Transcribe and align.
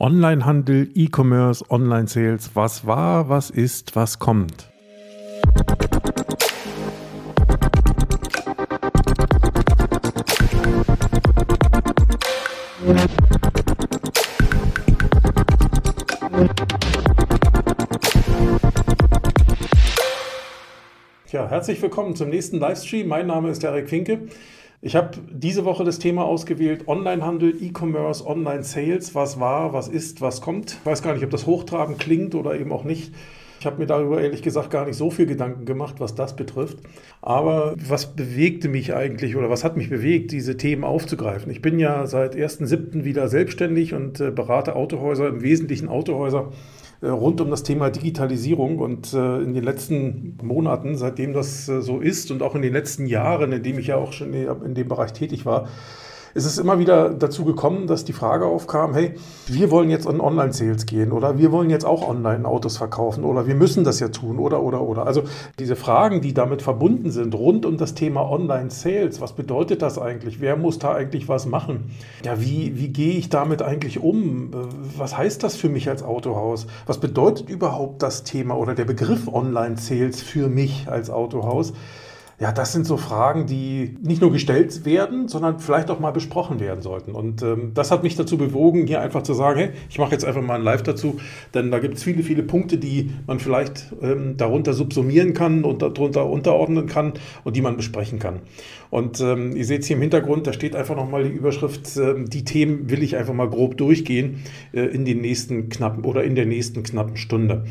Onlinehandel, 0.00 0.90
E-Commerce, 0.94 1.64
Online-Sales, 1.70 2.54
was 2.54 2.86
war, 2.86 3.28
was 3.28 3.50
ist, 3.50 3.96
was 3.96 4.20
kommt. 4.20 4.70
Ja, 21.32 21.48
herzlich 21.48 21.82
willkommen 21.82 22.14
zum 22.14 22.28
nächsten 22.28 22.60
Livestream. 22.60 23.08
Mein 23.08 23.26
Name 23.26 23.50
ist 23.50 23.64
Derek 23.64 23.88
Finke. 23.88 24.28
Ich 24.80 24.94
habe 24.94 25.18
diese 25.32 25.64
Woche 25.64 25.82
das 25.82 25.98
Thema 25.98 26.24
ausgewählt, 26.24 26.86
Onlinehandel, 26.86 27.52
E-Commerce, 27.60 28.24
Online-Sales, 28.24 29.12
was 29.12 29.40
war, 29.40 29.72
was 29.72 29.88
ist, 29.88 30.20
was 30.20 30.40
kommt. 30.40 30.76
Ich 30.80 30.86
weiß 30.86 31.02
gar 31.02 31.14
nicht, 31.14 31.24
ob 31.24 31.30
das 31.30 31.46
hochtrabend 31.46 31.98
klingt 31.98 32.36
oder 32.36 32.54
eben 32.54 32.70
auch 32.70 32.84
nicht. 32.84 33.12
Ich 33.58 33.66
habe 33.66 33.78
mir 33.78 33.86
darüber 33.86 34.20
ehrlich 34.20 34.40
gesagt 34.40 34.70
gar 34.70 34.86
nicht 34.86 34.94
so 34.94 35.10
viel 35.10 35.26
Gedanken 35.26 35.64
gemacht, 35.64 35.96
was 35.98 36.14
das 36.14 36.36
betrifft. 36.36 36.78
Aber 37.20 37.74
was 37.76 38.14
bewegte 38.14 38.68
mich 38.68 38.94
eigentlich 38.94 39.34
oder 39.34 39.50
was 39.50 39.64
hat 39.64 39.76
mich 39.76 39.90
bewegt, 39.90 40.30
diese 40.30 40.56
Themen 40.56 40.84
aufzugreifen? 40.84 41.50
Ich 41.50 41.60
bin 41.60 41.80
ja 41.80 42.06
seit 42.06 42.36
1.7. 42.36 43.02
wieder 43.02 43.26
selbstständig 43.26 43.94
und 43.94 44.20
äh, 44.20 44.30
berate 44.30 44.76
Autohäuser, 44.76 45.26
im 45.26 45.42
Wesentlichen 45.42 45.88
Autohäuser 45.88 46.52
rund 47.02 47.40
um 47.40 47.50
das 47.50 47.62
Thema 47.62 47.90
Digitalisierung. 47.90 48.78
Und 48.78 49.12
äh, 49.14 49.38
in 49.42 49.54
den 49.54 49.64
letzten 49.64 50.38
Monaten, 50.42 50.96
seitdem 50.96 51.32
das 51.32 51.68
äh, 51.68 51.80
so 51.80 52.00
ist 52.00 52.30
und 52.30 52.42
auch 52.42 52.54
in 52.54 52.62
den 52.62 52.72
letzten 52.72 53.06
Jahren, 53.06 53.52
in 53.52 53.62
dem 53.62 53.78
ich 53.78 53.88
ja 53.88 53.96
auch 53.96 54.12
schon 54.12 54.32
in 54.32 54.74
dem 54.74 54.88
Bereich 54.88 55.12
tätig 55.12 55.46
war, 55.46 55.68
ist 56.38 56.46
es 56.46 56.58
immer 56.58 56.78
wieder 56.78 57.10
dazu 57.10 57.44
gekommen, 57.44 57.88
dass 57.88 58.04
die 58.04 58.12
Frage 58.12 58.46
aufkam, 58.46 58.94
hey, 58.94 59.14
wir 59.48 59.72
wollen 59.72 59.90
jetzt 59.90 60.06
an 60.06 60.20
Online-Sales 60.20 60.86
gehen 60.86 61.10
oder 61.10 61.36
wir 61.36 61.50
wollen 61.50 61.68
jetzt 61.68 61.84
auch 61.84 62.08
online 62.08 62.46
Autos 62.46 62.76
verkaufen 62.76 63.24
oder 63.24 63.48
wir 63.48 63.56
müssen 63.56 63.82
das 63.82 63.98
ja 63.98 64.06
tun 64.06 64.38
oder 64.38 64.62
oder 64.62 64.82
oder. 64.82 65.04
Also 65.04 65.24
diese 65.58 65.74
Fragen, 65.74 66.20
die 66.20 66.32
damit 66.34 66.62
verbunden 66.62 67.10
sind, 67.10 67.34
rund 67.34 67.66
um 67.66 67.76
das 67.76 67.94
Thema 67.94 68.30
Online-Sales, 68.30 69.20
was 69.20 69.32
bedeutet 69.32 69.82
das 69.82 69.98
eigentlich? 69.98 70.40
Wer 70.40 70.56
muss 70.56 70.78
da 70.78 70.94
eigentlich 70.94 71.28
was 71.28 71.46
machen? 71.46 71.90
Ja, 72.24 72.40
wie, 72.40 72.78
wie 72.78 72.88
gehe 72.88 73.18
ich 73.18 73.28
damit 73.30 73.60
eigentlich 73.60 74.00
um? 74.00 74.50
Was 74.96 75.18
heißt 75.18 75.42
das 75.42 75.56
für 75.56 75.68
mich 75.68 75.88
als 75.88 76.04
Autohaus? 76.04 76.68
Was 76.86 76.98
bedeutet 76.98 77.50
überhaupt 77.50 78.00
das 78.00 78.22
Thema 78.22 78.56
oder 78.56 78.76
der 78.76 78.84
Begriff 78.84 79.26
Online-Sales 79.26 80.22
für 80.22 80.46
mich 80.46 80.86
als 80.88 81.10
Autohaus? 81.10 81.72
Ja, 82.40 82.52
das 82.52 82.72
sind 82.72 82.86
so 82.86 82.96
Fragen, 82.96 83.46
die 83.46 83.96
nicht 84.00 84.20
nur 84.20 84.30
gestellt 84.30 84.84
werden, 84.84 85.26
sondern 85.26 85.58
vielleicht 85.58 85.90
auch 85.90 85.98
mal 85.98 86.12
besprochen 86.12 86.60
werden 86.60 86.82
sollten. 86.82 87.10
Und 87.16 87.42
ähm, 87.42 87.72
das 87.74 87.90
hat 87.90 88.04
mich 88.04 88.14
dazu 88.14 88.38
bewogen, 88.38 88.86
hier 88.86 89.00
einfach 89.00 89.24
zu 89.24 89.34
sagen, 89.34 89.58
hey, 89.58 89.70
ich 89.90 89.98
mache 89.98 90.12
jetzt 90.12 90.24
einfach 90.24 90.40
mal 90.40 90.54
ein 90.54 90.62
Live 90.62 90.84
dazu, 90.84 91.16
denn 91.52 91.72
da 91.72 91.80
gibt 91.80 91.96
es 91.96 92.04
viele, 92.04 92.22
viele 92.22 92.44
Punkte, 92.44 92.78
die 92.78 93.10
man 93.26 93.40
vielleicht 93.40 93.92
ähm, 94.00 94.36
darunter 94.36 94.72
subsumieren 94.72 95.34
kann 95.34 95.64
und 95.64 95.82
darunter 95.82 96.26
unterordnen 96.26 96.86
kann 96.86 97.14
und 97.42 97.56
die 97.56 97.60
man 97.60 97.76
besprechen 97.76 98.20
kann. 98.20 98.38
Und 98.90 99.20
ähm, 99.20 99.56
ihr 99.56 99.64
seht 99.64 99.82
es 99.82 99.88
hier 99.88 99.96
im 99.96 100.02
Hintergrund, 100.02 100.46
da 100.46 100.52
steht 100.52 100.76
einfach 100.76 100.94
nochmal 100.94 101.24
die 101.24 101.30
Überschrift, 101.30 101.96
äh, 101.96 102.22
die 102.24 102.44
Themen 102.44 102.88
will 102.88 103.02
ich 103.02 103.16
einfach 103.16 103.34
mal 103.34 103.50
grob 103.50 103.76
durchgehen 103.76 104.44
äh, 104.72 104.82
in 104.82 105.04
den 105.04 105.20
nächsten 105.20 105.70
knappen 105.70 106.04
oder 106.04 106.22
in 106.22 106.36
der 106.36 106.46
nächsten 106.46 106.84
knappen 106.84 107.16
Stunde. 107.16 107.64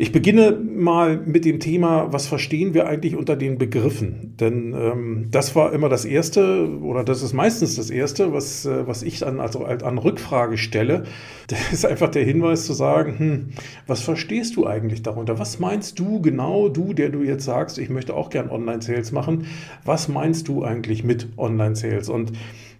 Ich 0.00 0.12
beginne 0.12 0.52
mal 0.52 1.16
mit 1.16 1.44
dem 1.44 1.58
Thema, 1.58 2.12
was 2.12 2.28
verstehen 2.28 2.72
wir 2.72 2.86
eigentlich 2.86 3.16
unter 3.16 3.34
den 3.34 3.58
Begriffen? 3.58 4.36
Denn 4.38 4.72
ähm, 4.72 5.26
das 5.32 5.56
war 5.56 5.72
immer 5.72 5.88
das 5.88 6.04
Erste 6.04 6.68
oder 6.80 7.02
das 7.02 7.20
ist 7.20 7.32
meistens 7.32 7.74
das 7.74 7.90
Erste, 7.90 8.32
was, 8.32 8.64
äh, 8.64 8.86
was 8.86 9.02
ich 9.02 9.26
an, 9.26 9.40
also 9.40 9.64
an 9.64 9.98
Rückfrage 9.98 10.56
stelle. 10.56 11.02
Das 11.48 11.72
ist 11.72 11.86
einfach 11.86 12.10
der 12.10 12.24
Hinweis 12.24 12.66
zu 12.66 12.74
sagen, 12.74 13.18
hm, 13.18 13.48
was 13.86 14.02
verstehst 14.02 14.56
du 14.56 14.66
eigentlich 14.66 15.02
darunter? 15.02 15.38
Was 15.38 15.58
meinst 15.58 15.98
du 15.98 16.20
genau, 16.20 16.68
du, 16.68 16.92
der 16.92 17.08
du 17.08 17.22
jetzt 17.22 17.46
sagst, 17.46 17.78
ich 17.78 17.88
möchte 17.88 18.12
auch 18.12 18.28
gern 18.28 18.50
Online-Sales 18.50 19.12
machen, 19.12 19.46
was 19.82 20.08
meinst 20.08 20.48
du 20.48 20.62
eigentlich 20.62 21.04
mit 21.04 21.26
Online-Sales? 21.38 22.10
Und 22.10 22.32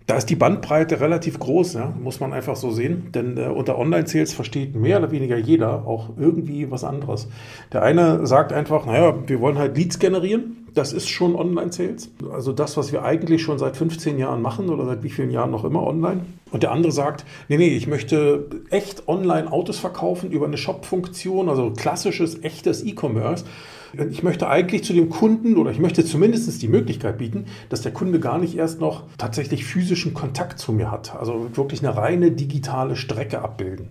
da 0.09 0.17
ist 0.17 0.31
die 0.31 0.37
Bandbreite 0.37 1.03
relativ 1.03 1.39
groß, 1.39 1.75
ja, 1.75 1.93
muss 2.03 2.19
man 2.19 2.33
einfach 2.33 2.57
so 2.57 2.71
sehen. 2.71 3.13
Denn 3.13 3.37
äh, 3.37 3.43
unter 3.43 3.79
Online-Sales 3.79 4.33
versteht 4.33 4.75
mehr 4.75 4.99
oder 5.01 5.11
weniger 5.11 5.37
jeder 5.37 5.87
auch 5.87 6.09
irgendwie 6.17 6.71
was 6.71 6.83
anderes. 6.83 7.29
Der 7.75 7.83
eine 7.83 8.27
sagt 8.27 8.55
einfach, 8.55 8.87
naja, 8.87 9.15
wir 9.27 9.39
wollen 9.41 9.59
halt 9.59 9.77
Leads 9.77 9.99
generieren. 9.99 10.67
Das 10.73 10.95
ist 10.95 11.11
schon 11.11 11.37
Online-Sales. 11.37 12.11
Also 12.33 12.55
das, 12.55 12.79
was 12.79 12.91
wir 12.91 13.05
eigentlich 13.05 13.43
schon 13.43 13.59
seit 13.59 13.77
15 13.77 14.19
Jahren 14.19 14.41
machen 14.41 14.71
oder 14.71 14.87
seit 14.87 15.03
wie 15.03 15.11
vielen 15.11 15.31
Jahren 15.31 15.51
noch 15.51 15.65
immer 15.65 15.87
online. 15.87 16.23
Und 16.53 16.63
der 16.63 16.73
andere 16.73 16.91
sagt, 16.91 17.27
nee, 17.49 17.59
nee, 17.59 17.77
ich 17.77 17.87
möchte 17.87 18.49
echt 18.71 19.09
online 19.09 19.53
Autos 19.53 19.79
verkaufen 19.79 20.31
über 20.31 20.47
eine 20.47 20.57
Shop-Funktion, 20.57 21.51
also 21.51 21.71
klassisches, 21.77 22.43
echtes 22.43 22.83
E-Commerce. 22.83 23.45
Ich 24.11 24.23
möchte 24.23 24.49
eigentlich 24.49 24.85
zu 24.85 24.93
dem 24.93 25.09
Kunden 25.09 25.57
oder 25.57 25.71
ich 25.71 25.79
möchte 25.79 26.05
zumindest 26.05 26.61
die 26.61 26.69
Möglichkeit 26.69 27.19
bieten, 27.19 27.47
dass 27.69 27.83
der 27.83 27.93
Kunde 27.93 28.21
gar 28.21 28.39
nicht 28.39 28.57
erst 28.57 28.81
noch 28.81 29.05
tatsächlich 29.17 29.65
physischen 29.65 30.15
Kontakt 30.15 30.59
zu 30.59 30.73
mir 30.73 30.91
hat. 30.91 31.17
Also 31.17 31.47
wirklich 31.55 31.85
eine 31.85 31.97
reine 31.97 32.33
digitale 32.33 32.97
Strecke 32.97 33.41
abbilden. 33.41 33.89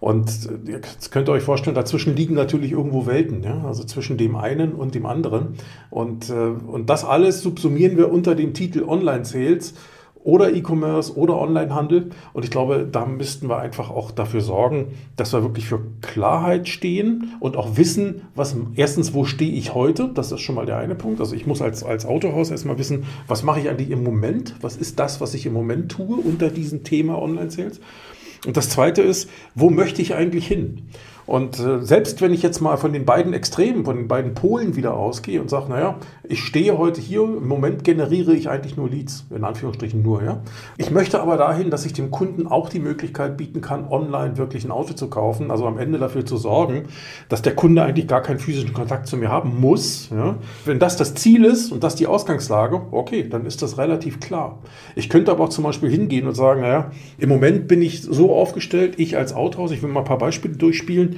Und 0.00 0.48
äh, 0.66 0.72
jetzt 0.72 1.10
könnt 1.10 1.28
ihr 1.28 1.32
euch 1.32 1.42
vorstellen, 1.42 1.74
dazwischen 1.74 2.14
liegen 2.14 2.34
natürlich 2.34 2.72
irgendwo 2.72 3.06
Welten, 3.06 3.42
ja? 3.42 3.64
also 3.64 3.84
zwischen 3.84 4.16
dem 4.16 4.36
einen 4.36 4.72
und 4.72 4.94
dem 4.94 5.06
anderen. 5.06 5.54
Und, 5.90 6.30
äh, 6.30 6.34
und 6.34 6.88
das 6.88 7.04
alles 7.04 7.42
subsumieren 7.42 7.96
wir 7.96 8.12
unter 8.12 8.34
dem 8.34 8.54
Titel 8.54 8.82
Online-Sales 8.82 9.74
oder 10.24 10.52
E-Commerce 10.52 11.16
oder 11.16 11.38
Onlinehandel. 11.38 12.10
Und 12.32 12.44
ich 12.44 12.50
glaube, 12.50 12.86
da 12.90 13.06
müssten 13.06 13.48
wir 13.48 13.58
einfach 13.58 13.90
auch 13.90 14.10
dafür 14.10 14.40
sorgen, 14.40 14.94
dass 15.16 15.32
wir 15.32 15.42
wirklich 15.42 15.66
für 15.66 15.80
Klarheit 16.00 16.68
stehen 16.68 17.34
und 17.40 17.56
auch 17.56 17.76
wissen, 17.76 18.22
was 18.34 18.56
erstens, 18.74 19.14
wo 19.14 19.24
stehe 19.24 19.52
ich 19.52 19.74
heute? 19.74 20.10
Das 20.12 20.32
ist 20.32 20.40
schon 20.40 20.54
mal 20.54 20.66
der 20.66 20.78
eine 20.78 20.94
Punkt. 20.94 21.20
Also 21.20 21.34
ich 21.34 21.46
muss 21.46 21.62
als, 21.62 21.82
als 21.82 22.06
Autohaus 22.06 22.50
erstmal 22.50 22.78
wissen, 22.78 23.04
was 23.26 23.42
mache 23.42 23.60
ich 23.60 23.68
eigentlich 23.68 23.90
im 23.90 24.02
Moment? 24.02 24.54
Was 24.60 24.76
ist 24.76 24.98
das, 24.98 25.20
was 25.20 25.34
ich 25.34 25.46
im 25.46 25.52
Moment 25.52 25.92
tue 25.92 26.16
unter 26.16 26.50
diesem 26.50 26.84
Thema 26.84 27.20
Online-Sales? 27.20 27.80
Und 28.46 28.56
das 28.56 28.68
zweite 28.68 29.02
ist, 29.02 29.28
wo 29.54 29.70
möchte 29.70 30.00
ich 30.02 30.14
eigentlich 30.14 30.46
hin? 30.46 30.88
Und 31.28 31.60
äh, 31.60 31.82
selbst 31.82 32.22
wenn 32.22 32.32
ich 32.32 32.42
jetzt 32.42 32.60
mal 32.60 32.78
von 32.78 32.94
den 32.94 33.04
beiden 33.04 33.34
Extremen, 33.34 33.84
von 33.84 33.96
den 33.96 34.08
beiden 34.08 34.32
Polen 34.32 34.76
wieder 34.76 34.94
ausgehe 34.94 35.42
und 35.42 35.50
sage, 35.50 35.68
naja, 35.68 35.98
ich 36.26 36.42
stehe 36.42 36.78
heute 36.78 37.02
hier, 37.02 37.20
im 37.20 37.46
Moment 37.46 37.84
generiere 37.84 38.32
ich 38.32 38.48
eigentlich 38.48 38.78
nur 38.78 38.88
Leads, 38.88 39.26
in 39.28 39.44
Anführungsstrichen 39.44 40.02
nur, 40.02 40.22
ja. 40.22 40.40
Ich 40.78 40.90
möchte 40.90 41.20
aber 41.20 41.36
dahin, 41.36 41.68
dass 41.68 41.84
ich 41.84 41.92
dem 41.92 42.10
Kunden 42.10 42.46
auch 42.46 42.70
die 42.70 42.78
Möglichkeit 42.78 43.36
bieten 43.36 43.60
kann, 43.60 43.86
online 43.88 44.38
wirklich 44.38 44.64
ein 44.64 44.70
Auto 44.70 44.94
zu 44.94 45.10
kaufen, 45.10 45.50
also 45.50 45.66
am 45.66 45.76
Ende 45.76 45.98
dafür 45.98 46.24
zu 46.24 46.38
sorgen, 46.38 46.84
dass 47.28 47.42
der 47.42 47.54
Kunde 47.54 47.82
eigentlich 47.82 48.08
gar 48.08 48.22
keinen 48.22 48.38
physischen 48.38 48.72
Kontakt 48.72 49.06
zu 49.06 49.18
mir 49.18 49.28
haben 49.28 49.60
muss. 49.60 50.08
Ja. 50.08 50.36
Wenn 50.64 50.78
das 50.78 50.96
das 50.96 51.14
Ziel 51.14 51.44
ist 51.44 51.72
und 51.72 51.84
das 51.84 51.94
die 51.94 52.06
Ausgangslage, 52.06 52.80
okay, 52.90 53.28
dann 53.28 53.44
ist 53.44 53.60
das 53.60 53.76
relativ 53.76 54.18
klar. 54.18 54.60
Ich 54.96 55.10
könnte 55.10 55.30
aber 55.30 55.44
auch 55.44 55.50
zum 55.50 55.64
Beispiel 55.64 55.90
hingehen 55.90 56.26
und 56.26 56.34
sagen, 56.34 56.62
naja, 56.62 56.90
im 57.18 57.28
Moment 57.28 57.68
bin 57.68 57.82
ich 57.82 58.00
so 58.00 58.34
aufgestellt, 58.34 58.94
ich 58.96 59.18
als 59.18 59.34
Autohaus, 59.34 59.72
ich 59.72 59.82
will 59.82 59.90
mal 59.90 60.00
ein 60.00 60.06
paar 60.06 60.16
Beispiele 60.16 60.56
durchspielen, 60.56 61.17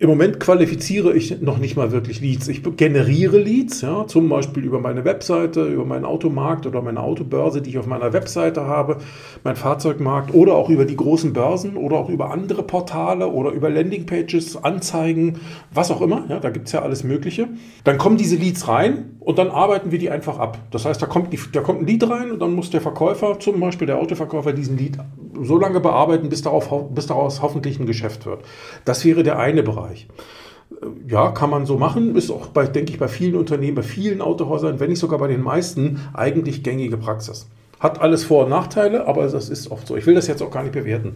im 0.00 0.08
Moment 0.08 0.40
qualifiziere 0.40 1.12
ich 1.12 1.42
noch 1.42 1.58
nicht 1.58 1.76
mal 1.76 1.92
wirklich 1.92 2.22
Leads. 2.22 2.48
Ich 2.48 2.62
generiere 2.78 3.36
Leads, 3.36 3.82
ja, 3.82 4.06
zum 4.06 4.30
Beispiel 4.30 4.64
über 4.64 4.80
meine 4.80 5.04
Webseite, 5.04 5.66
über 5.66 5.84
meinen 5.84 6.06
Automarkt 6.06 6.66
oder 6.66 6.80
meine 6.80 7.00
Autobörse, 7.00 7.60
die 7.60 7.68
ich 7.68 7.78
auf 7.78 7.86
meiner 7.86 8.14
Webseite 8.14 8.62
habe, 8.64 8.96
mein 9.44 9.56
Fahrzeugmarkt 9.56 10.32
oder 10.32 10.54
auch 10.54 10.70
über 10.70 10.86
die 10.86 10.96
großen 10.96 11.34
Börsen 11.34 11.76
oder 11.76 11.96
auch 11.96 12.08
über 12.08 12.30
andere 12.30 12.62
Portale 12.62 13.28
oder 13.28 13.50
über 13.50 13.68
Landingpages, 13.68 14.64
Anzeigen, 14.64 15.38
was 15.74 15.90
auch 15.90 16.00
immer. 16.00 16.24
Ja, 16.30 16.40
da 16.40 16.48
gibt 16.48 16.68
es 16.68 16.72
ja 16.72 16.80
alles 16.80 17.04
Mögliche. 17.04 17.48
Dann 17.84 17.98
kommen 17.98 18.16
diese 18.16 18.36
Leads 18.36 18.68
rein 18.68 19.18
und 19.20 19.38
dann 19.38 19.50
arbeiten 19.50 19.92
wir 19.92 19.98
die 19.98 20.08
einfach 20.08 20.38
ab. 20.38 20.58
Das 20.70 20.86
heißt, 20.86 21.00
da 21.02 21.06
kommt, 21.06 21.30
die, 21.30 21.38
da 21.52 21.60
kommt 21.60 21.82
ein 21.82 21.86
Lead 21.86 22.08
rein 22.08 22.30
und 22.30 22.40
dann 22.40 22.54
muss 22.54 22.70
der 22.70 22.80
Verkäufer, 22.80 23.38
zum 23.38 23.60
Beispiel 23.60 23.86
der 23.86 23.98
Autoverkäufer, 23.98 24.54
diesen 24.54 24.78
Lead 24.78 24.96
so 25.42 25.58
lange 25.58 25.80
bearbeiten, 25.80 26.28
bis, 26.30 26.42
darauf, 26.42 26.70
bis 26.90 27.06
daraus 27.06 27.42
hoffentlich 27.42 27.78
ein 27.78 27.86
Geschäft 27.86 28.26
wird. 28.26 28.42
Das 28.84 29.04
wäre 29.04 29.22
der 29.22 29.38
eine 29.38 29.62
Bereich. 29.62 29.89
Ja, 31.06 31.32
kann 31.32 31.50
man 31.50 31.66
so 31.66 31.76
machen. 31.76 32.16
Ist 32.16 32.30
auch, 32.30 32.46
bei, 32.48 32.66
denke 32.66 32.92
ich, 32.92 32.98
bei 32.98 33.08
vielen 33.08 33.34
Unternehmen, 33.34 33.74
bei 33.74 33.82
vielen 33.82 34.20
Autohäusern, 34.20 34.80
wenn 34.80 34.90
nicht 34.90 35.00
sogar 35.00 35.18
bei 35.18 35.28
den 35.28 35.42
meisten, 35.42 36.00
eigentlich 36.14 36.62
gängige 36.62 36.96
Praxis. 36.96 37.48
Hat 37.80 38.00
alles 38.00 38.24
Vor- 38.24 38.44
und 38.44 38.50
Nachteile, 38.50 39.06
aber 39.08 39.26
das 39.26 39.48
ist 39.48 39.70
oft 39.70 39.86
so. 39.86 39.96
Ich 39.96 40.06
will 40.06 40.14
das 40.14 40.26
jetzt 40.26 40.42
auch 40.42 40.50
gar 40.50 40.62
nicht 40.62 40.72
bewerten. 40.72 41.14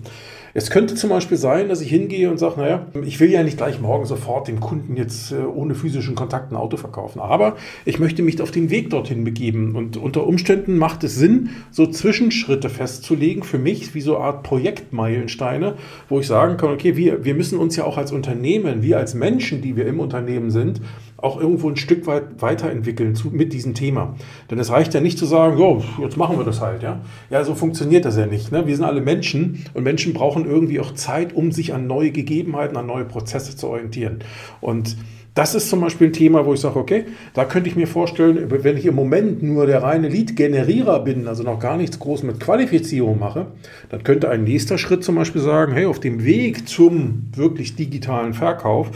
Es 0.57 0.71
könnte 0.71 0.95
zum 0.95 1.11
Beispiel 1.11 1.37
sein, 1.37 1.69
dass 1.69 1.81
ich 1.81 1.91
hingehe 1.91 2.31
und 2.31 2.39
sage, 2.39 2.61
naja, 2.61 2.87
ich 3.05 3.19
will 3.19 3.29
ja 3.29 3.43
nicht 3.43 3.57
gleich 3.57 3.81
morgen 3.81 4.07
sofort 4.07 4.47
dem 4.47 4.61
Kunden 4.61 4.97
jetzt 4.97 5.33
äh, 5.33 5.37
ohne 5.37 5.75
physischen 5.75 6.15
Kontakt 6.15 6.53
ein 6.53 6.57
Auto 6.57 6.77
verkaufen, 6.77 7.21
aber 7.21 7.57
ich 7.85 7.99
möchte 7.99 8.23
mich 8.23 8.41
auf 8.41 8.53
den 8.53 8.71
Weg 8.71 8.91
dorthin 8.91 9.25
begeben 9.25 9.75
und 9.75 9.97
unter 9.97 10.27
Umständen 10.27 10.79
macht 10.79 11.03
es 11.03 11.17
Sinn, 11.17 11.51
so 11.73 11.87
Zwischenschritte 11.87 12.71
festzulegen 12.71 13.43
für 13.43 13.59
mich, 13.59 13.97
wie 13.97 14.01
so 14.01 14.17
eine 14.17 14.27
Art 14.27 14.43
Projektmeilensteine, 14.45 15.75
wo 16.09 16.21
ich 16.21 16.29
sagen 16.29 16.57
kann, 16.57 16.71
okay, 16.71 16.97
wir, 16.97 17.25
wir 17.25 17.35
müssen 17.35 17.59
uns 17.59 17.75
ja 17.75 17.83
auch 17.83 17.99
als 17.99 18.13
Unternehmen, 18.13 18.81
wir 18.81 18.99
als 18.99 19.15
Menschen, 19.15 19.61
die 19.61 19.75
wir 19.75 19.87
im 19.87 19.99
Unternehmen 19.99 20.53
sind, 20.53 20.81
auch 21.17 21.41
irgendwo 21.41 21.69
ein 21.69 21.77
Stück 21.77 22.07
weit 22.07 22.43
weiterentwickeln 22.43 23.15
zu, 23.15 23.29
mit 23.29 23.53
diesem 23.53 23.75
Thema. 23.75 24.15
Denn 24.51 24.59
es 24.59 24.71
reicht 24.71 24.95
ja 24.95 25.01
nicht 25.01 25.19
zu 25.19 25.27
sagen, 25.27 25.57
so, 25.57 25.83
jetzt 26.01 26.17
machen 26.17 26.39
wir 26.39 26.45
das 26.45 26.61
halt. 26.61 26.83
Ja, 26.83 27.01
ja 27.31 27.45
so 27.45 27.55
funktioniert 27.55 28.05
das 28.05 28.17
ja 28.17 28.27
nicht. 28.27 28.53
Ne? 28.53 28.67
Wir 28.67 28.77
sind 28.77 28.85
alle 28.85 29.01
Menschen 29.01 29.65
und 29.75 29.85
Menschen 29.85 30.13
brauchen 30.13 30.45
irgendwie 30.45 30.81
auch 30.81 30.93
Zeit, 30.95 31.35
um 31.35 31.53
sich 31.53 31.73
an 31.73 31.87
neue 31.87 32.11
Gegebenheiten, 32.11 32.77
an 32.77 32.87
neue 32.87 33.05
Prozesse 33.05 33.57
zu 33.57 33.69
orientieren. 33.69 34.19
Und 34.61 34.97
das 35.35 35.57
ist 35.57 35.69
zum 35.69 35.81
Beispiel 35.81 36.09
ein 36.09 36.13
Thema, 36.13 36.47
wo 36.47 36.55
ich 36.55 36.61
sage, 36.61 36.79
okay, 36.79 37.07
da 37.35 37.45
könnte 37.45 37.69
ich 37.69 37.75
mir 37.75 37.89
vorstellen, 37.89 38.47
wenn 38.51 38.77
ich 38.77 38.87
im 38.87 38.95
Moment 38.95 39.43
nur 39.43 39.67
der 39.67 39.83
reine 39.83 40.09
Lead-Generierer 40.09 41.01
bin, 41.01 41.27
also 41.27 41.43
noch 41.43 41.59
gar 41.59 41.77
nichts 41.77 41.99
groß 41.99 42.23
mit 42.23 42.39
Qualifizierung 42.39 43.19
mache, 43.19 43.47
dann 43.89 44.05
könnte 44.05 44.31
ein 44.31 44.45
nächster 44.45 44.79
Schritt 44.79 45.03
zum 45.03 45.17
Beispiel 45.17 45.43
sagen, 45.43 45.73
hey, 45.73 45.87
auf 45.87 45.99
dem 45.99 46.25
Weg 46.25 46.69
zum 46.69 47.27
wirklich 47.35 47.75
digitalen 47.75 48.33
Verkauf 48.33 48.93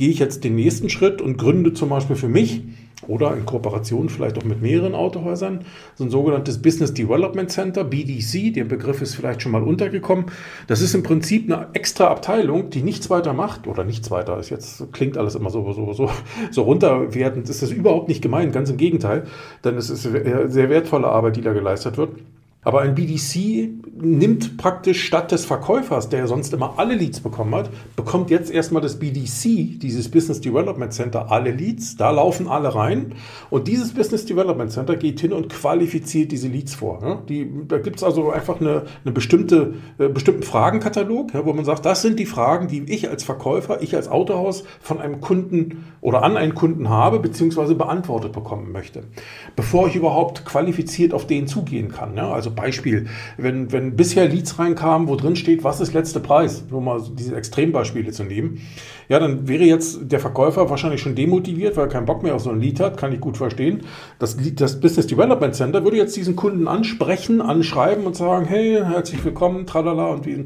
gehe 0.00 0.08
ich 0.08 0.18
jetzt 0.18 0.44
den 0.44 0.54
nächsten 0.54 0.88
Schritt 0.88 1.20
und 1.20 1.36
gründe 1.36 1.74
zum 1.74 1.90
Beispiel 1.90 2.16
für 2.16 2.30
mich 2.30 2.62
oder 3.06 3.36
in 3.36 3.44
Kooperation 3.44 4.08
vielleicht 4.08 4.38
auch 4.38 4.44
mit 4.44 4.62
mehreren 4.62 4.94
Autohäusern, 4.94 5.66
so 5.94 6.04
ein 6.04 6.10
sogenanntes 6.10 6.62
Business 6.62 6.94
Development 6.94 7.50
Center, 7.50 7.84
BDC, 7.84 8.54
der 8.54 8.64
Begriff 8.64 9.02
ist 9.02 9.14
vielleicht 9.14 9.42
schon 9.42 9.52
mal 9.52 9.62
untergekommen. 9.62 10.24
Das 10.68 10.80
ist 10.80 10.94
im 10.94 11.02
Prinzip 11.02 11.52
eine 11.52 11.66
extra 11.74 12.06
Abteilung, 12.06 12.70
die 12.70 12.82
nichts 12.82 13.10
weiter 13.10 13.34
macht 13.34 13.66
oder 13.66 13.84
nichts 13.84 14.10
weiter 14.10 14.38
ist 14.38 14.48
jetzt, 14.48 14.90
klingt 14.92 15.18
alles 15.18 15.34
immer 15.34 15.50
so, 15.50 15.70
so, 15.74 15.92
so, 15.92 16.10
so 16.50 16.62
runterwertend, 16.62 17.50
ist 17.50 17.60
das 17.60 17.70
überhaupt 17.70 18.08
nicht 18.08 18.22
gemeint, 18.22 18.54
ganz 18.54 18.70
im 18.70 18.78
Gegenteil, 18.78 19.26
denn 19.64 19.76
es 19.76 19.90
ist 19.90 20.04
sehr 20.04 20.70
wertvolle 20.70 21.08
Arbeit, 21.08 21.36
die 21.36 21.42
da 21.42 21.52
geleistet 21.52 21.98
wird. 21.98 22.12
Aber 22.62 22.82
ein 22.82 22.94
BDC 22.94 23.70
nimmt 23.98 24.58
praktisch 24.58 25.04
statt 25.04 25.32
des 25.32 25.46
Verkäufers, 25.46 26.10
der 26.10 26.26
sonst 26.26 26.52
immer 26.52 26.74
alle 26.78 26.94
Leads 26.94 27.20
bekommen 27.20 27.54
hat, 27.54 27.70
bekommt 27.96 28.28
jetzt 28.30 28.50
erstmal 28.50 28.82
das 28.82 28.98
BDC, 28.98 29.80
dieses 29.80 30.10
Business 30.10 30.42
Development 30.42 30.92
Center, 30.92 31.30
alle 31.30 31.52
Leads. 31.52 31.96
Da 31.96 32.10
laufen 32.10 32.48
alle 32.48 32.74
rein. 32.74 33.14
Und 33.48 33.66
dieses 33.66 33.94
Business 33.94 34.26
Development 34.26 34.70
Center 34.70 34.96
geht 34.96 35.20
hin 35.20 35.32
und 35.32 35.48
qualifiziert 35.48 36.32
diese 36.32 36.48
Leads 36.48 36.74
vor. 36.74 37.22
Die, 37.30 37.50
da 37.66 37.78
gibt 37.78 37.96
es 37.96 38.02
also 38.02 38.30
einfach 38.30 38.60
eine, 38.60 38.82
eine 39.04 39.12
bestimmte, 39.12 39.74
äh, 39.98 40.08
bestimmten 40.08 40.42
Fragenkatalog, 40.42 41.30
wo 41.32 41.54
man 41.54 41.64
sagt, 41.64 41.86
das 41.86 42.02
sind 42.02 42.18
die 42.18 42.26
Fragen, 42.26 42.68
die 42.68 42.82
ich 42.92 43.08
als 43.08 43.24
Verkäufer, 43.24 43.80
ich 43.80 43.96
als 43.96 44.08
Autohaus 44.08 44.64
von 44.80 45.00
einem 45.00 45.22
Kunden 45.22 45.86
oder 46.02 46.22
an 46.22 46.36
einen 46.36 46.54
Kunden 46.54 46.90
habe, 46.90 47.20
beziehungsweise 47.20 47.74
beantwortet 47.74 48.32
bekommen 48.32 48.70
möchte. 48.70 49.04
Bevor 49.56 49.88
ich 49.88 49.96
überhaupt 49.96 50.44
qualifiziert 50.44 51.14
auf 51.14 51.26
den 51.26 51.46
zugehen 51.46 51.88
kann. 51.88 52.18
Also 52.18 52.49
also 52.50 52.54
Beispiel, 52.54 53.06
wenn, 53.36 53.72
wenn 53.72 53.96
bisher 53.96 54.28
Leads 54.28 54.58
reinkamen, 54.58 55.08
wo 55.08 55.16
drin 55.16 55.36
steht, 55.36 55.64
was 55.64 55.80
ist 55.80 55.94
letzter 55.94 56.20
Preis, 56.20 56.64
nur 56.70 56.80
mal 56.80 57.02
diese 57.14 57.36
Extrembeispiele 57.36 58.12
zu 58.12 58.24
nehmen, 58.24 58.60
ja, 59.10 59.18
dann 59.18 59.48
wäre 59.48 59.64
jetzt 59.64 60.10
der 60.10 60.20
Verkäufer 60.20 60.70
wahrscheinlich 60.70 61.02
schon 61.02 61.16
demotiviert, 61.16 61.76
weil 61.76 61.86
er 61.86 61.88
keinen 61.88 62.06
Bock 62.06 62.22
mehr 62.22 62.36
auf 62.36 62.42
so 62.42 62.50
ein 62.50 62.60
Lead 62.60 62.78
hat, 62.78 62.96
kann 62.96 63.12
ich 63.12 63.20
gut 63.20 63.36
verstehen. 63.36 63.80
Das, 64.20 64.36
das 64.54 64.80
Business 64.80 65.08
Development 65.08 65.52
Center 65.52 65.82
würde 65.82 65.96
jetzt 65.96 66.16
diesen 66.16 66.36
Kunden 66.36 66.68
ansprechen, 66.68 67.40
anschreiben 67.40 68.06
und 68.06 68.14
sagen, 68.14 68.46
hey, 68.46 68.80
herzlich 68.82 69.24
willkommen, 69.24 69.66
tralala 69.66 70.06
und 70.06 70.26
wie 70.26 70.40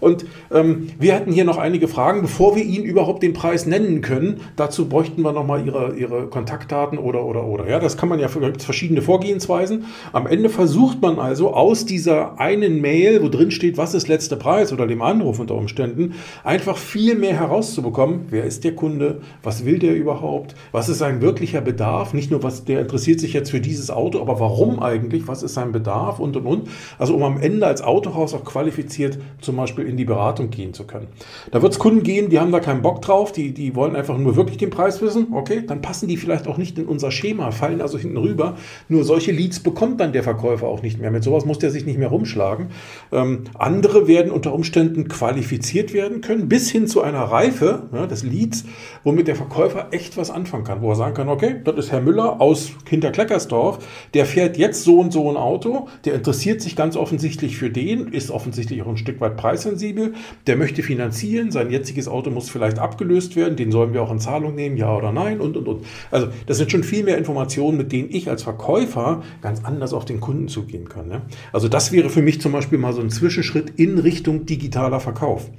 und 0.00 0.24
ähm, 0.50 0.88
wir 0.98 1.14
hätten 1.14 1.30
hier 1.30 1.44
noch 1.44 1.58
einige 1.58 1.88
Fragen, 1.88 2.22
bevor 2.22 2.56
wir 2.56 2.64
Ihnen 2.64 2.84
überhaupt 2.84 3.22
den 3.22 3.34
Preis 3.34 3.66
nennen 3.66 4.00
können. 4.00 4.40
Dazu 4.56 4.88
bräuchten 4.88 5.20
wir 5.20 5.32
nochmal 5.32 5.66
Ihre, 5.66 5.94
Ihre 5.94 6.26
Kontaktdaten 6.28 6.96
oder, 6.96 7.24
oder, 7.26 7.44
oder. 7.44 7.68
Ja, 7.68 7.78
das 7.78 7.98
kann 7.98 8.08
man 8.08 8.18
ja 8.18 8.28
verschiedene 8.28 9.02
Vorgehensweisen. 9.02 9.84
Am 10.14 10.26
Ende 10.26 10.48
versucht 10.48 11.02
man 11.02 11.18
also 11.18 11.52
aus 11.52 11.84
dieser 11.84 12.40
einen 12.40 12.80
Mail, 12.80 13.22
wo 13.22 13.28
drin 13.28 13.50
steht, 13.50 13.76
was 13.76 13.92
ist 13.92 14.08
letzter 14.08 14.36
Preis 14.36 14.72
oder 14.72 14.86
dem 14.86 15.02
Anruf 15.02 15.38
unter 15.38 15.54
Umständen, 15.54 16.14
einfach 16.44 16.78
viel 16.78 17.14
mehr 17.14 17.36
herauszubekommen. 17.58 18.26
Wer 18.30 18.44
ist 18.44 18.64
der 18.64 18.74
Kunde? 18.74 19.20
Was 19.42 19.64
will 19.64 19.78
der 19.78 19.94
überhaupt? 19.94 20.54
Was 20.72 20.88
ist 20.88 20.98
sein 20.98 21.20
wirklicher 21.20 21.60
Bedarf? 21.60 22.14
Nicht 22.14 22.30
nur, 22.30 22.42
was 22.42 22.64
der 22.64 22.80
interessiert 22.80 23.20
sich 23.20 23.32
jetzt 23.32 23.50
für 23.50 23.60
dieses 23.60 23.90
Auto, 23.90 24.20
aber 24.20 24.38
warum 24.40 24.80
eigentlich? 24.80 25.26
Was 25.26 25.42
ist 25.42 25.54
sein 25.54 25.72
Bedarf? 25.72 26.20
Und 26.20 26.36
und 26.36 26.46
und. 26.46 26.68
Also 26.98 27.14
um 27.14 27.22
am 27.22 27.40
Ende 27.40 27.66
als 27.66 27.82
Autohaus 27.82 28.34
auch 28.34 28.44
qualifiziert 28.44 29.18
zum 29.40 29.56
Beispiel 29.56 29.86
in 29.86 29.96
die 29.96 30.04
Beratung 30.04 30.50
gehen 30.50 30.72
zu 30.72 30.84
können. 30.84 31.08
Da 31.50 31.60
wird 31.62 31.72
es 31.72 31.78
Kunden 31.78 32.02
gehen, 32.02 32.30
die 32.30 32.38
haben 32.38 32.52
da 32.52 32.60
keinen 32.60 32.82
Bock 32.82 33.02
drauf, 33.02 33.32
die, 33.32 33.52
die 33.52 33.74
wollen 33.74 33.96
einfach 33.96 34.16
nur 34.16 34.36
wirklich 34.36 34.58
den 34.58 34.70
Preis 34.70 35.02
wissen. 35.02 35.28
Okay, 35.32 35.64
dann 35.66 35.82
passen 35.82 36.08
die 36.08 36.16
vielleicht 36.16 36.46
auch 36.46 36.58
nicht 36.58 36.78
in 36.78 36.86
unser 36.86 37.10
Schema, 37.10 37.50
fallen 37.50 37.80
also 37.80 37.98
hinten 37.98 38.18
rüber. 38.18 38.56
Nur 38.88 39.04
solche 39.04 39.32
Leads 39.32 39.60
bekommt 39.60 40.00
dann 40.00 40.12
der 40.12 40.22
Verkäufer 40.22 40.68
auch 40.68 40.82
nicht 40.82 41.00
mehr. 41.00 41.10
Mit 41.10 41.24
sowas 41.24 41.44
muss 41.44 41.58
der 41.58 41.70
sich 41.70 41.84
nicht 41.84 41.98
mehr 41.98 42.08
rumschlagen. 42.08 42.68
Ähm, 43.12 43.44
andere 43.58 44.06
werden 44.06 44.30
unter 44.30 44.52
Umständen 44.52 45.08
qualifiziert 45.08 45.92
werden 45.92 46.20
können, 46.20 46.48
bis 46.48 46.70
hin 46.70 46.86
zu 46.86 47.02
einer 47.02 47.18
Reife 47.48 47.88
ja, 47.92 48.06
des 48.06 48.22
Leads, 48.22 48.64
womit 49.04 49.28
der 49.28 49.36
Verkäufer 49.36 49.88
echt 49.90 50.16
was 50.16 50.30
anfangen 50.30 50.64
kann, 50.64 50.80
wo 50.80 50.90
er 50.90 50.96
sagen 50.96 51.14
kann, 51.14 51.28
okay, 51.28 51.56
das 51.64 51.76
ist 51.76 51.92
Herr 51.92 52.00
Müller 52.00 52.40
aus 52.40 52.70
Hinterkleckersdorf, 52.88 53.78
der 54.14 54.24
fährt 54.24 54.56
jetzt 54.56 54.84
so 54.84 55.00
und 55.00 55.12
so 55.12 55.28
ein 55.28 55.36
Auto, 55.36 55.88
der 56.04 56.14
interessiert 56.14 56.60
sich 56.60 56.76
ganz 56.76 56.96
offensichtlich 56.96 57.56
für 57.56 57.70
den, 57.70 58.08
ist 58.08 58.30
offensichtlich 58.30 58.82
auch 58.82 58.88
ein 58.88 58.96
Stück 58.96 59.20
weit 59.20 59.36
preissensibel, 59.36 60.14
der 60.46 60.56
möchte 60.56 60.82
finanzieren, 60.82 61.50
sein 61.50 61.70
jetziges 61.70 62.08
Auto 62.08 62.30
muss 62.30 62.48
vielleicht 62.48 62.78
abgelöst 62.78 63.36
werden, 63.36 63.56
den 63.56 63.72
sollen 63.72 63.92
wir 63.92 64.02
auch 64.02 64.12
in 64.12 64.20
Zahlung 64.20 64.54
nehmen, 64.54 64.76
ja 64.76 64.94
oder 64.94 65.12
nein 65.12 65.40
und, 65.40 65.56
und, 65.56 65.68
und. 65.68 65.84
Also 66.10 66.28
das 66.46 66.58
sind 66.58 66.70
schon 66.70 66.84
viel 66.84 67.04
mehr 67.04 67.18
Informationen, 67.18 67.76
mit 67.76 67.92
denen 67.92 68.08
ich 68.10 68.28
als 68.28 68.42
Verkäufer 68.42 69.22
ganz 69.42 69.64
anders 69.64 69.92
auf 69.92 70.04
den 70.04 70.20
Kunden 70.20 70.48
zugehe 70.48 70.68
gehen 70.68 70.88
kann. 70.88 71.08
Ne? 71.08 71.22
Also 71.52 71.68
das 71.68 71.92
wäre 71.92 72.10
für 72.10 72.22
mich 72.22 72.40
zum 72.40 72.52
Beispiel 72.52 72.78
mal 72.78 72.92
so 72.92 73.00
ein 73.00 73.10
Zwischenschritt 73.10 73.72
in 73.76 73.98
Richtung 73.98 74.46
digitaler 74.46 75.00
Verkauf. 75.00 75.50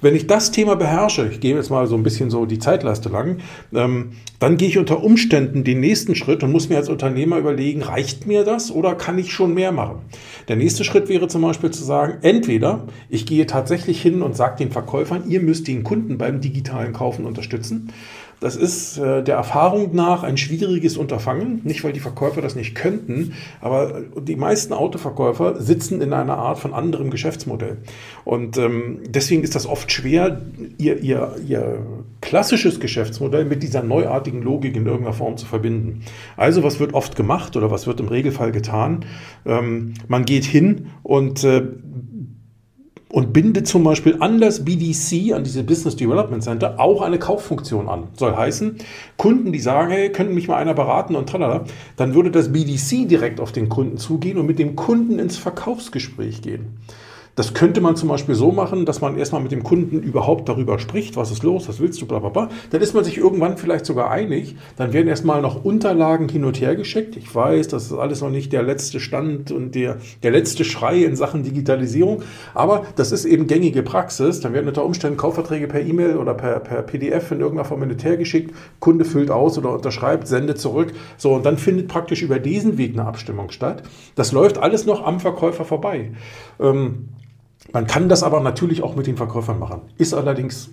Wenn 0.00 0.14
ich 0.14 0.26
das 0.26 0.52
Thema 0.52 0.76
beherrsche, 0.76 1.17
ich 1.26 1.40
gehe 1.40 1.54
jetzt 1.56 1.70
mal 1.70 1.86
so 1.86 1.96
ein 1.96 2.02
bisschen 2.02 2.30
so 2.30 2.46
die 2.46 2.58
Zeitleiste 2.58 3.08
lang, 3.08 3.38
ähm, 3.74 4.10
dann 4.38 4.56
gehe 4.56 4.68
ich 4.68 4.78
unter 4.78 5.02
Umständen 5.02 5.64
den 5.64 5.80
nächsten 5.80 6.14
Schritt 6.14 6.42
und 6.42 6.52
muss 6.52 6.68
mir 6.68 6.76
als 6.76 6.88
Unternehmer 6.88 7.38
überlegen, 7.38 7.82
reicht 7.82 8.26
mir 8.26 8.44
das 8.44 8.70
oder 8.70 8.94
kann 8.94 9.18
ich 9.18 9.32
schon 9.32 9.54
mehr 9.54 9.72
machen? 9.72 10.00
Der 10.48 10.56
nächste 10.56 10.84
Schritt 10.84 11.08
wäre 11.08 11.28
zum 11.28 11.42
Beispiel 11.42 11.70
zu 11.70 11.84
sagen, 11.84 12.18
entweder 12.22 12.86
ich 13.08 13.26
gehe 13.26 13.46
tatsächlich 13.46 14.00
hin 14.00 14.22
und 14.22 14.36
sage 14.36 14.56
den 14.56 14.70
Verkäufern, 14.70 15.28
ihr 15.28 15.40
müsst 15.40 15.68
den 15.68 15.82
Kunden 15.82 16.18
beim 16.18 16.40
digitalen 16.40 16.92
Kaufen 16.92 17.24
unterstützen. 17.24 17.92
Das 18.40 18.54
ist 18.54 18.98
äh, 18.98 19.22
der 19.22 19.36
Erfahrung 19.36 19.94
nach 19.94 20.22
ein 20.22 20.36
schwieriges 20.36 20.96
Unterfangen. 20.96 21.60
Nicht, 21.64 21.82
weil 21.82 21.92
die 21.92 22.00
Verkäufer 22.00 22.40
das 22.40 22.54
nicht 22.54 22.74
könnten, 22.74 23.34
aber 23.60 24.02
die 24.20 24.36
meisten 24.36 24.72
Autoverkäufer 24.72 25.60
sitzen 25.60 26.00
in 26.00 26.12
einer 26.12 26.38
Art 26.38 26.58
von 26.58 26.72
anderem 26.72 27.10
Geschäftsmodell. 27.10 27.78
Und 28.24 28.56
ähm, 28.56 29.00
deswegen 29.08 29.42
ist 29.42 29.54
das 29.54 29.66
oft 29.66 29.90
schwer, 29.90 30.40
ihr, 30.78 31.00
ihr, 31.00 31.36
ihr 31.46 31.78
klassisches 32.20 32.78
Geschäftsmodell 32.78 33.44
mit 33.44 33.62
dieser 33.62 33.82
neuartigen 33.82 34.42
Logik 34.42 34.76
in 34.76 34.86
irgendeiner 34.86 35.14
Form 35.14 35.36
zu 35.36 35.46
verbinden. 35.46 36.02
Also, 36.36 36.62
was 36.62 36.78
wird 36.78 36.94
oft 36.94 37.16
gemacht 37.16 37.56
oder 37.56 37.70
was 37.70 37.86
wird 37.86 37.98
im 38.00 38.08
Regelfall 38.08 38.52
getan? 38.52 39.04
Ähm, 39.46 39.94
man 40.06 40.24
geht 40.24 40.44
hin 40.44 40.90
und 41.02 41.42
äh, 41.42 41.62
und 43.10 43.32
bindet 43.32 43.66
zum 43.66 43.84
Beispiel 43.84 44.16
an 44.20 44.40
das 44.40 44.64
BDC, 44.64 45.32
an 45.32 45.44
diese 45.44 45.62
Business 45.64 45.96
Development 45.96 46.42
Center, 46.42 46.78
auch 46.78 47.00
eine 47.00 47.18
Kauffunktion 47.18 47.88
an. 47.88 48.08
Soll 48.16 48.36
heißen, 48.36 48.76
Kunden, 49.16 49.52
die 49.52 49.60
sagen, 49.60 49.90
hey, 49.90 50.10
könnten 50.12 50.34
mich 50.34 50.48
mal 50.48 50.56
einer 50.56 50.74
beraten 50.74 51.16
und 51.16 51.28
tralala, 51.28 51.64
dann 51.96 52.14
würde 52.14 52.30
das 52.30 52.52
BDC 52.52 53.08
direkt 53.08 53.40
auf 53.40 53.52
den 53.52 53.68
Kunden 53.68 53.96
zugehen 53.96 54.38
und 54.38 54.46
mit 54.46 54.58
dem 54.58 54.76
Kunden 54.76 55.18
ins 55.18 55.38
Verkaufsgespräch 55.38 56.42
gehen. 56.42 56.78
Das 57.38 57.54
könnte 57.54 57.80
man 57.80 57.94
zum 57.94 58.08
Beispiel 58.08 58.34
so 58.34 58.50
machen, 58.50 58.84
dass 58.84 59.00
man 59.00 59.16
erstmal 59.16 59.40
mit 59.40 59.52
dem 59.52 59.62
Kunden 59.62 60.02
überhaupt 60.02 60.48
darüber 60.48 60.80
spricht, 60.80 61.16
was 61.16 61.30
ist 61.30 61.44
los, 61.44 61.68
was 61.68 61.78
willst 61.78 62.02
du, 62.02 62.06
bla 62.06 62.18
bla 62.18 62.30
bla. 62.30 62.48
Dann 62.70 62.80
ist 62.80 62.94
man 62.94 63.04
sich 63.04 63.16
irgendwann 63.16 63.56
vielleicht 63.56 63.86
sogar 63.86 64.10
einig. 64.10 64.56
Dann 64.74 64.92
werden 64.92 65.06
erstmal 65.06 65.40
noch 65.40 65.64
Unterlagen 65.64 66.28
hin 66.28 66.44
und 66.44 66.60
her 66.60 66.74
geschickt. 66.74 67.16
Ich 67.16 67.32
weiß, 67.32 67.68
das 67.68 67.84
ist 67.84 67.92
alles 67.92 68.22
noch 68.22 68.30
nicht 68.30 68.52
der 68.52 68.64
letzte 68.64 68.98
Stand 68.98 69.52
und 69.52 69.76
der, 69.76 69.98
der 70.24 70.32
letzte 70.32 70.64
Schrei 70.64 71.04
in 71.04 71.14
Sachen 71.14 71.44
Digitalisierung, 71.44 72.24
aber 72.54 72.86
das 72.96 73.12
ist 73.12 73.24
eben 73.24 73.46
gängige 73.46 73.84
Praxis. 73.84 74.40
Dann 74.40 74.52
werden 74.52 74.66
unter 74.66 74.84
Umständen 74.84 75.16
Kaufverträge 75.16 75.68
per 75.68 75.80
E-Mail 75.80 76.16
oder 76.16 76.34
per, 76.34 76.58
per 76.58 76.82
PDF 76.82 77.30
in 77.30 77.38
irgendeiner 77.38 77.68
Form 77.68 77.82
hin 77.82 77.92
und 77.92 78.02
her 78.02 78.16
geschickt. 78.16 78.52
Kunde 78.80 79.04
füllt 79.04 79.30
aus 79.30 79.56
oder 79.56 79.74
unterschreibt, 79.74 80.26
sendet 80.26 80.58
zurück. 80.58 80.92
So, 81.18 81.34
und 81.34 81.46
dann 81.46 81.56
findet 81.56 81.86
praktisch 81.86 82.20
über 82.20 82.40
diesen 82.40 82.78
Weg 82.78 82.94
eine 82.94 83.06
Abstimmung 83.06 83.52
statt. 83.52 83.84
Das 84.16 84.32
läuft 84.32 84.58
alles 84.58 84.86
noch 84.86 85.06
am 85.06 85.20
Verkäufer 85.20 85.64
vorbei. 85.64 86.10
Ähm, 86.58 87.10
man 87.72 87.86
kann 87.86 88.08
das 88.08 88.22
aber 88.22 88.40
natürlich 88.40 88.82
auch 88.82 88.96
mit 88.96 89.06
den 89.06 89.16
Verkäufern 89.16 89.58
machen. 89.58 89.82
Ist 89.98 90.14
allerdings 90.14 90.70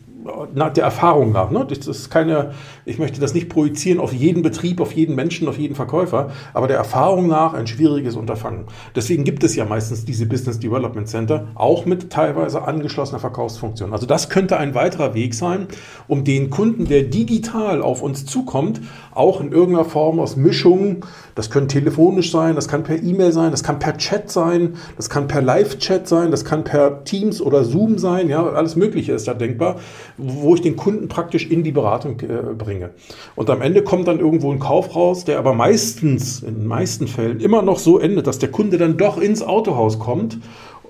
nach 0.54 0.74
der 0.74 0.84
Erfahrung 0.84 1.32
nach. 1.32 1.52
Ne? 1.52 1.66
Das 1.68 1.88
ist 1.88 2.10
keine, 2.10 2.52
ich 2.86 2.98
möchte 2.98 3.20
das 3.20 3.34
nicht 3.34 3.50
projizieren 3.50 4.00
auf 4.00 4.14
jeden 4.14 4.42
Betrieb, 4.42 4.82
auf 4.82 4.92
jeden 4.94 5.16
Menschen, 5.16 5.48
auf 5.48 5.58
jeden 5.58 5.76
Verkäufer, 5.76 6.32
aber 6.54 6.68
der 6.68 6.78
Erfahrung 6.78 7.28
nach 7.28 7.54
ein 7.54 7.68
schwieriges 7.68 8.16
Unterfangen. 8.16 8.66
Deswegen 8.96 9.24
gibt 9.24 9.44
es 9.44 9.56
ja 9.56 9.66
meistens 9.66 10.06
diese 10.06 10.26
Business 10.26 10.60
Development 10.60 11.08
Center, 11.08 11.48
auch 11.56 11.86
mit 11.86 12.10
teilweise 12.10 12.64
angeschlossener 12.64 13.20
Verkaufsfunktion. 13.20 13.94
Also 13.94 14.06
das 14.06 14.30
könnte 14.30 14.58
ein 14.58 14.74
weiterer 14.74 15.14
Weg 15.14 15.34
sein, 15.34 15.68
um 16.08 16.24
den 16.24 16.50
Kunden, 16.50 16.86
der 16.86 17.04
digital 17.04 17.82
auf 17.82 18.02
uns 18.02 18.26
zukommt, 18.26 18.82
auch 19.16 19.42
in 19.42 19.52
irgendeiner 19.52 19.86
Form 19.86 20.20
aus 20.20 20.36
Mischungen, 20.36 21.02
das 21.34 21.50
können 21.50 21.68
telefonisch 21.68 22.32
sein, 22.32 22.56
das 22.56 22.68
kann 22.68 22.84
per 22.84 23.02
E-Mail 23.02 23.32
sein, 23.32 23.52
das 23.52 23.64
kann 23.64 23.80
per 23.80 23.98
Chat 23.98 24.30
sein, 24.30 24.76
das 24.98 25.10
kann 25.10 25.28
per 25.28 25.42
Live-Chat 25.42 26.08
sein, 26.08 26.32
das 26.32 26.46
kann 26.46 26.64
per 26.64 27.04
Teams 27.06 27.42
oder 27.42 27.64
Zoom 27.64 27.98
sein, 27.98 28.30
ja, 28.30 28.46
alles 28.46 28.76
Mögliche 28.76 29.14
ist 29.14 29.28
da 29.28 29.34
denkbar, 29.34 29.78
wo 30.18 30.54
ich 30.54 30.62
den 30.62 30.76
Kunden 30.76 31.08
praktisch 31.08 31.50
in 31.50 31.64
die 31.64 31.72
Beratung 31.72 32.20
äh, 32.20 32.54
bringe. 32.58 32.92
Und 33.36 33.50
am 33.50 33.62
Ende 33.62 33.84
kommt 33.84 34.08
dann 34.08 34.20
irgendwo 34.20 34.52
ein 34.52 34.60
Kauf 34.60 34.96
raus, 34.96 35.26
der 35.26 35.40
aber 35.40 35.54
meistens, 35.54 36.44
in 36.44 36.56
den 36.56 36.68
meisten 36.68 37.08
Fällen 37.08 37.40
immer 37.40 37.62
noch 37.62 37.80
so 37.80 38.00
endet, 38.00 38.28
dass 38.28 38.40
der 38.40 38.52
Kunde 38.52 38.78
dann 38.78 38.98
doch 38.98 39.18
ins 39.18 39.42
Autohaus 39.42 39.98
kommt 40.00 40.38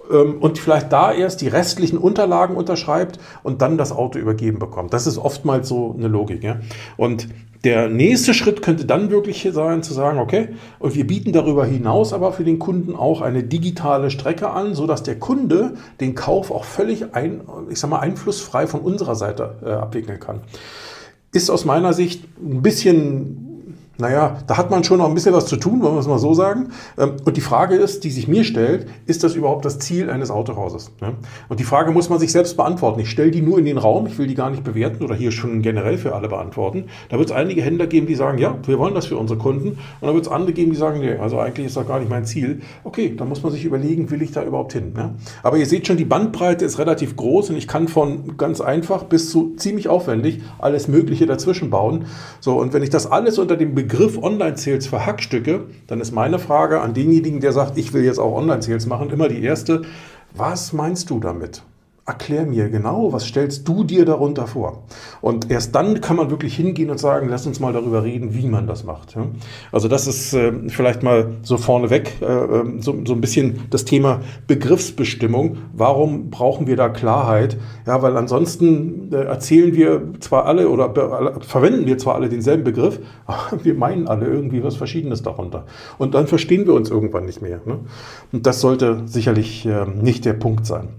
und 0.10 0.60
vielleicht 0.60 0.92
da 0.92 1.12
erst 1.12 1.42
die 1.42 1.48
restlichen 1.48 1.98
Unterlagen 1.98 2.56
unterschreibt 2.56 3.20
und 3.44 3.62
dann 3.62 3.78
das 3.78 3.92
Auto 3.92 4.20
übergeben 4.20 4.60
bekommt. 4.60 4.94
Das 4.94 5.08
ist 5.08 5.18
oftmals 5.18 5.68
so 5.68 5.96
eine 5.98 6.08
Logik. 6.08 6.44
Ja? 6.44 6.58
Und 6.98 7.28
der 7.66 7.90
nächste 7.90 8.36
Schritt 8.36 8.62
könnte 8.62 8.86
dann 8.86 9.10
wirklich 9.10 9.48
sein, 9.52 9.82
zu 9.82 9.94
sagen, 9.96 10.20
okay, 10.20 10.50
und 10.78 10.94
wir 10.94 11.08
bieten 11.08 11.34
darüber 11.34 11.66
hinaus 11.66 12.14
aber 12.14 12.32
für 12.32 12.44
den 12.44 12.60
Kunden 12.60 12.96
auch 12.96 13.22
eine 13.22 13.44
digitale 13.44 14.12
Strecke 14.12 14.52
an, 14.52 14.76
sodass 14.76 15.02
der 15.02 15.18
Kunde 15.18 15.74
den 16.00 16.14
Kauf 16.14 16.52
auch 16.52 16.64
völlig 16.64 17.16
ein, 17.16 17.42
ich 17.70 17.80
sag 17.80 17.90
mal, 17.90 18.00
einflussfrei 18.00 18.68
von 18.68 18.82
unserer 18.82 19.16
Seite 19.16 19.56
äh, 19.66 19.72
abwickeln 19.72 20.20
kann. 20.20 20.42
Ist 21.32 21.50
aus 21.50 21.66
meiner 21.66 21.94
Sicht 21.94 22.26
ein 22.40 22.62
bisschen 22.62 23.55
naja, 23.98 24.38
da 24.48 24.58
hat 24.58 24.72
man 24.72 24.84
schon 24.84 24.98
noch 24.98 25.08
ein 25.08 25.14
bisschen 25.14 25.34
was 25.34 25.46
zu 25.46 25.58
tun, 25.58 25.82
wollen 25.82 25.96
wir 25.96 26.00
es 26.00 26.08
mal 26.08 26.20
so 26.20 26.34
sagen. 26.34 26.70
Ähm, 26.98 27.14
und 27.24 27.38
die 27.38 27.42
Frage 27.42 27.76
ist, 27.76 28.04
die 28.04 28.12
sich 28.12 28.28
mir 28.28 28.44
stellt, 28.44 28.88
ist 29.06 29.24
das 29.24 29.36
überhaupt 29.36 29.66
das 29.66 29.80
Ziel 29.80 30.10
eines 30.10 30.32
Autohauses? 30.32 30.92
Und 31.50 31.60
die 31.60 31.64
Frage 31.64 31.92
muss 31.92 32.10
man 32.10 32.20
sich 32.20 32.32
selbst 32.32 32.58
beantworten. 32.58 33.00
Ich 33.00 33.10
stelle 33.10 33.32
die 33.32 33.42
nur 33.42 33.58
in 33.58 33.66
den 33.66 33.78
Raum, 33.78 34.08
ich 34.08 34.18
will 34.18 34.28
die 34.28 34.36
gar 34.36 34.50
nicht 34.50 34.64
bewerten 34.64 35.04
oder 35.04 35.16
hier 35.16 35.32
schon 35.32 35.62
generell 35.62 35.98
für 35.98 36.14
alle 36.14 36.28
beantworten. 36.28 36.86
Da 37.10 37.18
wird 37.18 37.30
es 37.30 37.36
einige 37.36 37.62
Händler 37.62 37.88
geben, 37.88 38.08
die 38.08 38.16
sagen, 38.16 38.38
ja, 38.38 38.58
wir 38.66 38.80
wollen 38.80 38.94
das 38.94 39.06
für 39.06 39.18
unsere 39.18 39.40
Kunden. 39.40 39.70
Und 39.70 39.78
da 40.02 40.14
wird 40.14 40.26
es 40.26 40.32
andere 40.32 40.54
geben, 40.54 40.72
die 40.72 40.78
sagen, 40.78 41.00
nee, 41.00 41.16
also 41.16 41.40
eigentlich 41.40 41.68
ist 41.68 41.78
das 41.78 41.88
gar 41.88 42.00
nicht 42.00 42.10
mein 42.10 42.26
Ziel. 42.26 42.62
Okay, 42.84 43.16
dann 43.16 43.30
muss 43.30 43.44
man 43.44 43.52
sich 43.52 43.64
überlegen, 43.66 44.12
will 44.12 44.22
ich 44.22 44.32
da 44.32 44.44
überhaupt 44.44 44.74
hin? 44.74 44.94
Aber 45.44 45.58
ihr 45.58 45.66
seht 45.66 45.88
schon, 45.88 45.98
die 45.98 46.06
Bandbreite 46.06 46.66
ist 46.66 46.80
relativ 46.80 47.16
groß 47.16 47.50
und 47.52 47.58
ich 47.58 47.68
kann 47.68 47.88
von 47.88 48.38
ganz 48.38 48.62
einfach 48.62 49.04
bis 49.04 49.30
zu 49.30 49.56
ziemlich 49.56 49.88
aufwendig 49.88 50.42
alles 50.60 50.88
Mögliche 50.88 51.26
dazwischen 51.26 51.70
bauen. 51.70 52.06
So, 52.40 52.60
und 52.60 52.74
wenn 52.74 52.84
ich 52.84 52.90
das 52.90 53.10
alles 53.10 53.38
unter 53.38 53.56
dem 53.56 53.74
Begriff 53.74 53.85
Online-Sales 54.22 54.88
verhackstücke, 54.88 55.66
dann 55.88 56.02
ist 56.02 56.12
meine 56.12 56.40
Frage 56.40 56.82
an 56.82 56.94
denjenigen, 56.94 57.40
der 57.40 57.52
sagt, 57.52 57.78
ich 57.78 57.94
will 57.94 58.04
jetzt 58.04 58.20
auch 58.20 58.36
Online-Sales 58.36 58.86
machen, 58.86 59.10
immer 59.10 59.28
die 59.28 59.44
erste, 59.44 59.84
was 60.34 60.74
meinst 60.74 61.10
du 61.10 61.20
damit? 61.20 61.64
Erklär 62.08 62.46
mir 62.46 62.70
genau, 62.70 63.12
was 63.14 63.26
stellst 63.26 63.68
du 63.68 63.84
dir 63.84 64.06
darunter 64.06 64.46
vor? 64.46 64.84
Und 65.22 65.50
erst 65.50 65.74
dann 65.74 66.02
kann 66.02 66.16
man 66.16 66.30
wirklich 66.30 66.56
hingehen 66.56 66.92
und 66.92 67.00
sagen, 67.00 67.30
lass 67.30 67.48
uns 67.48 67.60
mal 67.60 67.74
darüber 67.74 68.04
reden, 68.04 68.36
wie 68.36 68.48
man 68.48 68.68
das 68.68 68.84
macht. 68.84 69.18
Also 69.72 69.88
das 69.88 70.06
ist 70.06 70.34
äh, 70.34 70.54
vielleicht 70.68 71.02
mal 71.02 71.32
so 71.42 71.58
vorneweg 71.58 72.22
äh, 72.22 72.26
ähm, 72.26 72.82
so, 72.82 72.96
so 73.06 73.14
ein 73.14 73.22
bisschen 73.22 73.62
das 73.72 73.86
Thema 73.86 74.22
Begriffsbestimmung. 74.46 75.58
Warum 75.74 76.30
brauchen 76.30 76.68
wir 76.68 76.76
da 76.76 76.90
Klarheit? 76.90 77.58
Ja, 77.88 78.04
weil 78.04 78.16
ansonsten 78.18 79.12
äh, 79.12 79.24
erzählen 79.24 79.74
wir 79.74 80.14
zwar 80.20 80.46
alle 80.46 80.70
oder 80.70 80.94
verwenden 81.42 81.88
wir 81.88 81.98
zwar 81.98 82.16
alle 82.16 82.30
denselben 82.30 82.64
Begriff, 82.64 83.00
aber 83.26 83.64
wir 83.64 83.74
meinen 83.74 84.08
alle 84.08 84.28
irgendwie 84.28 84.64
was 84.64 84.76
Verschiedenes 84.76 85.24
darunter. 85.24 85.66
Und 85.98 86.14
dann 86.14 86.28
verstehen 86.28 86.68
wir 86.68 86.76
uns 86.76 86.92
irgendwann 86.92 87.26
nicht 87.26 87.42
mehr. 87.42 87.62
Ne? 87.66 87.80
Und 88.32 88.46
das 88.46 88.62
sollte 88.62 89.02
sicherlich 89.06 89.66
ähm, 89.66 90.04
nicht 90.04 90.24
der 90.26 90.34
Punkt 90.34 90.68
sein. 90.68 90.90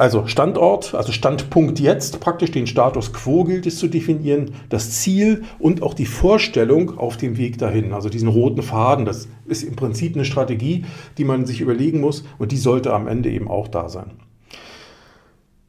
Also 0.00 0.26
Standort, 0.26 0.94
also 0.94 1.12
Standpunkt 1.12 1.78
jetzt, 1.78 2.20
praktisch 2.20 2.50
den 2.50 2.66
Status 2.66 3.12
quo 3.12 3.44
gilt 3.44 3.66
es 3.66 3.78
zu 3.78 3.86
definieren, 3.86 4.52
das 4.70 4.92
Ziel 4.92 5.42
und 5.58 5.82
auch 5.82 5.92
die 5.92 6.06
Vorstellung 6.06 6.96
auf 6.98 7.18
dem 7.18 7.36
Weg 7.36 7.58
dahin, 7.58 7.92
also 7.92 8.08
diesen 8.08 8.28
roten 8.28 8.62
Faden, 8.62 9.04
das 9.04 9.28
ist 9.44 9.62
im 9.62 9.76
Prinzip 9.76 10.14
eine 10.14 10.24
Strategie, 10.24 10.86
die 11.18 11.24
man 11.24 11.44
sich 11.44 11.60
überlegen 11.60 12.00
muss 12.00 12.24
und 12.38 12.50
die 12.50 12.56
sollte 12.56 12.94
am 12.94 13.08
Ende 13.08 13.28
eben 13.28 13.46
auch 13.46 13.68
da 13.68 13.90
sein. 13.90 14.12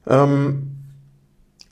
Ähm, 0.07 0.77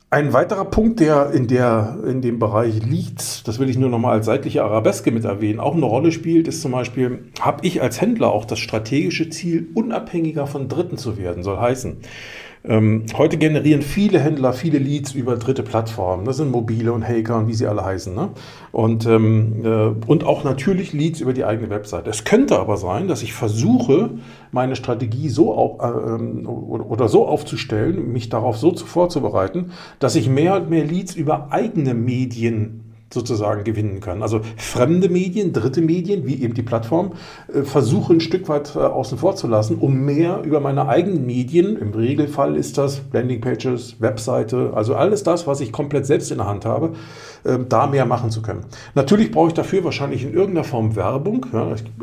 ein 0.09 0.33
weiterer 0.33 0.65
Punkt, 0.65 0.99
der 0.99 1.31
in, 1.31 1.47
der 1.47 1.99
in 2.05 2.21
dem 2.21 2.39
Bereich 2.39 2.83
liegt, 2.83 3.47
das 3.47 3.59
will 3.59 3.69
ich 3.69 3.77
nur 3.77 3.89
noch 3.89 3.99
mal 3.99 4.11
als 4.11 4.25
seitliche 4.25 4.65
Arabeske 4.65 5.11
mit 5.11 5.23
erwähnen, 5.23 5.61
auch 5.61 5.75
eine 5.75 5.85
Rolle 5.85 6.11
spielt, 6.11 6.49
ist 6.49 6.61
zum 6.61 6.73
Beispiel, 6.73 7.25
habe 7.39 7.65
ich 7.65 7.81
als 7.81 8.01
Händler 8.01 8.31
auch 8.31 8.43
das 8.43 8.59
strategische 8.59 9.29
Ziel, 9.29 9.69
unabhängiger 9.75 10.45
von 10.45 10.67
Dritten 10.67 10.97
zu 10.97 11.17
werden, 11.17 11.41
soll 11.41 11.57
heißen. 11.57 12.01
Ähm, 12.65 13.05
heute 13.17 13.37
generieren 13.37 13.81
viele 13.81 14.19
Händler 14.19 14.51
viele 14.51 14.79
Leads 14.79 15.13
über 15.13 15.37
dritte 15.37 15.63
Plattformen. 15.63 16.25
Das 16.25 16.37
sind 16.37 16.51
mobile 16.51 16.91
und 16.91 17.07
Haker 17.07 17.37
und 17.37 17.47
wie 17.47 17.53
sie 17.53 17.67
alle 17.67 17.85
heißen. 17.85 18.13
Ne? 18.13 18.29
Und, 18.71 19.05
ähm, 19.05 19.63
äh, 19.63 20.05
und 20.07 20.25
auch 20.25 20.43
natürlich 20.43 20.91
Leads 20.91 21.21
über 21.21 21.31
die 21.31 21.45
eigene 21.45 21.69
Website. 21.69 22.07
Es 22.07 22.25
könnte 22.25 22.59
aber 22.59 22.75
sein, 22.75 23.07
dass 23.07 23.23
ich 23.23 23.33
versuche, 23.33 24.09
meine 24.51 24.75
Strategie 24.75 25.29
so 25.29 25.53
auf, 25.53 25.79
äh, 25.81 26.15
ähm, 26.15 26.45
oder 26.47 27.07
so 27.07 27.27
aufzustellen, 27.27 28.11
mich 28.11 28.27
darauf 28.27 28.57
so 28.57 28.75
vorzubereiten, 28.75 29.71
dass 29.99 30.15
ich 30.15 30.27
mehr 30.27 30.57
und 30.57 30.69
mehr 30.69 30.83
Leads 30.83 31.15
über 31.15 31.51
eigene 31.51 31.93
Medien 31.93 32.88
sozusagen 33.13 33.63
gewinnen 33.63 33.99
kann. 34.01 34.21
Also 34.21 34.41
fremde 34.57 35.09
Medien, 35.09 35.53
dritte 35.53 35.81
Medien, 35.81 36.27
wie 36.27 36.41
eben 36.41 36.53
die 36.53 36.61
Plattform, 36.61 37.13
äh, 37.53 37.63
versuche 37.63 38.13
ein 38.13 38.21
Stück 38.21 38.47
weit 38.49 38.75
äh, 38.75 38.79
außen 38.79 39.17
vor 39.17 39.35
zu 39.35 39.47
lassen, 39.47 39.77
um 39.77 40.05
mehr 40.05 40.41
über 40.43 40.59
meine 40.59 40.87
eigenen 40.87 41.25
Medien, 41.25 41.77
im 41.77 41.91
Regelfall 41.91 42.55
ist 42.55 42.77
das 42.77 43.01
Landingpages, 43.11 43.99
Webseite, 43.99 44.71
also 44.75 44.95
alles 44.95 45.23
das, 45.23 45.47
was 45.47 45.61
ich 45.61 45.71
komplett 45.71 46.05
selbst 46.05 46.31
in 46.31 46.37
der 46.37 46.47
Hand 46.47 46.65
habe, 46.65 46.91
da 47.43 47.87
mehr 47.87 48.05
machen 48.05 48.31
zu 48.31 48.41
können. 48.41 48.65
Natürlich 48.95 49.31
brauche 49.31 49.47
ich 49.49 49.53
dafür 49.53 49.83
wahrscheinlich 49.83 50.23
in 50.23 50.33
irgendeiner 50.33 50.63
Form 50.63 50.95
Werbung. 50.95 51.45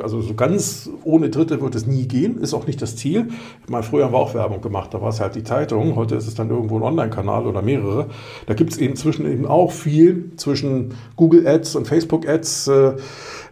also 0.02 0.20
so 0.20 0.34
ganz 0.34 0.90
ohne 1.04 1.30
Dritte 1.30 1.60
wird 1.60 1.74
es 1.74 1.86
nie 1.86 2.06
gehen, 2.06 2.38
ist 2.38 2.54
auch 2.54 2.66
nicht 2.66 2.80
das 2.80 2.96
Ziel. 2.96 3.28
Mal 3.68 3.82
früher 3.82 4.06
haben 4.06 4.12
wir 4.12 4.18
auch 4.18 4.34
Werbung 4.34 4.60
gemacht, 4.60 4.94
da 4.94 5.00
war 5.00 5.10
es 5.10 5.20
halt 5.20 5.34
die 5.34 5.44
Zeitung, 5.44 5.96
heute 5.96 6.14
ist 6.16 6.26
es 6.26 6.34
dann 6.34 6.50
irgendwo 6.50 6.76
ein 6.78 6.82
Online-Kanal 6.82 7.46
oder 7.46 7.62
mehrere. 7.62 8.06
Da 8.46 8.54
gibt 8.54 8.72
es 8.72 8.78
eben 8.78 8.96
zwischen 8.96 9.30
eben 9.30 9.46
auch 9.46 9.72
viel 9.72 10.30
zwischen 10.36 10.94
Google 11.16 11.46
Ads 11.46 11.76
und 11.76 11.86
Facebook 11.86 12.28
Ads 12.28 12.68
äh, 12.68 12.92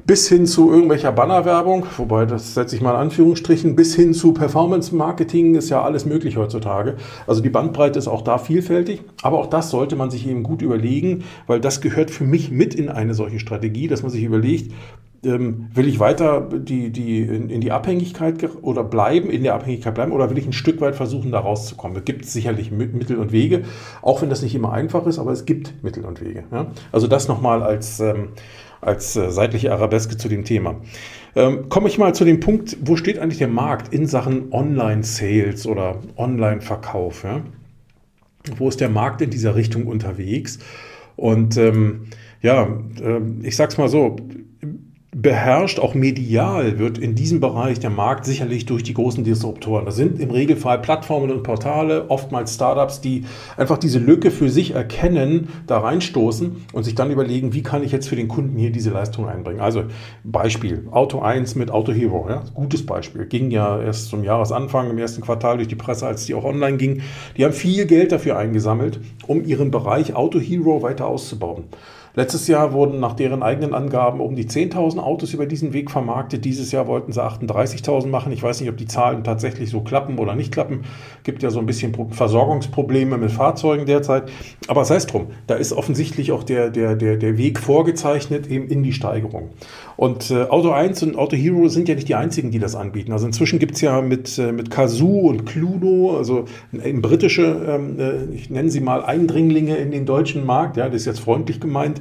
bis 0.06 0.28
hin 0.28 0.46
zu 0.46 0.70
irgendwelcher 0.70 1.12
Bannerwerbung, 1.12 1.86
wobei 1.96 2.26
das 2.26 2.54
setze 2.54 2.76
ich 2.76 2.82
mal 2.82 2.90
in 2.90 3.00
Anführungsstrichen, 3.00 3.74
bis 3.74 3.94
hin 3.94 4.12
zu 4.12 4.34
Performance 4.34 4.94
Marketing 4.94 5.54
ist 5.54 5.70
ja 5.70 5.82
alles 5.82 6.04
möglich 6.04 6.36
heutzutage. 6.36 6.96
Also 7.26 7.40
die 7.40 7.48
Bandbreite 7.48 7.98
ist 7.98 8.08
auch 8.08 8.22
da 8.22 8.38
vielfältig, 8.38 9.02
aber 9.22 9.38
auch 9.38 9.46
das 9.46 9.70
sollte 9.70 9.96
man 9.96 10.10
sich 10.10 10.26
eben 10.28 10.42
gut 10.42 10.60
überlegen, 10.60 11.24
weil 11.46 11.60
das 11.60 11.80
gehört 11.80 12.10
für 12.10 12.24
mich 12.24 12.50
mit 12.50 12.74
in 12.74 12.90
eine 12.90 13.14
solche 13.14 13.38
Strategie, 13.38 13.88
dass 13.88 14.02
man 14.02 14.10
sich 14.10 14.24
überlegt, 14.24 14.72
ähm, 15.24 15.68
will 15.72 15.88
ich 15.88 16.00
weiter 16.00 16.48
die, 16.52 16.90
die, 16.90 17.22
in, 17.22 17.48
in, 17.48 17.60
die 17.62 17.72
Abhängigkeit 17.72 18.46
oder 18.62 18.84
bleiben, 18.84 19.30
in 19.30 19.42
der 19.42 19.54
Abhängigkeit 19.54 19.94
bleiben 19.94 20.12
oder 20.12 20.28
will 20.28 20.36
ich 20.36 20.46
ein 20.46 20.52
Stück 20.52 20.82
weit 20.82 20.96
versuchen, 20.96 21.32
da 21.32 21.40
rauszukommen? 21.40 21.96
Es 21.96 22.04
gibt 22.04 22.26
sicherlich 22.26 22.70
Mittel 22.70 23.16
und 23.16 23.32
Wege, 23.32 23.64
auch 24.02 24.20
wenn 24.20 24.28
das 24.28 24.42
nicht 24.42 24.54
immer 24.54 24.72
einfach 24.72 25.06
ist, 25.06 25.18
aber 25.18 25.32
es 25.32 25.46
gibt 25.46 25.82
Mittel 25.82 26.04
und 26.04 26.20
Wege. 26.20 26.44
Ja? 26.52 26.66
Also 26.92 27.06
das 27.06 27.26
nochmal 27.26 27.62
als, 27.62 28.00
ähm, 28.00 28.28
als 28.86 29.16
äh, 29.16 29.30
seitliche 29.30 29.72
Arabeske 29.72 30.16
zu 30.16 30.28
dem 30.28 30.44
Thema. 30.44 30.76
Ähm, 31.36 31.68
komme 31.68 31.88
ich 31.88 31.98
mal 31.98 32.14
zu 32.14 32.24
dem 32.24 32.40
Punkt, 32.40 32.76
wo 32.80 32.96
steht 32.96 33.18
eigentlich 33.18 33.38
der 33.38 33.48
Markt 33.48 33.92
in 33.92 34.06
Sachen 34.06 34.52
Online-Sales 34.52 35.66
oder 35.66 36.00
Online-Verkauf? 36.16 37.24
Ja? 37.24 37.42
Wo 38.56 38.68
ist 38.68 38.80
der 38.80 38.90
Markt 38.90 39.20
in 39.20 39.30
dieser 39.30 39.54
Richtung 39.54 39.86
unterwegs? 39.86 40.58
Und 41.16 41.56
ähm, 41.56 42.06
ja, 42.42 42.64
äh, 43.00 43.20
ich 43.42 43.56
sag's 43.56 43.78
mal 43.78 43.88
so, 43.88 44.16
beherrscht, 45.24 45.80
auch 45.80 45.94
medial 45.94 46.78
wird 46.78 46.98
in 46.98 47.14
diesem 47.14 47.40
Bereich 47.40 47.80
der 47.80 47.88
Markt 47.88 48.26
sicherlich 48.26 48.66
durch 48.66 48.82
die 48.82 48.92
großen 48.92 49.24
Disruptoren. 49.24 49.86
Das 49.86 49.96
sind 49.96 50.20
im 50.20 50.30
Regelfall 50.30 50.78
Plattformen 50.80 51.30
und 51.30 51.42
Portale, 51.42 52.10
oftmals 52.10 52.54
Startups, 52.54 53.00
die 53.00 53.24
einfach 53.56 53.78
diese 53.78 53.98
Lücke 53.98 54.30
für 54.30 54.50
sich 54.50 54.72
erkennen, 54.72 55.48
da 55.66 55.78
reinstoßen 55.78 56.66
und 56.74 56.84
sich 56.84 56.94
dann 56.94 57.10
überlegen, 57.10 57.54
wie 57.54 57.62
kann 57.62 57.82
ich 57.82 57.90
jetzt 57.90 58.06
für 58.06 58.16
den 58.16 58.28
Kunden 58.28 58.58
hier 58.58 58.70
diese 58.70 58.90
Leistung 58.90 59.26
einbringen. 59.26 59.60
Also 59.60 59.84
Beispiel, 60.24 60.86
Auto 60.90 61.20
1 61.20 61.54
mit 61.54 61.70
Auto 61.70 61.92
Hero, 61.92 62.26
ja, 62.28 62.44
gutes 62.52 62.84
Beispiel. 62.84 63.24
Ging 63.24 63.50
ja 63.50 63.80
erst 63.80 64.10
zum 64.10 64.24
Jahresanfang 64.24 64.90
im 64.90 64.98
ersten 64.98 65.22
Quartal 65.22 65.56
durch 65.56 65.68
die 65.68 65.74
Presse, 65.74 66.06
als 66.06 66.26
die 66.26 66.34
auch 66.34 66.44
online 66.44 66.76
ging. 66.76 67.00
Die 67.38 67.46
haben 67.46 67.54
viel 67.54 67.86
Geld 67.86 68.12
dafür 68.12 68.36
eingesammelt, 68.36 69.00
um 69.26 69.42
ihren 69.42 69.70
Bereich 69.70 70.14
Auto 70.14 70.38
Hero 70.38 70.82
weiter 70.82 71.06
auszubauen. 71.06 71.64
Letztes 72.16 72.46
Jahr 72.46 72.72
wurden 72.72 73.00
nach 73.00 73.14
deren 73.14 73.42
eigenen 73.42 73.74
Angaben 73.74 74.20
um 74.20 74.36
die 74.36 74.44
10.000 74.44 74.98
Autos 74.98 75.34
über 75.34 75.46
diesen 75.46 75.72
Weg 75.72 75.90
vermarktet. 75.90 76.44
Dieses 76.44 76.70
Jahr 76.70 76.86
wollten 76.86 77.10
sie 77.10 77.20
38.000 77.20 78.06
machen. 78.06 78.32
Ich 78.32 78.40
weiß 78.40 78.60
nicht, 78.60 78.70
ob 78.70 78.76
die 78.76 78.86
Zahlen 78.86 79.24
tatsächlich 79.24 79.70
so 79.70 79.80
klappen 79.80 80.18
oder 80.18 80.36
nicht 80.36 80.52
klappen. 80.52 80.84
Gibt 81.24 81.42
ja 81.42 81.50
so 81.50 81.58
ein 81.58 81.66
bisschen 81.66 81.92
Versorgungsprobleme 82.12 83.18
mit 83.18 83.32
Fahrzeugen 83.32 83.84
derzeit. 83.84 84.30
Aber 84.68 84.84
sei 84.84 84.94
es 84.94 85.06
drum, 85.06 85.26
da 85.48 85.56
ist 85.56 85.72
offensichtlich 85.72 86.30
auch 86.30 86.44
der, 86.44 86.70
der, 86.70 86.94
der, 86.94 87.16
der 87.16 87.36
Weg 87.36 87.58
vorgezeichnet 87.58 88.46
eben 88.46 88.68
in 88.68 88.84
die 88.84 88.92
Steigerung. 88.92 89.50
Und 89.96 90.30
äh, 90.30 90.44
Auto 90.44 90.70
1 90.70 91.02
und 91.04 91.16
Auto 91.16 91.36
Hero 91.36 91.68
sind 91.68 91.88
ja 91.88 91.94
nicht 91.94 92.08
die 92.08 92.14
einzigen, 92.14 92.50
die 92.50 92.58
das 92.58 92.74
anbieten. 92.74 93.12
Also 93.12 93.26
inzwischen 93.26 93.58
gibt 93.58 93.76
es 93.76 93.80
ja 93.80 94.00
mit, 94.00 94.38
äh, 94.38 94.52
mit 94.52 94.70
Kazoo 94.70 95.28
und 95.28 95.46
Cluno, 95.46 96.16
also 96.16 96.46
britische, 96.72 97.44
ähm, 97.68 97.98
äh, 97.98 98.34
ich 98.34 98.50
nenne 98.50 98.70
sie 98.70 98.80
mal 98.80 99.04
Eindringlinge 99.04 99.76
in 99.76 99.90
den 99.90 100.06
deutschen 100.06 100.44
Markt, 100.44 100.76
ja, 100.76 100.86
das 100.86 101.02
ist 101.02 101.06
jetzt 101.06 101.20
freundlich 101.20 101.60
gemeint, 101.60 102.00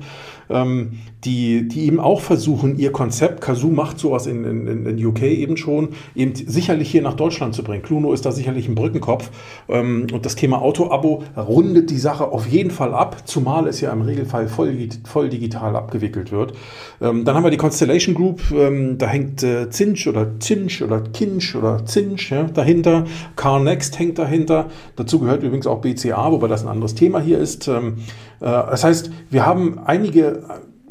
ähm, 0.49 0.99
die, 1.25 1.67
die 1.67 1.85
eben 1.85 1.99
auch 1.99 2.21
versuchen, 2.21 2.77
ihr 2.77 2.91
Konzept, 2.91 3.41
Kazoo 3.41 3.69
macht 3.69 3.99
sowas 3.99 4.27
in, 4.27 4.43
in, 4.43 4.85
in 4.85 5.05
UK 5.05 5.23
eben 5.23 5.57
schon, 5.57 5.89
eben 6.15 6.33
sicherlich 6.35 6.91
hier 6.91 7.01
nach 7.01 7.13
Deutschland 7.13 7.55
zu 7.55 7.63
bringen. 7.63 7.83
Cluno 7.83 8.13
ist 8.13 8.25
da 8.25 8.31
sicherlich 8.31 8.67
ein 8.67 8.75
Brückenkopf. 8.75 9.29
Ähm, 9.69 10.07
und 10.11 10.25
das 10.25 10.35
Thema 10.35 10.61
Auto-Abo 10.61 11.23
rundet 11.37 11.89
die 11.89 11.97
Sache 11.97 12.25
auf 12.25 12.47
jeden 12.47 12.71
Fall 12.71 12.93
ab, 12.93 13.27
zumal 13.27 13.67
es 13.67 13.79
ja 13.81 13.91
im 13.91 14.01
Regelfall 14.01 14.47
voll, 14.47 14.89
voll 15.05 15.29
digital 15.29 15.75
abgewickelt 15.75 16.31
wird. 16.31 16.53
Ähm, 17.01 17.23
dann 17.23 17.35
haben 17.35 17.43
wir 17.43 17.51
die 17.51 17.57
Constellation 17.57 18.15
Group, 18.15 18.41
ähm, 18.53 18.97
da 18.97 19.07
hängt 19.07 19.43
äh, 19.43 19.69
Zinsch 19.69 20.07
oder 20.07 20.39
Zinsch 20.39 20.81
oder 20.81 21.01
Kinsch 21.01 21.55
oder 21.55 21.85
Zinsch 21.85 22.31
ja, 22.31 22.43
dahinter. 22.43 23.05
CarNext 23.35 23.97
hängt 23.99 24.19
dahinter. 24.19 24.67
Dazu 24.95 25.19
gehört 25.19 25.43
übrigens 25.43 25.67
auch 25.67 25.81
BCA, 25.81 26.31
wobei 26.31 26.47
das 26.47 26.63
ein 26.63 26.67
anderes 26.69 26.95
Thema 26.95 27.21
hier 27.21 27.39
ist. 27.39 27.69
Äh, 28.43 28.45
das 28.45 28.83
heißt, 28.83 29.11
wir 29.29 29.45
haben 29.45 29.79
einige 29.79 30.43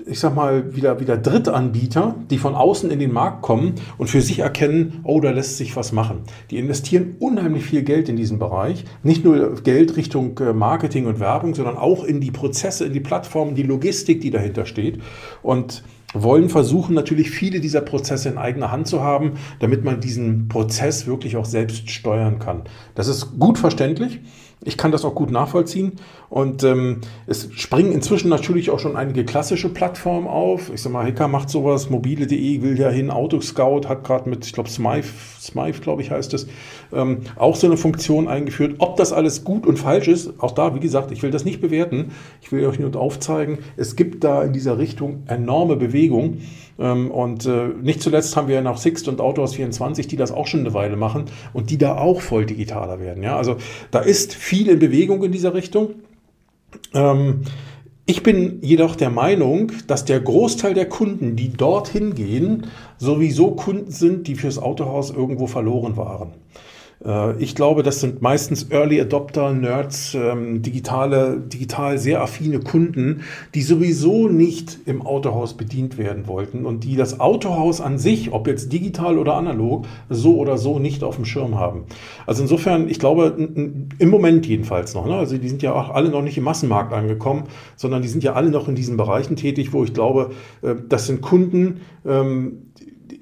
ich 0.06 0.18
sag 0.18 0.34
mal, 0.34 0.74
wieder, 0.74 1.00
wieder 1.00 1.16
Drittanbieter, 1.16 2.16
die 2.30 2.38
von 2.38 2.54
außen 2.54 2.90
in 2.90 2.98
den 2.98 3.12
Markt 3.12 3.42
kommen 3.42 3.74
und 3.98 4.08
für 4.08 4.20
sich 4.20 4.40
erkennen, 4.40 5.00
oh, 5.04 5.20
da 5.20 5.30
lässt 5.30 5.58
sich 5.58 5.76
was 5.76 5.92
machen. 5.92 6.22
Die 6.50 6.58
investieren 6.58 7.16
unheimlich 7.18 7.64
viel 7.64 7.82
Geld 7.82 8.08
in 8.08 8.16
diesen 8.16 8.38
Bereich. 8.38 8.84
Nicht 9.02 9.24
nur 9.24 9.62
Geld 9.62 9.96
Richtung 9.96 10.38
äh, 10.40 10.52
Marketing 10.52 11.06
und 11.06 11.20
Werbung, 11.20 11.54
sondern 11.54 11.76
auch 11.76 12.04
in 12.04 12.20
die 12.20 12.30
Prozesse, 12.30 12.84
in 12.86 12.92
die 12.92 13.00
Plattformen, 13.00 13.54
die 13.54 13.62
Logistik, 13.62 14.20
die 14.20 14.30
dahinter 14.30 14.66
steht. 14.66 15.00
Und 15.42 15.84
wollen 16.14 16.50
versuchen 16.50 16.94
natürlich 16.94 17.30
viele 17.30 17.60
dieser 17.60 17.80
Prozesse 17.80 18.28
in 18.28 18.38
eigener 18.38 18.70
Hand 18.70 18.86
zu 18.86 19.02
haben, 19.02 19.32
damit 19.60 19.82
man 19.82 20.00
diesen 20.00 20.48
Prozess 20.48 21.06
wirklich 21.06 21.36
auch 21.36 21.46
selbst 21.46 21.90
steuern 21.90 22.38
kann. 22.38 22.64
Das 22.94 23.08
ist 23.08 23.38
gut 23.38 23.58
verständlich. 23.58 24.20
Ich 24.64 24.76
kann 24.76 24.92
das 24.92 25.04
auch 25.04 25.14
gut 25.14 25.30
nachvollziehen. 25.30 25.92
Und 26.28 26.62
ähm, 26.64 27.00
es 27.26 27.48
springen 27.52 27.92
inzwischen 27.92 28.28
natürlich 28.28 28.70
auch 28.70 28.78
schon 28.78 28.96
einige 28.96 29.24
klassische 29.24 29.68
Plattformen 29.68 30.26
auf. 30.26 30.72
Ich 30.72 30.82
sag 30.82 30.92
mal, 30.92 31.04
Hacker 31.04 31.28
macht 31.28 31.50
sowas, 31.50 31.90
mobile.de 31.90 32.62
will 32.62 32.78
ja 32.78 32.88
hin, 32.88 33.10
Autoscout 33.10 33.88
hat 33.88 34.04
gerade 34.04 34.30
mit, 34.30 34.46
ich 34.46 34.52
glaube, 34.52 34.70
Smythe, 34.70 35.08
Smythe 35.40 35.80
glaube 35.80 36.02
ich 36.02 36.10
heißt 36.10 36.32
es, 36.34 36.46
ähm, 36.92 37.22
auch 37.36 37.56
so 37.56 37.66
eine 37.66 37.76
Funktion 37.76 38.28
eingeführt. 38.28 38.76
Ob 38.78 38.96
das 38.96 39.12
alles 39.12 39.44
gut 39.44 39.66
und 39.66 39.78
falsch 39.78 40.08
ist, 40.08 40.40
auch 40.40 40.52
da, 40.52 40.74
wie 40.74 40.80
gesagt, 40.80 41.10
ich 41.10 41.22
will 41.22 41.30
das 41.30 41.44
nicht 41.44 41.60
bewerten. 41.60 42.12
Ich 42.40 42.52
will 42.52 42.64
euch 42.66 42.78
nur 42.78 42.94
aufzeigen, 42.96 43.58
es 43.76 43.96
gibt 43.96 44.22
da 44.24 44.42
in 44.42 44.52
dieser 44.52 44.78
Richtung 44.78 45.24
enorme 45.26 45.76
Bewegung. 45.76 46.38
Ähm, 46.82 47.10
und 47.12 47.46
äh, 47.46 47.68
nicht 47.80 48.02
zuletzt 48.02 48.36
haben 48.36 48.48
wir 48.48 48.56
ja 48.56 48.60
noch 48.60 48.76
Sixt 48.76 49.06
und 49.06 49.20
Autohaus 49.20 49.54
24, 49.54 50.08
die 50.08 50.16
das 50.16 50.32
auch 50.32 50.48
schon 50.48 50.60
eine 50.60 50.74
Weile 50.74 50.96
machen 50.96 51.26
und 51.52 51.70
die 51.70 51.78
da 51.78 51.96
auch 51.96 52.20
voll 52.20 52.44
digitaler 52.44 52.98
werden. 52.98 53.22
Ja? 53.22 53.36
Also 53.36 53.56
da 53.92 54.00
ist 54.00 54.34
viel 54.34 54.68
in 54.68 54.80
Bewegung 54.80 55.22
in 55.22 55.30
dieser 55.30 55.54
Richtung. 55.54 55.90
Ähm, 56.92 57.42
ich 58.04 58.24
bin 58.24 58.58
jedoch 58.62 58.96
der 58.96 59.10
Meinung, 59.10 59.70
dass 59.86 60.04
der 60.04 60.20
Großteil 60.20 60.74
der 60.74 60.88
Kunden, 60.88 61.36
die 61.36 61.52
dorthin 61.52 62.16
gehen, 62.16 62.66
sowieso 62.98 63.52
Kunden 63.52 63.92
sind, 63.92 64.26
die 64.26 64.34
fürs 64.34 64.58
Autohaus 64.58 65.10
irgendwo 65.10 65.46
verloren 65.46 65.96
waren. 65.96 66.32
Äh, 67.04 67.42
ich 67.42 67.54
glaube, 67.54 67.82
das 67.82 68.00
sind 68.00 68.22
meistens 68.22 68.70
Early 68.70 69.00
Adopter, 69.00 69.52
Nerds, 69.52 70.14
ähm, 70.14 70.62
digitale, 70.62 71.38
digital 71.40 71.98
sehr 71.98 72.22
affine 72.22 72.60
Kunden, 72.60 73.22
die 73.54 73.62
sowieso 73.62 74.28
nicht 74.28 74.80
im 74.86 75.02
Autohaus 75.02 75.56
bedient 75.56 75.98
werden 75.98 76.26
wollten 76.26 76.66
und 76.66 76.84
die 76.84 76.96
das 76.96 77.20
Autohaus 77.20 77.80
an 77.80 77.98
sich, 77.98 78.32
ob 78.32 78.46
jetzt 78.46 78.72
digital 78.72 79.18
oder 79.18 79.34
analog, 79.34 79.86
so 80.08 80.36
oder 80.38 80.58
so 80.58 80.78
nicht 80.78 81.04
auf 81.04 81.16
dem 81.16 81.24
Schirm 81.24 81.58
haben. 81.58 81.84
Also 82.26 82.42
insofern, 82.42 82.88
ich 82.88 82.98
glaube, 82.98 83.34
im 83.98 84.10
Moment 84.10 84.46
jedenfalls 84.46 84.94
noch, 84.94 85.06
ne? 85.06 85.14
also 85.14 85.36
die 85.38 85.48
sind 85.48 85.62
ja 85.62 85.72
auch 85.72 85.90
alle 85.90 86.10
noch 86.10 86.22
nicht 86.22 86.38
im 86.38 86.44
Massenmarkt 86.44 86.92
angekommen, 86.92 87.44
sondern 87.76 88.02
die 88.02 88.08
sind 88.08 88.24
ja 88.24 88.34
alle 88.34 88.50
noch 88.50 88.68
in 88.68 88.74
diesen 88.74 88.96
Bereichen 88.96 89.36
tätig, 89.36 89.72
wo 89.72 89.84
ich 89.84 89.94
glaube, 89.94 90.30
äh, 90.62 90.74
das 90.88 91.06
sind 91.06 91.20
Kunden, 91.20 91.80
ähm, 92.06 92.71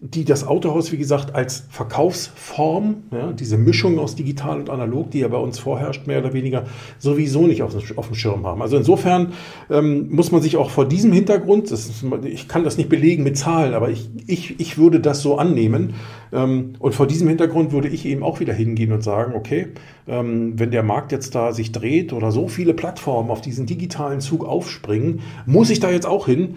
die 0.00 0.24
das 0.24 0.46
Autohaus, 0.46 0.92
wie 0.92 0.96
gesagt, 0.96 1.34
als 1.34 1.64
Verkaufsform, 1.70 3.02
ja, 3.10 3.32
diese 3.32 3.56
Mischung 3.56 3.98
aus 3.98 4.14
digital 4.14 4.60
und 4.60 4.70
analog, 4.70 5.10
die 5.10 5.20
ja 5.20 5.28
bei 5.28 5.38
uns 5.38 5.58
vorherrscht, 5.58 6.06
mehr 6.06 6.20
oder 6.20 6.32
weniger, 6.32 6.64
sowieso 6.98 7.46
nicht 7.46 7.62
auf, 7.62 7.74
auf 7.96 8.06
dem 8.06 8.14
Schirm 8.14 8.46
haben. 8.46 8.62
Also 8.62 8.76
insofern 8.76 9.32
ähm, 9.70 10.08
muss 10.10 10.32
man 10.32 10.42
sich 10.42 10.56
auch 10.56 10.70
vor 10.70 10.86
diesem 10.86 11.12
Hintergrund, 11.12 11.70
ist, 11.70 12.04
ich 12.24 12.48
kann 12.48 12.64
das 12.64 12.76
nicht 12.76 12.88
belegen 12.88 13.22
mit 13.22 13.36
Zahlen, 13.36 13.74
aber 13.74 13.90
ich, 13.90 14.08
ich, 14.26 14.60
ich 14.60 14.78
würde 14.78 15.00
das 15.00 15.22
so 15.22 15.38
annehmen. 15.38 15.94
Ähm, 16.32 16.74
und 16.78 16.94
vor 16.94 17.06
diesem 17.06 17.28
Hintergrund 17.28 17.72
würde 17.72 17.88
ich 17.88 18.06
eben 18.06 18.22
auch 18.22 18.40
wieder 18.40 18.52
hingehen 18.52 18.92
und 18.92 19.02
sagen, 19.02 19.34
okay, 19.34 19.68
ähm, 20.06 20.58
wenn 20.58 20.70
der 20.70 20.82
Markt 20.82 21.12
jetzt 21.12 21.34
da 21.34 21.52
sich 21.52 21.72
dreht 21.72 22.12
oder 22.12 22.32
so 22.32 22.48
viele 22.48 22.74
Plattformen 22.74 23.30
auf 23.30 23.40
diesen 23.40 23.66
digitalen 23.66 24.20
Zug 24.20 24.44
aufspringen, 24.44 25.20
muss 25.46 25.70
ich 25.70 25.80
da 25.80 25.90
jetzt 25.90 26.06
auch 26.06 26.26
hin 26.26 26.56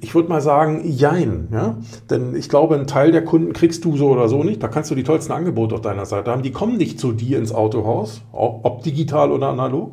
ich 0.00 0.14
würde 0.14 0.28
mal 0.28 0.40
sagen, 0.40 0.82
jein. 0.84 1.48
Ja? 1.52 1.78
Denn 2.10 2.34
ich 2.34 2.48
glaube, 2.48 2.74
einen 2.74 2.86
Teil 2.86 3.12
der 3.12 3.24
Kunden 3.24 3.52
kriegst 3.52 3.84
du 3.84 3.96
so 3.96 4.08
oder 4.08 4.28
so 4.28 4.42
nicht. 4.42 4.62
Da 4.62 4.68
kannst 4.68 4.90
du 4.90 4.94
die 4.94 5.04
tollsten 5.04 5.32
Angebote 5.32 5.76
auf 5.76 5.80
deiner 5.80 6.06
Seite 6.06 6.30
haben. 6.30 6.42
Die 6.42 6.52
kommen 6.52 6.76
nicht 6.76 6.98
zu 6.98 7.12
dir 7.12 7.38
ins 7.38 7.52
Autohaus, 7.52 8.22
ob 8.32 8.82
digital 8.82 9.30
oder 9.30 9.48
analog. 9.48 9.92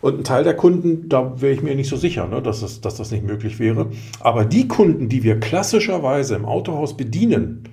Und 0.00 0.18
ein 0.18 0.24
Teil 0.24 0.42
der 0.42 0.56
Kunden, 0.56 1.08
da 1.08 1.40
wäre 1.40 1.52
ich 1.52 1.62
mir 1.62 1.76
nicht 1.76 1.88
so 1.88 1.96
sicher, 1.96 2.26
ne, 2.26 2.42
dass, 2.42 2.60
das, 2.60 2.80
dass 2.80 2.96
das 2.96 3.12
nicht 3.12 3.24
möglich 3.24 3.60
wäre. 3.60 3.86
Aber 4.18 4.44
die 4.44 4.66
Kunden, 4.66 5.08
die 5.08 5.22
wir 5.22 5.38
klassischerweise 5.38 6.34
im 6.34 6.44
Autohaus 6.44 6.96
bedienen, 6.96 7.68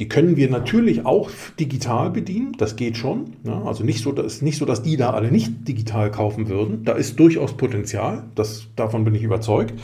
die 0.00 0.08
können 0.08 0.36
wir 0.36 0.50
natürlich 0.50 1.04
auch 1.04 1.30
digital 1.60 2.10
bedienen, 2.10 2.52
das 2.58 2.76
geht 2.76 2.96
schon. 2.96 3.34
Ne? 3.42 3.62
Also 3.66 3.84
nicht 3.84 4.02
so, 4.02 4.12
dass, 4.12 4.40
nicht 4.40 4.56
so, 4.56 4.64
dass 4.64 4.82
die 4.82 4.96
da 4.96 5.10
alle 5.10 5.30
nicht 5.30 5.68
digital 5.68 6.10
kaufen 6.10 6.48
würden. 6.48 6.84
Da 6.84 6.92
ist 6.92 7.20
durchaus 7.20 7.56
Potenzial, 7.56 8.24
das, 8.34 8.66
davon 8.76 9.04
bin 9.04 9.14
ich 9.14 9.22
überzeugt. 9.22 9.74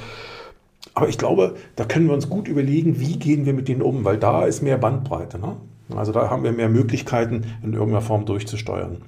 Aber 1.00 1.08
ich 1.08 1.16
glaube, 1.16 1.54
da 1.76 1.86
können 1.86 2.08
wir 2.08 2.12
uns 2.12 2.28
gut 2.28 2.46
überlegen, 2.46 3.00
wie 3.00 3.18
gehen 3.18 3.46
wir 3.46 3.54
mit 3.54 3.68
denen 3.68 3.80
um, 3.80 4.04
weil 4.04 4.18
da 4.18 4.44
ist 4.44 4.60
mehr 4.60 4.76
Bandbreite. 4.76 5.38
Ne? 5.38 5.56
Also 5.96 6.12
da 6.12 6.28
haben 6.28 6.44
wir 6.44 6.52
mehr 6.52 6.68
Möglichkeiten, 6.68 7.46
in 7.62 7.72
irgendeiner 7.72 8.02
Form 8.02 8.26
durchzusteuern. 8.26 8.98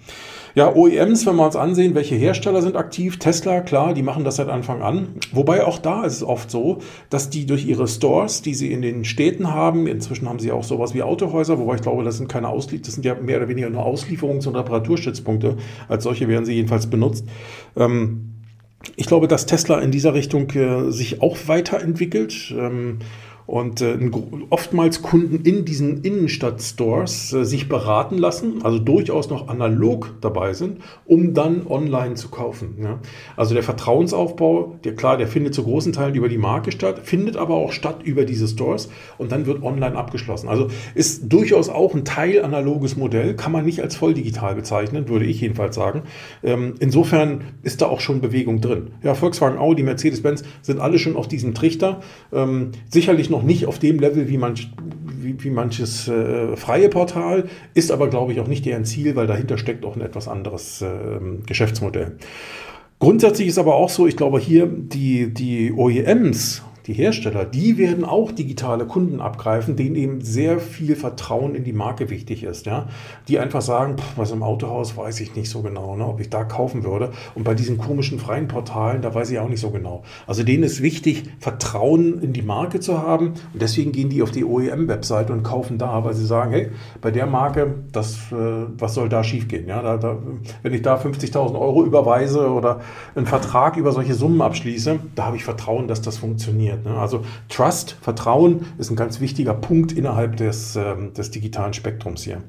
Ja, 0.55 0.75
OEMs, 0.75 1.27
wenn 1.27 1.37
wir 1.37 1.45
uns 1.45 1.55
ansehen, 1.55 1.95
welche 1.95 2.15
Hersteller 2.15 2.63
sind 2.63 2.77
aktiv, 2.77 3.19
Tesla, 3.19 3.61
klar, 3.61 3.93
die 3.93 4.03
machen 4.03 4.25
das 4.25 4.37
seit 4.37 4.49
Anfang 4.49 4.81
an. 4.81 5.09
Wobei 5.33 5.67
auch 5.67 5.79
da 5.79 6.05
ist 6.05 6.15
es 6.15 6.23
oft 6.23 6.51
so, 6.51 6.79
dass 7.11 7.29
die 7.29 7.45
durch 7.45 7.67
ihre 7.67 7.87
Stores, 7.87 8.41
die 8.41 8.55
sie 8.55 8.73
in 8.73 8.81
den 8.81 9.05
Städten 9.05 9.53
haben, 9.53 9.87
inzwischen 9.87 10.31
haben 10.31 10.39
sie 10.39 10.51
auch 10.51 10.65
sowas 10.65 10.95
wie 10.95 11.03
Autohäuser, 11.03 11.59
wobei 11.59 11.75
ich 11.75 11.83
glaube, 11.83 12.05
das 12.05 12.17
sind 12.17 12.31
keine 12.31 12.49
Auslieferungen, 12.49 12.85
das 12.87 12.95
sind 12.95 13.05
ja 13.05 13.17
mehr 13.17 13.37
oder 13.37 13.49
weniger 13.49 13.69
nur 13.69 13.87
Auslieferungs- 13.87 14.49
und 14.49 14.57
Reparaturstützpunkte. 14.57 15.59
Als 15.89 16.05
solche 16.05 16.27
werden 16.27 16.47
sie 16.47 16.55
jedenfalls 16.55 16.87
benutzt. 16.87 17.27
Ähm, 17.77 18.33
ich 18.97 19.07
glaube, 19.07 19.29
dass 19.29 19.47
Tesla 19.47 19.81
in 19.81 19.91
dieser 19.91 20.15
Richtung 20.15 20.51
äh, 20.51 20.91
sich 20.91 21.23
auch 21.23 21.37
weiterentwickelt. 21.47 22.53
Ähm, 22.57 22.99
und 23.47 23.81
äh, 23.81 23.99
oftmals 24.51 25.03
Kunden 25.03 25.45
in 25.45 25.65
diesen 25.65 26.03
Innenstadtstores 26.03 27.33
äh, 27.33 27.45
sich 27.45 27.69
beraten 27.69 28.19
lassen, 28.19 28.63
also 28.63 28.79
durchaus 28.79 29.31
noch 29.31 29.49
analog 29.49 30.15
dabei 30.21 30.53
sind, 30.53 30.79
um 31.05 31.35
dann 31.35 31.67
online 31.67 32.15
zu 32.15 32.29
kaufen. 32.29 32.77
Ja? 32.81 33.01
Also 33.37 33.55
der 33.55 33.63
Vertrauensaufbau, 33.63 34.79
der 34.85 34.95
klar, 34.95 35.17
der 35.17 35.27
findet 35.27 35.55
zu 35.55 35.65
großen 35.65 35.93
Teilen 35.93 36.15
über 36.15 36.29
die 36.29 36.39
Marke 36.39 36.73
statt, 36.73 37.01
findet 37.03 37.37
aber 37.37 37.55
auch 37.55 37.73
statt 37.73 38.03
über 38.05 38.25
diese 38.25 38.47
Stores 38.47 38.89
und 39.19 39.33
dann 39.33 39.47
wird 39.47 39.63
online 39.63 39.97
abgeschlossen. 39.97 40.49
Also 40.49 40.69
ist 40.95 41.33
durchaus 41.33 41.69
auch 41.69 41.95
ein 41.95 42.05
Teil 42.05 42.43
analoges 42.45 42.97
Modell, 42.97 43.35
kann 43.35 43.53
man 43.53 43.65
nicht 43.65 43.81
als 43.83 43.97
voll 43.97 44.15
digital 44.15 44.55
bezeichnen, 44.55 45.09
würde 45.09 45.25
ich 45.25 45.41
jedenfalls 45.41 45.75
sagen. 45.75 46.03
Ähm, 46.43 46.75
insofern 46.79 47.43
ist 47.63 47.83
da 47.83 47.87
auch 47.87 48.01
schon 48.01 48.21
Bewegung 48.21 48.61
drin. 48.61 48.93
Ja, 49.03 49.15
Volkswagen, 49.15 49.59
Audi, 49.59 49.83
Mercedes-Benz 49.83 50.45
sind 50.63 50.81
alle 50.81 50.99
schon 50.99 51.17
auf 51.17 51.29
diesem 51.29 51.55
Trichter. 51.55 52.01
Ähm, 52.33 52.71
sicherlich 52.89 53.31
noch 53.33 53.43
nicht 53.43 53.67
auf 53.67 53.81
dem 53.81 53.99
Level 53.99 54.29
wie, 54.29 54.39
manch, 54.39 54.71
wie, 55.05 55.43
wie 55.43 55.51
manches 55.51 56.07
äh, 56.07 56.57
freie 56.57 56.89
Portal, 56.89 57.49
ist 57.75 57.91
aber, 57.91 58.09
glaube 58.09 58.33
ich, 58.33 58.41
auch 58.41 58.47
nicht 58.47 58.65
deren 58.65 58.85
Ziel, 58.85 59.17
weil 59.17 59.27
dahinter 59.27 59.59
steckt 59.59 59.85
auch 59.85 59.97
ein 59.97 60.03
etwas 60.03 60.29
anderes 60.29 60.83
äh, 60.83 60.89
Geschäftsmodell. 61.47 62.17
Grundsätzlich 63.01 63.49
ist 63.49 63.59
aber 63.59 63.75
auch 63.75 63.89
so, 63.89 64.07
ich 64.07 64.17
glaube, 64.17 64.39
hier 64.39 64.67
die, 64.67 65.35
die 65.35 65.73
OEMs 65.73 66.63
die 66.87 66.95
Hersteller, 66.95 67.45
die 67.45 67.79
werden 67.79 68.05
auch 68.05 68.33
digitale 68.33 68.87
Kunden 68.87 69.21
abgreifen, 69.21 69.77
denen 69.77 69.95
eben 69.95 70.21
sehr 70.21 70.59
viel 70.59 70.97
Vertrauen 70.97 71.55
in 71.55 71.65
die 71.65 71.73
Marke 71.73 72.11
wichtig 72.11 72.43
ist. 72.43 72.67
Ja? 72.67 72.89
Die 73.29 73.39
einfach 73.39 73.63
sagen, 73.63 73.99
pff, 73.99 74.17
was 74.17 74.33
im 74.33 74.43
Autohaus 74.43 74.97
weiß 74.97 75.21
ich 75.21 75.37
nicht 75.37 75.49
so 75.49 75.63
genau, 75.63 75.97
ne, 75.97 76.07
ob 76.07 76.21
ich 76.21 76.29
da 76.29 76.45
kaufen 76.45 76.83
würde. 76.85 77.13
Und 77.35 77.45
bei 77.45 77.55
diesen 77.55 77.79
komischen 77.79 78.19
freien 78.19 78.49
Portalen, 78.49 79.03
da 79.03 79.15
weiß 79.15 79.31
ich 79.31 79.39
auch 79.39 79.49
nicht 79.49 79.61
so 79.61 79.71
genau. 79.71 80.03
Also 80.27 80.43
denen 80.43 80.65
ist 80.65 80.83
wichtig, 80.83 81.25
Vertrauen 81.39 82.21
in 82.21 82.33
die 82.33 82.43
Marke 82.43 82.81
zu 82.81 82.99
haben. 82.99 83.35
Und 83.53 83.63
deswegen 83.63 83.93
gehen 83.93 84.09
die 84.09 84.23
auf 84.23 84.33
die 84.33 84.45
OEM-Webseite 84.45 85.33
und 85.33 85.45
kaufen 85.45 85.79
da, 85.79 86.05
weil 86.05 86.15
sie 86.15 86.27
sagen, 86.27 86.51
hey, 86.51 86.71
bei 87.01 87.11
der 87.11 87.27
Marke, 87.27 87.75
das, 87.93 88.17
äh, 88.33 88.67
was 88.79 88.95
soll 88.95 89.09
da 89.09 89.23
schiefgehen? 89.23 89.69
Ja? 89.69 89.83
Da, 89.83 89.97
da, 89.99 90.19
wenn 90.63 90.75
ich 90.75 90.83
da 90.83 90.97
50.000 90.97 91.59
Euro 91.59 91.85
überweise 91.85 92.51
oder 92.51 92.81
einen 93.15 93.27
Vertrag 93.27 93.77
über 93.77 93.93
solche 93.93 94.15
Summen 94.15 94.43
abschließe, 94.43 94.99
da 95.15 95.27
habe 95.27 95.37
ich 95.37 95.45
Vertrauen, 95.45 95.87
dass 95.87 96.03
das 96.03 96.17
funktioniert 96.17 96.72
funktioniert. 96.73 96.85
Ne? 96.85 97.01
Also 97.01 97.25
Trust, 97.49 97.97
Vertrauen 98.01 98.67
ist 98.79 98.91
ein 98.91 98.97
ganz 98.97 99.21
wichtiger 99.21 99.55
Punkt 99.55 99.93
innerhalb 99.93 100.37
des, 100.37 100.77
ähm, 100.77 101.13
des 101.15 101.31
digitalen 101.31 101.73
Spektrums 101.73 102.23
hier. 102.23 102.43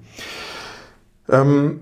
Ähm, 1.30 1.82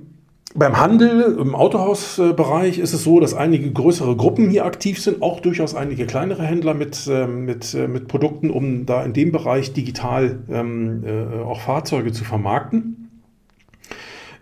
beim 0.53 0.77
Handel, 0.77 1.37
im 1.39 1.55
Autohausbereich 1.55 2.77
ist 2.77 2.93
es 2.93 3.05
so, 3.05 3.21
dass 3.21 3.33
einige 3.33 3.71
größere 3.71 4.17
Gruppen 4.17 4.49
hier 4.49 4.65
aktiv 4.65 5.01
sind, 5.01 5.21
auch 5.21 5.39
durchaus 5.39 5.75
einige 5.75 6.05
kleinere 6.05 6.43
Händler 6.43 6.73
mit, 6.73 7.07
ähm, 7.09 7.45
mit, 7.45 7.73
äh, 7.73 7.87
mit 7.87 8.09
Produkten, 8.09 8.49
um 8.49 8.85
da 8.85 9.03
in 9.03 9.13
dem 9.13 9.31
Bereich 9.31 9.71
digital 9.71 10.39
ähm, 10.49 11.03
äh, 11.05 11.41
auch 11.41 11.61
Fahrzeuge 11.61 12.11
zu 12.11 12.25
vermarkten. 12.25 13.09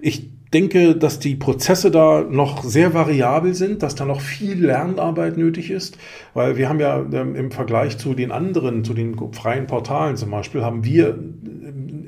Ich 0.02 0.30
denke, 0.54 0.96
dass 0.96 1.20
die 1.20 1.36
Prozesse 1.36 1.92
da 1.92 2.22
noch 2.22 2.64
sehr 2.64 2.94
variabel 2.94 3.54
sind, 3.54 3.84
dass 3.84 3.96
da 3.96 4.06
noch 4.06 4.22
viel 4.22 4.66
Lernarbeit 4.66 5.38
nötig 5.38 5.70
ist, 5.70 5.98
weil 6.34 6.58
wir 6.58 6.70
haben 6.70 6.80
ja 6.80 7.06
ähm, 7.12 7.36
im 7.36 7.52
Vergleich 7.52 7.98
zu 7.98 8.14
den 8.14 8.32
anderen, 8.32 8.84
zu 8.84 8.94
den 8.94 9.16
freien 9.34 9.68
Portalen 9.68 10.18
zum 10.18 10.32
Beispiel, 10.32 10.64
haben 10.64 10.84
wir 10.84 11.20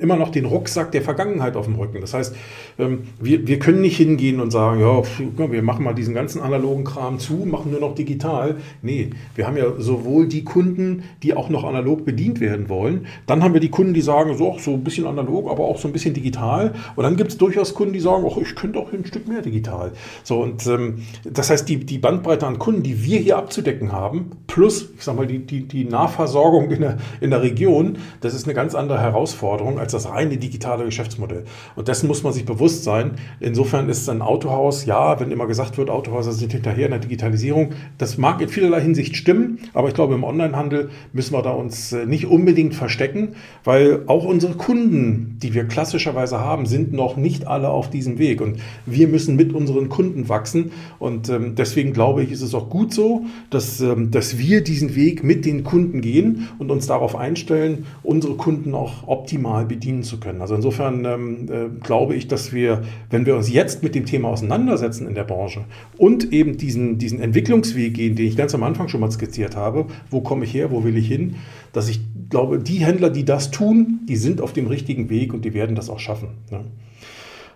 immer 0.02 0.16
noch 0.16 0.30
den 0.30 0.44
Rucksack 0.44 0.92
der 0.92 1.02
Vergangenheit 1.02 1.56
auf 1.56 1.66
dem 1.66 1.76
Rücken. 1.76 2.00
Das 2.00 2.14
heißt, 2.14 2.34
ähm, 2.78 3.04
wir, 3.20 3.46
wir 3.46 3.58
können 3.58 3.80
nicht 3.80 3.96
hingehen 3.96 4.40
und 4.40 4.50
sagen, 4.50 4.80
ja, 4.80 5.02
wir 5.50 5.62
machen 5.62 5.84
mal 5.84 5.94
diesen 5.94 6.14
ganzen 6.14 6.40
analogen 6.40 6.84
Kram 6.84 7.18
zu, 7.18 7.34
machen 7.46 7.70
nur 7.70 7.80
noch 7.80 7.94
digital. 7.94 8.56
Nee, 8.82 9.10
wir 9.34 9.46
haben 9.46 9.56
ja 9.56 9.72
sowohl 9.78 10.26
die 10.26 10.44
Kunden, 10.44 11.04
die 11.22 11.34
auch 11.34 11.48
noch 11.48 11.64
analog 11.64 12.04
bedient 12.04 12.40
werden 12.40 12.68
wollen, 12.68 13.06
dann 13.26 13.42
haben 13.42 13.54
wir 13.54 13.60
die 13.60 13.70
Kunden, 13.70 13.94
die 13.94 14.00
sagen, 14.00 14.36
so, 14.36 14.56
so 14.58 14.72
ein 14.72 14.84
bisschen 14.84 15.06
analog, 15.06 15.50
aber 15.50 15.64
auch 15.64 15.78
so 15.78 15.88
ein 15.88 15.92
bisschen 15.92 16.14
digital. 16.14 16.74
Und 16.96 17.04
dann 17.04 17.16
gibt 17.16 17.30
es 17.30 17.38
durchaus 17.38 17.74
Kunden, 17.74 17.92
die 17.92 18.00
sagen, 18.00 18.24
ach, 18.28 18.36
ich 18.36 18.54
könnte 18.54 18.78
auch 18.78 18.92
ein 18.92 19.04
Stück 19.04 19.28
mehr 19.28 19.42
digital. 19.42 19.92
So, 20.24 20.42
und 20.42 20.66
ähm, 20.66 21.02
das 21.24 21.50
heißt, 21.50 21.68
die, 21.68 21.78
die 21.78 21.98
Bandbreite 21.98 22.46
an 22.46 22.58
Kunden, 22.58 22.82
die 22.82 23.04
wir 23.04 23.18
hier 23.18 23.36
abzudecken 23.36 23.92
haben, 23.92 24.32
plus, 24.46 24.90
ich 24.96 25.02
sag 25.02 25.16
mal, 25.16 25.26
die, 25.26 25.38
die, 25.38 25.62
die 25.62 25.84
Nahversorgung 25.84 26.70
in 26.70 26.80
der, 26.80 26.98
in 27.20 27.30
der 27.30 27.42
Region, 27.42 27.98
das 28.20 28.34
ist 28.34 28.44
eine 28.44 28.54
ganz 28.54 28.74
andere 28.74 29.00
Herausforderung 29.00 29.78
als 29.78 29.91
das 29.92 30.08
reine 30.08 30.36
digitale 30.36 30.84
Geschäftsmodell. 30.84 31.44
Und 31.76 31.88
dessen 31.88 32.06
muss 32.06 32.22
man 32.22 32.32
sich 32.32 32.44
bewusst 32.44 32.84
sein. 32.84 33.12
Insofern 33.40 33.88
ist 33.88 34.08
ein 34.08 34.22
Autohaus, 34.22 34.86
ja, 34.86 35.18
wenn 35.20 35.30
immer 35.30 35.46
gesagt 35.46 35.78
wird, 35.78 35.90
Autohäuser 35.90 36.32
sind 36.32 36.52
hinterher 36.52 36.86
in 36.86 36.92
der 36.92 37.00
Digitalisierung, 37.00 37.70
das 37.98 38.18
mag 38.18 38.40
in 38.40 38.48
vielerlei 38.48 38.80
Hinsicht 38.80 39.16
stimmen, 39.16 39.58
aber 39.74 39.88
ich 39.88 39.94
glaube, 39.94 40.14
im 40.14 40.24
Onlinehandel 40.24 40.90
müssen 41.12 41.34
wir 41.34 41.42
da 41.42 41.50
uns 41.50 41.92
äh, 41.92 42.06
nicht 42.06 42.26
unbedingt 42.26 42.74
verstecken, 42.74 43.34
weil 43.64 44.02
auch 44.06 44.24
unsere 44.24 44.54
Kunden, 44.54 45.38
die 45.42 45.54
wir 45.54 45.64
klassischerweise 45.64 46.40
haben, 46.40 46.66
sind 46.66 46.92
noch 46.92 47.16
nicht 47.16 47.46
alle 47.46 47.68
auf 47.68 47.90
diesem 47.90 48.18
Weg. 48.18 48.40
Und 48.40 48.58
wir 48.86 49.08
müssen 49.08 49.36
mit 49.36 49.52
unseren 49.52 49.88
Kunden 49.88 50.28
wachsen. 50.28 50.72
Und 50.98 51.28
ähm, 51.28 51.54
deswegen 51.54 51.92
glaube 51.92 52.22
ich, 52.22 52.32
ist 52.32 52.42
es 52.42 52.54
auch 52.54 52.68
gut 52.68 52.92
so, 52.92 53.24
dass, 53.50 53.80
ähm, 53.80 54.10
dass 54.10 54.38
wir 54.38 54.62
diesen 54.62 54.94
Weg 54.94 55.24
mit 55.24 55.44
den 55.44 55.64
Kunden 55.64 56.00
gehen 56.00 56.48
und 56.58 56.70
uns 56.70 56.86
darauf 56.86 57.16
einstellen, 57.16 57.86
unsere 58.02 58.34
Kunden 58.34 58.74
auch 58.74 59.06
optimal 59.06 59.64
bedienen 59.64 59.81
bedienen 59.82 60.04
zu 60.04 60.20
können. 60.20 60.40
Also 60.40 60.54
insofern 60.54 61.04
ähm, 61.04 61.48
äh, 61.50 61.80
glaube 61.82 62.14
ich, 62.14 62.28
dass 62.28 62.52
wir, 62.52 62.82
wenn 63.10 63.26
wir 63.26 63.34
uns 63.34 63.52
jetzt 63.52 63.82
mit 63.82 63.96
dem 63.96 64.06
Thema 64.06 64.28
auseinandersetzen 64.28 65.08
in 65.08 65.14
der 65.16 65.24
Branche 65.24 65.64
und 65.98 66.32
eben 66.32 66.56
diesen, 66.56 66.98
diesen 66.98 67.20
Entwicklungsweg 67.20 67.94
gehen, 67.94 68.14
den 68.14 68.26
ich 68.26 68.36
ganz 68.36 68.54
am 68.54 68.62
Anfang 68.62 68.86
schon 68.86 69.00
mal 69.00 69.10
skizziert 69.10 69.56
habe, 69.56 69.86
wo 70.08 70.20
komme 70.20 70.44
ich 70.44 70.54
her, 70.54 70.70
wo 70.70 70.84
will 70.84 70.96
ich 70.96 71.08
hin, 71.08 71.34
dass 71.72 71.88
ich 71.88 72.00
glaube, 72.30 72.60
die 72.60 72.84
Händler, 72.84 73.10
die 73.10 73.24
das 73.24 73.50
tun, 73.50 74.00
die 74.08 74.16
sind 74.16 74.40
auf 74.40 74.52
dem 74.52 74.68
richtigen 74.68 75.10
Weg 75.10 75.34
und 75.34 75.44
die 75.44 75.52
werden 75.52 75.74
das 75.74 75.90
auch 75.90 75.98
schaffen. 75.98 76.28
Ne? 76.52 76.60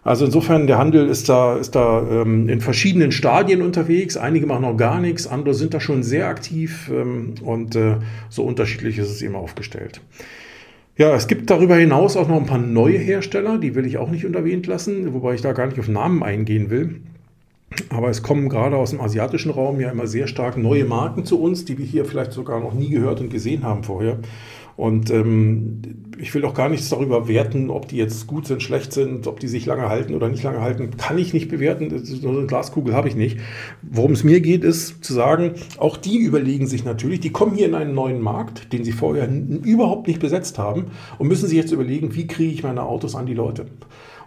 Also 0.03 0.25
insofern, 0.25 0.67
der 0.67 0.79
Handel 0.79 1.09
ist 1.09 1.29
da, 1.29 1.57
ist 1.57 1.77
da 1.77 2.01
ähm, 2.11 2.49
in 2.49 2.61
verschiedenen 2.61 3.13
Stadien 3.13 3.63
unterwegs. 3.63 4.17
Einige 4.17 4.47
machen 4.47 4.63
noch 4.63 4.77
gar 4.77 5.01
nichts, 5.01 5.29
andere 5.29 5.55
sind 5.55 5.75
da 5.75 5.81
schon 5.81 6.03
sehr 6.03 6.27
aktiv 6.27 6.91
ähm, 6.93 7.35
und 7.43 7.77
äh, 7.77 7.97
so 8.29 8.43
unterschiedlich 8.43 8.99
ist 8.99 9.11
es 9.11 9.23
immer 9.23 9.39
aufgestellt. 9.39 10.01
Ja, 10.99 11.15
es 11.15 11.27
gibt 11.27 11.51
darüber 11.51 11.77
hinaus 11.77 12.17
auch 12.17 12.27
noch 12.27 12.39
ein 12.39 12.47
paar 12.47 12.57
neue 12.57 12.97
Hersteller, 12.97 13.59
die 13.59 13.75
will 13.75 13.85
ich 13.85 13.99
auch 13.99 14.11
nicht 14.11 14.25
unerwähnt 14.25 14.67
lassen, 14.67 15.13
wobei 15.13 15.35
ich 15.35 15.43
da 15.43 15.53
gar 15.53 15.67
nicht 15.67 15.79
auf 15.79 15.89
Namen 15.89 16.23
eingehen 16.23 16.71
will. 16.71 17.03
Aber 17.91 18.09
es 18.09 18.23
kommen 18.23 18.49
gerade 18.49 18.77
aus 18.77 18.91
dem 18.91 19.03
asiatischen 19.03 19.51
Raum 19.51 19.79
ja 19.79 19.91
immer 19.91 20.07
sehr 20.07 20.27
stark 20.27 20.57
neue 20.57 20.87
Marken 20.87 21.27
zu 21.27 21.39
uns, 21.39 21.67
die 21.67 21.77
wir 21.77 21.85
hier 21.85 22.07
vielleicht 22.07 22.33
sogar 22.33 22.61
noch 22.61 22.73
nie 22.73 22.89
gehört 22.89 23.21
und 23.21 23.29
gesehen 23.29 23.63
haben 23.63 23.83
vorher. 23.83 24.19
Und 24.77 25.11
ähm, 25.11 25.81
ich 26.19 26.35
will 26.35 26.45
auch 26.45 26.55
gar 26.55 26.69
nichts 26.69 26.89
darüber 26.91 27.29
werten, 27.29 27.71
ob 27.71 27.89
die 27.89 27.97
jetzt 27.97 28.27
gut 28.27 28.47
sind, 28.47 28.63
schlecht 28.63 28.93
sind, 28.93 29.27
ob 29.27 29.41
die 29.41 29.49
sich 29.49 29.67
lange 29.67 29.89
halten 29.89 30.15
oder 30.15 30.29
nicht 30.29 30.43
lange 30.43 30.61
halten. 30.61 30.91
Kann 30.97 31.19
ich 31.19 31.33
nicht 31.33 31.49
bewerten. 31.49 31.99
So 32.05 32.29
eine 32.29 32.47
Glaskugel 32.47 32.95
habe 32.95 33.09
ich 33.09 33.17
nicht. 33.17 33.39
Worum 33.83 34.13
es 34.13 34.25
mir 34.25 34.41
geht, 34.41 34.65
ist 34.65 35.03
zu 35.03 35.15
sagen, 35.15 35.55
auch 35.79 35.97
die 35.97 36.19
überlegen 36.19 36.67
sich 36.67 36.85
natürlich, 36.85 37.21
die 37.21 37.33
kommen 37.33 37.55
hier 37.55 37.67
in 37.67 37.75
einen 37.75 37.95
neuen 37.95 38.21
Markt, 38.21 38.73
den 38.73 38.85
sie 38.85 38.93
vorher 38.93 39.29
überhaupt 39.29 40.09
nicht 40.09 40.21
besetzt 40.21 40.59
haben 40.59 40.87
und 41.19 41.29
müssen 41.29 41.49
sich 41.49 41.57
jetzt 41.57 41.73
überlegen, 41.73 42.15
wie 42.15 42.27
kriege 42.27 42.53
ich 42.53 42.63
meine 42.63 42.83
Autos 42.83 43.15
an 43.15 43.27
die 43.27 43.35
Leute. 43.35 43.67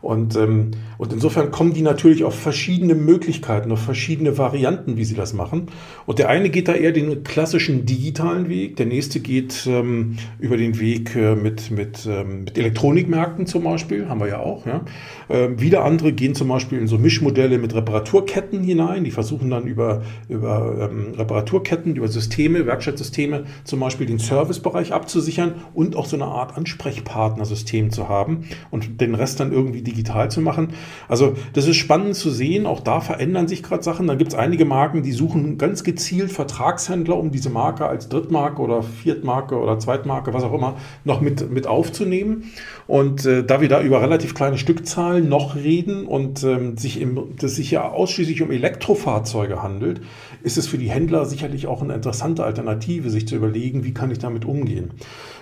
Und, 0.02 0.36
ähm, 0.36 0.72
und 0.98 1.12
insofern 1.12 1.52
kommen 1.52 1.74
die 1.74 1.82
natürlich 1.82 2.24
auf 2.24 2.36
verschiedene 2.36 2.96
Möglichkeiten, 2.96 3.72
auf 3.72 3.82
verschiedene 3.82 4.38
Varianten, 4.38 4.98
wie 4.98 5.04
sie 5.04 5.16
das 5.16 5.34
machen. 5.34 5.68
Und 6.06 6.20
der 6.20 6.30
eine 6.30 6.50
geht 6.50 6.68
da 6.68 6.74
eher 6.74 6.92
den 6.92 7.24
klassischen 7.24 7.86
digitalen 7.86 8.50
Weg, 8.50 8.78
der 8.78 8.86
nächste 8.86 9.20
geht 9.20 9.68
ähm, 9.68 10.18
über 10.40 10.58
den 10.58 10.80
Weg 10.80 11.16
äh, 11.16 11.36
mit, 11.36 11.72
mit, 11.72 12.08
ähm, 12.10 12.46
mit 12.46 12.58
Elektronikmärkten 12.58 13.46
zum 13.46 13.64
Beispiel, 13.64 14.08
haben 14.08 14.22
wir 14.22 14.28
ja 14.28 14.40
auch. 14.40 14.66
Ja. 14.66 14.86
Ähm, 15.30 15.60
wieder 15.60 15.84
andere 15.84 16.14
gehen 16.14 16.36
zum 16.36 16.48
Beispiel 16.48 16.80
in 16.80 16.88
so 16.88 16.98
Mischmodelle 16.98 17.58
mit 17.58 17.76
Reparaturketten 17.76 18.64
hinein, 18.64 19.04
die 19.04 19.12
versuchen 19.12 19.50
dann 19.50 19.66
über, 19.68 20.04
über 20.28 20.90
ähm, 20.90 21.14
Reparaturketten, 21.16 21.96
über 21.96 22.08
Systeme, 22.08 22.66
Werkstattsysteme 22.66 23.46
zum 23.64 23.80
Beispiel 23.80 24.08
den 24.08 24.20
Servicebereich 24.20 24.94
abzusichern 24.94 25.56
und 25.74 25.96
auch 25.96 26.06
so 26.06 26.16
eine 26.16 26.26
Art 26.26 26.58
Ansprechpartnersystem 26.58 27.92
zu 27.92 28.10
haben 28.10 28.46
und 28.72 29.02
den 29.02 29.16
Rest 29.16 29.40
dann 29.40 29.52
irgendwie 29.52 29.82
digital 29.89 30.30
zu 30.30 30.41
machen. 30.41 30.69
Also 31.08 31.36
das 31.54 31.67
ist 31.67 31.78
spannend 31.78 32.15
zu 32.15 32.30
sehen. 32.30 32.65
Auch 32.65 32.82
da 32.82 33.02
verändern 33.02 33.47
sich 33.47 33.63
gerade 33.63 33.84
Sachen. 33.84 34.08
Da 34.08 34.15
gibt 34.15 34.34
es 34.34 34.38
einige 34.38 34.65
Marken, 34.65 35.04
die 35.04 35.12
suchen 35.12 35.58
ganz 35.58 35.84
gezielt 35.84 36.32
Vertragshändler, 36.32 37.17
um 37.17 37.32
diese 37.32 37.49
Marke 37.49 37.88
als 37.88 38.10
Drittmarke 38.10 38.62
oder 38.62 38.84
Viertmarke 38.84 39.58
oder 39.58 39.80
Zweitmarke, 39.80 40.34
was 40.34 40.43
auch 40.43 40.54
immer, 40.54 40.75
noch 41.04 41.21
mit, 41.21 41.52
mit 41.52 41.67
aufzunehmen. 41.67 42.52
Und 42.88 43.25
äh, 43.25 43.43
da 43.43 43.62
wir 43.62 43.69
da 43.69 43.82
über 43.82 44.02
relativ 44.02 44.34
kleine 44.34 44.58
Stückzahlen 44.58 45.30
noch 45.30 45.56
reden 45.56 46.06
und 46.06 46.43
ähm, 46.43 46.78
sich 46.78 46.99
im, 46.99 47.36
das 47.39 47.56
sich 47.56 47.71
ja 47.71 47.88
ausschließlich 47.89 48.41
um 48.41 48.52
Elektrofahrzeuge 48.52 49.62
handelt, 49.62 50.02
ist 50.43 50.58
es 50.58 50.67
für 50.67 50.78
die 50.78 50.89
Händler 50.89 51.25
sicherlich 51.25 51.67
auch 51.67 51.82
eine 51.82 51.93
interessante 51.93 52.43
Alternative, 52.43 53.10
sich 53.10 53.28
zu 53.28 53.36
überlegen, 53.36 53.84
wie 53.84 53.93
kann 53.93 54.12
ich 54.12 54.19
damit 54.19 54.45
umgehen. 54.45 54.91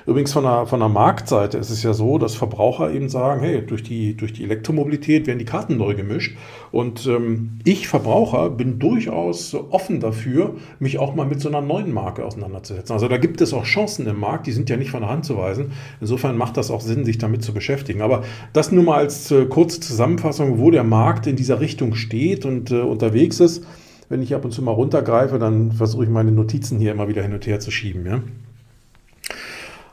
Übrigens 0.08 0.32
von 0.32 0.46
der, 0.46 0.65
von 0.65 0.80
der 0.80 0.88
Marktseite 0.88 1.58
ist 1.58 1.70
es 1.70 1.84
ja 1.84 1.91
so, 1.91 2.17
dass 2.17 2.34
Verbraucher 2.34 2.93
eben 2.93 3.10
sagen, 3.10 3.41
hey, 3.41 3.62
durch 3.65 3.84
die, 3.84 4.15
durch 4.15 4.32
die 4.32 4.46
Elektromobilität 4.46 5.28
werden 5.28 5.38
die 5.38 5.43
Karten 5.43 5.76
neu 5.76 5.96
gemischt. 5.96 6.38
Und 6.72 7.06
ähm, 7.08 7.60
ich, 7.65 7.89
Verbraucher, 7.89 8.50
bin 8.50 8.80
durchaus 8.80 9.54
offen 9.54 10.00
dafür, 10.00 10.56
mich 10.80 10.98
auch 10.98 11.13
mal 11.13 11.26
mit 11.26 11.41
so 11.41 11.50
einer 11.50 11.60
neuen 11.60 11.93
Marke 11.93 12.24
auseinanderzusetzen. 12.24 12.93
Also 12.93 13.10
da 13.10 13.17
gibt 13.17 13.41
es 13.41 13.54
auch 13.54 13.65
Chancen 13.65 14.08
im 14.08 14.17
Markt, 14.17 14.48
die 14.48 14.54
sind 14.54 14.70
ja 14.70 14.78
nicht 14.78 14.91
von 14.91 15.02
der 15.02 15.10
Hand 15.10 15.26
zu 15.26 15.38
weisen. 15.38 15.74
Insofern 16.00 16.38
macht 16.38 16.56
das 16.56 16.72
auch 16.72 16.80
Sinn, 16.80 17.04
sich 17.04 17.17
damit 17.17 17.43
zu 17.43 17.54
beschäftigen. 17.54 18.02
Aber 18.02 18.24
das 18.54 18.72
nur 18.72 18.86
mal 18.86 19.00
als 19.00 19.30
äh, 19.32 19.46
kurze 19.46 19.82
Zusammenfassung, 19.82 20.58
wo 20.58 20.72
der 20.72 20.86
Markt 20.86 21.28
in 21.28 21.36
dieser 21.36 21.60
Richtung 21.60 21.96
steht 21.96 22.46
und 22.46 22.72
äh, 22.72 22.80
unterwegs 22.80 23.41
ist. 23.41 23.65
Wenn 24.08 24.22
ich 24.22 24.34
ab 24.34 24.46
und 24.46 24.52
zu 24.52 24.62
mal 24.62 24.72
runtergreife, 24.72 25.38
dann 25.38 25.74
versuche 25.74 26.06
ich 26.06 26.10
meine 26.10 26.32
Notizen 26.32 26.80
hier 26.80 26.93
immer 26.93 27.10
wieder 27.10 27.24
hin 27.24 27.34
und 27.34 27.46
her 27.46 27.60
zu 27.60 27.72
schieben. 27.72 28.06
Ja? 28.06 28.22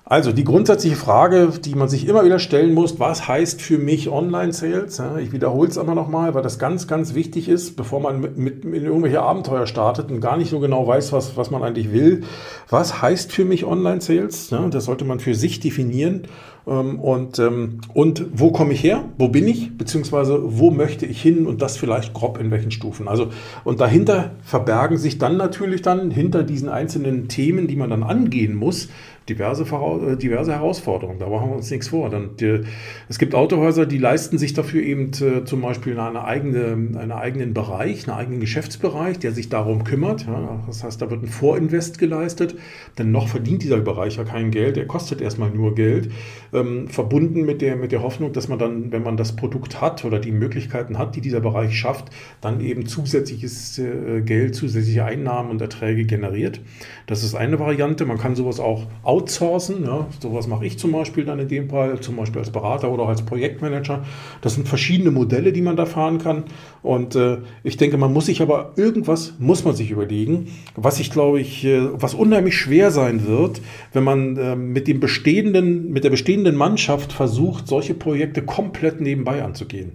Also 0.07 0.33
die 0.33 0.45
grundsätzliche 0.45 0.97
Frage, 0.97 1.49
die 1.65 1.75
man 1.75 1.89
sich 1.89 2.07
immer 2.07 2.27
wieder 2.27 2.39
stellen 2.39 2.75
muss, 2.75 3.01
was 3.01 3.27
heißt 3.27 3.63
für 3.63 3.79
mich 3.79 4.11
Online-Sales? 4.11 5.03
Ich 5.23 5.33
wiederhole 5.33 5.71
es 5.71 5.79
aber 5.79 5.95
nochmal, 5.95 6.35
weil 6.35 6.43
das 6.43 6.59
ganz, 6.59 6.87
ganz 6.87 7.15
wichtig 7.15 7.49
ist, 7.49 7.75
bevor 7.75 8.01
man 8.01 8.21
mit, 8.21 8.37
mit, 8.37 8.65
in 8.65 8.85
irgendwelche 8.85 9.23
Abenteuer 9.23 9.67
startet 9.67 10.11
und 10.11 10.21
gar 10.21 10.37
nicht 10.37 10.51
so 10.51 10.61
genau 10.61 10.87
weiß, 10.87 11.13
was, 11.13 11.39
was 11.39 11.51
man 11.51 11.63
eigentlich 11.63 11.91
will. 11.91 12.25
Was 12.69 13.01
heißt 13.01 13.33
für 13.33 13.47
mich 13.47 13.65
Online-Sales? 13.65 14.55
Das 14.71 14.85
sollte 14.85 15.07
man 15.07 15.21
für 15.21 15.35
sich 15.35 15.61
definieren. 15.61 16.29
Ähm, 16.67 16.99
und, 16.99 17.39
ähm, 17.39 17.81
und 17.93 18.27
wo 18.33 18.51
komme 18.51 18.73
ich 18.73 18.83
her? 18.83 19.05
Wo 19.19 19.29
bin 19.29 19.47
ich? 19.47 19.77
Beziehungsweise 19.77 20.39
wo 20.45 20.71
möchte 20.71 21.07
ich 21.07 21.21
hin? 21.21 21.47
Und 21.47 21.63
das 21.63 21.77
vielleicht 21.77 22.15
grob 22.15 22.39
in 22.39 22.51
welchen 22.51 22.71
Stufen. 22.71 23.09
Also, 23.09 23.29
und 23.65 23.81
dahinter 23.81 24.33
verbergen 24.43 24.97
sich 24.97 25.19
dann 25.19 25.37
natürlich 25.37 25.83
dann 25.83 26.11
hinter 26.11 26.43
diesen 26.43 26.69
einzelnen 26.69 27.29
Themen, 27.29 27.69
die 27.69 27.77
man 27.77 27.91
dann 27.91 28.03
angehen 28.03 28.55
muss, 28.55 28.89
diverse, 29.29 29.65
äh, 29.65 30.17
diverse 30.17 30.53
Herausforderungen. 30.53 31.19
Da 31.19 31.29
machen 31.29 31.51
wir 31.51 31.57
uns 31.57 31.71
nichts 31.71 31.89
vor. 31.89 32.11
Dann, 32.11 32.37
die, 32.37 32.61
es 33.09 33.19
gibt 33.19 33.35
Autohäuser, 33.35 33.87
die 33.87 33.99
leisten 33.99 34.39
sich 34.39 34.53
dafür 34.53 34.83
eben 34.83 35.11
äh, 35.21 35.45
zum 35.45 35.63
Beispiel 35.63 35.99
eine 35.99 36.25
eigene, 36.25 36.73
einen 36.99 37.13
eigenen 37.13 37.55
Bereich, 37.55 38.09
einen 38.09 38.17
eigenen 38.17 38.41
Geschäftsbereich, 38.41 39.19
der 39.19 39.33
sich 39.33 39.49
darum 39.49 39.85
kümmert. 39.85 40.27
Ja, 40.27 40.63
das 40.67 40.85
heißt, 40.85 41.01
da 41.01 41.11
wird 41.11 41.23
ein 41.23 41.29
Vorinvest 41.29 41.99
geleistet, 41.99 42.57
denn 42.99 43.13
noch 43.13 43.29
verdient 43.29 43.63
dieser 43.63 43.81
Bereich 43.81 44.17
ja 44.17 44.25
kein 44.25 44.51
Geld, 44.51 44.77
er 44.77 44.87
kostet 44.87 45.21
erstmal 45.21 45.51
nur 45.51 45.75
Geld, 45.75 46.11
ähm, 46.53 46.89
verbunden 46.89 47.45
mit 47.45 47.63
der, 47.63 47.77
mit 47.77 47.93
der 47.93 48.03
Hoffnung, 48.03 48.33
dass 48.33 48.49
man 48.49 48.59
dann, 48.59 48.93
wenn 48.93 49.03
man 49.03 49.17
das 49.17 49.37
Produkt 49.37 49.81
hat 49.81 50.05
oder 50.05 50.19
die 50.19 50.33
Möglichkeiten 50.33 50.99
hat, 50.99 51.17
die 51.17 51.21
dieser 51.21 51.41
Bereich 51.41 51.79
schafft, 51.79 52.11
dann 52.41 52.61
eben 52.61 52.87
zusätzliches 52.87 53.79
äh, 53.79 54.21
Geld, 54.21 54.55
zusätzliche 54.55 55.05
Einnahmen 55.05 55.51
und 55.51 55.61
Erträge 55.61 56.05
generiert. 56.05 56.61
Das 57.07 57.23
ist 57.23 57.35
eine 57.35 57.59
Variante. 57.59 58.07
Man 58.07 58.19
kann 58.19 58.35
sowas 58.37 58.61
auch 58.61 58.87
outsourcen. 59.15 59.85
Ja. 59.85 60.07
Sowas 60.21 60.47
mache 60.47 60.67
ich 60.67 60.79
zum 60.79 60.93
Beispiel 60.93 61.25
dann 61.25 61.39
in 61.39 61.49
dem 61.49 61.71
Fall, 61.71 62.01
zum 62.01 62.17
Beispiel 62.17 62.41
als 62.41 62.51
Berater 62.51 62.91
oder 62.91 63.07
als 63.07 63.23
Projektmanager. 63.23 64.05
Das 64.41 64.55
sind 64.55 64.69
verschiedene 64.69 65.11
Modelle, 65.11 65.53
die 65.53 65.63
man 65.63 65.77
da 65.77 65.87
fahren 65.87 66.19
kann. 66.19 66.45
Und 66.83 67.15
äh, 67.15 67.39
ich 67.63 67.77
denke, 67.77 67.97
man 67.97 68.13
muss 68.13 68.27
sich 68.27 68.43
aber 68.43 68.73
irgendwas 68.77 69.35
muss 69.39 69.65
man 69.65 69.75
sich 69.75 69.91
überlegen, 69.91 70.49
was 70.75 71.01
ich 71.01 71.11
glaube 71.11 71.41
ich, 71.41 71.65
äh, 71.65 71.81
was 71.93 72.15
unheimlich 72.15 72.57
schwer 72.57 72.91
sein 72.91 73.27
wird, 73.27 73.61
wenn 73.93 74.05
man 74.05 74.37
äh, 74.37 74.57
mit 74.57 74.89
dem 74.89 75.01
bestehenden, 75.01 75.93
mit 75.93 76.05
der 76.05 76.11
bestehenden 76.11 76.57
Mannschaft 76.57 77.13
versucht, 77.13 77.69
solche 77.69 77.95
Projekte 77.95 78.43
komplett 78.43 79.01
nebenbei 79.01 79.43
anzugehen. 79.43 79.93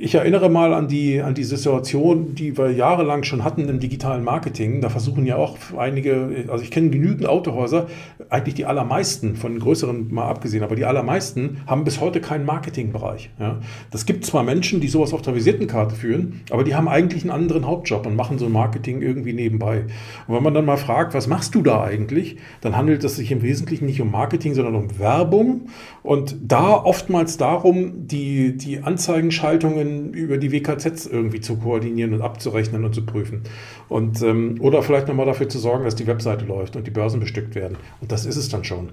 Ich 0.00 0.14
erinnere 0.14 0.48
mal 0.48 0.74
an 0.74 0.88
die, 0.88 1.20
an 1.20 1.34
die 1.34 1.44
Situation, 1.44 2.34
die 2.34 2.56
wir 2.56 2.70
jahrelang 2.70 3.24
schon 3.24 3.44
hatten 3.44 3.68
im 3.68 3.80
digitalen 3.80 4.22
Marketing. 4.24 4.80
Da 4.80 4.88
versuchen 4.88 5.26
ja 5.26 5.36
auch 5.36 5.56
einige, 5.76 6.46
also 6.48 6.62
ich 6.62 6.70
kenne 6.70 6.90
genügend 6.90 7.26
Autohäuser, 7.26 7.86
eigentlich 8.30 8.54
die 8.54 8.64
allermeisten, 8.64 9.36
von 9.36 9.58
größeren 9.58 10.12
mal 10.12 10.28
abgesehen, 10.28 10.62
aber 10.62 10.76
die 10.76 10.84
allermeisten 10.84 11.58
haben 11.66 11.84
bis 11.84 12.00
heute 12.00 12.20
keinen 12.20 12.46
Marketingbereich. 12.46 13.30
Ja. 13.38 13.58
Das 13.90 14.06
gibt 14.06 14.24
zwar 14.24 14.42
Menschen, 14.42 14.80
die 14.80 14.88
sowas 14.88 15.12
auf 15.12 15.22
der 15.22 15.34
Visitenkarte 15.34 15.94
führen, 15.94 16.42
aber 16.50 16.64
die 16.64 16.74
haben 16.74 16.88
eigentlich 16.88 17.22
einen 17.22 17.32
anderen 17.32 17.66
Hauptjob 17.66 18.06
und 18.06 18.16
machen 18.16 18.38
so 18.38 18.46
ein 18.46 18.52
Marketing 18.52 19.02
irgendwie 19.02 19.32
nebenbei. 19.32 19.84
Und 20.26 20.36
wenn 20.36 20.42
man 20.42 20.54
dann 20.54 20.64
mal 20.64 20.76
fragt, 20.76 21.14
was 21.14 21.26
machst 21.26 21.54
du 21.54 21.62
da 21.62 21.82
eigentlich, 21.82 22.36
dann 22.60 22.76
handelt 22.76 23.02
es 23.04 23.16
sich 23.16 23.32
im 23.32 23.42
Wesentlichen 23.42 23.86
nicht 23.86 24.00
um 24.00 24.10
Marketing, 24.10 24.54
sondern 24.54 24.74
um 24.74 24.98
Werbung 24.98 25.68
und 26.02 26.36
da 26.46 26.72
oftmals 26.72 27.36
darum, 27.36 28.06
die, 28.06 28.56
die 28.56 28.82
Anzeigenschaltungen 29.28 30.14
über 30.14 30.38
die 30.38 30.52
WKZs 30.52 31.06
irgendwie 31.06 31.40
zu 31.40 31.56
koordinieren 31.56 32.14
und 32.14 32.22
abzurechnen 32.22 32.84
und 32.84 32.94
zu 32.94 33.04
prüfen. 33.04 33.42
Und, 33.88 34.22
ähm, 34.22 34.56
oder 34.60 34.82
vielleicht 34.82 35.08
nochmal 35.08 35.26
dafür 35.26 35.48
zu 35.48 35.58
sorgen, 35.58 35.84
dass 35.84 35.94
die 35.94 36.06
Webseite 36.06 36.44
läuft 36.44 36.76
und 36.76 36.86
die 36.86 36.90
Börsen 36.90 37.20
bestückt 37.20 37.54
werden. 37.54 37.78
Und 38.00 38.12
das 38.12 38.26
ist 38.26 38.36
es 38.36 38.48
dann 38.48 38.64
schon. 38.64 38.90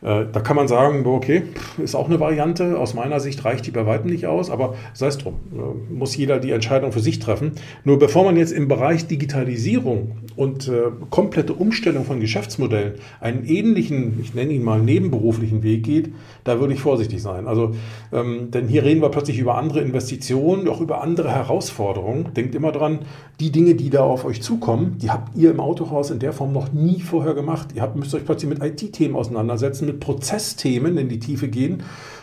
Äh, 0.00 0.26
da 0.32 0.40
kann 0.40 0.56
man 0.56 0.68
sagen, 0.68 1.04
okay, 1.06 1.42
ist 1.82 1.94
auch 1.94 2.08
eine 2.08 2.20
Variante. 2.20 2.78
Aus 2.78 2.94
meiner 2.94 3.20
Sicht 3.20 3.44
reicht 3.44 3.66
die 3.66 3.70
bei 3.70 3.84
weitem 3.86 4.10
nicht 4.10 4.26
aus, 4.26 4.50
aber 4.50 4.74
sei 4.94 5.08
es 5.08 5.18
drum. 5.18 5.34
Äh, 5.52 5.92
muss 5.92 6.16
jeder 6.16 6.38
die 6.38 6.52
Entscheidung 6.52 6.92
für 6.92 7.00
sich 7.00 7.18
treffen. 7.18 7.52
Nur 7.84 7.98
bevor 7.98 8.24
man 8.24 8.36
jetzt 8.36 8.52
im 8.52 8.68
Bereich 8.68 9.06
Digitalisierung 9.06 10.18
und 10.36 10.68
äh, 10.68 10.82
komplette 11.10 11.52
Umstellung 11.52 12.04
von 12.04 12.20
Geschäftsmodellen 12.20 12.94
einen 13.20 13.44
ähnlichen, 13.44 14.20
ich 14.22 14.34
nenne 14.34 14.52
ihn 14.52 14.62
mal 14.62 14.80
nebenberuflichen 14.80 15.62
Weg 15.62 15.82
geht, 15.82 16.12
da 16.44 16.60
würde 16.60 16.74
ich 16.74 16.80
vorsichtig 16.80 17.20
sein. 17.20 17.46
Also, 17.46 17.74
ähm, 18.12 18.50
denn 18.50 18.68
hier 18.68 18.84
reden 18.84 19.02
wir 19.02 19.08
plötzlich 19.08 19.38
über 19.38 19.58
andere 19.58 19.80
Investitionen, 19.80 20.68
auch 20.68 20.80
über 20.80 21.02
andere 21.02 21.30
Herausforderungen. 21.30 22.32
Denkt 22.34 22.54
immer 22.54 22.72
dran, 22.72 23.00
die 23.40 23.50
Dinge, 23.50 23.74
die 23.74 23.90
da 23.90 24.02
auf 24.02 24.24
euch 24.24 24.37
zukommen, 24.42 24.98
die 24.98 25.10
habt 25.10 25.36
ihr 25.36 25.50
im 25.50 25.60
Autohaus 25.60 26.10
in 26.10 26.18
der 26.18 26.32
Form 26.32 26.52
noch 26.52 26.72
nie 26.72 27.00
vorher 27.00 27.34
gemacht. 27.34 27.68
Ihr 27.74 27.82
habt, 27.82 27.96
müsst 27.96 28.14
euch 28.14 28.24
plötzlich 28.24 28.50
mit 28.50 28.62
IT-Themen 28.62 29.16
auseinandersetzen, 29.16 29.86
mit 29.86 30.00
Prozessthemen 30.00 30.98
in 30.98 31.08
die 31.08 31.18
Tiefe 31.18 31.48
gehen, 31.48 31.82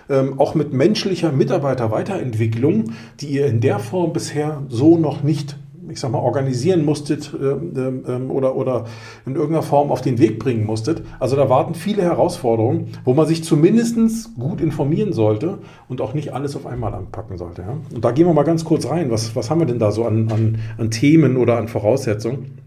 ähm, 0.09 0.39
auch 0.39 0.55
mit 0.55 0.73
menschlicher 0.73 1.31
Mitarbeiterweiterentwicklung, 1.31 2.93
die 3.19 3.27
ihr 3.27 3.47
in 3.47 3.61
der 3.61 3.79
Form 3.79 4.13
bisher 4.13 4.63
so 4.69 4.97
noch 4.97 5.23
nicht 5.23 5.57
ich 5.89 5.99
sag 5.99 6.11
mal, 6.11 6.19
organisieren 6.19 6.85
musstet 6.85 7.33
ähm, 7.33 8.03
ähm, 8.07 8.31
oder, 8.31 8.55
oder 8.55 8.85
in 9.25 9.35
irgendeiner 9.35 9.63
Form 9.63 9.91
auf 9.91 10.01
den 10.01 10.19
Weg 10.19 10.39
bringen 10.39 10.65
musstet. 10.65 11.03
Also 11.19 11.35
da 11.35 11.49
warten 11.49 11.75
viele 11.75 12.01
Herausforderungen, 12.01 12.89
wo 13.03 13.13
man 13.13 13.27
sich 13.27 13.43
zumindest 13.43 13.95
gut 14.37 14.61
informieren 14.61 15.13
sollte 15.13 15.59
und 15.87 16.01
auch 16.01 16.13
nicht 16.13 16.33
alles 16.33 16.55
auf 16.55 16.65
einmal 16.65 16.93
anpacken 16.93 17.37
sollte. 17.37 17.61
Ja? 17.61 17.77
Und 17.93 18.03
da 18.03 18.11
gehen 18.11 18.27
wir 18.27 18.33
mal 18.33 18.43
ganz 18.43 18.65
kurz 18.65 18.87
rein. 18.89 19.11
Was, 19.11 19.35
was 19.35 19.49
haben 19.49 19.59
wir 19.59 19.67
denn 19.67 19.79
da 19.79 19.91
so 19.91 20.05
an, 20.05 20.31
an, 20.31 20.57
an 20.77 20.91
Themen 20.91 21.37
oder 21.37 21.57
an 21.57 21.67
Voraussetzungen? 21.67 22.57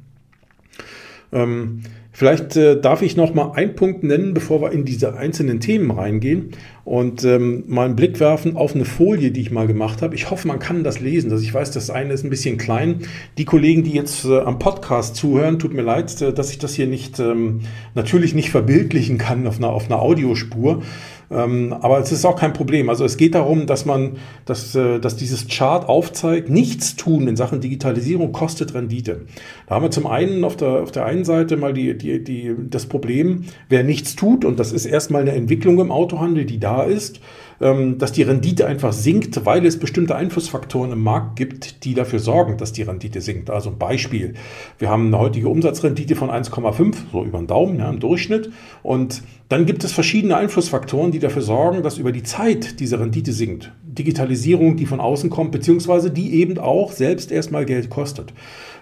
Ähm, 1.32 1.82
Vielleicht 2.18 2.56
äh, 2.56 2.80
darf 2.80 3.02
ich 3.02 3.16
noch 3.16 3.32
mal 3.32 3.52
einen 3.52 3.76
Punkt 3.76 4.02
nennen, 4.02 4.34
bevor 4.34 4.60
wir 4.60 4.72
in 4.72 4.84
diese 4.84 5.14
einzelnen 5.14 5.60
Themen 5.60 5.92
reingehen 5.92 6.50
und 6.84 7.22
ähm, 7.22 7.62
mal 7.68 7.84
einen 7.84 7.94
Blick 7.94 8.18
werfen 8.18 8.56
auf 8.56 8.74
eine 8.74 8.84
Folie, 8.84 9.30
die 9.30 9.40
ich 9.40 9.52
mal 9.52 9.68
gemacht 9.68 10.02
habe. 10.02 10.16
Ich 10.16 10.28
hoffe, 10.28 10.48
man 10.48 10.58
kann 10.58 10.82
das 10.82 10.98
lesen. 10.98 11.30
Also 11.30 11.44
ich 11.44 11.54
weiß, 11.54 11.70
das 11.70 11.90
eine 11.90 12.12
ist 12.12 12.24
ein 12.24 12.30
bisschen 12.30 12.58
klein. 12.58 13.02
Die 13.38 13.44
Kollegen, 13.44 13.84
die 13.84 13.92
jetzt 13.92 14.24
äh, 14.24 14.40
am 14.40 14.58
Podcast 14.58 15.14
zuhören, 15.14 15.60
tut 15.60 15.72
mir 15.74 15.82
leid, 15.82 16.20
äh, 16.20 16.32
dass 16.32 16.50
ich 16.50 16.58
das 16.58 16.74
hier 16.74 16.88
nicht 16.88 17.20
ähm, 17.20 17.60
natürlich 17.94 18.34
nicht 18.34 18.50
verbildlichen 18.50 19.16
kann 19.18 19.46
auf 19.46 19.58
einer, 19.58 19.68
auf 19.68 19.86
einer 19.86 20.02
Audiospur. 20.02 20.82
Ähm, 21.30 21.74
aber 21.80 21.98
es 21.98 22.10
ist 22.10 22.24
auch 22.24 22.36
kein 22.36 22.52
Problem. 22.52 22.88
Also 22.88 23.04
es 23.04 23.16
geht 23.16 23.34
darum, 23.34 23.66
dass 23.66 23.84
man, 23.84 24.16
dass, 24.44 24.74
äh, 24.74 24.98
dass 24.98 25.16
dieses 25.16 25.46
Chart 25.48 25.88
aufzeigt, 25.88 26.48
nichts 26.48 26.96
tun 26.96 27.28
in 27.28 27.36
Sachen 27.36 27.60
Digitalisierung 27.60 28.32
kostet 28.32 28.74
Rendite. 28.74 29.26
Da 29.66 29.74
haben 29.74 29.82
wir 29.82 29.90
zum 29.90 30.06
einen 30.06 30.44
auf 30.44 30.56
der, 30.56 30.82
auf 30.82 30.92
der 30.92 31.04
einen 31.04 31.24
Seite 31.24 31.56
mal 31.56 31.74
die, 31.74 31.96
die, 31.98 32.22
die, 32.24 32.54
das 32.70 32.86
Problem, 32.86 33.44
wer 33.68 33.84
nichts 33.84 34.16
tut, 34.16 34.44
und 34.44 34.58
das 34.58 34.72
ist 34.72 34.86
erstmal 34.86 35.22
eine 35.22 35.32
Entwicklung 35.32 35.78
im 35.80 35.90
Autohandel, 35.90 36.46
die 36.46 36.58
da 36.58 36.82
ist, 36.82 37.20
dass 37.60 38.12
die 38.12 38.22
Rendite 38.22 38.66
einfach 38.66 38.92
sinkt, 38.92 39.44
weil 39.44 39.66
es 39.66 39.78
bestimmte 39.78 40.14
Einflussfaktoren 40.14 40.92
im 40.92 41.02
Markt 41.02 41.36
gibt, 41.36 41.84
die 41.84 41.94
dafür 41.94 42.20
sorgen, 42.20 42.56
dass 42.56 42.72
die 42.72 42.82
Rendite 42.82 43.20
sinkt. 43.20 43.50
Also 43.50 43.70
ein 43.70 43.78
Beispiel. 43.78 44.34
Wir 44.78 44.90
haben 44.90 45.08
eine 45.08 45.18
heutige 45.18 45.48
Umsatzrendite 45.48 46.14
von 46.14 46.30
1,5, 46.30 46.94
so 47.10 47.24
über 47.24 47.38
den 47.38 47.48
Daumen 47.48 47.78
ja, 47.80 47.90
im 47.90 47.98
Durchschnitt. 47.98 48.50
Und 48.82 49.22
dann 49.48 49.66
gibt 49.66 49.82
es 49.82 49.92
verschiedene 49.92 50.36
Einflussfaktoren, 50.36 51.10
die 51.10 51.18
dafür 51.18 51.42
sorgen, 51.42 51.82
dass 51.82 51.98
über 51.98 52.12
die 52.12 52.22
Zeit 52.22 52.80
diese 52.80 53.00
Rendite 53.00 53.32
sinkt. 53.32 53.72
Digitalisierung, 53.98 54.76
die 54.76 54.86
von 54.86 55.00
außen 55.00 55.28
kommt, 55.28 55.52
beziehungsweise 55.52 56.10
die 56.10 56.34
eben 56.34 56.58
auch 56.58 56.92
selbst 56.92 57.32
erstmal 57.32 57.66
Geld 57.66 57.90
kostet. 57.90 58.32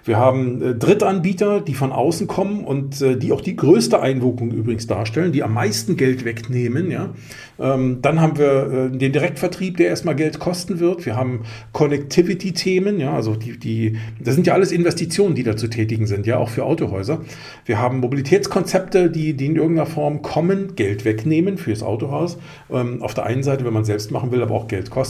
Wir 0.07 0.19
haben 0.19 0.63
äh, 0.63 0.75
Drittanbieter, 0.75 1.61
die 1.61 1.75
von 1.75 1.91
außen 1.91 2.29
kommen 2.29 2.65
und 2.65 3.03
äh, 3.03 3.17
die 3.17 3.33
auch 3.33 3.41
die 3.41 3.57
größte 3.57 4.01
Einwirkung 4.01 4.53
übrigens 4.53 4.87
darstellen, 4.87 5.33
die 5.33 5.43
am 5.43 5.53
meisten 5.53 5.97
Geld 5.97 6.25
wegnehmen. 6.25 6.91
Ja? 6.93 7.11
Ähm, 7.59 7.99
dann 8.03 8.21
haben 8.21 8.39
wir 8.39 8.91
äh, 8.93 8.97
den 8.97 9.13
Direktvertrieb, 9.13 9.77
der 9.79 9.89
erstmal 9.89 10.15
Geld 10.15 10.39
kosten 10.39 10.79
wird. 10.79 11.07
Wir 11.07 11.17
haben 11.17 11.41
Connectivity-Themen, 11.73 13.01
ja, 13.01 13.15
also 13.15 13.35
die, 13.35 13.59
die, 13.59 13.97
das 14.21 14.37
sind 14.37 14.47
ja 14.47 14.55
alles 14.55 14.71
Investitionen, 14.71 15.35
die 15.35 15.43
da 15.43 15.57
zu 15.57 15.69
tätigen 15.69 16.07
sind, 16.07 16.27
ja, 16.27 16.39
auch 16.39 16.51
für 16.51 16.65
Autohäuser. 16.65 17.23
Wir 17.65 17.81
haben 17.81 17.99
Mobilitätskonzepte, 17.99 19.11
die, 19.11 19.35
die 19.35 19.47
in 19.47 19.57
irgendeiner 19.57 19.87
Form 19.87 20.23
kommen, 20.23 20.77
Geld 20.77 21.05
wegnehmen 21.05 21.59
fürs 21.59 21.83
Autohaus. 21.83 22.39
Ähm, 22.71 23.03
auf 23.03 23.15
der 23.15 23.27
einen 23.27 23.43
Seite, 23.43 23.65
wenn 23.65 23.73
man 23.73 23.85
selbst 23.85 24.13
machen 24.13 24.31
will, 24.31 24.43
aber 24.43 24.55
auch 24.55 24.69
Geld 24.69 24.91
kosten. 24.91 25.06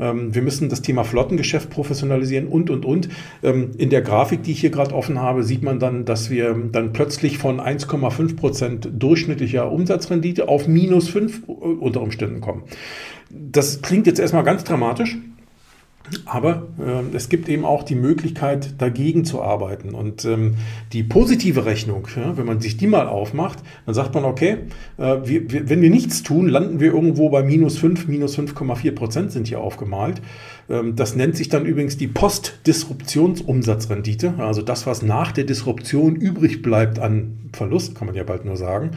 Ähm, 0.00 0.34
wir 0.34 0.42
müssen 0.42 0.68
das 0.68 0.82
Thema 0.82 1.04
Flottengeschäft 1.04 1.70
professionalisieren 1.70 2.46
und, 2.46 2.70
und, 2.70 2.84
und. 2.84 3.08
Ähm, 3.42 3.72
in 3.78 3.90
der 3.90 4.02
Grafik, 4.02 4.42
die 4.42 4.52
ich 4.52 4.60
hier 4.60 4.70
gerade 4.70 4.94
offen 4.94 5.20
habe, 5.20 5.42
sieht 5.42 5.62
man 5.62 5.78
dann, 5.78 6.04
dass 6.04 6.30
wir 6.30 6.54
dann 6.72 6.92
plötzlich 6.92 7.38
von 7.38 7.60
1,5 7.60 8.36
Prozent 8.36 8.88
durchschnittlicher 8.92 9.70
Umsatzrendite 9.70 10.48
auf 10.48 10.68
minus 10.68 11.08
5 11.08 11.42
äh, 11.48 11.52
unter 11.52 12.00
Umständen 12.00 12.40
kommen. 12.40 12.62
Das 13.30 13.82
klingt 13.82 14.06
jetzt 14.06 14.20
erstmal 14.20 14.44
ganz 14.44 14.64
dramatisch. 14.64 15.16
Aber 16.24 16.68
äh, 16.78 17.14
es 17.14 17.28
gibt 17.28 17.48
eben 17.48 17.64
auch 17.64 17.82
die 17.82 17.94
Möglichkeit, 17.94 18.74
dagegen 18.78 19.24
zu 19.24 19.42
arbeiten. 19.42 19.90
Und 19.90 20.24
ähm, 20.24 20.54
die 20.92 21.02
positive 21.02 21.64
Rechnung, 21.64 22.06
ja, 22.16 22.36
wenn 22.36 22.46
man 22.46 22.60
sich 22.60 22.76
die 22.76 22.86
mal 22.86 23.08
aufmacht, 23.08 23.58
dann 23.86 23.94
sagt 23.94 24.14
man, 24.14 24.24
okay, 24.24 24.58
äh, 24.96 25.16
wir, 25.24 25.50
wir, 25.50 25.68
wenn 25.68 25.82
wir 25.82 25.90
nichts 25.90 26.22
tun, 26.22 26.48
landen 26.48 26.80
wir 26.80 26.92
irgendwo 26.92 27.28
bei 27.30 27.42
minus 27.42 27.78
5, 27.78 28.08
minus 28.08 28.38
5,4 28.38 28.92
Prozent 28.92 29.32
sind 29.32 29.48
hier 29.48 29.60
aufgemalt. 29.60 30.22
Ähm, 30.68 30.96
das 30.96 31.16
nennt 31.16 31.36
sich 31.36 31.48
dann 31.48 31.64
übrigens 31.66 31.96
die 31.96 32.08
Post-Disruptionsumsatzrendite, 32.08 34.34
also 34.38 34.62
das, 34.62 34.86
was 34.86 35.02
nach 35.02 35.32
der 35.32 35.44
Disruption 35.44 36.16
übrig 36.16 36.62
bleibt 36.62 36.98
an 36.98 37.50
Verlust, 37.52 37.94
kann 37.94 38.06
man 38.06 38.14
ja 38.14 38.24
bald 38.24 38.44
nur 38.44 38.56
sagen. 38.56 38.90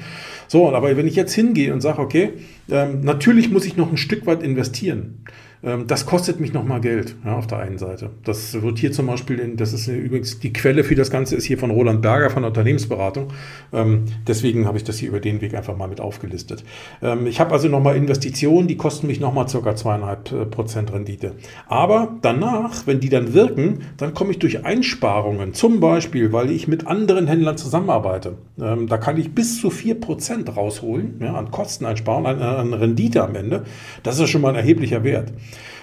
So, 0.47 0.73
aber 0.73 0.97
wenn 0.97 1.07
ich 1.07 1.15
jetzt 1.15 1.33
hingehe 1.33 1.73
und 1.73 1.81
sage, 1.81 1.99
okay, 1.99 2.33
ähm, 2.69 3.01
natürlich 3.01 3.51
muss 3.51 3.65
ich 3.65 3.77
noch 3.77 3.91
ein 3.91 3.97
Stück 3.97 4.25
weit 4.25 4.43
investieren. 4.43 5.23
Ähm, 5.63 5.87
das 5.87 6.05
kostet 6.05 6.39
mich 6.39 6.53
nochmal 6.53 6.81
Geld 6.81 7.15
ja, 7.25 7.35
auf 7.35 7.47
der 7.47 7.59
einen 7.59 7.77
Seite. 7.77 8.09
Das 8.23 8.61
wird 8.61 8.79
hier 8.79 8.91
zum 8.91 9.07
Beispiel, 9.07 9.39
in, 9.39 9.57
das 9.57 9.73
ist 9.73 9.87
übrigens 9.87 10.39
die 10.39 10.53
Quelle 10.53 10.83
für 10.83 10.95
das 10.95 11.11
Ganze 11.11 11.35
ist 11.35 11.45
hier 11.45 11.57
von 11.57 11.71
Roland 11.71 12.01
Berger 12.01 12.29
von 12.29 12.43
der 12.43 12.49
Unternehmensberatung. 12.49 13.27
Ähm, 13.73 14.05
deswegen 14.27 14.65
habe 14.65 14.77
ich 14.77 14.83
das 14.83 14.97
hier 14.97 15.09
über 15.09 15.19
den 15.19 15.41
Weg 15.41 15.53
einfach 15.53 15.77
mal 15.77 15.87
mit 15.87 16.01
aufgelistet. 16.01 16.63
Ähm, 17.01 17.27
ich 17.27 17.39
habe 17.39 17.51
also 17.51 17.67
nochmal 17.67 17.95
Investitionen, 17.95 18.67
die 18.67 18.77
kosten 18.77 19.07
mich 19.07 19.19
nochmal 19.19 19.45
ca. 19.45 19.75
zweieinhalb 19.75 20.31
äh, 20.31 20.45
Prozent 20.45 20.91
Rendite. 20.91 21.33
Aber 21.67 22.15
danach, 22.21 22.87
wenn 22.87 22.99
die 22.99 23.09
dann 23.09 23.33
wirken, 23.33 23.79
dann 23.97 24.13
komme 24.13 24.31
ich 24.31 24.39
durch 24.39 24.65
Einsparungen, 24.65 25.53
zum 25.53 25.79
Beispiel, 25.79 26.33
weil 26.33 26.51
ich 26.51 26.67
mit 26.67 26.87
anderen 26.87 27.27
Händlern 27.27 27.57
zusammenarbeite. 27.57 28.37
Ähm, 28.59 28.87
da 28.87 28.97
kann 28.97 29.17
ich 29.17 29.33
bis 29.33 29.61
zu 29.61 29.69
vier 29.69 29.99
Prozent 29.99 30.55
rausholen 30.55 31.15
ja, 31.21 31.35
an 31.35 31.51
Kosteneinsparungen, 31.51 32.41
an, 32.41 32.41
an 32.41 32.73
Rendite 32.73 33.23
am 33.23 33.35
Ende. 33.35 33.65
Das 34.03 34.19
ist 34.19 34.29
schon 34.29 34.41
mal 34.41 34.49
ein 34.49 34.55
erheblicher 34.55 35.03
Wert. 35.03 35.31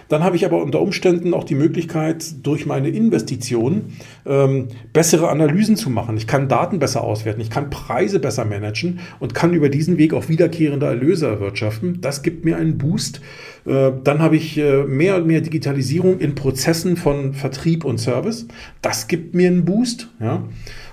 Dann 0.08 0.24
habe 0.24 0.36
ich 0.36 0.44
aber 0.44 0.62
unter 0.62 0.80
Umständen 0.80 1.34
auch 1.34 1.44
die 1.44 1.54
Möglichkeit, 1.54 2.46
durch 2.46 2.66
meine 2.66 2.88
Investitionen 2.88 3.96
ähm, 4.26 4.68
bessere 4.92 5.28
Analysen 5.28 5.76
zu 5.76 5.90
machen. 5.90 6.16
Ich 6.16 6.26
kann 6.26 6.48
Daten 6.48 6.78
besser 6.78 7.04
auswerten, 7.04 7.40
ich 7.40 7.50
kann 7.50 7.70
Preise 7.70 8.18
besser 8.18 8.44
managen 8.44 9.00
und 9.20 9.34
kann 9.34 9.52
über 9.52 9.68
diesen 9.68 9.98
Weg 9.98 10.14
auch 10.14 10.28
wiederkehrende 10.28 10.86
Erlöse 10.86 11.26
erwirtschaften. 11.26 12.00
Das 12.00 12.22
gibt 12.22 12.44
mir 12.44 12.56
einen 12.56 12.78
Boost. 12.78 13.20
Äh, 13.66 13.92
dann 14.02 14.20
habe 14.20 14.36
ich 14.36 14.56
äh, 14.58 14.84
mehr 14.84 15.16
und 15.16 15.26
mehr 15.26 15.40
Digitalisierung 15.40 16.18
in 16.18 16.34
Prozessen 16.34 16.96
von 16.96 17.34
Vertrieb 17.34 17.84
und 17.84 17.98
Service. 17.98 18.46
Das 18.82 19.08
gibt 19.08 19.34
mir 19.34 19.48
einen 19.48 19.64
Boost. 19.64 20.08
Ja? 20.20 20.44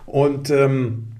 Und 0.05 0.49
ähm, 0.49 1.14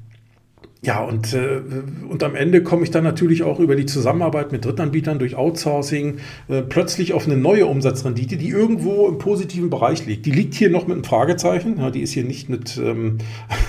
ja, 0.86 1.04
und, 1.04 1.34
äh, 1.34 1.62
und 2.08 2.21
am 2.21 2.36
Ende 2.36 2.62
komme 2.62 2.84
ich 2.84 2.91
dann 2.91 3.04
natürlich 3.04 3.41
auch 3.41 3.60
über 3.60 3.76
die 3.76 3.88
Zusammenarbeit 3.88 4.52
mit 4.52 4.65
Drittanbietern 4.65 5.17
durch 5.17 5.36
Outsourcing 5.36 6.17
äh, 6.48 6.62
plötzlich 6.62 7.13
auf 7.13 7.26
eine 7.26 7.38
neue 7.38 7.65
Umsatzrendite, 7.65 8.38
die 8.38 8.50
irgendwo 8.50 9.08
im 9.08 9.17
positiven 9.17 9.71
Bereich 9.71 10.06
liegt. 10.06 10.28
Die 10.28 10.32
liegt 10.32 10.54
hier 10.54 10.69
noch 10.69 10.86
mit 10.86 10.93
einem 10.93 11.04
Fragezeichen. 11.04 11.78
Ja, 11.80 11.89
die 11.89 12.02
ist 12.02 12.12
hier 12.12 12.24
nicht 12.24 12.50
mit, 12.50 12.78
ähm, 12.78 13.17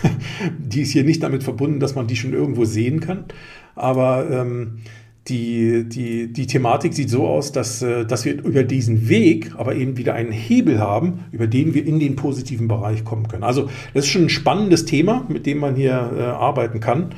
die 0.58 0.82
ist 0.82 0.90
hier 0.90 1.04
nicht 1.04 1.22
damit 1.22 1.42
verbunden, 1.42 1.80
dass 1.80 1.94
man 1.94 2.06
die 2.06 2.16
schon 2.16 2.34
irgendwo 2.34 2.66
sehen 2.66 3.00
kann. 3.00 3.24
Aber 3.74 4.30
ähm, 4.30 4.80
die, 5.28 5.84
die, 5.88 6.32
die 6.32 6.46
Thematik 6.46 6.94
sieht 6.94 7.10
so 7.10 7.26
aus, 7.26 7.52
dass, 7.52 7.82
äh, 7.82 8.04
dass 8.04 8.24
wir 8.24 8.42
über 8.44 8.62
diesen 8.62 9.08
Weg 9.08 9.52
aber 9.56 9.74
eben 9.74 9.96
wieder 9.96 10.14
einen 10.14 10.32
Hebel 10.32 10.78
haben, 10.78 11.24
über 11.32 11.46
den 11.46 11.74
wir 11.74 11.84
in 11.84 11.98
den 11.98 12.16
positiven 12.16 12.68
Bereich 12.68 13.04
kommen 13.04 13.28
können. 13.28 13.42
Also 13.42 13.68
das 13.94 14.04
ist 14.04 14.10
schon 14.10 14.24
ein 14.24 14.28
spannendes 14.28 14.84
Thema, 14.84 15.26
mit 15.28 15.46
dem 15.46 15.58
man 15.58 15.74
hier 15.74 16.10
äh, 16.16 16.22
arbeiten 16.22 16.80
kann. 16.80 17.10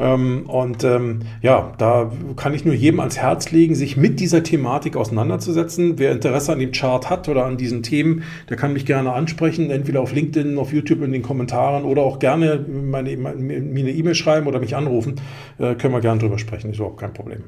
Ähm, 0.00 0.48
und 0.48 0.82
ähm, 0.82 1.20
ja, 1.42 1.72
da 1.76 2.10
kann 2.36 2.54
ich 2.54 2.64
nur 2.64 2.74
jedem 2.74 3.00
ans 3.00 3.18
Herz 3.18 3.50
legen, 3.50 3.74
sich 3.74 3.98
mit 3.98 4.18
dieser 4.18 4.42
Thematik 4.42 4.96
auseinanderzusetzen. 4.96 5.98
Wer 5.98 6.12
Interesse 6.12 6.52
an 6.52 6.58
dem 6.58 6.72
Chart 6.72 7.10
hat 7.10 7.28
oder 7.28 7.44
an 7.44 7.58
diesen 7.58 7.82
Themen, 7.82 8.22
der 8.48 8.56
kann 8.56 8.72
mich 8.72 8.86
gerne 8.86 9.12
ansprechen, 9.12 9.70
entweder 9.70 10.00
auf 10.00 10.14
LinkedIn, 10.14 10.58
auf 10.58 10.72
YouTube 10.72 11.02
in 11.02 11.12
den 11.12 11.22
Kommentaren 11.22 11.84
oder 11.84 12.00
auch 12.02 12.18
gerne 12.18 12.64
meine, 12.66 13.14
mir 13.14 13.34
eine 13.34 13.90
E-Mail 13.90 14.14
schreiben 14.14 14.46
oder 14.46 14.58
mich 14.58 14.74
anrufen. 14.74 15.16
Äh, 15.58 15.74
können 15.74 15.92
wir 15.92 16.00
gerne 16.00 16.18
drüber 16.18 16.38
sprechen, 16.38 16.70
ist 16.70 16.78
überhaupt 16.78 17.00
kein 17.00 17.12
Problem. 17.12 17.44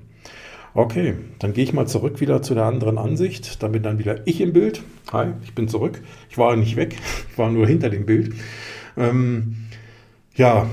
Okay, 0.75 1.15
dann 1.39 1.55
gehe 1.55 1.65
ich 1.65 1.73
mal 1.73 1.87
zurück 1.87 2.21
wieder 2.21 2.43
zu 2.43 2.55
der 2.55 2.65
anderen 2.65 2.99
Ansicht. 2.99 3.63
Dann 3.63 3.73
bin 3.73 3.83
dann 3.83 3.99
wieder 3.99 4.27
ich 4.27 4.43
im 4.43 4.53
Bild. 4.53 4.83
Hi, 5.11 5.29
ich 5.43 5.55
bin 5.55 5.69
zurück. 5.69 6.03
Ich 6.29 6.37
war 6.37 6.55
nicht 6.57 6.77
weg, 6.77 6.97
ich 7.31 7.39
war 7.39 7.51
nur 7.51 7.67
hinter 7.67 7.89
dem 7.89 8.05
Bild. 8.05 8.35
Ähm, 8.97 9.57
ja, 10.35 10.67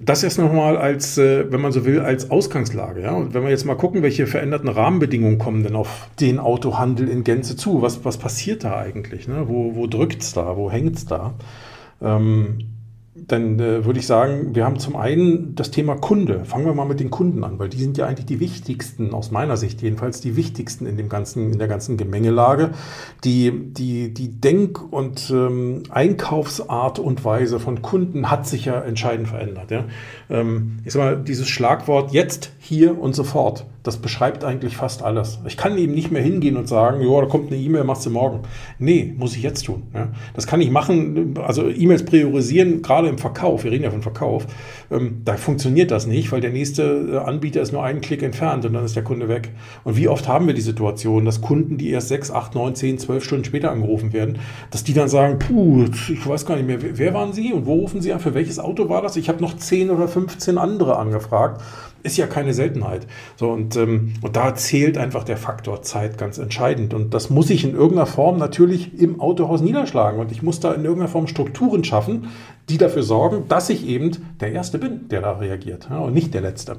das 0.00 0.22
jetzt 0.22 0.38
nochmal 0.38 0.76
als, 0.76 1.18
äh, 1.18 1.50
wenn 1.50 1.60
man 1.60 1.72
so 1.72 1.84
will, 1.84 2.00
als 2.00 2.30
Ausgangslage. 2.30 3.02
Ja? 3.02 3.12
Und 3.12 3.34
wenn 3.34 3.42
wir 3.42 3.50
jetzt 3.50 3.64
mal 3.64 3.76
gucken, 3.76 4.02
welche 4.02 4.26
veränderten 4.26 4.68
Rahmenbedingungen 4.68 5.38
kommen 5.38 5.62
denn 5.62 5.76
auf 5.76 6.08
den 6.20 6.38
Autohandel 6.38 7.08
in 7.08 7.24
Gänze 7.24 7.56
zu? 7.56 7.82
Was, 7.82 8.04
was 8.04 8.16
passiert 8.16 8.64
da 8.64 8.78
eigentlich? 8.78 9.28
Ne? 9.28 9.44
Wo, 9.48 9.74
wo 9.74 9.86
drückt 9.86 10.22
es 10.22 10.32
da? 10.32 10.56
Wo 10.56 10.70
hängt 10.70 10.96
es 10.96 11.06
da? 11.06 11.34
Ähm, 12.00 12.58
dann 13.28 13.58
äh, 13.60 13.84
würde 13.84 13.98
ich 13.98 14.06
sagen, 14.06 14.54
wir 14.54 14.64
haben 14.64 14.78
zum 14.78 14.96
einen 14.96 15.54
das 15.54 15.70
Thema 15.70 15.96
Kunde. 15.96 16.44
Fangen 16.44 16.66
wir 16.66 16.74
mal 16.74 16.86
mit 16.86 17.00
den 17.00 17.10
Kunden 17.10 17.44
an, 17.44 17.58
weil 17.58 17.68
die 17.68 17.78
sind 17.78 17.96
ja 17.96 18.06
eigentlich 18.06 18.26
die 18.26 18.40
wichtigsten, 18.40 19.14
aus 19.14 19.30
meiner 19.30 19.56
Sicht 19.56 19.82
jedenfalls, 19.82 20.20
die 20.20 20.36
wichtigsten 20.36 20.86
in 20.86 20.96
dem 20.96 21.08
ganzen, 21.08 21.52
in 21.52 21.58
der 21.58 21.68
ganzen 21.68 21.96
Gemengelage. 21.96 22.70
Die, 23.24 23.52
die, 23.52 24.12
die 24.12 24.40
Denk- 24.40 24.92
und 24.92 25.30
ähm, 25.30 25.84
Einkaufsart 25.90 26.98
und 26.98 27.24
Weise 27.24 27.60
von 27.60 27.82
Kunden 27.82 28.30
hat 28.30 28.46
sich 28.46 28.64
ja 28.64 28.80
entscheidend 28.80 29.28
verändert. 29.28 29.70
Ja? 29.70 29.84
Ähm, 30.30 30.78
ich 30.84 30.92
sag 30.92 31.00
mal, 31.00 31.16
dieses 31.16 31.48
Schlagwort 31.48 32.12
jetzt, 32.12 32.52
hier 32.58 33.00
und 33.00 33.14
sofort 33.14 33.66
das 33.82 33.96
beschreibt 33.96 34.44
eigentlich 34.44 34.76
fast 34.76 35.02
alles. 35.02 35.40
Ich 35.46 35.56
kann 35.56 35.76
eben 35.76 35.92
nicht 35.94 36.12
mehr 36.12 36.22
hingehen 36.22 36.56
und 36.56 36.68
sagen, 36.68 37.02
ja, 37.02 37.20
da 37.20 37.26
kommt 37.26 37.50
eine 37.50 37.60
E-Mail, 37.60 37.84
machst 37.84 38.06
du 38.06 38.10
morgen. 38.10 38.40
Nee, 38.78 39.12
muss 39.16 39.34
ich 39.34 39.42
jetzt 39.42 39.66
tun. 39.66 39.82
Ja. 39.92 40.08
Das 40.34 40.46
kann 40.46 40.60
ich 40.60 40.70
machen, 40.70 41.34
also 41.44 41.68
E-Mails 41.68 42.04
priorisieren, 42.04 42.82
gerade 42.82 43.08
im 43.08 43.18
Verkauf, 43.18 43.64
wir 43.64 43.72
reden 43.72 43.84
ja 43.84 43.90
von 43.90 44.02
Verkauf, 44.02 44.46
ähm, 44.90 45.22
da 45.24 45.36
funktioniert 45.36 45.90
das 45.90 46.06
nicht, 46.06 46.30
weil 46.30 46.40
der 46.40 46.50
nächste 46.50 46.82
äh, 47.12 47.16
Anbieter 47.18 47.60
ist 47.60 47.72
nur 47.72 47.82
einen 47.82 48.00
Klick 48.00 48.22
entfernt 48.22 48.64
und 48.64 48.72
dann 48.72 48.84
ist 48.84 48.94
der 48.94 49.02
Kunde 49.02 49.28
weg. 49.28 49.50
Und 49.82 49.96
wie 49.96 50.08
oft 50.08 50.28
haben 50.28 50.46
wir 50.46 50.54
die 50.54 50.60
Situation, 50.60 51.24
dass 51.24 51.40
Kunden, 51.40 51.76
die 51.76 51.90
erst 51.90 52.08
sechs, 52.08 52.30
acht, 52.30 52.54
neun, 52.54 52.76
zehn, 52.76 52.98
zwölf 52.98 53.24
Stunden 53.24 53.44
später 53.44 53.72
angerufen 53.72 54.12
werden, 54.12 54.38
dass 54.70 54.84
die 54.84 54.94
dann 54.94 55.08
sagen, 55.08 55.40
puh, 55.40 55.86
ich 56.08 56.26
weiß 56.26 56.46
gar 56.46 56.56
nicht 56.56 56.66
mehr, 56.66 56.78
wer 56.80 57.14
waren 57.14 57.32
Sie 57.32 57.52
und 57.52 57.66
wo 57.66 57.74
rufen 57.74 58.00
Sie 58.00 58.12
an, 58.12 58.20
für 58.20 58.34
welches 58.34 58.60
Auto 58.60 58.88
war 58.88 59.02
das? 59.02 59.16
Ich 59.16 59.28
habe 59.28 59.40
noch 59.40 59.56
zehn 59.56 59.90
oder 59.90 60.06
15 60.06 60.56
andere 60.56 60.96
angefragt 60.96 61.60
ist 62.02 62.16
ja 62.16 62.26
keine 62.26 62.54
Seltenheit. 62.54 63.06
So, 63.36 63.50
und, 63.50 63.76
ähm, 63.76 64.14
und 64.22 64.36
da 64.36 64.54
zählt 64.54 64.98
einfach 64.98 65.24
der 65.24 65.36
Faktor 65.36 65.82
Zeit 65.82 66.18
ganz 66.18 66.38
entscheidend. 66.38 66.94
Und 66.94 67.14
das 67.14 67.30
muss 67.30 67.50
ich 67.50 67.64
in 67.64 67.74
irgendeiner 67.74 68.06
Form 68.06 68.38
natürlich 68.38 68.98
im 68.98 69.20
Autohaus 69.20 69.60
niederschlagen. 69.60 70.20
Und 70.20 70.32
ich 70.32 70.42
muss 70.42 70.60
da 70.60 70.72
in 70.72 70.84
irgendeiner 70.84 71.10
Form 71.10 71.26
Strukturen 71.26 71.84
schaffen, 71.84 72.28
die 72.68 72.78
dafür 72.78 73.02
sorgen, 73.02 73.44
dass 73.48 73.70
ich 73.70 73.86
eben 73.86 74.12
der 74.40 74.52
Erste 74.52 74.78
bin, 74.78 75.08
der 75.08 75.20
da 75.20 75.32
reagiert 75.32 75.88
ja, 75.90 75.98
und 75.98 76.14
nicht 76.14 76.34
der 76.34 76.40
Letzte. 76.40 76.76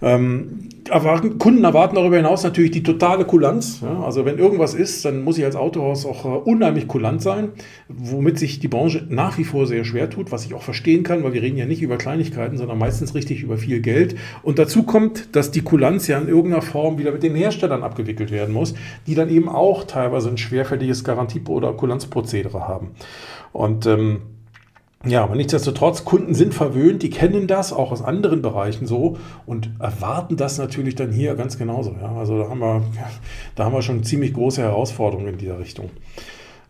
Ähm, 0.00 0.68
erwarten, 0.88 1.38
Kunden 1.38 1.64
erwarten 1.64 1.96
darüber 1.96 2.16
hinaus 2.16 2.44
natürlich 2.44 2.70
die 2.70 2.82
totale 2.82 3.24
Kulanz. 3.24 3.80
Ja? 3.82 4.02
Also 4.02 4.24
wenn 4.24 4.38
irgendwas 4.38 4.74
ist, 4.74 5.04
dann 5.04 5.22
muss 5.22 5.38
ich 5.38 5.44
als 5.44 5.56
Autohaus 5.56 6.06
auch 6.06 6.24
äh, 6.24 6.28
unheimlich 6.28 6.86
kulant 6.86 7.20
sein, 7.20 7.50
womit 7.88 8.38
sich 8.38 8.60
die 8.60 8.68
Branche 8.68 9.04
nach 9.08 9.38
wie 9.38 9.44
vor 9.44 9.66
sehr 9.66 9.84
schwer 9.84 10.08
tut, 10.08 10.30
was 10.30 10.44
ich 10.44 10.54
auch 10.54 10.62
verstehen 10.62 11.02
kann, 11.02 11.24
weil 11.24 11.32
wir 11.32 11.42
reden 11.42 11.56
ja 11.56 11.66
nicht 11.66 11.82
über 11.82 11.96
Kleinigkeiten, 11.96 12.56
sondern 12.56 12.78
meistens 12.78 13.14
richtig 13.14 13.42
über 13.42 13.58
viel 13.58 13.80
Geld. 13.80 14.16
Und 14.42 14.58
dazu 14.58 14.84
kommt, 14.84 15.34
dass 15.34 15.50
die 15.50 15.62
Kulanz 15.62 16.06
ja 16.06 16.18
in 16.18 16.28
irgendeiner 16.28 16.62
Form 16.62 16.98
wieder 16.98 17.12
mit 17.12 17.22
den 17.22 17.34
Herstellern 17.34 17.82
abgewickelt 17.82 18.30
werden 18.30 18.54
muss, 18.54 18.74
die 19.06 19.14
dann 19.14 19.28
eben 19.28 19.48
auch 19.48 19.84
teilweise 19.84 20.28
ein 20.28 20.38
schwerfälliges 20.38 21.02
Garantie- 21.02 21.42
oder 21.48 21.72
Kulanzprozedere 21.72 22.68
haben. 22.68 22.90
Und 23.52 23.86
ähm, 23.86 24.20
ja, 25.06 25.22
aber 25.22 25.36
nichtsdestotrotz, 25.36 26.04
Kunden 26.04 26.34
sind 26.34 26.54
verwöhnt, 26.54 27.04
die 27.04 27.10
kennen 27.10 27.46
das 27.46 27.72
auch 27.72 27.92
aus 27.92 28.02
anderen 28.02 28.42
Bereichen 28.42 28.86
so 28.86 29.16
und 29.46 29.70
erwarten 29.78 30.36
das 30.36 30.58
natürlich 30.58 30.96
dann 30.96 31.12
hier 31.12 31.36
ganz 31.36 31.56
genauso. 31.56 31.94
Ja? 32.00 32.16
Also 32.16 32.42
da 32.42 32.48
haben, 32.48 32.58
wir, 32.58 32.82
da 33.54 33.64
haben 33.64 33.74
wir 33.74 33.82
schon 33.82 34.02
ziemlich 34.02 34.34
große 34.34 34.60
Herausforderungen 34.60 35.28
in 35.28 35.38
dieser 35.38 35.60
Richtung. 35.60 35.90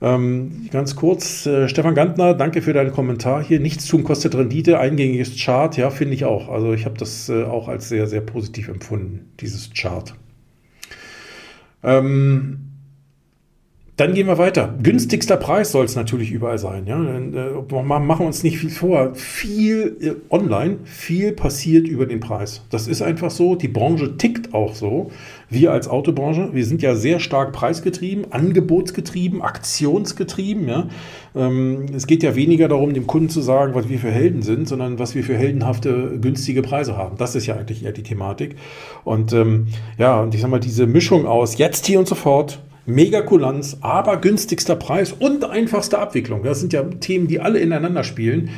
Ähm, 0.00 0.68
ganz 0.70 0.94
kurz, 0.94 1.46
äh, 1.46 1.68
Stefan 1.68 1.94
Gantner, 1.94 2.34
danke 2.34 2.60
für 2.60 2.74
deinen 2.74 2.92
Kommentar 2.92 3.42
hier. 3.42 3.60
Nichts 3.60 3.86
tun 3.86 4.04
kostet 4.04 4.34
Rendite, 4.34 4.78
eingängiges 4.78 5.42
Chart, 5.42 5.76
ja, 5.76 5.88
finde 5.90 6.14
ich 6.14 6.26
auch. 6.26 6.50
Also 6.50 6.74
ich 6.74 6.84
habe 6.84 6.98
das 6.98 7.30
äh, 7.30 7.44
auch 7.44 7.66
als 7.66 7.88
sehr, 7.88 8.06
sehr 8.06 8.20
positiv 8.20 8.68
empfunden, 8.68 9.32
dieses 9.40 9.70
Chart. 9.72 10.14
Ähm, 11.82 12.67
dann 13.98 14.14
gehen 14.14 14.28
wir 14.28 14.38
weiter. 14.38 14.72
Günstigster 14.80 15.36
Preis 15.36 15.72
soll 15.72 15.84
es 15.84 15.96
natürlich 15.96 16.30
überall 16.30 16.58
sein. 16.58 16.86
Ja? 16.86 17.02
Äh, 17.02 17.82
machen 17.82 18.06
wir 18.06 18.20
uns 18.20 18.44
nicht 18.44 18.58
viel 18.58 18.70
vor. 18.70 19.16
Viel 19.16 19.96
äh, 20.00 20.32
online, 20.32 20.76
viel 20.84 21.32
passiert 21.32 21.88
über 21.88 22.06
den 22.06 22.20
Preis. 22.20 22.62
Das 22.70 22.86
ist 22.86 23.02
einfach 23.02 23.32
so. 23.32 23.56
Die 23.56 23.66
Branche 23.66 24.16
tickt 24.16 24.54
auch 24.54 24.76
so. 24.76 25.10
Wir 25.50 25.72
als 25.72 25.88
Autobranche, 25.88 26.50
wir 26.52 26.64
sind 26.64 26.80
ja 26.80 26.94
sehr 26.94 27.18
stark 27.18 27.52
preisgetrieben, 27.52 28.30
angebotsgetrieben, 28.30 29.42
aktionsgetrieben. 29.42 30.68
Ja? 30.68 30.88
Ähm, 31.34 31.86
es 31.92 32.06
geht 32.06 32.22
ja 32.22 32.36
weniger 32.36 32.68
darum, 32.68 32.94
dem 32.94 33.08
Kunden 33.08 33.30
zu 33.30 33.40
sagen, 33.40 33.74
was 33.74 33.88
wir 33.88 33.98
für 33.98 34.12
Helden 34.12 34.42
sind, 34.42 34.68
sondern 34.68 35.00
was 35.00 35.16
wir 35.16 35.24
für 35.24 35.36
heldenhafte, 35.36 36.18
günstige 36.20 36.62
Preise 36.62 36.96
haben. 36.96 37.16
Das 37.18 37.34
ist 37.34 37.46
ja 37.46 37.56
eigentlich 37.56 37.84
eher 37.84 37.90
die 37.90 38.04
Thematik. 38.04 38.54
Und 39.02 39.32
ähm, 39.32 39.66
ja, 39.98 40.20
und 40.20 40.36
ich 40.36 40.40
sag 40.40 40.50
mal, 40.50 40.60
diese 40.60 40.86
Mischung 40.86 41.26
aus 41.26 41.58
jetzt, 41.58 41.84
hier 41.84 41.98
und 41.98 42.06
sofort, 42.06 42.60
mega 42.88 43.20
Kulanz, 43.20 43.76
aber 43.82 44.16
günstigster 44.16 44.74
Preis 44.74 45.12
und 45.12 45.44
einfachste 45.44 45.98
Abwicklung. 45.98 46.42
Das 46.42 46.60
sind 46.60 46.72
ja 46.72 46.82
Themen, 46.82 47.28
die 47.28 47.38
alle 47.38 47.60
ineinander 47.60 48.02
spielen 48.02 48.50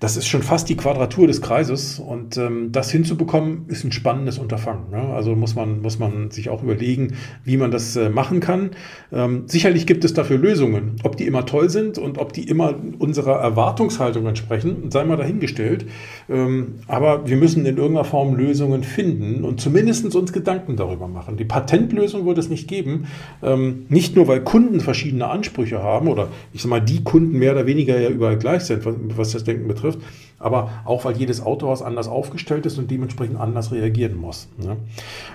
das 0.00 0.16
ist 0.16 0.26
schon 0.26 0.42
fast 0.42 0.68
die 0.68 0.76
Quadratur 0.76 1.26
des 1.26 1.40
Kreises 1.40 1.98
und 1.98 2.36
ähm, 2.36 2.70
das 2.72 2.90
hinzubekommen 2.90 3.64
ist 3.68 3.84
ein 3.84 3.92
spannendes 3.92 4.38
Unterfangen. 4.38 4.90
Ne? 4.90 4.98
Also 5.14 5.34
muss 5.34 5.54
man, 5.54 5.80
muss 5.80 5.98
man 5.98 6.30
sich 6.30 6.50
auch 6.50 6.62
überlegen, 6.62 7.14
wie 7.44 7.56
man 7.56 7.70
das 7.70 7.96
äh, 7.96 8.10
machen 8.10 8.40
kann. 8.40 8.70
Ähm, 9.12 9.44
sicherlich 9.46 9.86
gibt 9.86 10.04
es 10.04 10.12
dafür 10.12 10.38
Lösungen. 10.38 10.96
Ob 11.02 11.16
die 11.16 11.26
immer 11.26 11.46
toll 11.46 11.70
sind 11.70 11.98
und 11.98 12.18
ob 12.18 12.32
die 12.32 12.48
immer 12.48 12.74
unserer 12.98 13.36
Erwartungshaltung 13.36 14.26
entsprechen, 14.26 14.90
sei 14.90 15.04
mal 15.04 15.16
dahingestellt. 15.16 15.86
Ähm, 16.28 16.74
aber 16.88 17.26
wir 17.26 17.36
müssen 17.36 17.64
in 17.64 17.76
irgendeiner 17.76 18.04
Form 18.04 18.34
Lösungen 18.36 18.82
finden 18.82 19.44
und 19.44 19.60
zumindest 19.60 20.14
uns 20.14 20.32
Gedanken 20.32 20.76
darüber 20.76 21.08
machen. 21.08 21.36
Die 21.36 21.44
Patentlösung 21.44 22.26
wird 22.26 22.38
es 22.38 22.50
nicht 22.50 22.68
geben. 22.68 23.06
Ähm, 23.42 23.86
nicht 23.88 24.14
nur, 24.14 24.28
weil 24.28 24.42
Kunden 24.42 24.80
verschiedene 24.80 25.26
Ansprüche 25.28 25.82
haben 25.82 26.08
oder 26.08 26.28
ich 26.52 26.62
sag 26.62 26.68
mal, 26.68 26.80
die 26.80 27.02
Kunden 27.02 27.38
mehr 27.38 27.52
oder 27.52 27.66
weniger 27.66 27.98
ja 27.98 28.10
überall 28.10 28.36
gleich 28.36 28.64
sind, 28.64 28.84
was, 28.84 28.94
was 29.16 29.32
das 29.32 29.44
Denken 29.44 29.66
betrifft 29.66 29.85
betrifft, 29.86 30.06
aber 30.38 30.70
auch 30.84 31.04
weil 31.04 31.16
jedes 31.16 31.44
Autohaus 31.44 31.82
anders 31.82 32.08
aufgestellt 32.08 32.66
ist 32.66 32.78
und 32.78 32.90
dementsprechend 32.90 33.38
anders 33.38 33.72
reagieren 33.72 34.16
muss. 34.16 34.48
Ne? 34.58 34.76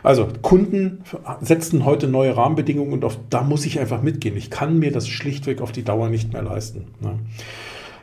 Also 0.03 0.27
Kunden 0.41 1.03
setzen 1.41 1.85
heute 1.85 2.07
neue 2.07 2.35
Rahmenbedingungen 2.35 2.93
und 2.93 3.05
auf, 3.05 3.17
da 3.29 3.41
muss 3.41 3.65
ich 3.65 3.79
einfach 3.79 4.01
mitgehen. 4.01 4.37
Ich 4.37 4.49
kann 4.49 4.79
mir 4.79 4.91
das 4.91 5.07
schlichtweg 5.07 5.61
auf 5.61 5.71
die 5.71 5.83
Dauer 5.83 6.09
nicht 6.09 6.33
mehr 6.33 6.43
leisten. 6.43 6.87
Ne? 6.99 7.19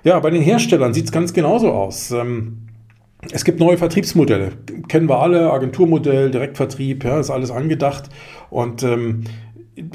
Ja, 0.05 0.19
bei 0.21 0.31
den 0.31 0.43
Herstellern 0.43 0.95
sieht 0.95 1.07
es 1.07 1.13
ganz 1.13 1.33
genauso 1.33 1.73
aus. 1.73 2.11
Ähm, 2.11 2.69
es 3.33 3.45
gibt 3.45 3.59
neue 3.59 3.77
Vertriebsmodelle, 3.77 4.53
kennen 4.87 5.09
wir 5.09 5.19
alle, 5.19 5.53
Agenturmodell, 5.53 6.31
Direktvertrieb, 6.31 7.03
ja, 7.03 7.19
ist 7.19 7.31
alles 7.31 7.51
angedacht. 7.51 8.09
Und 8.49 8.85
ähm, 8.85 9.25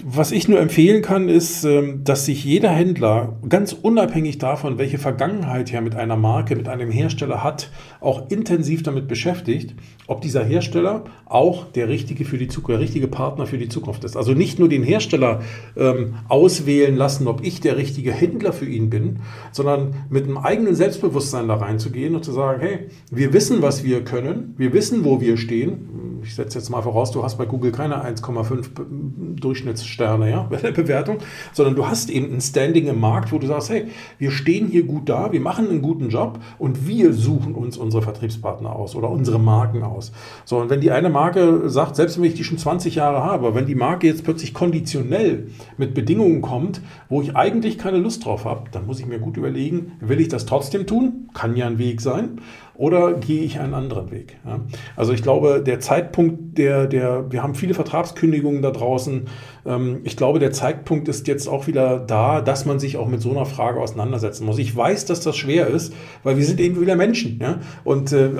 was 0.04 0.32
ich 0.32 0.48
nur 0.48 0.60
empfehlen 0.60 1.02
kann, 1.02 1.30
ist, 1.30 1.64
ähm, 1.64 2.04
dass 2.04 2.26
sich 2.26 2.44
jeder 2.44 2.70
Händler, 2.70 3.38
ganz 3.50 3.74
unabhängig 3.74 4.38
davon, 4.38 4.78
welche 4.78 4.98
Vergangenheit 4.98 5.74
er 5.74 5.82
mit 5.82 5.96
einer 5.96 6.16
Marke, 6.16 6.56
mit 6.56 6.68
einem 6.68 6.92
Hersteller 6.92 7.44
hat, 7.44 7.70
auch 8.00 8.30
intensiv 8.30 8.84
damit 8.84 9.08
beschäftigt, 9.08 9.76
ob 10.08 10.22
dieser 10.22 10.44
Hersteller 10.44 11.06
auch 11.26 11.72
der 11.72 11.90
richtige 11.90 12.26
für 12.26 12.38
die 12.38 12.48
Zukunft, 12.48 12.74
der 12.74 12.80
richtige 12.80 13.08
Partner 13.08 13.46
für 13.46 13.58
die 13.58 13.70
Zukunft 13.70 14.04
ist. 14.04 14.16
Also 14.16 14.34
nicht 14.34 14.60
nur 14.60 14.70
den 14.70 14.84
Hersteller 14.84 15.42
ähm, 15.76 16.16
auswählen 16.30 16.96
lassen, 16.96 17.28
ob 17.28 17.44
ich 17.44 17.60
der 17.60 17.78
richtige 17.78 18.12
Händler 18.12 18.54
für 18.54 18.66
ihn 18.66 18.90
bin, 18.90 19.20
sondern 19.52 19.96
mit 20.10 20.26
einem 20.26 20.38
eigenen 20.38 20.76
Selbstbewusstsein 20.76 21.48
da 21.48 21.56
reinzugehen 21.56 22.16
und 22.16 22.24
zu 22.24 22.32
sagen, 22.32 22.62
hey, 22.62 22.80
wir 23.12 23.34
wissen, 23.34 23.62
was 23.62 23.84
wir 23.84 24.04
können, 24.04 24.54
wir 24.58 24.74
wissen, 24.74 25.04
wo 25.04 25.20
wir 25.20 25.38
stehen 25.38 26.04
ich 26.24 26.36
setze 26.36 26.58
jetzt 26.58 26.70
mal 26.70 26.82
voraus, 26.82 27.12
du 27.12 27.24
hast 27.24 27.38
bei 27.38 27.46
Google 27.46 27.72
keine 27.72 28.04
1,5 28.04 29.40
Durchschnittssterne 29.74 30.30
ja, 30.30 30.44
bei 30.50 30.58
der 30.58 30.72
Bewertung, 30.72 31.18
sondern 31.54 31.76
du 31.76 31.88
hast 31.88 32.10
eben 32.10 32.34
ein 32.34 32.42
Standing 32.42 32.88
im 32.88 33.00
Markt, 33.00 33.32
wo 33.32 33.40
du 33.40 33.48
sagst, 33.48 33.70
hey, 33.70 33.88
wir 34.18 34.32
stehen 34.32 34.68
hier 34.68 34.84
gut 34.84 35.10
da, 35.10 35.32
wir 35.32 35.40
machen 35.40 35.70
einen 35.70 35.82
guten 35.82 36.10
Job 36.10 36.40
und 36.60 36.88
wir 36.88 37.14
suchen 37.14 37.56
uns 37.56 37.78
unsere 37.78 38.02
Vertriebspartner 38.02 38.76
aus 38.76 38.96
oder 38.96 39.10
unsere 39.10 39.40
Marken 39.40 39.84
aus. 39.84 40.12
So, 40.46 40.58
und 40.58 40.70
wenn 40.70 40.82
die 40.82 40.92
eine 40.92 41.10
Marke 41.10 41.70
sagt, 41.70 41.96
selbst 41.96 42.18
wenn 42.18 42.26
ich 42.26 42.36
die 42.36 42.44
schon 42.44 42.58
20 42.58 42.96
Jahre 42.96 43.24
habe, 43.24 43.56
wenn 43.56 43.66
die 43.66 43.76
Marke 43.76 44.08
jetzt 44.08 44.24
plötzlich 44.24 44.54
konditionell 44.54 45.48
mit 45.78 45.94
Bedingungen 45.94 46.42
kommt, 46.42 46.82
wo 47.10 47.22
ich 47.22 47.36
eigentlich 47.36 47.78
keine 47.78 47.98
Lust 47.98 48.26
drauf 48.26 48.46
habe, 48.46 48.70
dann 48.72 48.86
muss 48.86 49.00
ich 49.00 49.06
mir 49.06 49.20
gut 49.20 49.38
überlegen, 49.38 49.94
will 50.00 50.20
ich 50.20 50.28
das 50.28 50.46
trotzdem 50.46 50.86
tun? 50.86 51.30
Kann 51.34 51.56
ja 51.56 51.68
ein 51.68 51.78
Weg 51.78 52.02
sein 52.02 52.40
oder 52.76 53.14
gehe 53.14 53.44
ich 53.44 53.60
einen 53.60 53.74
anderen 53.74 54.12
Weg? 54.12 54.38
Ja? 54.46 54.60
Also 54.96 55.14
ich 55.14 55.22
glaube, 55.22 55.62
der 55.64 55.80
Zeitpunkt, 55.80 56.58
der, 56.58 56.88
der, 56.88 57.32
wir 57.32 57.44
haben 57.44 57.56
viele 57.56 57.74
Vertragskündigungen 57.74 58.62
da 58.62 58.72
draußen. 58.72 59.28
Ähm, 59.66 60.02
ich 60.04 60.18
glaube, 60.18 60.40
der 60.40 60.52
Zeitpunkt 60.52 61.08
ist 61.08 61.28
jetzt 61.28 61.48
auch 61.48 61.68
wieder 61.68 62.00
da, 62.00 62.42
dass 62.42 62.66
man 62.66 62.80
sich 62.80 62.98
auch 62.98 63.08
mit 63.08 63.22
so 63.22 63.32
einer 63.32 63.46
Frage 63.46 63.80
auseinandersetzen 63.80 64.46
muss. 64.46 64.58
Ich 64.58 64.76
weiß, 64.76 65.06
dass 65.06 65.22
das 65.22 65.38
schwer 65.38 65.68
ist, 65.68 65.94
weil 66.24 66.38
wir 66.38 66.46
sind 66.46 66.60
eben 66.60 66.82
wieder 66.82 66.96
Menschen. 66.96 67.40
Ja? 67.40 67.60
Und 67.84 68.12
äh, 68.12 68.32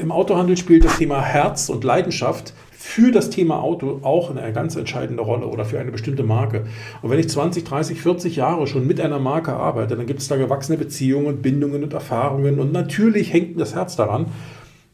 im 0.00 0.10
Autohandel 0.10 0.56
spielt 0.56 0.84
das 0.84 0.98
Thema 0.98 1.22
Herz 1.22 1.68
und 1.68 1.84
Leidenschaft 1.84 2.54
für 2.86 3.10
das 3.10 3.30
Thema 3.30 3.62
Auto 3.62 3.98
auch 4.02 4.30
eine 4.30 4.52
ganz 4.52 4.76
entscheidende 4.76 5.22
Rolle 5.22 5.48
oder 5.48 5.64
für 5.64 5.80
eine 5.80 5.90
bestimmte 5.90 6.22
Marke. 6.22 6.66
Und 7.02 7.10
wenn 7.10 7.18
ich 7.18 7.28
20, 7.28 7.64
30, 7.64 8.00
40 8.00 8.36
Jahre 8.36 8.66
schon 8.68 8.86
mit 8.86 9.00
einer 9.00 9.18
Marke 9.18 9.52
arbeite, 9.52 9.96
dann 9.96 10.06
gibt 10.06 10.20
es 10.20 10.28
da 10.28 10.36
gewachsene 10.36 10.78
Beziehungen 10.78 11.26
und 11.26 11.42
Bindungen 11.42 11.82
und 11.82 11.92
Erfahrungen 11.92 12.60
und 12.60 12.72
natürlich 12.72 13.32
hängt 13.32 13.60
das 13.60 13.74
Herz 13.74 13.96
daran. 13.96 14.26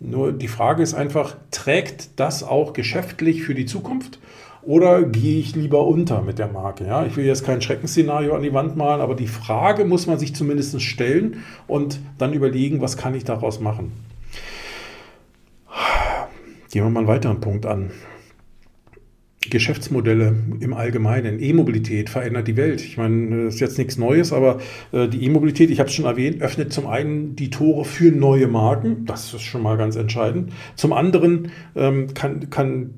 Nur 0.00 0.32
die 0.32 0.48
Frage 0.48 0.82
ist 0.82 0.94
einfach, 0.94 1.36
trägt 1.50 2.18
das 2.18 2.42
auch 2.42 2.72
geschäftlich 2.72 3.42
für 3.42 3.54
die 3.54 3.66
Zukunft? 3.66 4.18
Oder 4.62 5.02
gehe 5.02 5.38
ich 5.38 5.54
lieber 5.54 5.86
unter 5.86 6.22
mit 6.22 6.38
der 6.38 6.48
Marke? 6.48 6.86
Ja, 6.86 7.04
ich 7.04 7.16
will 7.16 7.26
jetzt 7.26 7.44
kein 7.44 7.60
Schreckensszenario 7.60 8.34
an 8.34 8.42
die 8.42 8.54
Wand 8.54 8.74
malen, 8.74 9.02
aber 9.02 9.14
die 9.14 9.28
Frage 9.28 9.84
muss 9.84 10.06
man 10.06 10.18
sich 10.18 10.34
zumindest 10.34 10.80
stellen 10.80 11.44
und 11.68 12.00
dann 12.18 12.32
überlegen, 12.32 12.80
was 12.80 12.96
kann 12.96 13.14
ich 13.14 13.24
daraus 13.24 13.60
machen. 13.60 13.92
Gehen 16.72 16.84
wir 16.84 16.90
mal 16.90 17.00
einen 17.00 17.08
weiteren 17.08 17.38
Punkt 17.38 17.66
an. 17.66 17.90
Geschäftsmodelle 19.50 20.34
im 20.60 20.72
Allgemeinen, 20.72 21.38
E-Mobilität 21.38 22.08
verändert 22.08 22.48
die 22.48 22.56
Welt. 22.56 22.80
Ich 22.80 22.96
meine, 22.96 23.44
das 23.44 23.56
ist 23.56 23.60
jetzt 23.60 23.76
nichts 23.76 23.98
Neues, 23.98 24.32
aber 24.32 24.58
äh, 24.92 25.06
die 25.06 25.22
E-Mobilität, 25.26 25.68
ich 25.70 25.80
habe 25.80 25.90
es 25.90 25.94
schon 25.94 26.06
erwähnt, 26.06 26.40
öffnet 26.40 26.72
zum 26.72 26.86
einen 26.86 27.36
die 27.36 27.50
Tore 27.50 27.84
für 27.84 28.10
neue 28.10 28.46
Marken, 28.46 29.04
das 29.04 29.34
ist 29.34 29.42
schon 29.42 29.60
mal 29.62 29.76
ganz 29.76 29.96
entscheidend. 29.96 30.54
Zum 30.74 30.94
anderen 30.94 31.50
ähm, 31.76 32.14
kann, 32.14 32.48
kann, 32.48 32.94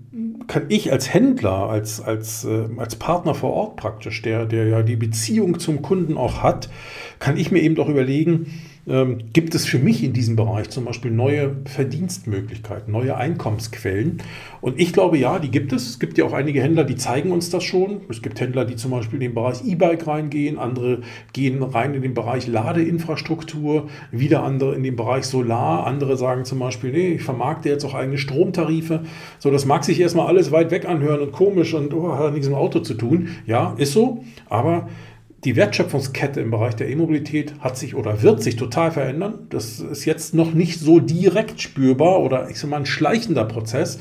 kann 0.46 0.66
ich 0.68 0.92
als 0.92 1.12
Händler, 1.12 1.68
als, 1.68 2.00
als, 2.00 2.44
äh, 2.44 2.68
als 2.76 2.94
Partner 2.94 3.34
vor 3.34 3.54
Ort 3.54 3.74
praktisch, 3.74 4.22
der, 4.22 4.46
der 4.46 4.68
ja 4.68 4.82
die 4.82 4.96
Beziehung 4.96 5.58
zum 5.58 5.82
Kunden 5.82 6.16
auch 6.16 6.44
hat, 6.44 6.70
kann 7.18 7.36
ich 7.36 7.50
mir 7.50 7.60
eben 7.60 7.74
doch 7.74 7.88
überlegen, 7.88 8.52
ähm, 8.86 9.18
gibt 9.32 9.54
es 9.54 9.64
für 9.64 9.78
mich 9.78 10.04
in 10.04 10.12
diesem 10.12 10.36
Bereich 10.36 10.70
zum 10.70 10.84
Beispiel 10.84 11.10
neue 11.10 11.56
Verdienstmöglichkeiten, 11.64 12.92
neue 12.92 13.16
Einkommensquellen. 13.16 14.18
Und 14.60 14.78
ich 14.78 14.92
glaube, 14.92 15.18
ja, 15.18 15.38
die 15.38 15.50
gibt 15.50 15.72
es. 15.72 15.88
Es 15.88 15.98
gibt 15.98 16.18
ja 16.18 16.24
auch 16.24 16.32
einige 16.32 16.62
Händler, 16.62 16.84
die 16.84 16.96
zeigen 16.96 17.32
uns 17.32 17.50
das 17.50 17.64
schon. 17.64 18.02
Es 18.08 18.22
gibt 18.22 18.40
Händler, 18.40 18.64
die 18.64 18.76
zum 18.76 18.90
Beispiel 18.90 19.16
in 19.16 19.28
den 19.28 19.34
Bereich 19.34 19.64
E-Bike 19.64 20.06
reingehen, 20.06 20.58
andere 20.58 21.02
gehen 21.32 21.62
rein 21.62 21.94
in 21.94 22.02
den 22.02 22.14
Bereich 22.14 22.46
Ladeinfrastruktur, 22.46 23.88
wieder 24.10 24.42
andere 24.42 24.74
in 24.74 24.82
den 24.82 24.96
Bereich 24.96 25.24
Solar, 25.24 25.86
andere 25.86 26.16
sagen 26.16 26.44
zum 26.44 26.58
Beispiel, 26.58 26.92
nee, 26.92 27.14
ich 27.14 27.22
vermarkte 27.22 27.68
jetzt 27.68 27.84
auch 27.84 27.94
eigene 27.94 28.18
Stromtarife. 28.18 29.04
So, 29.38 29.50
das 29.50 29.64
mag 29.64 29.84
sich 29.84 30.00
erstmal 30.00 30.26
alles 30.26 30.52
weit 30.52 30.70
weg 30.70 30.86
anhören 30.86 31.20
und 31.20 31.32
komisch 31.32 31.74
und 31.74 31.94
oh, 31.94 32.12
hat 32.12 32.32
nichts 32.32 32.48
mit 32.48 32.56
dem 32.56 32.60
Auto 32.60 32.80
zu 32.80 32.94
tun. 32.94 33.28
Ja, 33.46 33.74
ist 33.78 33.92
so, 33.92 34.24
aber 34.48 34.88
die 35.44 35.56
Wertschöpfungskette 35.56 36.40
im 36.40 36.50
Bereich 36.50 36.74
der 36.74 36.88
E-Mobilität 36.88 37.54
hat 37.60 37.76
sich 37.76 37.94
oder 37.94 38.22
wird 38.22 38.42
sich 38.42 38.56
total 38.56 38.90
verändern. 38.90 39.46
Das 39.50 39.78
ist 39.78 40.04
jetzt 40.06 40.34
noch 40.34 40.54
nicht 40.54 40.80
so 40.80 41.00
direkt 41.00 41.60
spürbar 41.60 42.20
oder 42.20 42.48
ich 42.48 42.58
sage 42.58 42.70
mal 42.70 42.78
ein 42.78 42.86
schleichender 42.86 43.44
Prozess. 43.44 43.98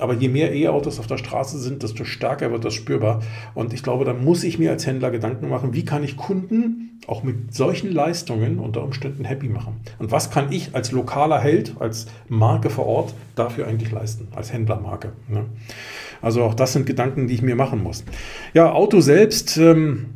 Aber 0.00 0.14
je 0.14 0.28
mehr 0.28 0.54
E-Autos 0.54 0.98
auf 0.98 1.06
der 1.06 1.18
Straße 1.18 1.58
sind, 1.58 1.82
desto 1.82 2.04
stärker 2.04 2.50
wird 2.50 2.64
das 2.64 2.72
spürbar. 2.72 3.20
Und 3.54 3.74
ich 3.74 3.82
glaube, 3.82 4.06
da 4.06 4.14
muss 4.14 4.42
ich 4.42 4.58
mir 4.58 4.70
als 4.70 4.86
Händler 4.86 5.10
Gedanken 5.10 5.48
machen, 5.50 5.74
wie 5.74 5.84
kann 5.84 6.02
ich 6.02 6.16
Kunden 6.16 6.98
auch 7.06 7.22
mit 7.22 7.54
solchen 7.54 7.92
Leistungen 7.92 8.58
unter 8.58 8.82
Umständen 8.82 9.24
happy 9.24 9.48
machen? 9.48 9.80
Und 9.98 10.10
was 10.10 10.30
kann 10.30 10.50
ich 10.50 10.74
als 10.74 10.92
lokaler 10.92 11.40
Held, 11.40 11.74
als 11.78 12.06
Marke 12.28 12.70
vor 12.70 12.86
Ort 12.86 13.14
dafür 13.34 13.66
eigentlich 13.66 13.92
leisten, 13.92 14.28
als 14.34 14.50
Händlermarke? 14.52 15.12
Ne? 15.28 15.44
Also 16.22 16.42
auch 16.42 16.54
das 16.54 16.72
sind 16.72 16.86
Gedanken, 16.86 17.26
die 17.28 17.34
ich 17.34 17.42
mir 17.42 17.56
machen 17.56 17.82
muss. 17.82 18.04
Ja, 18.54 18.72
Auto 18.72 19.00
selbst. 19.00 19.58
Ähm, 19.58 20.06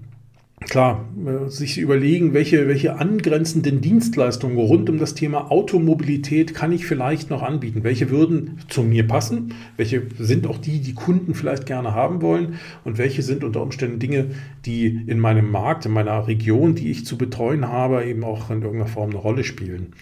klar, 0.61 1.05
äh, 1.25 1.49
sich 1.51 1.79
überlegen, 1.79 2.33
welche, 2.33 2.67
welche 2.67 2.99
angrenzenden 2.99 3.81
Dienstleistungen 3.81 4.57
rund 4.57 4.89
um 4.89 4.99
das 4.99 5.15
Thema 5.15 5.51
Automobilität 5.51 6.55
kann 6.55 6.73
ich 6.73 6.87
vielleicht 6.87 7.31
noch 7.31 7.43
anbieten? 7.43 7.85
Welche 7.85 8.11
würden 8.11 8.59
zu 8.69 8.83
mir 8.83 9.07
passen? 9.07 9.55
Welche 9.77 10.03
sind 10.19 10.47
auch 10.47 10.59
die, 10.59 10.81
die 10.81 10.95
Kunden 10.95 11.35
vielleicht 11.35 11.67
gerne 11.67 11.95
haben 11.95 12.23
wollen? 12.23 12.55
Und 12.85 12.99
welche 12.99 13.23
sind 13.23 13.45
unter 13.45 13.63
Umständen 13.63 13.99
Dinge, 13.99 14.31
die 14.65 15.03
in 15.07 15.21
meinem 15.21 15.51
Markt, 15.51 15.87
in 15.87 15.93
meiner 15.93 16.27
Region, 16.27 16.75
die 16.75 16.91
ich 16.91 17.05
zu 17.05 17.19
betreuen 17.19 17.69
habe, 17.69 18.05
eben 18.05 18.25
auch 18.25 18.51
in 18.51 18.63
irgendeiner 18.63 18.91
Form 18.91 19.11
eine 19.11 19.19
Rolle 19.19 19.45
spielen? 19.45 19.93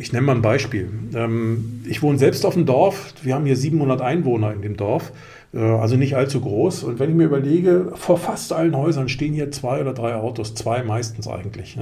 Ich 0.00 0.14
nenne 0.14 0.26
mal 0.26 0.34
ein 0.34 0.40
Beispiel. 0.40 0.88
Ähm, 1.14 1.82
ich 1.86 2.02
wohne 2.02 2.18
selbst 2.18 2.46
auf 2.46 2.54
dem 2.54 2.64
Dorf. 2.64 3.12
Wir 3.22 3.34
haben 3.34 3.44
hier 3.44 3.56
700 3.56 4.00
Einwohner 4.00 4.50
in 4.50 4.62
dem 4.62 4.78
Dorf. 4.78 5.12
Äh, 5.52 5.58
also 5.58 5.96
nicht 5.96 6.16
allzu 6.16 6.40
groß. 6.40 6.84
Und 6.84 6.98
wenn 6.98 7.10
ich 7.10 7.16
mir 7.16 7.24
überlege, 7.24 7.92
vor 7.96 8.16
fast 8.16 8.52
allen 8.52 8.76
Häusern 8.76 9.10
stehen 9.10 9.34
hier 9.34 9.50
zwei 9.50 9.80
oder 9.80 9.92
drei 9.92 10.14
Autos, 10.14 10.54
zwei 10.54 10.82
meistens 10.82 11.28
eigentlich. 11.28 11.78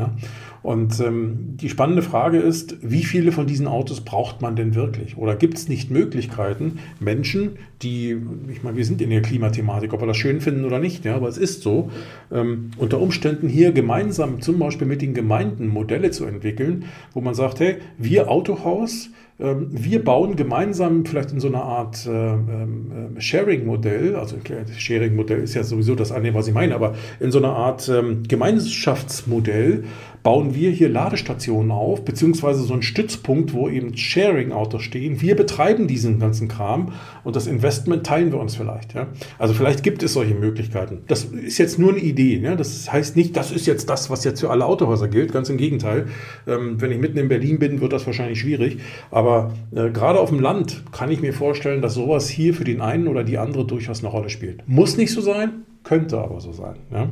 Und 0.63 0.99
ähm, 1.01 1.57
die 1.61 1.69
spannende 1.69 2.03
Frage 2.03 2.39
ist, 2.39 2.77
wie 2.83 3.05
viele 3.05 3.33
von 3.33 3.47
diesen 3.47 3.69
Autos 3.69 4.01
braucht 4.01 4.43
man 4.43 4.57
denn 4.57 4.75
wirklich? 4.75 5.17
Oder 5.17 5.37
gibt 5.37 5.57
es 5.57 5.69
nicht 5.69 5.91
Möglichkeiten, 5.91 6.79
Menschen, 7.01 7.53
die, 7.83 8.17
ich 8.51 8.65
meine, 8.65 8.77
wir 8.77 8.85
sind 8.85 9.01
in 9.01 9.11
der 9.11 9.23
Klimathematik, 9.23 9.93
ob 9.93 10.03
wir 10.03 10.07
das 10.07 10.17
schön 10.17 10.41
finden 10.41 10.65
oder 10.65 10.81
nicht, 10.81 11.05
ja, 11.05 11.15
aber 11.15 11.29
es 11.29 11.39
ist 11.39 11.63
so, 11.63 11.91
ähm, 12.33 12.73
unter 12.77 13.01
Umständen 13.01 13.49
hier 13.49 13.71
gemeinsam 13.71 14.41
zum 14.41 14.59
Beispiel 14.59 14.87
mit 14.87 15.01
den 15.01 15.15
Gemeinden 15.15 15.69
Modelle 15.69 16.11
zu 16.11 16.25
entwickeln, 16.25 16.87
wo 17.15 17.21
man 17.21 17.35
sagt, 17.35 17.61
hey, 17.61 17.77
wir 17.99 18.08
Autohaus, 18.29 19.11
ähm, 19.41 19.69
wir 19.71 20.05
bauen 20.05 20.35
gemeinsam 20.35 21.05
vielleicht 21.05 21.31
in 21.31 21.39
so 21.39 21.47
einer 21.47 21.63
Art 21.63 22.07
äh, 22.07 22.11
ähm, 22.11 23.17
äh, 23.17 23.21
Sharing-Modell, 23.21 24.17
also 24.17 24.37
Sharing-Modell 24.77 25.41
ist 25.41 25.55
ja 25.55 25.63
sowieso 25.63 25.95
das 25.95 26.11
eine, 26.11 26.35
was 26.35 26.49
ich 26.49 26.55
meine, 26.55 26.75
aber 26.75 26.95
in 27.21 27.31
so 27.31 27.39
einer 27.39 27.53
Art 27.55 27.89
ähm, 27.89 28.25
Gemeinschaftsmodell 28.27 29.85
bauen 30.23 30.55
wir 30.55 30.71
hier 30.71 30.89
Ladestationen 30.89 31.71
auf, 31.71 32.05
beziehungsweise 32.05 32.63
so 32.63 32.73
einen 32.73 32.83
Stützpunkt, 32.83 33.53
wo 33.53 33.69
eben 33.69 33.97
Sharing-Autos 33.97 34.83
stehen. 34.83 35.21
Wir 35.21 35.37
betreiben 35.37 35.87
diesen 35.87 36.19
ganzen 36.19 36.49
Kram 36.49 36.93
und 37.25 37.37
das 37.37 37.47
Investment 37.47 38.05
teilen 38.05 38.33
wir 38.33 38.41
uns 38.41 38.57
vielleicht. 38.57 38.95
Ja? 38.95 39.09
Also 39.39 39.55
vielleicht 39.55 39.83
gibt 39.83 40.03
es 40.03 40.13
solche 40.13 40.35
Möglichkeiten. 40.35 41.03
Das 41.07 41.25
ist 41.25 41.59
jetzt 41.59 41.79
nur 41.79 41.91
eine 41.91 42.01
Idee. 42.01 42.39
Ja? 42.39 42.57
Das 42.57 42.93
heißt 42.93 43.17
nicht, 43.17 43.37
das 43.37 43.51
ist 43.51 43.67
jetzt 43.67 43.89
das, 43.89 44.11
was 44.11 44.25
jetzt 44.25 44.41
für 44.41 44.51
alle 44.51 44.67
Autohäuser 44.67 45.09
gilt. 45.09 45.33
Ganz 45.33 45.49
im 45.49 45.57
Gegenteil. 45.57 46.07
Ähm, 46.47 46.81
wenn 46.81 46.91
ich 46.91 46.99
mitten 46.99 47.19
in 47.19 47.29
Berlin 47.29 47.59
bin, 47.59 47.81
wird 47.81 47.93
das 47.93 48.07
wahrscheinlich 48.07 48.41
schwierig. 48.41 48.79
Aber 49.11 49.53
äh, 49.75 49.91
gerade 49.91 50.21
auf 50.21 50.31
dem 50.31 50.41
Land 50.41 50.85
kann 50.93 51.11
ich 51.11 51.21
mir 51.21 51.33
vorstellen, 51.33 51.83
dass 51.83 51.95
sowas 51.95 52.29
hier 52.29 52.55
für 52.55 52.65
den 52.65 52.81
einen 52.81 53.09
oder 53.09 53.25
die 53.25 53.39
andere 53.39 53.67
durchaus 53.67 54.01
eine 54.01 54.09
Rolle 54.09 54.31
spielt. 54.31 54.69
Muss 54.69 54.97
nicht 54.97 55.13
so 55.13 55.21
sein, 55.21 55.63
könnte 55.85 56.19
aber 56.19 56.41
so 56.41 56.53
sein. 56.53 56.77
Ja? 56.93 57.09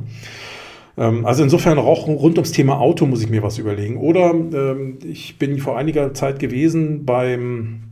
Ähm, 0.99 1.27
also 1.27 1.43
insofern 1.43 1.79
auch 1.79 2.07
rund 2.07 2.37
ums 2.37 2.53
Thema 2.53 2.79
Auto 2.81 3.07
muss 3.07 3.23
ich 3.23 3.31
mir 3.31 3.43
was 3.43 3.59
überlegen. 3.59 3.99
Oder 3.99 4.31
ähm, 4.31 4.99
ich 5.05 5.39
bin 5.39 5.59
vor 5.59 5.77
einiger 5.77 6.15
Zeit 6.15 6.39
gewesen 6.39 7.05
beim, 7.05 7.83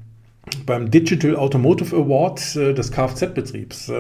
beim 0.67 0.91
Digital 0.91 1.37
Automotive 1.37 1.95
Award 1.97 2.57
äh, 2.57 2.75
des 2.75 2.91
Kfz-Betriebs. 2.91 3.93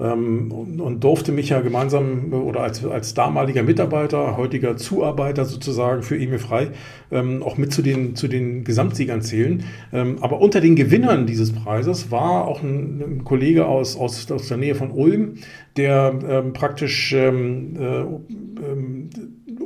Äh, 0.00 0.10
ähm, 0.10 0.52
und, 0.52 0.80
und, 0.80 1.04
durfte 1.04 1.32
mich 1.32 1.50
ja 1.50 1.60
gemeinsam 1.60 2.32
oder 2.32 2.60
als, 2.60 2.84
als 2.84 3.14
damaliger 3.14 3.62
Mitarbeiter, 3.62 4.36
heutiger 4.36 4.76
Zuarbeiter 4.76 5.44
sozusagen 5.44 6.02
für 6.02 6.16
Emil 6.16 6.38
Frei 6.38 6.70
ähm, 7.10 7.42
auch 7.42 7.56
mit 7.56 7.72
zu 7.72 7.82
den, 7.82 8.16
zu 8.16 8.28
den 8.28 8.64
Gesamtsiegern 8.64 9.22
zählen. 9.22 9.64
Ähm, 9.92 10.16
aber 10.20 10.40
unter 10.40 10.60
den 10.60 10.76
Gewinnern 10.76 11.26
dieses 11.26 11.52
Preises 11.52 12.10
war 12.10 12.46
auch 12.46 12.62
ein, 12.62 13.00
ein 13.00 13.24
Kollege 13.24 13.66
aus, 13.66 13.96
aus, 13.96 14.30
aus 14.30 14.48
der 14.48 14.56
Nähe 14.56 14.74
von 14.74 14.90
Ulm, 14.90 15.34
der 15.76 16.18
ähm, 16.28 16.52
praktisch 16.52 17.12
ähm, 17.12 17.76
äh, 17.76 18.00
ähm, 18.00 19.10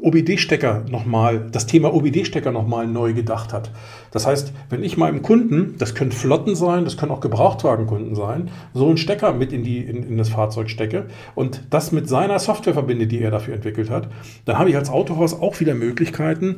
OBD-Stecker 0.05 0.85
nochmal, 0.91 1.49
das 1.51 1.67
Thema 1.67 1.95
OBD-Stecker 1.95 2.53
nochmal 2.53 2.87
neu 2.87 3.15
gedacht 3.15 3.53
hat. 3.53 3.71
Das 4.11 4.27
heißt, 4.27 4.53
wenn 4.69 4.85
ich 4.85 4.97
meinem 4.97 5.23
Kunden, 5.23 5.77
das 5.79 5.95
können 5.95 6.13
Flotten 6.13 6.55
sein, 6.55 6.85
das 6.85 6.97
können 6.97 7.11
auch 7.11 7.21
Gebrauchtwagenkunden 7.21 8.15
sein, 8.15 8.51
so 8.75 8.87
einen 8.87 8.99
Stecker 8.99 9.33
mit 9.33 9.53
in, 9.53 9.65
die, 9.65 9.79
in, 9.79 10.03
in 10.03 10.19
das 10.19 10.29
Fahrzeug 10.29 10.69
stecke 10.69 11.07
und 11.35 11.63
das 11.71 11.91
mit 11.91 12.09
seiner 12.09 12.39
Software 12.39 12.75
verbinde, 12.75 13.07
die 13.07 13.21
er 13.21 13.31
dafür 13.31 13.55
entwickelt 13.55 13.89
hat, 13.89 14.09
dann 14.45 14.59
habe 14.59 14.71
ich 14.71 14.77
als 14.77 14.91
Autohaus 14.91 15.33
auch 15.41 15.59
wieder 15.61 15.75
Möglichkeiten, 15.75 16.57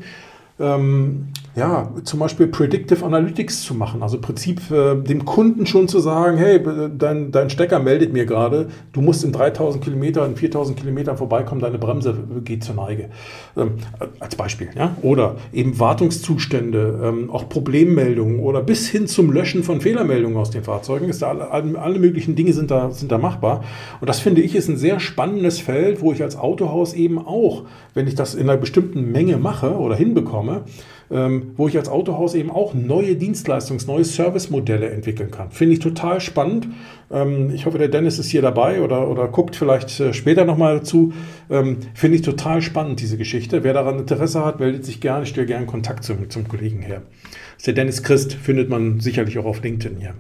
ähm, 0.59 1.29
ja, 1.57 1.91
zum 2.05 2.21
Beispiel 2.21 2.49
Predictive 2.49 3.03
Analytics 3.03 3.63
zu 3.63 3.75
machen. 3.75 4.03
Also 4.03 4.17
im 4.17 4.23
Prinzip 4.23 4.71
äh, 4.71 4.95
dem 4.95 5.25
Kunden 5.25 5.65
schon 5.65 5.89
zu 5.89 6.01
sagen, 6.01 6.37
hey, 6.37 6.61
dein, 6.97 7.33
dein 7.33 7.49
Stecker 7.49 7.79
meldet 7.81 8.13
mir 8.13 8.27
gerade, 8.27 8.69
du 8.93 9.01
musst 9.01 9.25
in 9.25 9.33
3000 9.33 9.83
Kilometern, 9.83 10.33
in 10.33 10.37
4000 10.37 10.79
Kilometern 10.79 11.17
vorbeikommen, 11.17 11.63
deine 11.63 11.79
Bremse 11.79 12.15
geht 12.45 12.63
zur 12.63 12.75
Neige. 12.75 13.09
Ähm, 13.57 13.73
als 14.21 14.37
Beispiel. 14.37 14.69
Ja? 14.77 14.95
Oder 15.01 15.37
eben 15.55 15.79
Wartungszustände, 15.81 17.01
ähm, 17.03 17.31
auch 17.31 17.49
Problemmeldungen 17.49 18.41
oder 18.41 18.61
bis 18.61 18.87
hin 18.89 19.07
zum 19.07 19.33
Löschen 19.33 19.63
von 19.63 19.81
Fehlermeldungen 19.81 20.37
aus 20.37 20.51
den 20.51 20.63
Fahrzeugen. 20.63 21.09
Ist 21.09 21.23
da 21.23 21.29
alle, 21.29 21.79
alle 21.79 21.99
möglichen 21.99 22.37
Dinge 22.37 22.53
sind 22.53 22.71
da, 22.71 22.91
sind 22.91 23.11
da 23.11 23.17
machbar. 23.17 23.65
Und 24.03 24.11
das 24.11 24.21
finde 24.21 24.43
ich 24.43 24.55
ist 24.55 24.69
ein 24.69 24.77
sehr 24.77 25.01
spannendes 25.01 25.59
Feld, 25.59 26.03
wo 26.03 26.13
ich 26.13 26.23
als 26.23 26.37
Autohaus 26.37 26.93
eben 26.93 27.19
auch, 27.19 27.63
wenn 27.95 28.07
ich 28.07 28.15
das 28.15 28.35
in 28.35 28.51
einer 28.51 28.59
bestimmten 28.59 29.11
Menge 29.11 29.39
mache 29.39 29.71
oder 29.77 29.97
hinbekomme, 29.97 30.65
ähm, 31.11 31.53
wo 31.57 31.69
ich 31.69 31.77
als 31.77 31.89
Autohaus 31.89 32.35
eben 32.35 32.51
auch 32.51 32.75
neue 32.75 33.15
Dienstleistungs-, 33.15 33.87
neue 33.87 34.05
Servicemodelle 34.05 34.91
entwickeln 34.91 35.31
kann. 35.31 35.51
Finde 35.51 35.75
ich 35.75 35.81
total 35.81 36.21
spannend. 36.21 36.69
Ähm, 37.11 37.51
ich 37.55 37.67
hoffe, 37.67 37.79
der 37.79 37.89
Dennis 37.89 38.19
ist 38.19 38.31
hier 38.31 38.43
dabei 38.43 38.83
oder, 38.83 39.09
oder 39.09 39.29
guckt 39.29 39.57
vielleicht 39.57 40.01
äh, 40.01 40.13
später 40.13 40.45
nochmal 40.45 40.79
dazu. 40.79 41.13
Ähm, 41.51 41.79
Finde 41.95 42.17
ich 42.17 42.23
total 42.23 42.63
spannend, 42.63 43.01
diese 43.01 43.17
Geschichte. 43.17 43.63
Wer 43.65 43.73
daran 43.73 43.99
Interesse 43.99 44.45
hat, 44.45 44.61
meldet 44.61 44.85
sich 44.85 45.01
gerne. 45.01 45.25
Ich 45.25 45.31
stelle 45.31 45.47
gerne 45.47 45.67
Kontakt 45.67 46.05
zum, 46.05 46.29
zum 46.31 46.49
Kollegen 46.49 46.83
her. 46.83 47.03
Das 47.23 47.59
ist 47.59 47.67
der 47.69 47.75
Dennis 47.75 48.03
Christ, 48.03 48.35
findet 48.35 48.69
man 48.69 49.01
sicherlich 49.01 49.39
auch 49.39 49.47
auf 49.47 49.63
LinkedIn 49.63 49.99
hier. 49.99 50.15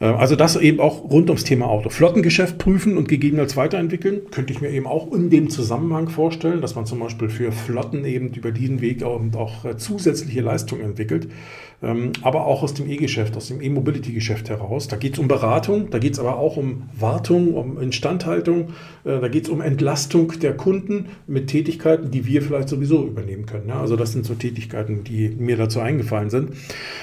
Äh, 0.00 0.06
also 0.06 0.36
das 0.36 0.56
eben 0.56 0.80
auch 0.80 1.04
rund 1.10 1.28
ums 1.30 1.44
Thema 1.44 1.66
Auto. 1.66 1.88
Flottengeschäft 1.88 2.58
prüfen 2.58 2.96
und 2.96 3.08
gegebenenfalls 3.08 3.56
weiterentwickeln, 3.56 4.22
könnte 4.30 4.52
ich 4.52 4.60
mir 4.60 4.70
eben 4.70 4.86
auch 4.86 5.12
in 5.12 5.30
dem 5.30 5.50
Zusammenhang 5.50 6.08
vorstellen, 6.08 6.60
dass 6.60 6.74
man 6.74 6.86
zum 6.86 7.00
Beispiel 7.00 7.28
für 7.28 7.52
Flotten 7.52 8.04
eben 8.04 8.32
über 8.34 8.52
diesen 8.52 8.80
Weg 8.80 9.02
auch, 9.02 9.20
auch 9.36 9.64
äh, 9.64 9.76
zusätzliche 9.76 10.40
Leistungen 10.40 10.82
entwickelt. 10.82 11.28
Ähm, 11.82 12.12
aber 12.22 12.46
auch 12.46 12.62
aus 12.62 12.74
dem 12.74 12.88
E-Geschäft, 12.88 13.36
aus 13.36 13.48
dem 13.48 13.60
E-Mobility-Geschäft 13.60 14.48
heraus. 14.48 14.86
Da 14.86 14.96
geht 14.96 15.14
es 15.14 15.18
um 15.18 15.26
Beratung, 15.26 15.90
da 15.90 15.98
geht 15.98 16.12
es 16.12 16.20
aber 16.20 16.38
auch 16.38 16.56
um 16.56 16.84
Wartung, 16.98 17.54
um 17.54 17.80
Instandhaltung, 17.80 18.68
äh, 19.04 19.18
da 19.20 19.26
geht 19.26 19.44
es 19.44 19.50
um 19.50 19.60
Entlastung 19.60 20.32
der 20.40 20.56
Kunden 20.56 21.06
mit 21.26 21.48
Tätigkeiten, 21.48 22.12
die 22.12 22.24
wir 22.24 22.40
vielleicht 22.42 22.68
sowieso 22.68 23.04
übernehmen 23.04 23.46
können. 23.46 23.70
Also 23.72 23.96
das 23.96 24.12
sind 24.12 24.24
so 24.24 24.34
Tätigkeiten, 24.34 25.02
die 25.02 25.28
mir 25.30 25.56
dazu 25.56 25.80
eingefallen 25.80 26.30
sind. 26.30 26.50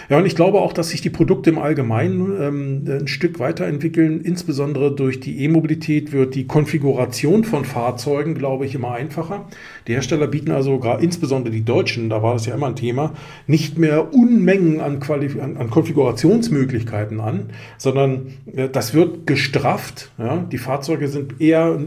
Ja, 0.07 0.17
und 0.17 0.25
ich 0.25 0.35
glaube 0.35 0.61
auch, 0.61 0.71
dass 0.71 0.89
sich 0.89 1.01
die 1.01 1.09
Produkte 1.09 1.49
im 1.49 1.59
Allgemeinen 1.59 2.41
ähm, 2.41 2.88
ein 2.89 3.07
Stück 3.07 3.39
weiterentwickeln. 3.39 4.21
Insbesondere 4.21 4.93
durch 4.93 5.19
die 5.19 5.43
E-Mobilität 5.43 6.11
wird 6.11 6.35
die 6.35 6.47
Konfiguration 6.47 7.43
von 7.43 7.65
Fahrzeugen, 7.65 8.35
glaube 8.35 8.65
ich, 8.65 8.75
immer 8.75 8.91
einfacher. 8.91 9.47
Die 9.87 9.93
Hersteller 9.93 10.27
bieten 10.27 10.51
also 10.51 10.79
insbesondere 10.99 11.53
die 11.53 11.63
Deutschen, 11.63 12.09
da 12.09 12.21
war 12.21 12.33
das 12.33 12.45
ja 12.45 12.55
immer 12.55 12.67
ein 12.67 12.75
Thema, 12.75 13.13
nicht 13.47 13.77
mehr 13.77 14.13
Unmengen 14.13 14.59
Mengen 14.59 14.81
an, 14.81 15.01
an, 15.41 15.57
an 15.57 15.69
Konfigurationsmöglichkeiten 15.69 17.19
an, 17.19 17.51
sondern 17.77 18.33
äh, 18.53 18.69
das 18.69 18.93
wird 18.93 19.27
gestrafft. 19.27 20.11
Ja? 20.17 20.37
Die 20.37 20.57
Fahrzeuge 20.57 21.07
sind 21.07 21.39
eher 21.39 21.79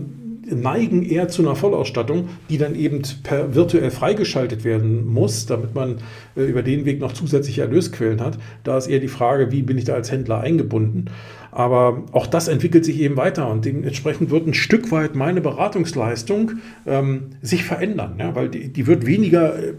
neigen 0.54 1.04
eher 1.04 1.28
zu 1.28 1.42
einer 1.42 1.56
Vollausstattung, 1.56 2.28
die 2.50 2.58
dann 2.58 2.74
eben 2.74 3.02
per 3.22 3.54
virtuell 3.54 3.90
freigeschaltet 3.90 4.64
werden 4.64 5.06
muss, 5.06 5.46
damit 5.46 5.74
man 5.74 5.96
äh, 6.36 6.42
über 6.42 6.62
den 6.62 6.84
Weg 6.84 7.00
noch 7.00 7.12
zusätzliche 7.12 7.62
Erlösquellen 7.62 8.20
hat. 8.20 8.38
Da 8.64 8.78
ist 8.78 8.86
eher 8.86 9.00
die 9.00 9.08
Frage, 9.08 9.52
wie 9.52 9.62
bin 9.62 9.78
ich 9.78 9.84
da 9.84 9.94
als 9.94 10.10
Händler 10.10 10.40
eingebunden. 10.40 11.06
Aber 11.52 12.04
auch 12.12 12.26
das 12.26 12.48
entwickelt 12.48 12.84
sich 12.84 12.98
eben 12.98 13.16
weiter 13.18 13.50
und 13.50 13.64
dementsprechend 13.66 14.30
wird 14.30 14.46
ein 14.46 14.54
Stück 14.54 14.90
weit 14.90 15.14
meine 15.14 15.42
Beratungsleistung 15.42 16.52
ähm, 16.86 17.24
sich 17.42 17.64
verändern, 17.64 18.14
ja? 18.18 18.34
weil 18.34 18.48
die, 18.48 18.72
die 18.72 18.86
wird 18.86 19.04
weniger 19.04 19.58
äh, 19.58 19.74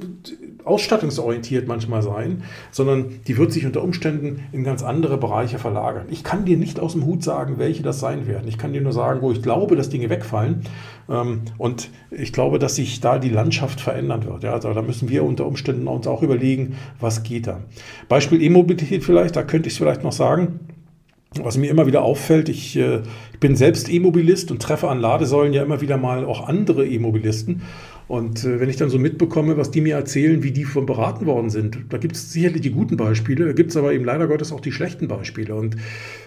ausstattungsorientiert 0.66 1.68
manchmal 1.68 2.02
sein, 2.02 2.44
sondern 2.72 3.22
die 3.28 3.38
wird 3.38 3.52
sich 3.52 3.66
unter 3.66 3.84
Umständen 3.84 4.44
in 4.52 4.64
ganz 4.64 4.84
andere 4.84 5.18
Bereiche 5.18 5.60
verlagern. 5.60 6.06
Ich 6.10 6.24
kann 6.24 6.46
dir 6.46 6.58
nicht 6.58 6.80
aus 6.80 6.94
dem 6.94 7.06
Hut 7.06 7.24
sagen, 7.24 7.58
welche 7.58 7.84
das 7.84 8.00
sein 8.00 8.28
werden. 8.28 8.48
Ich 8.48 8.58
kann 8.58 8.74
dir 8.74 8.82
nur 8.82 8.94
sagen, 8.94 9.22
wo 9.22 9.32
ich 9.32 9.42
glaube, 9.42 9.76
dass 9.76 9.90
Dinge 9.90 10.10
wegfallen. 10.10 10.62
Ähm, 11.10 11.42
und 11.58 11.90
ich 12.12 12.34
glaube, 12.34 12.60
dass 12.60 12.76
sich 12.76 13.02
da 13.02 13.20
die 13.20 13.30
Landschaft 13.30 13.82
verändern 13.82 14.26
wird. 14.26 14.46
Also 14.46 14.74
da 14.74 14.82
müssen 14.82 15.10
wir 15.10 15.24
unter 15.24 15.46
Umständen 15.46 15.88
uns 15.88 16.08
auch 16.08 16.22
überlegen, 16.22 16.76
was 17.00 17.24
geht 17.24 17.48
da. 17.48 17.62
Beispiel 18.08 18.42
E-Mobilität 18.42 19.04
vielleicht, 19.04 19.36
da 19.36 19.44
könnte 19.44 19.68
ich 19.68 19.74
es 19.74 19.78
vielleicht 19.78 20.04
noch 20.04 20.12
sagen. 20.12 20.60
Was 21.42 21.58
mir 21.58 21.72
immer 21.72 21.88
wieder 21.88 22.04
auffällt, 22.04 22.48
ich, 22.48 22.76
äh, 22.78 23.02
ich 23.34 23.40
bin 23.40 23.56
selbst 23.56 23.92
E-Mobilist 23.92 24.52
und 24.52 24.62
treffe 24.62 24.90
an 24.90 25.00
Ladesäulen 25.00 25.52
ja 25.52 25.64
immer 25.64 25.82
wieder 25.82 25.98
mal 25.98 26.26
auch 26.26 26.48
andere 26.48 26.86
E-Mobilisten. 26.86 27.64
Und 28.14 28.44
äh, 28.44 28.60
wenn 28.60 28.70
ich 28.70 28.76
dann 28.76 28.92
so 28.92 29.00
mitbekomme, 29.00 29.58
was 29.58 29.72
die 29.72 29.82
mir 29.82 29.96
erzählen, 29.96 30.44
wie 30.44 30.52
die 30.52 30.66
von 30.66 30.86
beraten 30.86 31.26
worden 31.26 31.50
sind, 31.50 31.80
da 31.90 31.98
gibt 31.98 32.16
es 32.16 32.32
sicherlich 32.32 32.62
die 32.62 32.70
guten 32.70 32.96
Beispiele, 32.96 33.48
da 33.48 33.54
gibt 33.54 33.72
es 33.72 33.76
aber 33.76 33.92
eben 33.92 34.06
leider 34.06 34.28
Gottes 34.28 34.52
auch 34.52 34.60
die 34.60 34.72
schlechten 34.72 35.08
Beispiele. 35.08 35.56
Und 35.56 35.78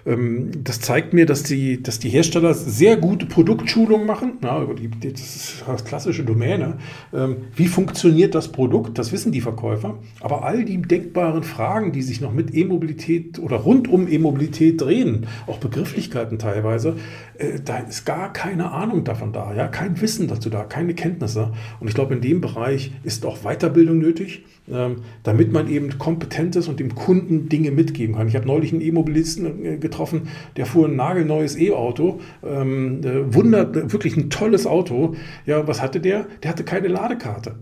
ähm, 0.04 0.50
das 0.64 0.80
zeigt 0.80 1.12
mir, 1.12 1.26
dass 1.26 1.44
die, 1.44 1.80
dass 1.80 2.00
die 2.00 2.08
Hersteller 2.08 2.54
sehr 2.54 2.96
gute 2.96 3.26
Produktschulung 3.26 4.04
machen. 4.04 4.32
Ja, 4.42 4.66
die, 4.74 5.12
das 5.12 5.20
ist 5.20 5.64
das 5.64 5.84
klassische 5.84 6.24
Domäne. 6.24 6.78
Ähm, 7.14 7.36
wie 7.54 7.68
funktioniert 7.68 8.34
das 8.34 8.48
Produkt? 8.48 8.98
Das 8.98 9.12
wissen 9.12 9.30
die 9.30 9.40
Verkäufer. 9.40 9.94
Aber 10.18 10.44
all 10.44 10.64
die 10.64 10.82
denkbaren 10.82 11.44
Fragen, 11.44 11.92
die 11.92 12.02
sich 12.02 12.20
noch 12.20 12.32
mit 12.32 12.52
E-Mobilität 12.52 13.38
oder 13.38 13.58
rund 13.58 13.86
um 13.86 14.08
E-Mobilität 14.08 14.80
drehen, 14.80 15.28
auch 15.46 15.58
Begrifflichkeiten 15.58 16.40
teilweise, 16.40 16.96
äh, 17.38 17.60
da 17.64 17.78
ist 17.78 18.04
gar 18.04 18.32
keine 18.32 18.72
Ahnung 18.72 19.04
davon 19.04 19.32
da, 19.32 19.54
ja, 19.54 19.68
kein 19.68 20.00
Wissen 20.00 20.26
dazu 20.26 20.50
da, 20.50 20.64
keine 20.64 20.94
Kenntnisse. 20.94 21.52
Und 21.80 21.88
ich 21.88 21.94
glaube, 21.94 22.14
in 22.14 22.20
dem 22.20 22.40
Bereich 22.40 22.92
ist 23.04 23.24
auch 23.26 23.38
Weiterbildung 23.42 23.98
nötig, 23.98 24.44
ähm, 24.70 24.96
damit 25.22 25.52
man 25.52 25.68
eben 25.68 25.98
kompetent 25.98 26.56
ist 26.56 26.68
und 26.68 26.80
dem 26.80 26.94
Kunden 26.94 27.48
Dinge 27.48 27.70
mitgeben 27.70 28.16
kann. 28.16 28.28
Ich 28.28 28.36
habe 28.36 28.46
neulich 28.46 28.72
einen 28.72 28.82
E-Mobilisten 28.82 29.64
äh, 29.64 29.76
getroffen, 29.78 30.28
der 30.56 30.66
fuhr 30.66 30.88
ein 30.88 30.96
nagelneues 30.96 31.56
E-Auto, 31.58 32.20
ähm, 32.44 33.00
äh, 33.04 33.34
wundert, 33.34 33.92
wirklich 33.92 34.16
ein 34.16 34.30
tolles 34.30 34.66
Auto. 34.66 35.14
Ja, 35.44 35.66
was 35.66 35.82
hatte 35.82 36.00
der? 36.00 36.26
Der 36.42 36.50
hatte 36.50 36.64
keine 36.64 36.88
Ladekarte. 36.88 37.56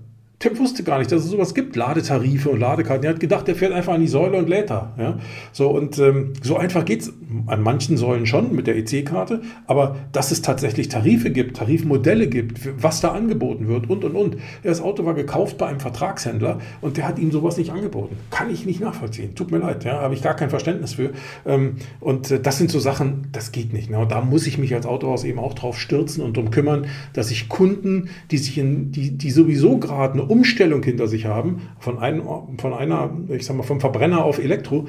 Tim 0.45 0.59
wusste 0.59 0.83
gar 0.83 0.99
nicht, 0.99 1.11
dass 1.11 1.25
es 1.25 1.31
sowas 1.31 1.55
gibt, 1.55 1.75
Ladetarife 1.75 2.51
und 2.51 2.61
Ladekarten. 2.61 3.03
Er 3.05 3.15
hat 3.15 3.21
gedacht, 3.21 3.49
der 3.49 3.55
fährt 3.55 3.73
einfach 3.73 3.95
an 3.95 4.03
die 4.03 4.09
Säule 4.09 4.37
und 4.37 4.47
lädt 4.47 4.69
da. 4.69 4.93
Ja? 4.99 5.19
So, 5.53 5.71
und 5.71 5.99
ähm, 5.99 6.35
so 6.43 6.59
einfach 6.59 6.85
geht 6.85 7.01
es 7.01 7.15
an 7.47 7.63
manchen 7.63 7.97
Säulen 7.97 8.27
schon 8.27 8.55
mit 8.55 8.67
der 8.67 8.77
EC-Karte, 8.77 9.41
aber 9.67 9.97
dass 10.13 10.33
es 10.33 10.43
tatsächlich 10.43 10.91
Tarife 10.91 11.31
gibt, 11.31 11.57
Tarifmodelle 11.57 12.27
gibt, 12.27 12.61
was 12.77 13.01
da 13.01 13.13
angeboten 13.13 13.69
wird 13.69 13.89
und 13.89 14.05
und 14.05 14.15
und. 14.15 14.37
Das 14.63 14.83
Auto 14.83 15.07
war 15.07 15.15
gekauft 15.15 15.57
bei 15.57 15.67
einem 15.67 15.81
Vertragshändler 15.81 16.59
und 16.83 16.99
der 16.99 17.09
hat 17.09 17.19
ihm 17.19 17.33
sowas 17.33 17.57
nicht 17.57 17.71
angeboten. 17.71 18.15
Kann 18.31 18.51
ich 18.51 18.67
nicht 18.67 18.83
nachvollziehen. 18.83 19.35
Tut 19.35 19.51
mir 19.51 19.61
leid, 19.61 19.85
ja, 19.85 20.03
habe 20.03 20.13
ich 20.13 20.21
gar 20.21 20.37
kein 20.37 20.51
Verständnis 20.51 20.93
für. 20.93 21.13
Ähm, 21.47 21.77
und 22.01 22.31
äh, 22.31 22.39
das 22.39 22.59
sind 22.59 22.71
so 22.71 22.81
Sachen, 22.81 23.29
das 23.33 23.51
geht 23.51 23.73
nicht. 23.73 23.89
Ne? 23.89 23.99
Und 23.99 24.13
da 24.13 24.21
muss 24.21 24.47
ich 24.47 24.59
mich 24.59 24.75
als 24.75 24.85
Autohaus 24.85 25.25
eben 25.25 25.39
auch 25.39 25.55
drauf 25.55 25.81
stürzen 25.81 26.23
und 26.23 26.37
darum 26.37 26.51
kümmern, 26.51 26.85
dass 27.15 27.31
ich 27.31 27.49
Kunden, 27.49 28.11
die 28.31 28.37
sich 28.37 28.59
in, 28.59 28.93
die, 28.93 29.13
die 29.13 29.31
sowieso 29.31 29.79
gerade 29.79 30.13
eine 30.13 30.34
Umstellung 30.35 30.83
hinter 30.83 31.07
sich 31.07 31.27
haben, 31.27 31.63
von, 31.79 31.99
ein, 31.99 32.23
von 32.59 32.75
einer, 32.75 33.17
ich 33.29 33.47
sag 33.47 33.57
mal, 33.57 33.63
vom 33.63 33.81
Verbrenner 33.81 34.25
auf 34.25 34.39
Elektro, 34.39 34.87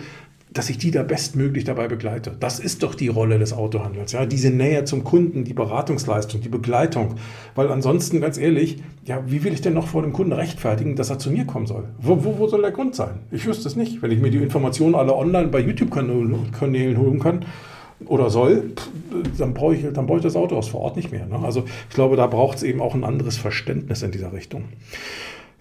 dass 0.51 0.69
ich 0.69 0.77
die 0.77 0.89
da 0.89 1.03
bestmöglich 1.03 1.65
dabei 1.65 1.87
begleite. 1.87 2.35
Das 2.39 2.59
ist 2.59 2.81
doch 2.81 2.95
die 2.95 3.09
Rolle 3.09 3.37
des 3.37 3.51
Autohandels, 3.53 4.13
ja, 4.13 4.25
diese 4.25 4.49
Nähe 4.49 4.85
zum 4.85 5.03
Kunden, 5.03 5.43
die 5.43 5.53
Beratungsleistung, 5.53 6.41
die 6.41 6.49
Begleitung, 6.49 7.15
weil 7.55 7.69
ansonsten, 7.69 8.21
ganz 8.21 8.37
ehrlich, 8.37 8.81
ja, 9.03 9.21
wie 9.27 9.43
will 9.43 9.53
ich 9.53 9.61
denn 9.61 9.73
noch 9.73 9.87
vor 9.87 10.01
dem 10.01 10.13
Kunden 10.13 10.31
rechtfertigen, 10.31 10.95
dass 10.95 11.09
er 11.09 11.19
zu 11.19 11.29
mir 11.29 11.45
kommen 11.45 11.67
soll? 11.67 11.89
Wo, 11.99 12.23
wo, 12.23 12.39
wo 12.39 12.47
soll 12.47 12.61
der 12.61 12.71
Grund 12.71 12.95
sein? 12.95 13.19
Ich 13.31 13.45
wüsste 13.45 13.67
es 13.67 13.75
nicht. 13.75 14.01
Wenn 14.01 14.11
ich 14.11 14.21
mir 14.21 14.31
die 14.31 14.37
Informationen 14.37 14.95
alle 14.95 15.13
online 15.13 15.49
bei 15.49 15.59
YouTube-Kanälen 15.59 16.97
holen 16.97 17.19
kann, 17.19 17.45
oder 18.05 18.29
soll, 18.29 18.71
dann 19.37 19.53
brauche 19.53 19.75
ich, 19.75 19.85
dann 19.93 20.09
ich 20.09 20.21
das 20.21 20.35
Autohaus 20.35 20.67
vor 20.67 20.81
Ort 20.81 20.95
nicht 20.97 21.11
mehr. 21.11 21.25
Ne? 21.25 21.39
Also 21.43 21.63
ich 21.89 21.95
glaube, 21.95 22.15
da 22.15 22.27
braucht 22.27 22.57
es 22.57 22.63
eben 22.63 22.81
auch 22.81 22.93
ein 22.93 23.03
anderes 23.03 23.37
Verständnis 23.37 24.03
in 24.03 24.11
dieser 24.11 24.33
Richtung. 24.33 24.65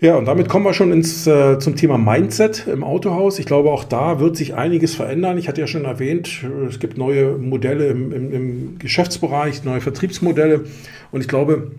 Ja, 0.00 0.16
und 0.16 0.26
damit 0.26 0.48
kommen 0.48 0.64
wir 0.64 0.74
schon 0.74 0.92
ins, 0.92 1.26
äh, 1.26 1.58
zum 1.58 1.76
Thema 1.76 1.96
Mindset 1.96 2.66
im 2.66 2.82
Autohaus. 2.82 3.38
Ich 3.38 3.46
glaube, 3.46 3.70
auch 3.70 3.84
da 3.84 4.20
wird 4.20 4.36
sich 4.36 4.54
einiges 4.54 4.94
verändern. 4.94 5.38
Ich 5.38 5.48
hatte 5.48 5.60
ja 5.60 5.66
schon 5.66 5.84
erwähnt, 5.84 6.44
es 6.68 6.80
gibt 6.80 6.98
neue 6.98 7.38
Modelle 7.38 7.86
im, 7.86 8.12
im, 8.12 8.32
im 8.32 8.78
Geschäftsbereich, 8.78 9.64
neue 9.64 9.80
Vertriebsmodelle. 9.80 10.64
Und 11.12 11.20
ich 11.20 11.28
glaube, 11.28 11.70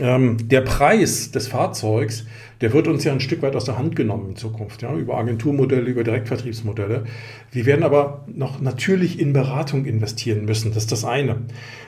ähm, 0.00 0.48
der 0.48 0.60
Preis 0.62 1.30
des 1.30 1.48
Fahrzeugs, 1.48 2.24
der 2.60 2.72
wird 2.72 2.86
uns 2.86 3.04
ja 3.04 3.12
ein 3.12 3.20
Stück 3.20 3.42
weit 3.42 3.56
aus 3.56 3.64
der 3.64 3.78
Hand 3.78 3.96
genommen 3.96 4.30
in 4.30 4.36
Zukunft, 4.36 4.82
ja, 4.82 4.94
über 4.94 5.16
Agenturmodelle, 5.16 5.90
über 5.90 6.04
Direktvertriebsmodelle. 6.04 7.04
Wir 7.50 7.66
werden 7.66 7.82
aber 7.82 8.24
noch 8.32 8.60
natürlich 8.60 9.18
in 9.18 9.32
Beratung 9.32 9.84
investieren 9.84 10.44
müssen. 10.44 10.72
Das 10.72 10.84
ist 10.84 10.92
das 10.92 11.04
eine. 11.04 11.42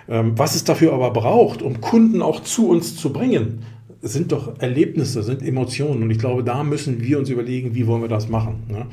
Ähm, 0.08 0.32
was 0.36 0.54
es 0.54 0.64
dafür 0.64 0.92
aber 0.92 1.12
braucht, 1.12 1.62
um 1.62 1.80
Kunden 1.80 2.22
auch 2.22 2.40
zu 2.40 2.68
uns 2.68 2.96
zu 2.96 3.12
bringen, 3.12 3.64
sind 4.04 4.32
doch 4.32 4.60
Erlebnisse, 4.60 5.22
sind 5.22 5.42
Emotionen. 5.42 6.02
Und 6.02 6.10
ich 6.10 6.18
glaube, 6.18 6.44
da 6.44 6.62
müssen 6.62 7.00
wir 7.00 7.18
uns 7.18 7.30
überlegen, 7.30 7.74
wie 7.74 7.86
wollen 7.86 8.02
wir 8.02 8.08
das 8.08 8.28
machen. 8.28 8.62
Ne? 8.68 8.86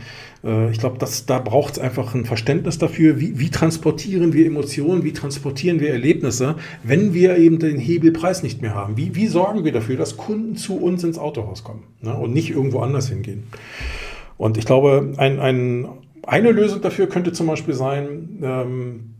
Äh, 0.43 0.71
ich 0.71 0.79
glaube, 0.79 0.97
dass, 0.97 1.25
da 1.25 1.39
braucht 1.39 1.73
es 1.73 1.79
einfach 1.79 2.15
ein 2.15 2.25
Verständnis 2.25 2.77
dafür, 2.77 3.19
wie, 3.19 3.37
wie 3.37 3.49
transportieren 3.49 4.33
wir 4.33 4.45
Emotionen, 4.45 5.03
wie 5.03 5.11
transportieren 5.11 5.79
wir 5.79 5.89
Erlebnisse, 5.89 6.55
wenn 6.83 7.13
wir 7.13 7.37
eben 7.37 7.59
den 7.59 7.77
Hebelpreis 7.77 8.41
nicht 8.41 8.61
mehr 8.61 8.73
haben. 8.73 8.95
Wie, 8.95 9.15
wie 9.15 9.27
sorgen 9.27 9.65
wir 9.65 9.73
dafür, 9.73 9.97
dass 9.97 10.15
Kunden 10.15 10.55
zu 10.55 10.77
uns 10.77 11.03
ins 11.03 11.17
Autohaus 11.17 11.63
kommen 11.63 11.83
ne? 12.01 12.15
und 12.15 12.33
nicht 12.33 12.49
irgendwo 12.49 12.79
anders 12.79 13.09
hingehen. 13.09 13.43
Und 14.37 14.57
ich 14.57 14.65
glaube, 14.65 15.13
ein, 15.17 15.39
ein, 15.39 15.87
eine 16.25 16.51
Lösung 16.51 16.81
dafür 16.81 17.07
könnte 17.07 17.33
zum 17.33 17.47
Beispiel 17.47 17.73
sein, 17.73 18.39
ähm, 18.41 19.10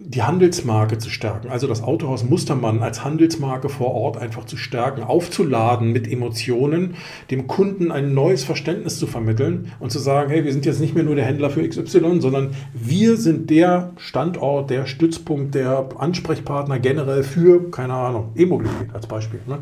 die 0.00 0.22
Handelsmarke 0.22 0.98
zu 0.98 1.10
stärken, 1.10 1.48
also 1.48 1.66
das 1.66 1.82
Autohaus 1.82 2.22
Mustermann 2.22 2.82
als 2.82 3.04
Handelsmarke 3.04 3.68
vor 3.68 3.94
Ort 3.94 4.16
einfach 4.16 4.44
zu 4.44 4.56
stärken, 4.56 5.02
aufzuladen 5.02 5.90
mit 5.90 6.06
Emotionen, 6.06 6.94
dem 7.32 7.48
Kunden 7.48 7.90
ein 7.90 8.14
neues 8.14 8.44
Verständnis 8.44 9.00
zu 9.00 9.08
vermitteln 9.08 9.72
und 9.80 9.90
zu 9.90 9.98
sagen, 9.98 10.30
hey, 10.30 10.44
wir 10.44 10.52
sind 10.52 10.64
jetzt 10.66 10.80
nicht 10.80 10.94
mehr 10.94 11.02
nur 11.02 11.16
der 11.16 11.24
Händler 11.24 11.50
für 11.50 11.68
XY, 11.68 12.20
sondern 12.20 12.50
wir 12.72 13.16
sind 13.16 13.50
der 13.50 13.90
Standort, 13.96 14.70
der 14.70 14.86
Stützpunkt, 14.86 15.56
der 15.56 15.88
Ansprechpartner 15.98 16.78
generell 16.78 17.24
für, 17.24 17.68
keine 17.72 17.94
Ahnung, 17.94 18.30
E-Mobilität 18.36 18.94
als 18.94 19.08
Beispiel. 19.08 19.40
Ne? 19.48 19.58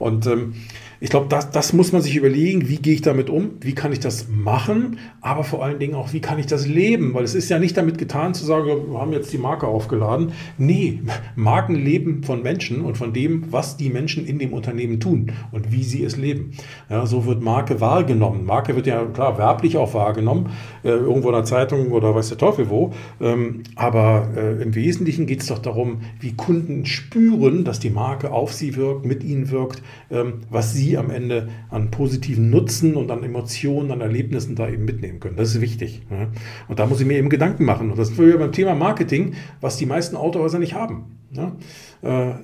Und 0.00 0.26
ähm, 0.26 0.54
ich 1.00 1.10
glaube, 1.10 1.26
das, 1.28 1.50
das 1.50 1.72
muss 1.72 1.92
man 1.92 2.02
sich 2.02 2.16
überlegen, 2.16 2.68
wie 2.68 2.76
gehe 2.76 2.94
ich 2.94 3.02
damit 3.02 3.28
um, 3.28 3.52
wie 3.60 3.74
kann 3.74 3.92
ich 3.92 4.00
das 4.00 4.28
machen, 4.28 4.98
aber 5.20 5.44
vor 5.44 5.62
allen 5.62 5.78
Dingen 5.78 5.94
auch, 5.94 6.12
wie 6.12 6.20
kann 6.20 6.38
ich 6.38 6.46
das 6.46 6.66
leben, 6.66 7.12
weil 7.14 7.24
es 7.24 7.34
ist 7.34 7.48
ja 7.48 7.58
nicht 7.58 7.76
damit 7.76 7.98
getan 7.98 8.34
zu 8.34 8.44
sagen, 8.44 8.66
wir 8.66 8.98
haben 8.98 9.12
jetzt 9.12 9.32
die 9.32 9.38
Marke 9.38 9.66
aufgeladen. 9.66 10.32
Nee, 10.56 11.02
Marken 11.36 11.74
leben 11.74 12.22
von 12.22 12.42
Menschen 12.42 12.80
und 12.80 12.96
von 12.96 13.12
dem, 13.12 13.52
was 13.52 13.76
die 13.76 13.90
Menschen 13.90 14.26
in 14.26 14.38
dem 14.38 14.52
Unternehmen 14.52 15.00
tun 15.00 15.32
und 15.52 15.72
wie 15.72 15.82
sie 15.82 16.02
es 16.02 16.16
leben. 16.16 16.52
Ja, 16.88 17.04
so 17.06 17.26
wird 17.26 17.42
Marke 17.42 17.80
wahrgenommen. 17.80 18.46
Marke 18.46 18.74
wird 18.74 18.86
ja 18.86 19.04
klar 19.04 19.38
werblich 19.38 19.76
auch 19.76 19.92
wahrgenommen, 19.94 20.50
äh, 20.82 20.88
irgendwo 20.88 21.28
in 21.28 21.34
der 21.34 21.44
Zeitung 21.44 21.92
oder 21.92 22.14
weiß 22.14 22.28
der 22.30 22.38
Teufel 22.38 22.70
wo, 22.70 22.92
ähm, 23.20 23.62
aber 23.74 24.28
äh, 24.36 24.62
im 24.62 24.74
Wesentlichen 24.74 25.26
geht 25.26 25.40
es 25.40 25.48
doch 25.48 25.58
darum, 25.58 26.00
wie 26.20 26.34
Kunden 26.34 26.86
spüren, 26.86 27.64
dass 27.64 27.80
die 27.80 27.90
Marke 27.90 28.32
auf 28.32 28.52
sie 28.52 28.76
wirkt, 28.76 29.04
mit 29.04 29.22
ihnen 29.22 29.50
wirkt, 29.50 29.82
ähm, 30.10 30.40
was 30.50 30.72
sie 30.72 30.85
sie 30.86 30.98
am 30.98 31.10
Ende 31.10 31.48
an 31.68 31.90
positiven 31.90 32.50
Nutzen 32.50 32.94
und 32.94 33.10
an 33.10 33.22
Emotionen, 33.22 33.90
an 33.90 34.00
Erlebnissen 34.00 34.54
da 34.54 34.68
eben 34.68 34.84
mitnehmen 34.84 35.20
können. 35.20 35.36
Das 35.36 35.50
ist 35.50 35.60
wichtig. 35.60 36.02
Ja. 36.10 36.28
Und 36.68 36.78
da 36.78 36.86
muss 36.86 37.00
ich 37.00 37.06
mir 37.06 37.18
eben 37.18 37.28
Gedanken 37.28 37.64
machen. 37.64 37.90
Und 37.90 37.98
das 37.98 38.10
ist 38.10 38.16
beim 38.16 38.52
Thema 38.52 38.74
Marketing, 38.74 39.34
was 39.60 39.76
die 39.76 39.86
meisten 39.86 40.16
Autohäuser 40.16 40.58
nicht 40.58 40.74
haben. 40.74 41.16
Ja. 41.32 41.56
Äh, 42.02 42.34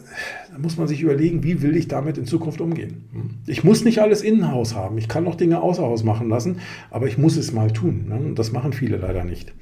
da 0.52 0.58
muss 0.58 0.76
man 0.76 0.88
sich 0.88 1.00
überlegen, 1.00 1.44
wie 1.44 1.62
will 1.62 1.76
ich 1.76 1.88
damit 1.88 2.18
in 2.18 2.26
Zukunft 2.26 2.60
umgehen. 2.60 3.40
Ich 3.46 3.64
muss 3.64 3.84
nicht 3.84 4.00
alles 4.00 4.22
Innenhaus 4.22 4.74
haben. 4.74 4.98
Ich 4.98 5.08
kann 5.08 5.26
auch 5.26 5.36
Dinge 5.36 5.62
außer 5.62 5.82
Haus 5.82 6.02
machen 6.02 6.28
lassen, 6.28 6.58
aber 6.90 7.06
ich 7.06 7.16
muss 7.16 7.36
es 7.36 7.52
mal 7.52 7.70
tun. 7.70 8.06
Ne? 8.08 8.16
Und 8.16 8.38
das 8.38 8.52
machen 8.52 8.72
viele 8.72 8.96
leider 8.96 9.24
nicht. 9.24 9.54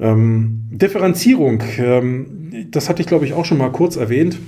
Ähm, 0.00 0.64
Differenzierung, 0.72 1.62
ähm, 1.78 2.66
das 2.72 2.88
hatte 2.88 3.00
ich 3.00 3.06
glaube 3.06 3.26
ich 3.26 3.32
auch 3.32 3.44
schon 3.44 3.58
mal 3.58 3.70
kurz 3.70 3.94
erwähnt 3.94 4.38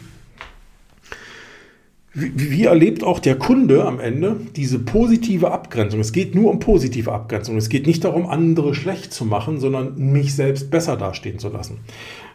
wie, 2.19 2.64
erlebt 2.64 3.05
auch 3.05 3.19
der 3.19 3.37
Kunde 3.37 3.85
am 3.85 4.01
Ende 4.01 4.37
diese 4.57 4.79
positive 4.79 5.51
Abgrenzung? 5.51 6.01
Es 6.01 6.12
geht 6.12 6.35
nur 6.35 6.51
um 6.51 6.61
positive 6.61 7.12
Abgrenzung. 7.12 7.59
Es 7.59 7.69
geht 7.69 7.87
nicht 7.87 8.05
darum, 8.05 8.27
andere 8.27 8.75
schlecht 8.75 9.12
zu 9.12 9.27
machen, 9.27 9.61
sondern 9.61 9.99
mich 9.99 10.35
selbst 10.35 10.71
besser 10.71 10.97
dastehen 10.97 11.39
zu 11.39 11.51
lassen. 11.51 11.81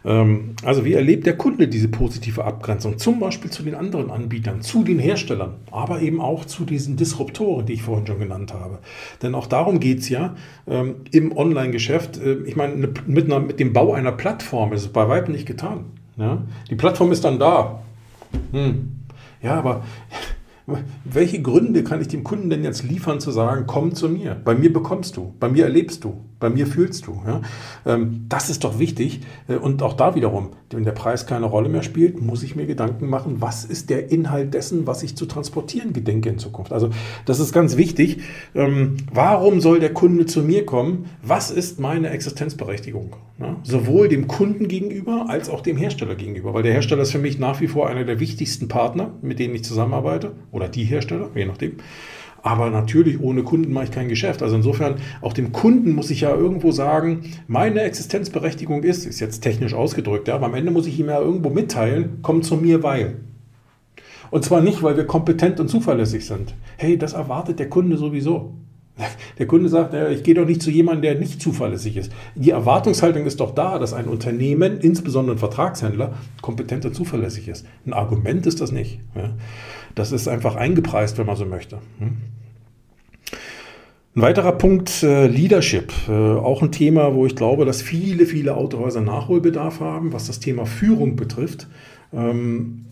Ähm, 0.04 0.54
also 0.64 0.84
wie 0.84 0.92
erlebt 0.92 1.26
der 1.26 1.36
Kunde 1.36 1.66
diese 1.66 1.88
positive 1.88 2.44
Abgrenzung? 2.44 2.98
Zum 2.98 3.18
Beispiel 3.18 3.50
zu 3.50 3.64
den 3.64 3.74
anderen 3.74 4.12
Anbietern, 4.12 4.62
zu 4.62 4.84
den 4.84 5.00
Herstellern, 5.00 5.54
aber 5.72 6.00
eben 6.00 6.20
auch 6.20 6.44
zu 6.44 6.64
diesen 6.64 6.96
Disruptoren, 6.96 7.66
die 7.66 7.72
ich 7.72 7.82
vorhin 7.82 8.06
schon 8.06 8.20
genannt 8.20 8.54
habe. 8.54 8.78
Denn 9.20 9.34
auch 9.34 9.48
darum 9.48 9.80
geht 9.80 9.98
es 9.98 10.08
ja 10.08 10.36
ähm, 10.68 10.94
im 11.10 11.36
Online-Geschäft. 11.36 12.18
Äh, 12.18 12.44
ich 12.44 12.54
meine, 12.54 12.76
mit, 12.76 13.08
mit, 13.08 13.58
dem 13.58 13.72
Bau 13.72 13.94
einer 13.94 14.12
Plattform 14.12 14.72
ist 14.72 14.82
es 14.82 14.88
bei 14.88 15.08
weitem 15.08 15.34
nicht 15.34 15.46
getan. 15.46 15.86
Ja? 16.16 16.42
Die 16.70 16.76
Plattform 16.76 17.10
ist 17.10 17.24
dann 17.24 17.40
da. 17.40 17.82
Hm 18.52 19.01
ja, 19.42 19.54
aber 19.54 19.84
welche 21.04 21.42
Gründe 21.42 21.84
kann 21.84 22.00
ich 22.00 22.08
dem 22.08 22.24
Kunden 22.24 22.50
denn 22.50 22.64
jetzt 22.64 22.82
liefern, 22.82 23.20
zu 23.20 23.30
sagen, 23.30 23.64
komm 23.66 23.94
zu 23.94 24.08
mir, 24.08 24.34
bei 24.34 24.54
mir 24.54 24.72
bekommst 24.72 25.16
du, 25.16 25.34
bei 25.40 25.48
mir 25.48 25.64
erlebst 25.64 26.04
du, 26.04 26.24
bei 26.42 26.50
mir 26.50 26.66
fühlst 26.66 27.06
du. 27.06 27.22
Ja? 27.26 27.40
Ähm, 27.86 28.26
das 28.28 28.50
ist 28.50 28.64
doch 28.64 28.78
wichtig. 28.78 29.20
Äh, 29.48 29.54
und 29.54 29.82
auch 29.82 29.94
da 29.94 30.14
wiederum, 30.14 30.50
wenn 30.70 30.84
der 30.84 30.92
Preis 30.92 31.26
keine 31.26 31.46
Rolle 31.46 31.70
mehr 31.70 31.82
spielt, 31.82 32.20
muss 32.20 32.42
ich 32.42 32.56
mir 32.56 32.66
Gedanken 32.66 33.08
machen, 33.08 33.36
was 33.38 33.64
ist 33.64 33.88
der 33.88 34.10
Inhalt 34.10 34.52
dessen, 34.52 34.86
was 34.86 35.02
ich 35.02 35.16
zu 35.16 35.24
transportieren 35.24 35.92
gedenke 35.92 36.28
in 36.28 36.38
Zukunft. 36.38 36.72
Also 36.72 36.90
das 37.24 37.40
ist 37.40 37.52
ganz 37.52 37.76
wichtig. 37.76 38.22
Ähm, 38.54 38.96
warum 39.12 39.60
soll 39.60 39.80
der 39.80 39.94
Kunde 39.94 40.26
zu 40.26 40.42
mir 40.42 40.66
kommen? 40.66 41.06
Was 41.22 41.50
ist 41.50 41.80
meine 41.80 42.10
Existenzberechtigung? 42.10 43.14
Ja? 43.38 43.56
Sowohl 43.62 44.08
dem 44.08 44.26
Kunden 44.26 44.68
gegenüber 44.68 45.26
als 45.28 45.48
auch 45.48 45.60
dem 45.60 45.76
Hersteller 45.76 46.16
gegenüber. 46.16 46.52
Weil 46.52 46.64
der 46.64 46.72
Hersteller 46.72 47.02
ist 47.02 47.12
für 47.12 47.18
mich 47.18 47.38
nach 47.38 47.60
wie 47.60 47.68
vor 47.68 47.88
einer 47.88 48.04
der 48.04 48.20
wichtigsten 48.20 48.66
Partner, 48.68 49.12
mit 49.22 49.38
denen 49.38 49.54
ich 49.54 49.64
zusammenarbeite. 49.64 50.32
Oder 50.50 50.68
die 50.68 50.84
Hersteller, 50.84 51.30
je 51.34 51.46
nachdem. 51.46 51.76
Aber 52.42 52.70
natürlich, 52.70 53.20
ohne 53.20 53.44
Kunden 53.44 53.72
mache 53.72 53.84
ich 53.84 53.90
kein 53.92 54.08
Geschäft. 54.08 54.42
Also 54.42 54.56
insofern, 54.56 54.96
auch 55.20 55.32
dem 55.32 55.52
Kunden 55.52 55.92
muss 55.92 56.10
ich 56.10 56.22
ja 56.22 56.34
irgendwo 56.34 56.72
sagen, 56.72 57.22
meine 57.46 57.82
Existenzberechtigung 57.82 58.82
ist, 58.82 59.06
ist 59.06 59.20
jetzt 59.20 59.40
technisch 59.40 59.74
ausgedrückt, 59.74 60.28
ja, 60.28 60.34
aber 60.34 60.46
am 60.46 60.54
Ende 60.54 60.72
muss 60.72 60.86
ich 60.86 60.98
ihm 60.98 61.06
ja 61.06 61.20
irgendwo 61.20 61.50
mitteilen, 61.50 62.18
komm 62.22 62.42
zu 62.42 62.56
mir, 62.56 62.82
weil. 62.82 63.18
Und 64.30 64.44
zwar 64.44 64.60
nicht, 64.60 64.82
weil 64.82 64.96
wir 64.96 65.06
kompetent 65.06 65.60
und 65.60 65.68
zuverlässig 65.68 66.26
sind. 66.26 66.54
Hey, 66.78 66.98
das 66.98 67.12
erwartet 67.12 67.58
der 67.58 67.68
Kunde 67.68 67.96
sowieso. 67.96 68.54
Der 69.38 69.46
Kunde 69.46 69.70
sagt, 69.70 69.94
ich 69.94 70.22
gehe 70.22 70.34
doch 70.34 70.44
nicht 70.44 70.60
zu 70.60 70.70
jemandem, 70.70 71.02
der 71.02 71.14
nicht 71.14 71.40
zuverlässig 71.40 71.96
ist. 71.96 72.12
Die 72.34 72.50
Erwartungshaltung 72.50 73.24
ist 73.24 73.40
doch 73.40 73.54
da, 73.54 73.78
dass 73.78 73.94
ein 73.94 74.06
Unternehmen, 74.06 74.78
insbesondere 74.80 75.36
ein 75.36 75.38
Vertragshändler, 75.38 76.14
kompetent 76.42 76.84
und 76.84 76.94
zuverlässig 76.94 77.48
ist. 77.48 77.66
Ein 77.86 77.94
Argument 77.94 78.46
ist 78.46 78.60
das 78.60 78.70
nicht. 78.70 79.00
Das 79.94 80.12
ist 80.12 80.28
einfach 80.28 80.56
eingepreist, 80.56 81.18
wenn 81.18 81.26
man 81.26 81.36
so 81.36 81.44
möchte. 81.44 81.78
Hm? 81.98 82.16
Ein 84.14 84.22
weiterer 84.22 84.52
Punkt, 84.52 85.02
äh, 85.02 85.26
Leadership. 85.26 85.92
Äh, 86.06 86.12
auch 86.12 86.60
ein 86.60 86.70
Thema, 86.70 87.14
wo 87.14 87.24
ich 87.24 87.34
glaube, 87.34 87.64
dass 87.64 87.80
viele, 87.80 88.26
viele 88.26 88.56
Autohäuser 88.56 89.00
Nachholbedarf 89.00 89.80
haben, 89.80 90.12
was 90.12 90.26
das 90.26 90.38
Thema 90.38 90.66
Führung 90.66 91.16
betrifft. 91.16 91.66
Ähm, 92.12 92.84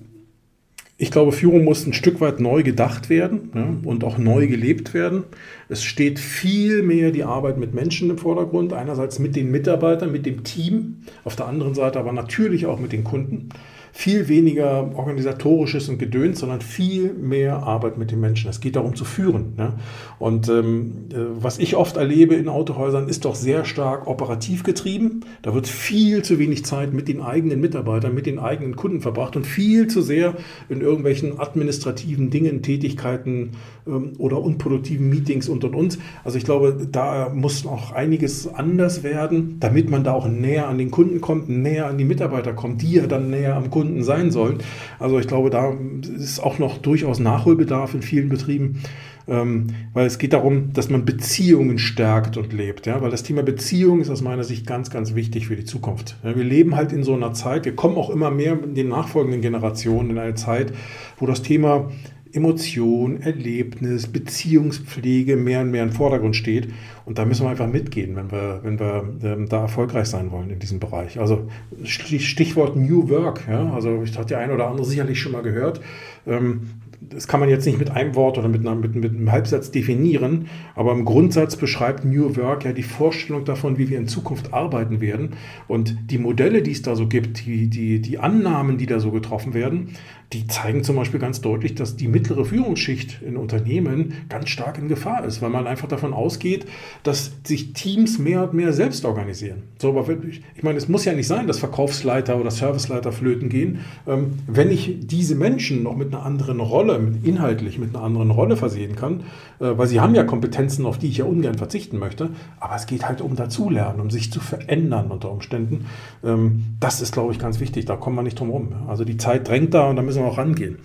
ich 0.97 1.11
glaube, 1.11 1.33
Führung 1.33 1.65
muss 1.65 1.87
ein 1.87 1.95
Stück 1.95 2.21
weit 2.21 2.41
neu 2.41 2.63
gedacht 2.63 3.09
werden 3.09 3.51
ja, 3.55 3.89
und 3.89 4.05
auch 4.05 4.19
neu 4.19 4.47
gelebt 4.47 4.93
werden. 4.93 5.25
Es 5.71 5.83
steht 5.83 6.19
viel 6.19 6.83
mehr 6.83 7.11
die 7.11 7.25
Arbeit 7.25 7.57
mit 7.57 7.73
Menschen 7.73 8.11
im 8.11 8.19
Vordergrund. 8.19 8.75
Einerseits 8.75 9.19
mit 9.19 9.35
den 9.35 9.51
Mitarbeitern, 9.51 10.13
mit 10.13 10.27
dem 10.27 10.45
Team, 10.45 11.03
auf 11.25 11.37
der 11.37 11.47
anderen 11.47 11.75
Seite 11.75 11.99
aber 11.99 12.13
natürlich 12.13 12.67
auch 12.67 12.79
mit 12.79 12.93
den 12.93 13.05
Kunden 13.05 13.49
viel 13.93 14.29
weniger 14.29 14.91
organisatorisches 14.97 15.89
und 15.89 15.99
Gedöns, 15.99 16.41
sondern 16.41 16.61
viel 16.61 17.13
mehr 17.13 17.63
Arbeit 17.63 17.99
mit 17.99 18.11
den 18.11 18.21
Menschen. 18.21 18.49
Es 18.51 18.61
geht 18.61 18.77
darum 18.77 18.95
zu 18.95 19.05
führen. 19.05 19.55
Ne? 19.57 19.75
Und 20.19 20.49
ähm, 20.49 21.09
äh, 21.13 21.17
was 21.41 21.59
ich 21.59 21.77
oft 21.77 21.97
erlebe 21.97 22.35
in 22.35 22.49
Autohäusern, 22.49 23.09
ist 23.09 23.25
doch 23.25 23.35
sehr 23.35 23.65
stark 23.65 24.07
operativ 24.07 24.63
getrieben. 24.63 25.21
Da 25.43 25.55
wird 25.55 25.67
viel 25.67 26.23
zu 26.23 26.39
wenig 26.39 26.65
Zeit 26.65 26.93
mit 26.93 27.09
den 27.09 27.21
eigenen 27.21 27.61
Mitarbeitern, 27.61 28.15
mit 28.15 28.27
den 28.27 28.39
eigenen 28.39 28.77
Kunden 28.77 29.01
verbracht 29.01 29.37
und 29.37 29.47
viel 29.47 29.89
zu 29.89 30.03
sehr 30.03 30.35
in 30.69 30.81
irgendwelchen 30.81 31.41
administrativen 31.41 32.31
Dingen, 32.31 32.63
Tätigkeiten 32.63 33.53
ähm, 33.87 34.13
oder 34.19 34.41
unproduktiven 34.41 35.09
Meetings 35.09 35.49
und 35.49 35.65
und 35.65 35.75
und. 35.75 35.99
Also 36.25 36.39
ich 36.39 36.45
glaube, 36.45 36.87
da 36.91 37.31
muss 37.35 37.65
noch 37.65 37.93
einiges 37.93 38.53
anders 38.53 39.03
werden, 39.03 39.57
damit 39.61 39.91
man 39.91 40.05
da 40.05 40.13
auch 40.13 40.29
näher 40.29 40.69
an 40.69 40.79
den 40.79 40.91
Kunden 40.91 41.21
kommt, 41.21 41.49
näher 41.49 41.87
an 41.87 41.99
die 41.99 42.05
Mitarbeiter 42.05 42.53
kommt, 42.53 42.83
die 42.83 42.93
ja 42.93 43.07
dann 43.07 43.31
näher 43.31 43.57
am 43.57 43.71
Kunden 43.71 43.80
Kunden 43.81 44.03
sein 44.03 44.31
sollen. 44.31 44.59
Also 44.99 45.19
ich 45.19 45.27
glaube, 45.27 45.49
da 45.49 45.73
ist 46.19 46.39
auch 46.39 46.59
noch 46.59 46.77
durchaus 46.77 47.19
Nachholbedarf 47.19 47.95
in 47.95 48.03
vielen 48.03 48.29
Betrieben, 48.29 48.83
ähm, 49.27 49.69
weil 49.95 50.05
es 50.05 50.19
geht 50.19 50.35
darum, 50.35 50.75
dass 50.75 50.91
man 50.91 51.07
Beziehungen 51.07 51.79
stärkt 51.79 52.37
und 52.37 52.53
lebt. 52.53 52.85
Ja? 52.85 53.01
Weil 53.01 53.11
das 53.11 53.23
Thema 53.23 53.43
Beziehung 53.43 54.03
ist 54.03 54.11
aus 54.11 54.21
meiner 54.21 54.45
Sicht 54.45 54.67
ganz, 54.67 54.91
ganz 54.91 55.15
wichtig 55.15 55.47
für 55.47 55.57
die 55.57 55.65
Zukunft. 55.65 56.17
Ja, 56.23 56.37
wir 56.37 56.45
leben 56.45 56.77
halt 56.77 56.93
in 56.93 57.05
so 57.05 57.15
einer 57.15 57.33
Zeit, 57.33 57.65
wir 57.65 57.75
kommen 57.75 57.97
auch 57.97 58.11
immer 58.11 58.31
mehr 58.31 58.63
in 58.63 58.75
den 58.75 58.89
nachfolgenden 58.89 59.41
Generationen 59.41 60.11
in 60.11 60.19
eine 60.19 60.35
Zeit, 60.35 60.75
wo 61.19 61.25
das 61.25 61.41
Thema 61.41 61.91
Emotion, 62.33 63.21
Erlebnis, 63.21 64.07
Beziehungspflege 64.07 65.37
mehr 65.37 65.63
und 65.63 65.71
mehr 65.71 65.83
im 65.83 65.93
Vordergrund 65.93 66.37
steht. 66.37 66.69
Und 67.05 67.19
da 67.19 67.25
müssen 67.25 67.45
wir 67.45 67.51
einfach 67.51 67.67
mitgehen, 67.67 68.15
wenn 68.17 68.31
wir, 68.31 68.61
wenn 68.63 68.79
wir 68.79 69.05
ähm, 69.23 69.49
da 69.49 69.63
erfolgreich 69.63 70.07
sein 70.07 70.31
wollen 70.31 70.51
in 70.51 70.59
diesem 70.59 70.79
Bereich. 70.79 71.19
Also 71.19 71.49
Stichwort 71.85 72.77
New 72.77 73.09
Work. 73.09 73.47
Ja? 73.49 73.73
Also 73.73 74.03
ich 74.03 74.17
hatte 74.17 74.29
der 74.29 74.39
ein 74.39 74.51
oder 74.51 74.69
andere 74.69 74.87
sicherlich 74.87 75.21
schon 75.21 75.33
mal 75.33 75.43
gehört. 75.43 75.81
Ähm, 76.27 76.71
das 77.01 77.27
kann 77.27 77.41
man 77.41 77.49
jetzt 77.49 77.65
nicht 77.67 77.79
mit 77.79 77.91
einem 77.91 78.15
Wort 78.15 78.37
oder 78.37 78.49
mit, 78.49 78.61
einer, 78.61 78.75
mit, 78.75 78.95
mit 78.95 79.13
einem 79.13 79.33
Halbsatz 79.33 79.71
definieren, 79.71 80.49
aber 80.75 80.93
im 80.93 81.07
Grundsatz 81.07 81.57
beschreibt 81.57 82.05
New 82.05 82.37
Work 82.37 82.65
ja 82.65 82.73
die 82.73 82.83
Vorstellung 82.83 83.45
davon, 83.45 83.79
wie 83.79 83.89
wir 83.89 83.99
in 83.99 84.07
Zukunft 84.07 84.53
arbeiten 84.53 85.01
werden. 85.01 85.31
Und 85.67 85.97
die 86.11 86.19
Modelle, 86.19 86.63
die 86.63 86.73
es 86.73 86.83
da 86.83 86.95
so 86.95 87.07
gibt, 87.07 87.47
die, 87.47 87.69
die, 87.69 88.01
die 88.01 88.19
Annahmen, 88.19 88.77
die 88.77 88.87
da 88.87 89.01
so 89.01 89.11
getroffen 89.11 89.55
werden, 89.55 89.95
die 90.33 90.47
zeigen 90.47 90.85
zum 90.85 90.97
Beispiel 90.97 91.19
ganz 91.19 91.41
deutlich, 91.41 91.75
dass 91.75 91.97
die 91.97 92.07
mittlere 92.07 92.45
Führungsschicht 92.45 93.21
in 93.23 93.37
Unternehmen 93.37 94.15
ganz 94.29 94.49
stark 94.51 94.79
in 94.79 94.89
Gefahr 94.89 95.25
ist, 95.25 95.43
weil 95.43 95.51
man 95.51 95.67
einfach 95.67 95.89
davon 95.89 96.13
ausgeht, 96.13 96.67
dass 97.03 97.33
sich 97.45 97.73
Teams 97.73 98.19
mehr 98.19 98.45
und 98.45 98.55
mehr 98.55 98.73
selbst 98.73 99.05
organisieren. 99.05 99.63
So, 99.79 99.91
aber 99.99 100.07
ich 100.55 100.63
meine, 100.63 100.79
es 100.79 100.89
muss 100.89 101.05
ja 101.05 101.13
nicht 101.15 101.27
sein, 101.27 101.47
dass 101.47 101.59
Verkaufsleiter 101.59 102.39
oder 102.39 102.51
Serviceleiter 102.51 103.11
flöten 103.11 103.49
gehen. 103.49 103.81
Ähm, 104.07 104.39
wenn 104.47 104.71
ich 104.71 104.99
diese 105.01 105.35
Menschen 105.35 105.83
noch 105.83 105.97
mit 105.97 106.15
einer 106.15 106.25
anderen 106.25 106.61
Rolle, 106.61 107.01
inhaltlich 107.25 107.79
mit 107.79 107.95
einer 107.95 108.05
anderen 108.05 108.31
Rolle 108.31 108.57
versehen 108.57 108.95
kann, 108.95 109.25
äh, 109.59 109.77
weil 109.77 109.89
sie 109.89 110.01
haben 110.01 110.15
ja 110.15 110.23
Kompetenzen, 110.23 110.87
auf 110.87 110.99
die 110.99 111.09
ich 111.09 111.19
ja 111.19 111.25
ungern 111.25 111.57
verzichten 111.57 111.99
möchte, 111.99 112.31
aber 112.61 112.77
es 112.77 112.87
geht 112.87 113.09
halt 113.09 113.21
um 113.21 113.35
dazulernen, 113.35 114.01
um 114.01 114.11
sich 114.11 114.31
zu 114.31 114.39
verändern 114.39 115.11
unter 115.11 115.31
Umständen. 115.33 115.87
Ähm, 116.23 116.77
das 116.79 117.01
ist, 117.01 117.13
glaube 117.13 117.33
ich, 117.33 117.39
ganz 117.39 117.59
wichtig. 117.59 117.87
Da 117.87 117.97
kommen 117.97 118.15
wir 118.17 118.23
nicht 118.23 118.39
drum 118.39 118.49
herum. 118.49 118.69
Also 118.89 119.05
die 119.05 119.17
Zeit 119.17 119.49
drängt 119.49 119.75
da 119.75 119.89
und 119.89 119.97
da 119.97 120.03
müssen 120.03 120.20
wir 120.21 120.27
auch 120.27 120.39
rangehen. 120.39 120.79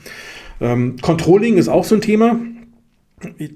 Ähm, 0.61 0.95
Controlling 1.01 1.57
ist 1.57 1.67
auch 1.67 1.83
so 1.83 1.95
ein 1.95 2.01
Thema. 2.01 2.39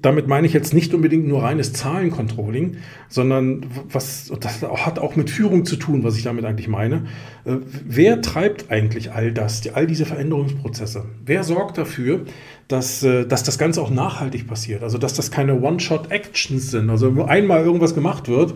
Damit 0.00 0.26
meine 0.26 0.46
ich 0.46 0.54
jetzt 0.54 0.72
nicht 0.72 0.94
unbedingt 0.94 1.28
nur 1.28 1.42
reines 1.42 1.74
Zahlencontrolling, 1.74 2.78
sondern 3.08 3.66
was, 3.92 4.32
das 4.40 4.62
hat 4.62 4.98
auch 4.98 5.16
mit 5.16 5.28
Führung 5.28 5.66
zu 5.66 5.76
tun, 5.76 6.02
was 6.02 6.16
ich 6.16 6.22
damit 6.22 6.46
eigentlich 6.46 6.66
meine. 6.66 7.04
Äh, 7.44 7.56
wer 7.86 8.22
treibt 8.22 8.70
eigentlich 8.70 9.12
all 9.12 9.32
das, 9.32 9.68
all 9.68 9.86
diese 9.86 10.06
Veränderungsprozesse? 10.06 11.04
Wer 11.24 11.44
sorgt 11.44 11.76
dafür, 11.76 12.24
dass, 12.68 13.02
äh, 13.02 13.26
dass 13.26 13.42
das 13.42 13.58
Ganze 13.58 13.82
auch 13.82 13.90
nachhaltig 13.90 14.46
passiert? 14.46 14.82
Also, 14.82 14.96
dass 14.96 15.12
das 15.12 15.30
keine 15.30 15.60
One-Shot-Actions 15.60 16.70
sind, 16.70 16.88
also 16.88 17.14
wo 17.14 17.24
einmal 17.24 17.62
irgendwas 17.62 17.94
gemacht 17.94 18.28
wird 18.28 18.54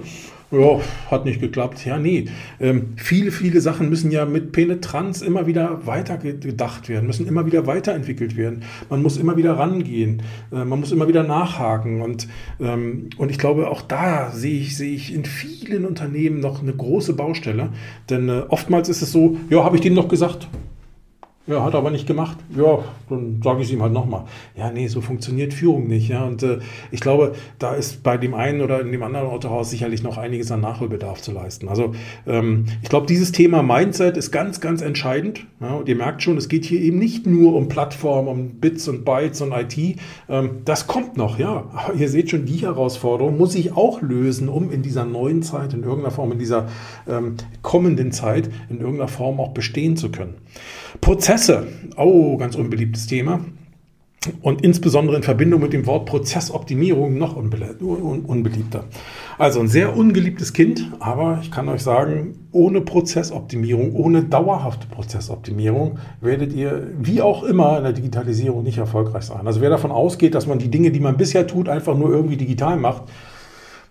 ja, 0.51 0.81
hat 1.11 1.25
nicht 1.25 1.41
geklappt. 1.41 1.85
Ja, 1.85 1.99
nee. 1.99 2.27
Ähm, 2.61 2.95
viele, 2.97 3.31
viele 3.31 3.61
Sachen 3.61 3.89
müssen 3.89 4.11
ja 4.11 4.25
mit 4.25 4.53
Penetranz 4.53 5.23
immer 5.23 5.47
wieder 5.47 5.87
weitergedacht 5.87 6.89
werden, 6.89 7.07
müssen 7.07 7.27
immer 7.27 7.47
wieder 7.47 7.67
weiterentwickelt 7.67 8.37
werden. 8.37 8.63
Man 8.91 9.03
muss 9.03 9.17
immer 9.17 9.37
wieder 9.37 9.59
rangehen, 9.59 10.23
äh, 10.53 10.65
man 10.65 10.81
muss 10.81 10.93
immer 10.93 11.09
wieder 11.09 11.25
nachhaken. 11.25 12.03
Und, 12.03 12.29
ähm, 12.61 13.11
und 13.19 13.31
ich 13.31 13.39
glaube, 13.39 13.69
auch 13.69 13.83
da 13.83 14.31
sehe 14.31 14.61
ich, 14.61 14.77
sehe 14.77 14.95
ich 14.95 15.13
in 15.15 15.25
vielen 15.25 15.85
Unternehmen 15.85 16.41
noch 16.41 16.63
eine 16.63 16.73
große 16.73 17.15
Baustelle. 17.15 17.71
Denn 18.11 18.29
äh, 18.29 18.43
oftmals 18.49 18.89
ist 18.89 19.03
es 19.03 19.13
so, 19.13 19.37
ja, 19.51 19.65
habe 19.65 19.77
ich 19.77 19.83
denen 19.83 19.97
noch 19.97 20.09
gesagt, 20.09 20.49
ja, 21.47 21.63
hat 21.63 21.75
er 21.75 21.79
aber 21.81 21.91
nicht 21.91 22.07
gemacht. 22.07 22.39
Ja, 22.57 22.79
dann 23.11 23.43
sage 23.45 23.61
ich 23.61 23.67
es 23.67 23.73
ihm 23.73 23.83
halt 23.83 23.93
nochmal. 23.93 24.25
Ja, 24.57 24.71
nee, 24.71 24.87
so 24.87 25.03
funktioniert 25.03 25.53
Führung 25.53 25.87
nicht. 25.87 26.09
Ja, 26.09 26.25
und 26.25 26.43
äh, 26.43 26.61
ich 26.91 27.01
glaube, 27.01 27.35
da 27.59 27.75
ist 27.75 28.03
bei 28.03 28.17
dem 28.17 28.33
einen 28.33 28.63
oder 28.63 28.81
in 28.81 28.91
dem 28.93 29.03
anderen 29.03 29.27
Autohaus 29.27 29.69
sicherlich 29.69 30.03
noch 30.03 30.17
einiges 30.17 30.51
an 30.51 30.63
Nachholbedarf 30.63 31.21
zu 31.21 31.33
leisten. 31.33 31.69
Also 31.69 31.95
ähm, 32.27 32.65
ich 32.83 32.89
glaube, 32.89 33.07
dieses 33.07 33.31
Thema 33.33 33.63
Mindset 33.63 34.17
ist 34.17 34.31
ganz, 34.31 34.63
ganz 34.63 34.81
entscheidend. 34.81 35.47
Ja, 35.61 35.75
und 35.75 35.89
ihr 35.89 35.97
merkt 35.97 36.23
schon, 36.23 36.39
es 36.39 36.49
geht 36.49 36.65
hier 36.65 36.81
eben 36.81 36.99
nicht 36.99 37.27
nur 37.27 37.55
um 37.55 37.69
Plattformen, 37.69 38.29
um 38.29 38.49
Bits 38.55 38.89
und 38.89 39.05
Bytes 39.05 39.43
und 39.43 39.53
IT. 39.53 39.99
Ähm, 40.31 40.63
das 40.65 40.87
kommt 40.87 41.19
noch, 41.19 41.39
ja. 41.39 41.69
Aber 41.75 41.93
ihr 41.95 42.09
seht 42.09 42.31
schon, 42.31 42.47
die 42.47 42.63
Herausforderung 42.63 43.37
muss 43.37 43.55
ich 43.55 43.77
auch 43.77 44.01
lösen, 44.01 44.49
um 44.49 44.71
in 44.71 44.81
dieser 44.81 45.05
neuen 45.05 45.43
Zeit, 45.43 45.75
in 45.75 45.83
irgendeiner 45.83 46.11
Form, 46.11 46.33
in 46.33 46.39
dieser 46.39 46.69
ähm, 47.07 47.35
kommenden 47.61 48.13
Zeit, 48.13 48.49
in 48.71 48.81
irgendeiner 48.81 49.09
Form 49.09 49.41
auch 49.41 49.53
bestehen 49.53 49.99
zu 49.99 50.11
können. 50.11 50.37
Prozesse, 51.35 51.67
oh, 51.97 52.37
ganz 52.37 52.55
unbeliebtes 52.55 53.09
Thema. 53.09 53.41
Und 54.41 54.63
insbesondere 54.63 55.17
in 55.17 55.25
Verbindung 55.25 55.63
mit 55.63 55.73
dem 55.73 55.85
Wort 55.85 56.07
Prozessoptimierung 56.07 57.19
noch 57.19 57.35
unbeliebter. 57.35 58.85
Also 59.37 59.59
ein 59.59 59.67
sehr 59.67 59.97
ungeliebtes 59.97 60.53
Kind, 60.53 60.93
aber 61.01 61.41
ich 61.43 61.51
kann 61.51 61.69
euch 61.69 61.83
sagen, 61.83 62.47
ohne 62.53 62.83
Prozessoptimierung, 62.83 63.97
ohne 63.97 64.23
dauerhafte 64.23 64.87
Prozessoptimierung 64.87 65.99
werdet 66.21 66.53
ihr 66.53 66.87
wie 67.01 67.21
auch 67.21 67.43
immer 67.43 67.79
in 67.79 67.83
der 67.83 67.95
Digitalisierung 67.95 68.63
nicht 68.63 68.79
erfolgreich 68.79 69.25
sein. 69.25 69.45
Also 69.45 69.61
wer 69.61 69.71
davon 69.71 69.91
ausgeht, 69.91 70.37
dass 70.37 70.47
man 70.47 70.61
die 70.61 70.71
Dinge, 70.71 70.93
die 70.93 71.01
man 71.01 71.17
bisher 71.17 71.49
tut, 71.49 71.69
einfach 71.69 71.99
nur 71.99 72.11
irgendwie 72.11 72.37
digital 72.37 72.77
macht, 72.77 73.03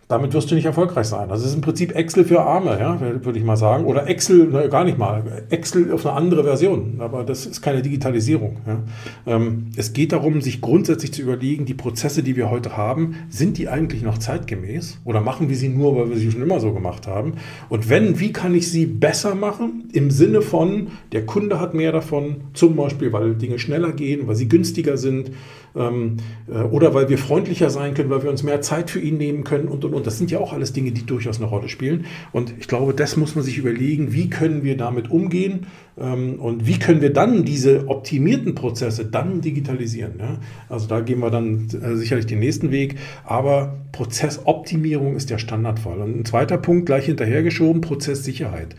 damit 0.07 0.33
wirst 0.33 0.51
du 0.51 0.55
nicht 0.55 0.65
erfolgreich 0.65 1.07
sein. 1.07 1.29
Das 1.29 1.43
ist 1.45 1.55
im 1.55 1.61
Prinzip 1.61 1.95
Excel 1.95 2.25
für 2.25 2.41
Arme, 2.41 2.77
ja, 2.79 2.99
würde 2.99 3.39
ich 3.39 3.45
mal 3.45 3.55
sagen. 3.55 3.85
Oder 3.85 4.07
Excel, 4.07 4.49
na, 4.51 4.67
gar 4.67 4.83
nicht 4.83 4.97
mal. 4.97 5.45
Excel 5.49 5.91
auf 5.91 6.05
eine 6.05 6.15
andere 6.15 6.43
Version. 6.43 6.95
Aber 6.99 7.23
das 7.23 7.45
ist 7.45 7.61
keine 7.61 7.81
Digitalisierung. 7.81 8.57
Ja. 8.67 8.83
Ähm, 9.25 9.67
es 9.75 9.93
geht 9.93 10.11
darum, 10.11 10.41
sich 10.41 10.61
grundsätzlich 10.61 11.13
zu 11.13 11.21
überlegen, 11.21 11.65
die 11.65 11.73
Prozesse, 11.73 12.21
die 12.21 12.35
wir 12.35 12.49
heute 12.49 12.75
haben, 12.75 13.15
sind 13.29 13.57
die 13.57 13.69
eigentlich 13.69 14.03
noch 14.03 14.17
zeitgemäß? 14.17 14.99
Oder 15.05 15.21
machen 15.21 15.49
wir 15.49 15.55
sie 15.55 15.69
nur, 15.69 15.95
weil 15.95 16.09
wir 16.09 16.17
sie 16.17 16.31
schon 16.31 16.41
immer 16.41 16.59
so 16.59 16.73
gemacht 16.73 17.07
haben? 17.07 17.33
Und 17.69 17.89
wenn, 17.89 18.19
wie 18.19 18.33
kann 18.33 18.53
ich 18.55 18.69
sie 18.69 18.85
besser 18.85 19.35
machen? 19.35 19.89
Im 19.93 20.11
Sinne 20.11 20.41
von, 20.41 20.87
der 21.11 21.25
Kunde 21.25 21.59
hat 21.59 21.73
mehr 21.73 21.91
davon, 21.91 22.41
zum 22.53 22.75
Beispiel, 22.75 23.13
weil 23.13 23.35
Dinge 23.35 23.57
schneller 23.57 23.93
gehen, 23.93 24.27
weil 24.27 24.35
sie 24.35 24.49
günstiger 24.49 24.97
sind 24.97 25.31
ähm, 25.75 26.17
äh, 26.47 26.61
oder 26.61 26.93
weil 26.93 27.09
wir 27.09 27.17
freundlicher 27.17 27.69
sein 27.69 27.93
können, 27.93 28.09
weil 28.09 28.23
wir 28.23 28.29
uns 28.29 28.43
mehr 28.43 28.61
Zeit 28.61 28.89
für 28.89 28.99
ihn 28.99 29.17
nehmen 29.17 29.43
können 29.43 29.67
und 29.67 29.83
und 29.85 29.93
und. 29.93 30.07
Das 30.07 30.17
sind 30.17 30.31
ja 30.31 30.39
auch 30.39 30.53
alles 30.53 30.73
Dinge, 30.73 30.91
die 30.91 31.05
durchaus 31.05 31.37
eine 31.37 31.47
Rolle 31.47 31.69
spielen. 31.69 32.05
Und 32.31 32.53
ich 32.59 32.67
glaube, 32.67 32.93
das 32.93 33.17
muss 33.17 33.35
man 33.35 33.43
sich 33.43 33.57
überlegen, 33.57 34.13
wie 34.13 34.29
können 34.29 34.63
wir 34.63 34.77
damit 34.77 35.09
umgehen 35.09 35.67
ähm, 35.99 36.39
und 36.39 36.67
wie 36.67 36.79
können 36.79 37.01
wir 37.01 37.13
dann 37.13 37.43
diese 37.43 37.87
optimierten 37.87 38.55
Prozesse 38.55 39.05
dann 39.05 39.41
digitalisieren. 39.41 40.13
Ja? 40.19 40.39
Also 40.69 40.87
da 40.87 41.01
gehen 41.01 41.19
wir 41.19 41.31
dann 41.31 41.67
äh, 41.81 41.95
sicherlich 41.95 42.25
den 42.25 42.39
nächsten 42.39 42.71
Weg. 42.71 42.95
Aber 43.23 43.79
Prozessoptimierung 43.91 45.15
ist 45.15 45.29
der 45.29 45.37
Standardfall. 45.37 45.99
Und 45.99 46.19
ein 46.19 46.25
zweiter 46.25 46.57
Punkt 46.57 46.85
gleich 46.85 47.05
hinterhergeschoben, 47.05 47.81
Prozesssicherheit. 47.81 48.75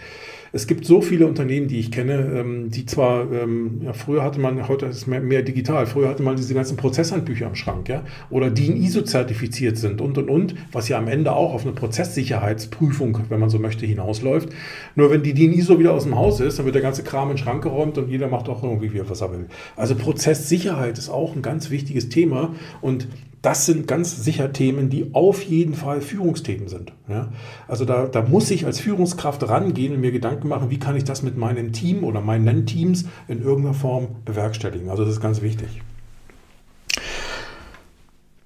Es 0.55 0.68
gibt 0.68 0.86
so 0.86 1.00
viele 1.00 1.26
Unternehmen, 1.26 1.66
die 1.66 1.80
ich 1.80 1.90
kenne, 1.90 2.32
ähm, 2.32 2.70
die 2.70 2.86
zwar, 2.86 3.30
ähm, 3.32 3.80
ja, 3.82 3.92
früher 3.92 4.22
hatte 4.22 4.38
man, 4.38 4.68
heute 4.68 4.86
ist 4.86 4.98
es 4.98 5.07
mehr, 5.09 5.20
mehr, 5.20 5.42
digital, 5.42 5.84
früher 5.86 6.09
hatte 6.09 6.22
man 6.22 6.36
diese 6.36 6.55
ganzen 6.55 6.76
Prozesshandbücher 6.76 7.48
am 7.48 7.57
Schrank, 7.57 7.88
ja, 7.88 8.05
oder 8.30 8.50
die 8.50 8.68
in 8.68 8.76
ISO 8.76 9.02
zertifiziert 9.02 9.76
sind 9.76 10.00
und 10.00 10.16
und 10.16 10.30
und, 10.30 10.55
was 10.70 10.88
ja 10.88 10.96
am 10.96 11.09
Ende 11.09 11.32
auch 11.32 11.55
auf 11.55 11.64
eine 11.64 11.72
Prozesssicherheitsprüfung, 11.72 13.18
wenn 13.30 13.40
man 13.40 13.50
so 13.50 13.59
möchte, 13.59 13.84
hinausläuft. 13.84 14.50
Nur 14.94 15.11
wenn 15.11 15.24
die 15.24 15.34
DIN 15.34 15.52
ISO 15.55 15.80
wieder 15.80 15.92
aus 15.92 16.05
dem 16.05 16.14
Haus 16.14 16.38
ist, 16.38 16.61
dann 16.61 16.66
wird 16.66 16.76
der 16.76 16.82
ganze 16.82 17.02
Kram 17.02 17.30
in 17.30 17.36
den 17.36 17.42
Schrank 17.42 17.64
geräumt 17.64 17.98
und 17.98 18.09
jeder 18.09 18.28
macht 18.28 18.48
auch 18.48 18.62
irgendwie, 18.62 18.92
was 19.09 19.22
er 19.22 19.32
will. 19.32 19.46
Also 19.74 19.96
Prozesssicherheit 19.96 20.98
ist 20.98 21.09
auch 21.09 21.34
ein 21.34 21.42
ganz 21.42 21.70
wichtiges 21.70 22.11
Thema 22.11 22.55
und 22.80 23.09
das 23.45 23.66
sind 23.66 23.86
ganz 23.86 24.24
sicher 24.24 24.53
Themen, 24.53 24.88
die 24.88 25.11
auf 25.12 25.42
jeden 25.42 25.74
Fall 25.74 26.01
Führungsthemen 26.01 26.68
sind. 26.68 26.92
Ja? 27.09 27.30
Also 27.68 27.84
da, 27.84 28.07
da 28.07 28.22
muss 28.22 28.51
ich 28.51 28.64
als 28.64 28.80
Führungskraft 28.80 29.47
rangehen 29.47 29.92
und 29.92 30.01
mir 30.01 30.12
Gedanken 30.12 30.49
machen, 30.49 30.70
wie 30.70 30.78
kann 30.78 30.97
ich 30.97 31.05
das 31.05 31.22
mit 31.22 31.36
meinem 31.36 31.72
Team 31.72 32.05
oder 32.05 32.22
meinen 32.22 32.64
Teams 32.64 33.05
in 33.28 33.42
irgendeiner 33.42 33.74
Form 33.74 34.09
bewerkstelligen. 34.24 34.88
Also 34.88 35.05
das 35.05 35.14
ist 35.14 35.20
ganz 35.20 35.42
wichtig. 35.42 35.82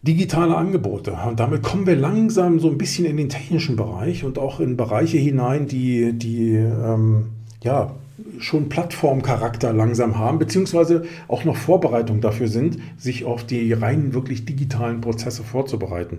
Digitale 0.02 0.56
Angebote. 0.56 1.16
Und 1.28 1.38
damit 1.38 1.62
kommen 1.62 1.86
wir 1.86 1.96
langsam 1.96 2.58
so 2.58 2.68
ein 2.68 2.78
bisschen 2.78 3.04
in 3.04 3.16
den 3.16 3.28
technischen 3.28 3.76
Bereich 3.76 4.24
und 4.24 4.36
auch 4.38 4.58
in 4.58 4.76
Bereiche 4.76 5.18
hinein, 5.18 5.68
die, 5.68 6.12
die 6.12 6.54
ähm, 6.54 7.26
ja, 7.62 7.94
schon 8.38 8.68
Plattformcharakter 8.68 9.72
langsam 9.72 10.18
haben, 10.18 10.38
beziehungsweise 10.38 11.04
auch 11.28 11.44
noch 11.44 11.56
Vorbereitung 11.56 12.20
dafür 12.20 12.48
sind, 12.48 12.78
sich 12.96 13.24
auf 13.24 13.44
die 13.44 13.72
rein 13.72 14.14
wirklich 14.14 14.44
digitalen 14.44 15.00
Prozesse 15.00 15.42
vorzubereiten. 15.44 16.18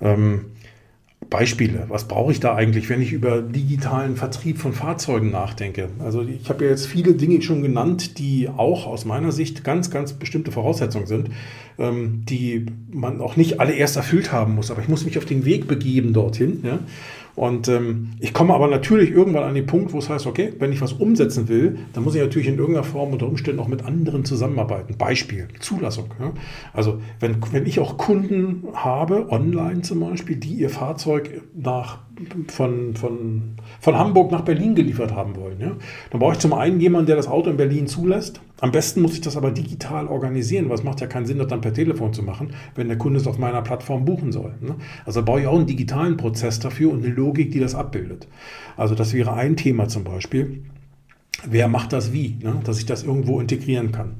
Ähm, 0.00 0.46
Beispiele. 1.30 1.86
Was 1.88 2.06
brauche 2.06 2.32
ich 2.32 2.40
da 2.40 2.54
eigentlich, 2.54 2.88
wenn 2.88 3.02
ich 3.02 3.12
über 3.12 3.42
digitalen 3.42 4.16
Vertrieb 4.16 4.58
von 4.58 4.72
Fahrzeugen 4.72 5.30
nachdenke? 5.30 5.88
Also 5.98 6.22
ich 6.22 6.48
habe 6.48 6.64
ja 6.64 6.70
jetzt 6.70 6.86
viele 6.86 7.14
Dinge 7.14 7.40
schon 7.42 7.62
genannt, 7.62 8.18
die 8.18 8.48
auch 8.48 8.86
aus 8.86 9.04
meiner 9.04 9.32
Sicht 9.32 9.64
ganz, 9.64 9.90
ganz 9.90 10.12
bestimmte 10.12 10.52
Voraussetzungen 10.52 11.06
sind, 11.06 11.30
ähm, 11.78 12.22
die 12.28 12.66
man 12.90 13.20
auch 13.20 13.36
nicht 13.36 13.60
alle 13.60 13.72
erst 13.72 13.96
erfüllt 13.96 14.32
haben 14.32 14.54
muss. 14.54 14.70
Aber 14.70 14.82
ich 14.82 14.88
muss 14.88 15.04
mich 15.04 15.18
auf 15.18 15.24
den 15.24 15.44
Weg 15.44 15.66
begeben 15.66 16.12
dorthin. 16.12 16.60
Ja? 16.62 16.78
Und 17.36 17.66
ähm, 17.68 18.12
ich 18.20 18.32
komme 18.32 18.54
aber 18.54 18.68
natürlich 18.68 19.10
irgendwann 19.10 19.42
an 19.42 19.54
den 19.54 19.66
Punkt, 19.66 19.92
wo 19.92 19.98
es 19.98 20.08
heißt, 20.08 20.26
okay, 20.26 20.52
wenn 20.58 20.72
ich 20.72 20.80
was 20.80 20.92
umsetzen 20.92 21.48
will, 21.48 21.78
dann 21.92 22.04
muss 22.04 22.14
ich 22.14 22.20
natürlich 22.20 22.46
in 22.46 22.58
irgendeiner 22.58 22.84
Form 22.84 23.12
unter 23.12 23.26
Umständen 23.26 23.60
auch 23.60 23.68
mit 23.68 23.84
anderen 23.84 24.24
zusammenarbeiten. 24.24 24.96
Beispiel, 24.96 25.48
Zulassung. 25.58 26.06
Ja? 26.20 26.32
Also 26.72 27.00
wenn, 27.18 27.36
wenn 27.50 27.66
ich 27.66 27.80
auch 27.80 27.96
Kunden 27.96 28.64
habe, 28.74 29.26
online 29.30 29.82
zum 29.82 30.00
Beispiel, 30.00 30.36
die 30.36 30.54
ihr 30.54 30.70
Fahrzeug 30.70 31.42
nach 31.54 31.98
von, 32.48 32.94
von, 32.94 33.56
von 33.84 33.98
Hamburg 33.98 34.32
nach 34.32 34.40
Berlin 34.40 34.74
geliefert 34.74 35.14
haben 35.14 35.36
wollen. 35.36 35.60
Ja? 35.60 35.72
Dann 36.08 36.18
brauche 36.18 36.32
ich 36.32 36.38
zum 36.38 36.54
einen 36.54 36.80
jemanden, 36.80 37.08
der 37.08 37.16
das 37.16 37.28
Auto 37.28 37.50
in 37.50 37.58
Berlin 37.58 37.86
zulässt. 37.86 38.40
Am 38.62 38.72
besten 38.72 39.02
muss 39.02 39.12
ich 39.12 39.20
das 39.20 39.36
aber 39.36 39.50
digital 39.50 40.06
organisieren, 40.06 40.70
weil 40.70 40.76
es 40.76 40.84
macht 40.84 41.02
ja 41.02 41.06
keinen 41.06 41.26
Sinn, 41.26 41.36
das 41.36 41.48
dann 41.48 41.60
per 41.60 41.74
Telefon 41.74 42.14
zu 42.14 42.22
machen, 42.22 42.54
wenn 42.76 42.88
der 42.88 42.96
Kunde 42.96 43.20
es 43.20 43.26
auf 43.26 43.36
meiner 43.36 43.60
Plattform 43.60 44.06
buchen 44.06 44.32
soll. 44.32 44.54
Ne? 44.62 44.76
Also 45.04 45.22
brauche 45.22 45.40
ich 45.40 45.46
auch 45.46 45.58
einen 45.58 45.66
digitalen 45.66 46.16
Prozess 46.16 46.60
dafür 46.60 46.92
und 46.92 47.04
eine 47.04 47.12
Logik, 47.12 47.50
die 47.50 47.60
das 47.60 47.74
abbildet. 47.74 48.26
Also 48.78 48.94
das 48.94 49.12
wäre 49.12 49.34
ein 49.34 49.54
Thema 49.54 49.86
zum 49.86 50.02
Beispiel. 50.02 50.62
Wer 51.46 51.68
macht 51.68 51.92
das 51.92 52.10
wie, 52.10 52.38
ne? 52.42 52.62
dass 52.64 52.78
ich 52.78 52.86
das 52.86 53.02
irgendwo 53.02 53.38
integrieren 53.38 53.92
kann. 53.92 54.14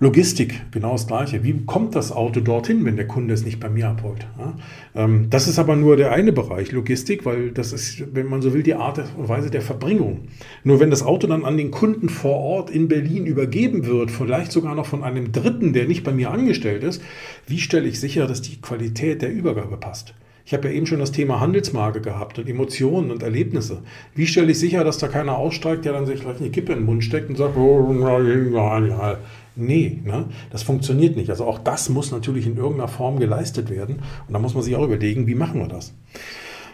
Logistik, 0.00 0.60
genau 0.70 0.92
das 0.92 1.06
Gleiche. 1.06 1.44
Wie 1.44 1.64
kommt 1.64 1.94
das 1.94 2.12
Auto 2.12 2.40
dorthin, 2.40 2.84
wenn 2.84 2.96
der 2.96 3.06
Kunde 3.06 3.34
es 3.34 3.44
nicht 3.44 3.60
bei 3.60 3.68
mir 3.68 3.88
abholt? 3.88 4.26
Ja? 4.38 4.54
Ähm, 4.94 5.28
das 5.30 5.48
ist 5.48 5.58
aber 5.58 5.76
nur 5.76 5.96
der 5.96 6.12
eine 6.12 6.32
Bereich, 6.32 6.72
Logistik, 6.72 7.24
weil 7.24 7.50
das 7.50 7.72
ist, 7.72 8.14
wenn 8.14 8.26
man 8.26 8.42
so 8.42 8.52
will, 8.52 8.62
die 8.62 8.74
Art 8.74 9.02
und 9.16 9.28
Weise 9.28 9.50
der 9.50 9.62
Verbringung. 9.62 10.28
Nur 10.64 10.80
wenn 10.80 10.90
das 10.90 11.02
Auto 11.02 11.26
dann 11.26 11.44
an 11.44 11.56
den 11.56 11.70
Kunden 11.70 12.08
vor 12.08 12.36
Ort 12.36 12.70
in 12.70 12.88
Berlin 12.88 13.26
übergeben 13.26 13.86
wird, 13.86 14.10
vielleicht 14.10 14.52
sogar 14.52 14.74
noch 14.74 14.86
von 14.86 15.02
einem 15.02 15.32
Dritten, 15.32 15.72
der 15.72 15.86
nicht 15.86 16.04
bei 16.04 16.12
mir 16.12 16.30
angestellt 16.30 16.82
ist, 16.82 17.02
wie 17.46 17.60
stelle 17.60 17.88
ich 17.88 18.00
sicher, 18.00 18.26
dass 18.26 18.42
die 18.42 18.60
Qualität 18.60 19.22
der 19.22 19.32
Übergabe 19.32 19.76
passt? 19.76 20.14
Ich 20.46 20.52
habe 20.52 20.68
ja 20.68 20.74
eben 20.74 20.86
schon 20.86 20.98
das 20.98 21.12
Thema 21.12 21.40
Handelsmarke 21.40 22.02
gehabt 22.02 22.38
und 22.38 22.46
Emotionen 22.46 23.10
und 23.10 23.22
Erlebnisse. 23.22 23.82
Wie 24.14 24.26
stelle 24.26 24.52
ich 24.52 24.58
sicher, 24.58 24.84
dass 24.84 24.98
da 24.98 25.08
keiner 25.08 25.38
aussteigt, 25.38 25.86
der 25.86 25.94
dann 25.94 26.04
sich 26.04 26.20
gleich 26.20 26.38
eine 26.38 26.50
Kippe 26.50 26.72
in 26.72 26.80
den 26.80 26.84
Mund 26.84 27.02
steckt 27.02 27.30
und 27.30 27.36
sagt, 27.36 27.56
oh, 27.56 27.90
ja, 27.98 28.20
ja, 28.20 29.18
Nee, 29.56 30.00
ne? 30.04 30.26
das 30.50 30.62
funktioniert 30.64 31.16
nicht. 31.16 31.30
Also 31.30 31.44
auch 31.44 31.58
das 31.58 31.88
muss 31.88 32.10
natürlich 32.10 32.46
in 32.46 32.56
irgendeiner 32.56 32.88
Form 32.88 33.18
geleistet 33.18 33.70
werden. 33.70 34.02
Und 34.26 34.34
da 34.34 34.38
muss 34.38 34.54
man 34.54 34.62
sich 34.62 34.74
auch 34.74 34.84
überlegen, 34.84 35.26
wie 35.26 35.34
machen 35.34 35.60
wir 35.60 35.68
das. 35.68 35.94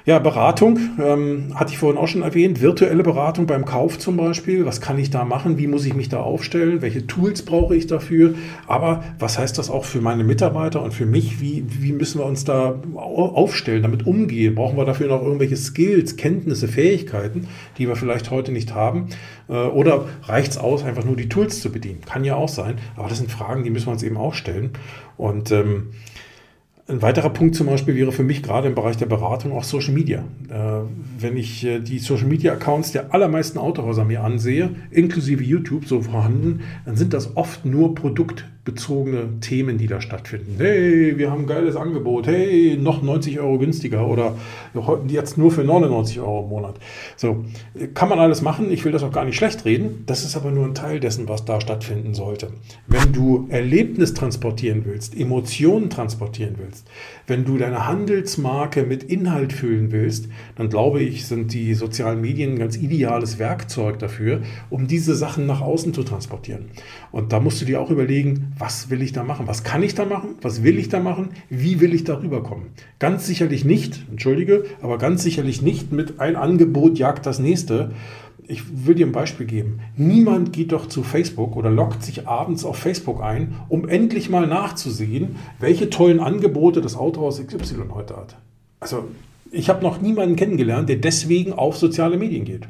Ja, 0.06 0.18
Beratung 0.18 0.78
ähm, 0.98 1.52
hatte 1.54 1.72
ich 1.72 1.78
vorhin 1.78 1.98
auch 2.00 2.08
schon 2.08 2.22
erwähnt. 2.22 2.62
Virtuelle 2.62 3.02
Beratung 3.02 3.46
beim 3.46 3.66
Kauf 3.66 3.98
zum 3.98 4.16
Beispiel. 4.16 4.64
Was 4.64 4.80
kann 4.80 4.98
ich 4.98 5.10
da 5.10 5.26
machen? 5.26 5.58
Wie 5.58 5.66
muss 5.66 5.84
ich 5.84 5.94
mich 5.94 6.08
da 6.08 6.20
aufstellen? 6.20 6.80
Welche 6.80 7.06
Tools 7.06 7.42
brauche 7.42 7.76
ich 7.76 7.86
dafür? 7.86 8.34
Aber 8.66 9.04
was 9.18 9.38
heißt 9.38 9.58
das 9.58 9.68
auch 9.68 9.84
für 9.84 10.00
meine 10.00 10.24
Mitarbeiter 10.24 10.82
und 10.82 10.94
für 10.94 11.04
mich? 11.04 11.42
Wie, 11.42 11.64
wie 11.68 11.92
müssen 11.92 12.18
wir 12.18 12.24
uns 12.24 12.44
da 12.44 12.80
aufstellen, 12.94 13.82
damit 13.82 14.06
umgehen? 14.06 14.54
Brauchen 14.54 14.78
wir 14.78 14.86
dafür 14.86 15.08
noch 15.08 15.22
irgendwelche 15.22 15.56
Skills, 15.56 16.16
Kenntnisse, 16.16 16.66
Fähigkeiten, 16.66 17.46
die 17.76 17.86
wir 17.86 17.94
vielleicht 17.94 18.30
heute 18.30 18.52
nicht 18.52 18.74
haben? 18.74 19.08
Äh, 19.50 19.52
oder 19.52 20.06
reicht 20.22 20.52
es 20.52 20.58
aus, 20.58 20.82
einfach 20.82 21.04
nur 21.04 21.16
die 21.16 21.28
Tools 21.28 21.60
zu 21.60 21.70
bedienen? 21.70 22.00
Kann 22.06 22.24
ja 22.24 22.36
auch 22.36 22.48
sein. 22.48 22.76
Aber 22.96 23.08
das 23.10 23.18
sind 23.18 23.30
Fragen, 23.30 23.64
die 23.64 23.70
müssen 23.70 23.88
wir 23.88 23.92
uns 23.92 24.02
eben 24.02 24.16
auch 24.16 24.32
stellen. 24.32 24.70
Und 25.18 25.52
ähm, 25.52 25.90
ein 26.90 27.02
weiterer 27.02 27.30
Punkt 27.30 27.54
zum 27.54 27.68
Beispiel 27.68 27.94
wäre 27.94 28.12
für 28.12 28.24
mich 28.24 28.42
gerade 28.42 28.68
im 28.68 28.74
Bereich 28.74 28.96
der 28.96 29.06
Beratung 29.06 29.52
auch 29.52 29.64
Social 29.64 29.94
Media. 29.94 30.24
Äh, 30.48 30.82
wenn 31.18 31.36
ich 31.36 31.64
äh, 31.64 31.80
die 31.80 31.98
Social 31.98 32.26
Media 32.26 32.52
Accounts 32.52 32.92
der 32.92 33.14
allermeisten 33.14 33.58
Autohäuser 33.58 34.04
mir 34.04 34.22
ansehe, 34.22 34.70
inklusive 34.90 35.42
YouTube 35.42 35.86
so 35.86 36.02
vorhanden, 36.02 36.60
dann 36.84 36.96
sind 36.96 37.14
das 37.14 37.36
oft 37.36 37.64
nur 37.64 37.94
Produkt 37.94 38.44
bezogene 38.70 39.40
Themen, 39.40 39.78
die 39.78 39.88
da 39.88 40.00
stattfinden. 40.00 40.54
Hey, 40.58 41.18
wir 41.18 41.30
haben 41.30 41.42
ein 41.42 41.46
geiles 41.48 41.74
Angebot. 41.74 42.28
Hey, 42.28 42.78
noch 42.80 43.02
90 43.02 43.40
Euro 43.40 43.58
günstiger 43.58 44.06
oder 44.06 44.36
jetzt 45.08 45.36
nur 45.36 45.50
für 45.50 45.64
99 45.64 46.20
Euro 46.20 46.44
im 46.44 46.48
Monat. 46.50 46.76
So, 47.16 47.44
kann 47.94 48.08
man 48.08 48.20
alles 48.20 48.42
machen. 48.42 48.70
Ich 48.70 48.84
will 48.84 48.92
das 48.92 49.02
auch 49.02 49.10
gar 49.10 49.24
nicht 49.24 49.36
schlecht 49.36 49.64
reden. 49.64 50.04
Das 50.06 50.24
ist 50.24 50.36
aber 50.36 50.52
nur 50.52 50.66
ein 50.66 50.74
Teil 50.74 51.00
dessen, 51.00 51.28
was 51.28 51.44
da 51.44 51.60
stattfinden 51.60 52.14
sollte. 52.14 52.52
Wenn 52.86 53.12
du 53.12 53.48
Erlebnis 53.48 54.14
transportieren 54.14 54.82
willst, 54.84 55.18
Emotionen 55.18 55.90
transportieren 55.90 56.54
willst, 56.58 56.86
wenn 57.26 57.44
du 57.44 57.58
deine 57.58 57.88
Handelsmarke 57.88 58.84
mit 58.84 59.02
Inhalt 59.02 59.52
füllen 59.52 59.90
willst, 59.90 60.28
dann 60.54 60.68
glaube 60.68 61.02
ich, 61.02 61.26
sind 61.26 61.52
die 61.52 61.74
sozialen 61.74 62.20
Medien 62.20 62.52
ein 62.52 62.58
ganz 62.58 62.76
ideales 62.76 63.38
Werkzeug 63.40 63.98
dafür, 63.98 64.42
um 64.68 64.86
diese 64.86 65.16
Sachen 65.16 65.46
nach 65.46 65.60
außen 65.60 65.92
zu 65.92 66.04
transportieren. 66.04 66.66
Und 67.10 67.32
da 67.32 67.40
musst 67.40 67.60
du 67.60 67.64
dir 67.64 67.80
auch 67.80 67.90
überlegen, 67.90 68.52
was 68.60 68.90
will 68.90 69.00
ich 69.00 69.12
da 69.12 69.24
machen? 69.24 69.48
Was 69.48 69.64
kann 69.64 69.82
ich 69.82 69.94
da 69.94 70.04
machen? 70.04 70.36
Was 70.42 70.62
will 70.62 70.78
ich 70.78 70.90
da 70.90 71.00
machen? 71.00 71.30
Wie 71.48 71.80
will 71.80 71.94
ich 71.94 72.04
darüber 72.04 72.42
kommen? 72.42 72.66
Ganz 72.98 73.26
sicherlich 73.26 73.64
nicht, 73.64 74.04
entschuldige, 74.10 74.64
aber 74.82 74.98
ganz 74.98 75.22
sicherlich 75.22 75.62
nicht 75.62 75.92
mit 75.92 76.20
ein 76.20 76.36
Angebot 76.36 76.98
jagt 76.98 77.24
das 77.24 77.38
nächste. 77.38 77.92
Ich 78.46 78.86
will 78.86 78.96
dir 78.96 79.06
ein 79.06 79.12
Beispiel 79.12 79.46
geben. 79.46 79.80
Niemand 79.96 80.52
geht 80.52 80.72
doch 80.72 80.86
zu 80.86 81.02
Facebook 81.02 81.56
oder 81.56 81.70
loggt 81.70 82.02
sich 82.02 82.28
abends 82.28 82.64
auf 82.64 82.76
Facebook 82.76 83.22
ein, 83.22 83.54
um 83.68 83.88
endlich 83.88 84.28
mal 84.28 84.46
nachzusehen, 84.46 85.36
welche 85.58 85.88
tollen 85.88 86.20
Angebote 86.20 86.82
das 86.82 86.96
Autohaus 86.96 87.44
XY 87.44 87.84
heute 87.94 88.16
hat. 88.16 88.36
Also 88.78 89.04
ich 89.52 89.68
habe 89.68 89.82
noch 89.82 90.00
niemanden 90.00 90.36
kennengelernt, 90.36 90.88
der 90.88 90.96
deswegen 90.96 91.52
auf 91.52 91.76
soziale 91.76 92.16
Medien 92.16 92.44
geht. 92.44 92.68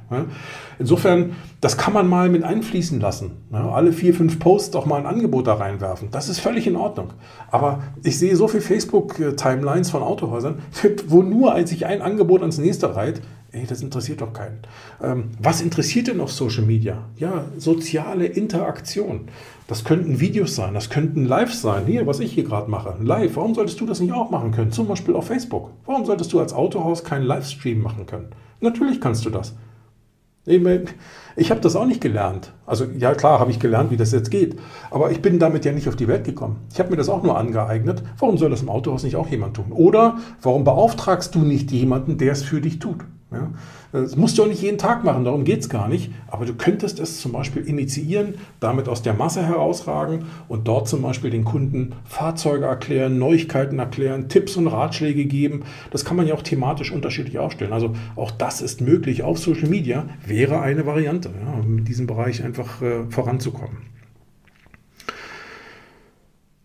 Insofern, 0.79 1.37
das 1.61 1.77
kann 1.77 1.93
man 1.93 2.09
mal 2.09 2.29
mit 2.29 2.43
einfließen 2.43 3.01
lassen. 3.01 3.33
Alle 3.53 3.93
vier, 3.93 4.15
fünf 4.15 4.39
Posts 4.39 4.77
auch 4.77 4.87
mal 4.87 4.97
ein 4.97 5.07
Angebot 5.07 5.47
da 5.47 5.55
reinwerfen. 5.55 6.09
Das 6.11 6.29
ist 6.29 6.41
völlig 6.41 6.67
in 6.67 6.77
Ordnung. 6.77 7.13
Aber 7.51 7.83
ich 8.03 8.19
sehe 8.19 8.35
so 8.35 8.49
viele 8.49 8.63
Facebook-Timelines 8.63 9.91
von 9.91 10.03
Autohäusern, 10.03 10.61
wo 11.07 11.23
nur 11.23 11.67
sich 11.67 11.87
ein 11.87 12.03
Angebot 12.03 12.41
ans 12.41 12.59
nächste 12.59 12.95
reiht. 12.97 13.21
Ey, 13.53 13.67
das 13.67 13.83
interessiert 13.83 14.21
doch 14.21 14.33
keinen. 14.33 14.61
Ähm, 15.03 15.31
was 15.43 15.61
interessiert 15.61 16.07
denn 16.07 16.21
auf 16.21 16.33
Social 16.33 16.63
Media? 16.63 17.09
Ja, 17.17 17.47
soziale 17.59 18.27
Interaktion. 18.27 19.23
Das 19.71 19.85
könnten 19.85 20.19
Videos 20.19 20.57
sein, 20.57 20.75
das 20.75 20.91
könnten 20.91 21.27
Lives 21.27 21.63
sein. 21.63 21.87
Hier, 21.87 22.05
was 22.05 22.19
ich 22.19 22.33
hier 22.33 22.43
gerade 22.43 22.69
mache. 22.69 22.97
Live. 23.01 23.37
Warum 23.37 23.55
solltest 23.55 23.81
du 23.81 23.87
das 23.87 24.01
nicht 24.01 24.13
auch 24.13 24.29
machen 24.29 24.51
können? 24.51 24.73
Zum 24.73 24.89
Beispiel 24.89 25.15
auf 25.15 25.29
Facebook. 25.29 25.71
Warum 25.87 26.05
solltest 26.05 26.33
du 26.33 26.41
als 26.41 26.53
Autohaus 26.53 27.05
keinen 27.05 27.23
Livestream 27.23 27.81
machen 27.81 28.05
können? 28.05 28.31
Natürlich 28.61 29.01
kannst 29.01 29.25
du 29.25 29.31
das. 29.31 29.55
Ich 31.41 31.51
habe 31.51 31.63
das 31.63 31.75
auch 31.75 31.87
nicht 31.87 32.03
gelernt. 32.03 32.53
Also 32.67 32.85
ja 32.99 33.15
klar 33.15 33.41
habe 33.41 33.51
ich 33.51 33.59
gelernt, 33.59 33.91
wie 33.91 33.97
das 33.97 34.13
jetzt 34.13 34.31
geht. 34.31 34.59
Aber 34.91 35.11
ich 35.11 35.23
bin 35.23 35.39
damit 35.39 35.65
ja 35.65 35.73
nicht 35.73 35.89
auf 35.89 35.97
die 35.97 36.07
Welt 36.07 36.25
gekommen. 36.25 36.59
Ich 36.71 36.79
habe 36.79 36.91
mir 36.91 36.97
das 36.97 37.09
auch 37.09 37.23
nur 37.23 37.39
angeeignet. 37.39 38.03
Warum 38.19 38.37
soll 38.37 38.51
das 38.51 38.61
im 38.61 38.69
Autohaus 38.69 39.05
nicht 39.05 39.17
auch 39.17 39.27
jemand 39.27 39.57
tun? 39.57 39.73
Oder 39.73 40.19
warum 40.43 40.65
beauftragst 40.65 41.35
du 41.35 41.39
nicht 41.39 41.73
jemanden, 41.73 42.19
der 42.19 42.33
es 42.33 42.43
für 42.43 42.61
dich 42.61 42.79
tut? 42.79 43.07
Ja? 43.33 43.51
Das 43.93 44.17
musst 44.17 44.39
du 44.39 44.45
auch 44.45 44.47
nicht 44.47 44.63
jeden 44.63 44.79
Tag 44.79 45.05
machen, 45.05 45.25
darum 45.25 45.45
geht 45.45 45.61
es 45.61 45.69
gar 45.69 45.89
nicht. 45.89 46.13
Aber 46.29 46.45
du 46.45 46.55
könntest 46.55 47.01
es 47.01 47.21
zum 47.21 47.33
Beispiel 47.33 47.67
initiieren, 47.67 48.35
damit 48.61 48.89
aus 48.89 49.03
der 49.03 49.15
Masse 49.15 49.45
herausragen 49.45 50.27
und 50.49 50.69
dort 50.69 50.89
zum 50.89 51.03
Beispiel 51.03 51.31
den 51.31 51.45
Kunden 51.45 51.95
Fahrzeuge 52.05 52.67
erklären, 52.67 53.19
Neuigkeiten 53.19 53.79
erklären, 53.79 54.29
Tipps 54.29 54.57
und 54.57 54.69
Ratschläge 54.69 55.25
geben. 55.25 55.63
Das 55.91 56.05
kann 56.05 56.17
man 56.17 56.27
ja 56.27 56.35
auch 56.35 56.43
thematisch 56.43 56.93
unterschiedlich 56.93 57.39
aufstellen. 57.39 57.73
Also 57.73 57.95
auch 58.15 58.31
das 58.31 58.61
ist 58.61 58.81
möglich 58.81 59.23
auf 59.23 59.39
Social 59.39 59.69
Media, 59.69 60.05
wäre 60.25 60.61
eine 60.61 60.87
Variante, 60.87 61.30
ja, 61.35 61.61
in 61.61 61.85
diesem 61.85 62.07
Bereich 62.07 62.43
einfach 62.45 62.83
äh, 62.83 63.05
voranzukommen. 63.11 63.79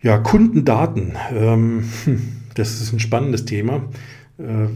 Ja, 0.02 0.20
Kundendaten. 0.20 1.18
Ähm, 1.32 1.84
hm, 2.04 2.22
das 2.56 2.82
ist 2.82 2.94
ein 2.94 3.00
spannendes 3.00 3.46
Thema. 3.46 3.90
Äh, 4.38 4.68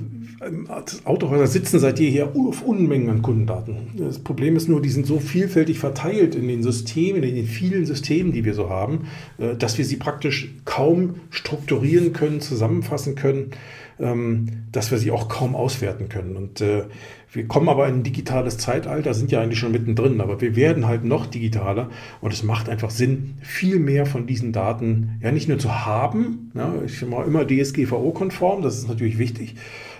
Autohäuser 1.03 1.47
sitzen 1.47 1.79
seit 1.79 1.99
jeher 1.99 2.33
auf 2.35 2.61
Unmengen 2.61 3.09
an 3.09 3.21
Kundendaten. 3.21 3.75
Das 3.97 4.19
Problem 4.19 4.55
ist 4.55 4.69
nur, 4.69 4.81
die 4.81 4.89
sind 4.89 5.05
so 5.05 5.19
vielfältig 5.19 5.79
verteilt 5.79 6.33
in 6.33 6.47
den 6.47 6.63
Systemen, 6.63 7.23
in 7.23 7.35
den 7.35 7.45
vielen 7.45 7.85
Systemen, 7.85 8.31
die 8.31 8.45
wir 8.45 8.53
so 8.53 8.69
haben, 8.69 9.07
äh, 9.37 9.55
dass 9.55 9.77
wir 9.77 9.85
sie 9.85 9.97
praktisch 9.97 10.53
kaum 10.63 11.15
strukturieren 11.29 12.13
können, 12.13 12.39
zusammenfassen 12.39 13.15
können, 13.15 13.51
ähm, 13.99 14.47
dass 14.71 14.91
wir 14.91 14.97
sie 14.97 15.11
auch 15.11 15.27
kaum 15.27 15.55
auswerten 15.55 16.07
können. 16.07 16.37
Und 16.37 16.61
äh, 16.61 16.83
wir 17.31 17.47
kommen 17.47 17.69
aber 17.69 17.87
in 17.87 17.95
ein 17.95 18.03
digitales 18.03 18.57
Zeitalter, 18.57 19.13
sind 19.13 19.31
ja 19.31 19.41
eigentlich 19.41 19.59
schon 19.59 19.71
mittendrin, 19.71 20.21
aber 20.21 20.41
wir 20.41 20.55
werden 20.55 20.87
halt 20.87 21.03
noch 21.03 21.27
digitaler 21.27 21.89
und 22.21 22.33
es 22.33 22.43
macht 22.43 22.69
einfach 22.69 22.89
Sinn, 22.89 23.35
viel 23.41 23.79
mehr 23.79 24.05
von 24.05 24.25
diesen 24.25 24.51
Daten 24.51 25.19
ja 25.21 25.31
nicht 25.31 25.47
nur 25.47 25.59
zu 25.59 25.85
haben, 25.85 26.51
ja, 26.55 26.73
ich 26.85 27.05
mache 27.05 27.25
immer 27.25 27.45
DSGVO-konform, 27.45 28.63
das 28.63 28.79
ist 28.79 28.87
natürlich 28.87 29.19
wichtig, 29.19 29.55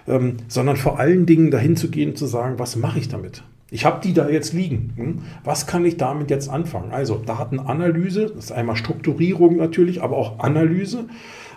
ähm, 0.08 0.38
sondern 0.48 0.78
vor 0.78 1.00
allen 1.00 1.26
Dingen 1.26 1.52
dahin 1.52 1.76
zu 1.76 1.90
gehen, 1.90 2.16
zu 2.16 2.26
sagen, 2.26 2.60
was 2.60 2.76
mache 2.76 3.00
ich 3.00 3.10
damit? 3.10 3.44
Ich 3.72 3.86
habe 3.86 4.02
die 4.04 4.14
da 4.14 4.30
jetzt 4.30 4.54
liegen. 4.54 4.94
Hm? 4.96 5.20
Was 5.44 5.68
kann 5.68 5.86
ich 5.86 5.98
damit 5.98 6.30
jetzt 6.32 6.50
anfangen? 6.50 6.92
Also 6.92 7.18
Datenanalyse, 7.18 8.32
das 8.36 8.46
ist 8.46 8.52
einmal 8.52 8.76
Strukturierung 8.76 9.58
natürlich, 9.58 10.02
aber 10.02 10.18
auch 10.18 10.40
Analyse. 10.40 11.06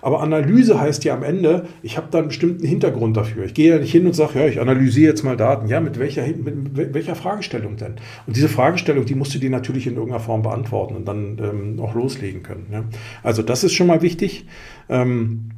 Aber 0.03 0.20
Analyse 0.20 0.80
heißt 0.80 1.05
ja 1.05 1.14
am 1.14 1.22
Ende, 1.22 1.68
ich 1.82 1.97
habe 1.97 2.09
da 2.11 2.18
einen 2.18 2.28
bestimmten 2.28 2.66
Hintergrund 2.66 3.16
dafür. 3.16 3.45
Ich 3.45 3.55
gehe 3.55 3.70
ja 3.70 3.78
nicht 3.78 3.93
hin 3.93 4.05
und 4.05 4.14
sage, 4.14 4.40
ja, 4.40 4.47
ich 4.47 4.61
analysiere 4.61 5.11
jetzt 5.11 5.22
mal 5.22 5.36
Daten. 5.36 5.68
Ja, 5.68 5.80
mit 5.80 5.99
welcher, 5.99 6.26
mit 6.26 6.93
welcher 6.93 7.14
Fragestellung 7.14 7.76
denn? 7.76 7.95
Und 8.26 8.36
diese 8.36 8.49
Fragestellung, 8.49 9.05
die 9.05 9.14
musst 9.14 9.32
du 9.32 9.38
dir 9.38 9.51
natürlich 9.51 9.86
in 9.86 9.95
irgendeiner 9.95 10.20
Form 10.20 10.43
beantworten 10.43 10.97
und 10.97 11.07
dann 11.07 11.38
ähm, 11.40 11.80
auch 11.80 11.95
loslegen 11.95 12.43
können. 12.43 12.66
Ja? 12.72 12.84
Also 13.22 13.43
das 13.43 13.62
ist 13.62 13.74
schon 13.74 13.86
mal 13.86 14.03
wichtig. 14.03 14.47
Ähm, 14.88 15.51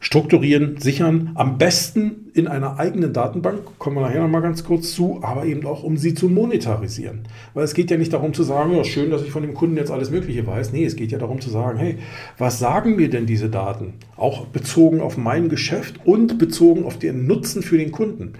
strukturieren, 0.00 0.78
sichern. 0.78 1.30
Am 1.34 1.58
besten 1.58 2.30
in 2.32 2.48
einer 2.48 2.78
eigenen 2.78 3.12
Datenbank, 3.12 3.78
kommen 3.78 3.96
wir 3.96 4.00
nachher 4.00 4.22
nochmal 4.22 4.40
ganz 4.40 4.64
kurz 4.64 4.92
zu, 4.92 5.20
aber 5.22 5.44
eben 5.44 5.66
auch, 5.66 5.82
um 5.82 5.96
sie 5.96 6.14
zu 6.14 6.28
monetarisieren. 6.28 7.28
Weil 7.54 7.64
es 7.64 7.74
geht 7.74 7.90
ja 7.90 7.98
nicht 7.98 8.12
darum 8.12 8.32
zu 8.32 8.42
sagen, 8.42 8.74
ja, 8.74 8.82
schön, 8.82 9.10
dass 9.10 9.22
ich 9.22 9.30
von 9.30 9.42
dem 9.42 9.54
Kunden 9.54 9.76
jetzt 9.76 9.90
alles 9.90 10.10
Mögliche 10.10 10.46
weiß. 10.46 10.72
Nee, 10.72 10.86
es 10.86 10.96
geht 10.96 11.12
ja 11.12 11.18
darum 11.18 11.40
zu 11.40 11.50
sagen, 11.50 11.78
hey, 11.78 11.98
was 12.38 12.58
sagen 12.58 12.96
mir 12.96 13.10
denn 13.10 13.26
diese 13.26 13.50
Daten? 13.50 13.94
Auch 14.16 14.46
bezogen 14.46 15.00
auf 15.00 15.18
mein 15.18 15.48
Geschäft 15.50 16.00
und 16.04 16.38
bezogen 16.38 16.84
auf 16.84 16.98
den 16.98 17.26
Nutzen 17.26 17.62
für 17.62 17.76
den 17.76 17.92
Kunden. 17.92 18.32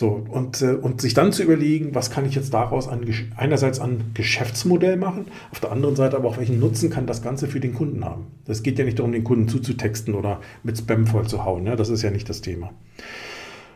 So, 0.00 0.24
und, 0.30 0.62
äh, 0.62 0.72
und 0.72 1.02
sich 1.02 1.12
dann 1.12 1.30
zu 1.30 1.42
überlegen, 1.42 1.94
was 1.94 2.10
kann 2.10 2.24
ich 2.24 2.34
jetzt 2.34 2.54
daraus 2.54 2.88
an, 2.88 3.02
einerseits 3.36 3.80
an 3.80 4.00
Geschäftsmodell 4.14 4.96
machen, 4.96 5.26
auf 5.52 5.60
der 5.60 5.72
anderen 5.72 5.94
Seite 5.94 6.16
aber 6.16 6.26
auch, 6.26 6.38
welchen 6.38 6.58
Nutzen 6.58 6.88
kann 6.88 7.04
das 7.04 7.20
Ganze 7.20 7.48
für 7.48 7.60
den 7.60 7.74
Kunden 7.74 8.02
haben. 8.02 8.28
Das 8.46 8.62
geht 8.62 8.78
ja 8.78 8.86
nicht 8.86 8.98
darum, 8.98 9.12
den 9.12 9.24
Kunden 9.24 9.46
zuzutexten 9.46 10.14
oder 10.14 10.40
mit 10.62 10.78
Spam 10.78 11.06
voll 11.06 11.26
zu 11.26 11.44
hauen. 11.44 11.64
Ne? 11.64 11.76
Das 11.76 11.90
ist 11.90 12.00
ja 12.00 12.10
nicht 12.10 12.30
das 12.30 12.40
Thema. 12.40 12.70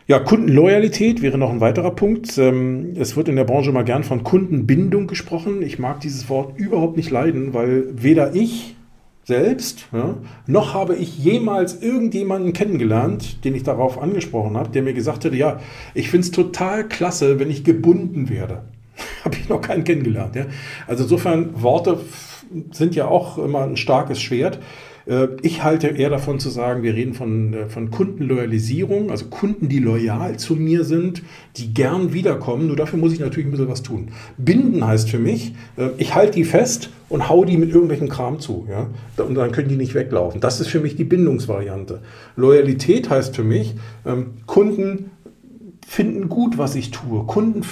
Ja, 0.07 0.19
Kundenloyalität 0.19 1.21
wäre 1.21 1.37
noch 1.37 1.51
ein 1.51 1.61
weiterer 1.61 1.91
Punkt. 1.91 2.39
Ähm, 2.39 2.95
es 2.97 3.19
wird 3.19 3.29
in 3.29 3.37
der 3.37 3.45
Branche 3.45 3.73
mal 3.73 3.85
gern 3.85 4.03
von 4.03 4.25
Kundenbindung 4.25 5.09
gesprochen. 5.09 5.61
Ich 5.61 5.79
mag 5.79 6.01
dieses 6.01 6.31
Wort 6.31 6.59
überhaupt 6.59 6.97
nicht 6.97 7.11
leiden, 7.11 7.53
weil 7.53 7.85
weder 7.93 8.35
ich 8.35 8.77
selbst, 9.25 9.87
ja, 9.93 10.17
noch 10.47 10.75
habe 10.75 10.97
ich 10.97 11.19
jemals 11.19 11.83
irgendjemanden 11.83 12.53
kennengelernt, 12.53 13.45
den 13.45 13.55
ich 13.55 13.63
darauf 13.63 14.01
angesprochen 14.01 14.57
habe, 14.57 14.71
der 14.71 14.83
mir 14.83 14.95
gesagt 14.95 15.25
hätte, 15.25 15.37
ja, 15.37 15.61
ich 15.95 16.11
finde 16.11 16.27
es 16.27 16.31
total 16.31 16.87
klasse, 16.87 17.41
wenn 17.41 17.51
ich 17.51 17.65
gebunden 17.65 18.29
werde. 18.29 18.63
habe 19.25 19.37
ich 19.37 19.49
noch 19.49 19.61
keinen 19.61 19.85
kennengelernt. 19.85 20.37
Ja. 20.37 20.47
Also 20.87 21.05
insofern, 21.05 21.63
Worte 21.63 22.01
sind 22.71 22.95
ja 22.95 23.09
auch 23.09 23.39
immer 23.39 23.63
ein 23.63 23.77
starkes 23.77 24.21
Schwert. 24.21 24.59
Äh, 25.07 25.29
ich 25.43 25.63
halte 25.63 25.89
eher 25.89 26.11
davon 26.11 26.39
zu 26.39 26.51
sagen, 26.51 26.83
wir 26.83 26.95
reden 26.95 27.15
von, 27.15 27.55
äh, 27.55 27.69
von 27.69 27.91
Kundenloyalisierung, 27.91 29.11
also 29.11 29.27
Kunden, 29.27 29.69
die 29.69 29.79
loyal 29.79 30.37
zu 30.39 30.57
mir 30.57 30.85
sind, 30.85 31.23
die 31.57 31.73
gern 31.75 32.13
wiederkommen. 32.13 32.67
Nur 32.67 32.77
dafür 32.77 32.99
muss 32.99 33.13
ich 33.13 33.21
natürlich 33.21 33.47
ein 33.47 33.51
bisschen 33.51 33.69
was 33.69 33.83
tun. 33.83 34.09
Binden 34.39 34.87
heißt 34.87 35.11
für 35.11 35.19
mich, 35.19 35.55
äh, 35.77 35.89
ich 35.99 36.15
halte 36.15 36.33
die 36.33 36.45
fest 36.45 36.91
und 37.09 37.29
hau 37.29 37.45
die 37.45 37.57
mit 37.57 37.71
irgendwelchen 37.71 38.09
Kram 38.09 38.41
zu. 38.41 38.67
Ja? 38.69 38.89
Und 39.25 39.35
dann 39.35 39.53
können 39.53 39.69
die 39.69 39.77
nicht 39.77 39.95
weglaufen. 39.95 40.41
Das 40.41 40.61
ist 40.61 40.69
für 40.69 40.81
mich 40.81 40.97
die 40.97 41.05
Bindungsvariante. 41.05 42.01
Loyalität 42.37 43.11
heißt 43.11 43.37
für 43.37 43.45
mich, 43.45 43.75
ähm, 44.07 44.33
Kunden 44.47 45.11
finden 45.95 46.29
gut, 46.29 46.59
was 46.59 46.75
ich 46.75 46.91
tue. 46.91 47.25
Kunden 47.25 47.63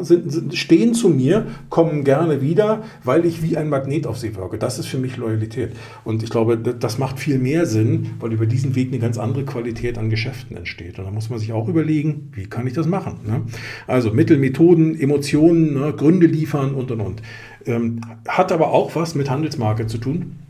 sind, 0.00 0.32
sind, 0.32 0.54
stehen 0.56 0.94
zu 0.94 1.08
mir, 1.08 1.46
kommen 1.68 2.02
gerne 2.02 2.42
wieder, 2.42 2.82
weil 3.04 3.24
ich 3.24 3.40
wie 3.40 3.56
ein 3.56 3.68
Magnet 3.68 4.08
auf 4.08 4.18
sie 4.18 4.34
wirke. 4.34 4.58
Das 4.58 4.80
ist 4.80 4.86
für 4.86 4.98
mich 4.98 5.16
Loyalität. 5.16 5.70
Und 6.02 6.24
ich 6.24 6.30
glaube, 6.30 6.58
das 6.58 6.98
macht 6.98 7.20
viel 7.20 7.38
mehr 7.38 7.66
Sinn, 7.66 8.10
weil 8.18 8.32
über 8.32 8.46
diesen 8.46 8.74
Weg 8.74 8.88
eine 8.88 8.98
ganz 8.98 9.16
andere 9.16 9.44
Qualität 9.44 9.96
an 9.96 10.10
Geschäften 10.10 10.56
entsteht. 10.56 10.98
Und 10.98 11.04
da 11.04 11.12
muss 11.12 11.30
man 11.30 11.38
sich 11.38 11.52
auch 11.52 11.68
überlegen, 11.68 12.32
wie 12.34 12.46
kann 12.46 12.66
ich 12.66 12.72
das 12.72 12.88
machen? 12.88 13.20
Ne? 13.24 13.42
Also 13.86 14.12
Mittel, 14.12 14.38
Methoden, 14.38 14.98
Emotionen, 14.98 15.74
ne? 15.74 15.94
Gründe 15.96 16.26
liefern 16.26 16.74
und 16.74 16.90
und 16.90 17.00
und. 17.00 17.22
Ähm, 17.64 18.00
hat 18.26 18.50
aber 18.50 18.72
auch 18.72 18.96
was 18.96 19.14
mit 19.14 19.30
Handelsmarke 19.30 19.86
zu 19.86 19.98
tun. 19.98 20.41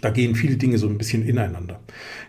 Da 0.00 0.10
gehen 0.10 0.34
viele 0.34 0.56
Dinge 0.56 0.78
so 0.78 0.86
ein 0.86 0.98
bisschen 0.98 1.26
ineinander. 1.26 1.80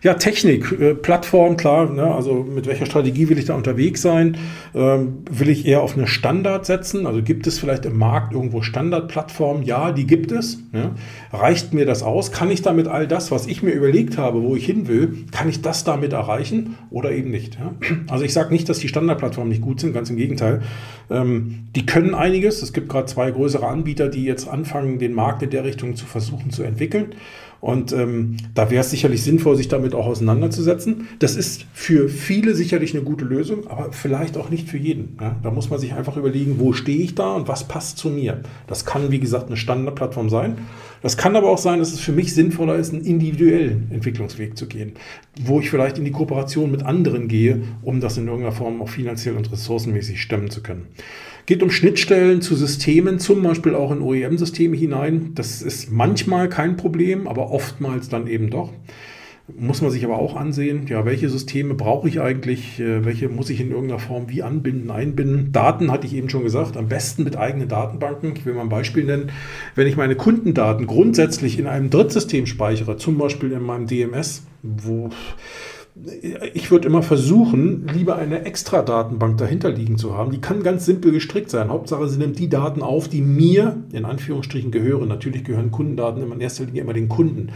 Ja, 0.02 0.14
Technik, 0.14 0.72
äh, 0.78 0.94
Plattform, 0.94 1.56
klar, 1.56 1.90
ne, 1.90 2.04
also 2.04 2.42
mit 2.42 2.66
welcher 2.66 2.86
Strategie 2.86 3.28
will 3.28 3.38
ich 3.38 3.46
da 3.46 3.54
unterwegs 3.54 4.02
sein? 4.02 4.36
Ähm, 4.74 5.18
will 5.30 5.48
ich 5.48 5.66
eher 5.66 5.82
auf 5.82 5.96
eine 5.96 6.06
Standard 6.06 6.66
setzen? 6.66 7.06
Also 7.06 7.22
gibt 7.22 7.46
es 7.46 7.58
vielleicht 7.58 7.84
im 7.86 7.98
Markt 7.98 8.32
irgendwo 8.32 8.62
Standardplattformen? 8.62 9.62
Ja, 9.62 9.92
die 9.92 10.06
gibt 10.06 10.32
es. 10.32 10.58
Ja. 10.72 10.94
Reicht 11.32 11.74
mir 11.74 11.86
das 11.86 12.02
aus? 12.02 12.30
Kann 12.30 12.50
ich 12.50 12.62
damit 12.62 12.88
all 12.88 13.06
das, 13.06 13.30
was 13.30 13.46
ich 13.46 13.62
mir 13.62 13.72
überlegt 13.72 14.18
habe, 14.18 14.42
wo 14.42 14.54
ich 14.54 14.64
hin 14.64 14.86
will, 14.86 15.24
kann 15.30 15.48
ich 15.48 15.62
das 15.62 15.84
damit 15.84 16.12
erreichen 16.12 16.76
oder 16.90 17.12
eben 17.12 17.30
nicht? 17.30 17.58
Ja? 17.58 17.74
Also 18.08 18.24
ich 18.24 18.32
sage 18.32 18.52
nicht, 18.52 18.68
dass 18.68 18.78
die 18.78 18.88
Standardplattformen 18.88 19.50
nicht 19.50 19.62
gut 19.62 19.80
sind, 19.80 19.92
ganz 19.92 20.10
im 20.10 20.16
Gegenteil. 20.16 20.62
Ähm, 21.10 21.66
die 21.74 21.86
können 21.86 22.14
einiges. 22.14 22.62
Es 22.62 22.72
gibt 22.72 22.88
gerade 22.88 23.06
zwei 23.06 23.30
größere 23.30 23.66
Anbieter, 23.66 24.08
die 24.08 24.24
jetzt 24.24 24.48
anfangen, 24.48 24.98
den 24.98 25.12
Markt 25.12 25.42
in 25.42 25.50
der 25.50 25.64
Richtung 25.64 25.96
zu 25.96 26.06
versuchen 26.06 26.50
zu 26.50 26.62
entwickeln. 26.62 27.14
Und 27.60 27.92
ähm, 27.92 28.36
da 28.54 28.70
wäre 28.70 28.82
es 28.82 28.90
sicherlich 28.90 29.22
sinnvoll, 29.22 29.56
sich 29.56 29.68
damit 29.68 29.94
auch 29.94 30.06
auseinanderzusetzen. 30.06 31.08
Das 31.18 31.36
ist 31.36 31.66
für 31.72 32.08
viele 32.08 32.54
sicherlich 32.54 32.94
eine 32.94 33.02
gute 33.02 33.24
Lösung, 33.24 33.66
aber 33.66 33.92
vielleicht 33.92 34.36
auch 34.36 34.50
nicht 34.50 34.68
für 34.68 34.78
jeden. 34.78 35.16
Ja? 35.20 35.36
Da 35.42 35.50
muss 35.50 35.70
man 35.70 35.78
sich 35.78 35.94
einfach 35.94 36.16
überlegen, 36.16 36.56
wo 36.58 36.72
stehe 36.72 37.02
ich 37.02 37.14
da 37.14 37.34
und 37.34 37.48
was 37.48 37.66
passt 37.66 37.98
zu 37.98 38.10
mir. 38.10 38.42
Das 38.66 38.84
kann, 38.84 39.10
wie 39.10 39.20
gesagt, 39.20 39.46
eine 39.46 39.56
Standardplattform 39.56 40.28
sein. 40.28 40.58
Das 41.02 41.16
kann 41.16 41.36
aber 41.36 41.50
auch 41.50 41.58
sein, 41.58 41.78
dass 41.78 41.92
es 41.92 42.00
für 42.00 42.12
mich 42.12 42.34
sinnvoller 42.34 42.76
ist, 42.76 42.92
einen 42.92 43.04
individuellen 43.04 43.90
Entwicklungsweg 43.90 44.56
zu 44.56 44.66
gehen, 44.66 44.92
wo 45.40 45.60
ich 45.60 45.70
vielleicht 45.70 45.98
in 45.98 46.04
die 46.04 46.10
Kooperation 46.10 46.70
mit 46.70 46.84
anderen 46.84 47.28
gehe, 47.28 47.62
um 47.82 48.00
das 48.00 48.16
in 48.16 48.26
irgendeiner 48.26 48.54
Form 48.54 48.82
auch 48.82 48.88
finanziell 48.88 49.36
und 49.36 49.50
ressourcenmäßig 49.52 50.20
stemmen 50.20 50.50
zu 50.50 50.62
können. 50.62 50.86
Geht 51.46 51.62
um 51.62 51.70
Schnittstellen 51.70 52.42
zu 52.42 52.56
Systemen, 52.56 53.20
zum 53.20 53.40
Beispiel 53.42 53.76
auch 53.76 53.92
in 53.92 54.02
OEM-Systeme 54.02 54.76
hinein. 54.76 55.30
Das 55.36 55.62
ist 55.62 55.92
manchmal 55.92 56.48
kein 56.48 56.76
Problem, 56.76 57.28
aber 57.28 57.52
oftmals 57.52 58.08
dann 58.08 58.26
eben 58.26 58.50
doch. 58.50 58.72
Muss 59.56 59.80
man 59.80 59.92
sich 59.92 60.04
aber 60.04 60.18
auch 60.18 60.34
ansehen, 60.34 60.88
ja, 60.88 61.04
welche 61.04 61.28
Systeme 61.28 61.74
brauche 61.74 62.08
ich 62.08 62.20
eigentlich, 62.20 62.80
äh, 62.80 63.04
welche 63.04 63.28
muss 63.28 63.48
ich 63.48 63.60
in 63.60 63.70
irgendeiner 63.70 64.00
Form 64.00 64.28
wie 64.28 64.42
anbinden, 64.42 64.90
einbinden. 64.90 65.52
Daten 65.52 65.92
hatte 65.92 66.08
ich 66.08 66.16
eben 66.16 66.28
schon 66.28 66.42
gesagt, 66.42 66.76
am 66.76 66.88
besten 66.88 67.22
mit 67.22 67.36
eigenen 67.36 67.68
Datenbanken. 67.68 68.32
Ich 68.34 68.44
will 68.44 68.54
mal 68.54 68.62
ein 68.62 68.68
Beispiel 68.68 69.04
nennen. 69.04 69.30
Wenn 69.76 69.86
ich 69.86 69.96
meine 69.96 70.16
Kundendaten 70.16 70.88
grundsätzlich 70.88 71.60
in 71.60 71.68
einem 71.68 71.90
Drittsystem 71.90 72.46
speichere, 72.46 72.96
zum 72.96 73.18
Beispiel 73.18 73.52
in 73.52 73.62
meinem 73.62 73.86
DMS, 73.86 74.42
wo 74.64 75.10
ich 76.52 76.70
würde 76.70 76.86
immer 76.86 77.02
versuchen, 77.02 77.88
lieber 77.92 78.16
eine 78.16 78.44
extra 78.44 78.82
Datenbank 78.82 79.38
dahinter 79.38 79.70
liegen 79.70 79.96
zu 79.96 80.16
haben. 80.16 80.30
Die 80.30 80.40
kann 80.40 80.62
ganz 80.62 80.84
simpel 80.84 81.10
gestrickt 81.10 81.50
sein. 81.50 81.70
Hauptsache, 81.70 82.06
sie 82.08 82.18
nimmt 82.18 82.38
die 82.38 82.48
Daten 82.48 82.82
auf, 82.82 83.08
die 83.08 83.22
mir 83.22 83.82
in 83.92 84.04
Anführungsstrichen 84.04 84.70
gehören. 84.70 85.08
Natürlich 85.08 85.44
gehören 85.44 85.70
Kundendaten 85.70 86.30
in 86.30 86.40
erster 86.40 86.64
Linie 86.64 86.82
immer 86.82 86.92
den 86.92 87.08
Kunden. 87.08 87.50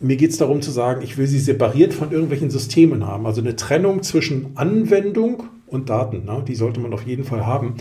Mir 0.00 0.16
geht 0.16 0.30
es 0.30 0.38
darum 0.38 0.60
zu 0.60 0.70
sagen, 0.70 1.02
ich 1.02 1.16
will 1.16 1.26
sie 1.26 1.38
separiert 1.38 1.94
von 1.94 2.10
irgendwelchen 2.10 2.50
Systemen 2.50 3.06
haben. 3.06 3.26
Also 3.26 3.40
eine 3.40 3.56
Trennung 3.56 4.02
zwischen 4.02 4.48
Anwendung 4.56 5.44
und 5.66 5.88
Daten. 5.88 6.24
Ne? 6.24 6.44
Die 6.46 6.56
sollte 6.56 6.80
man 6.80 6.92
auf 6.92 7.06
jeden 7.06 7.24
Fall 7.24 7.46
haben. 7.46 7.74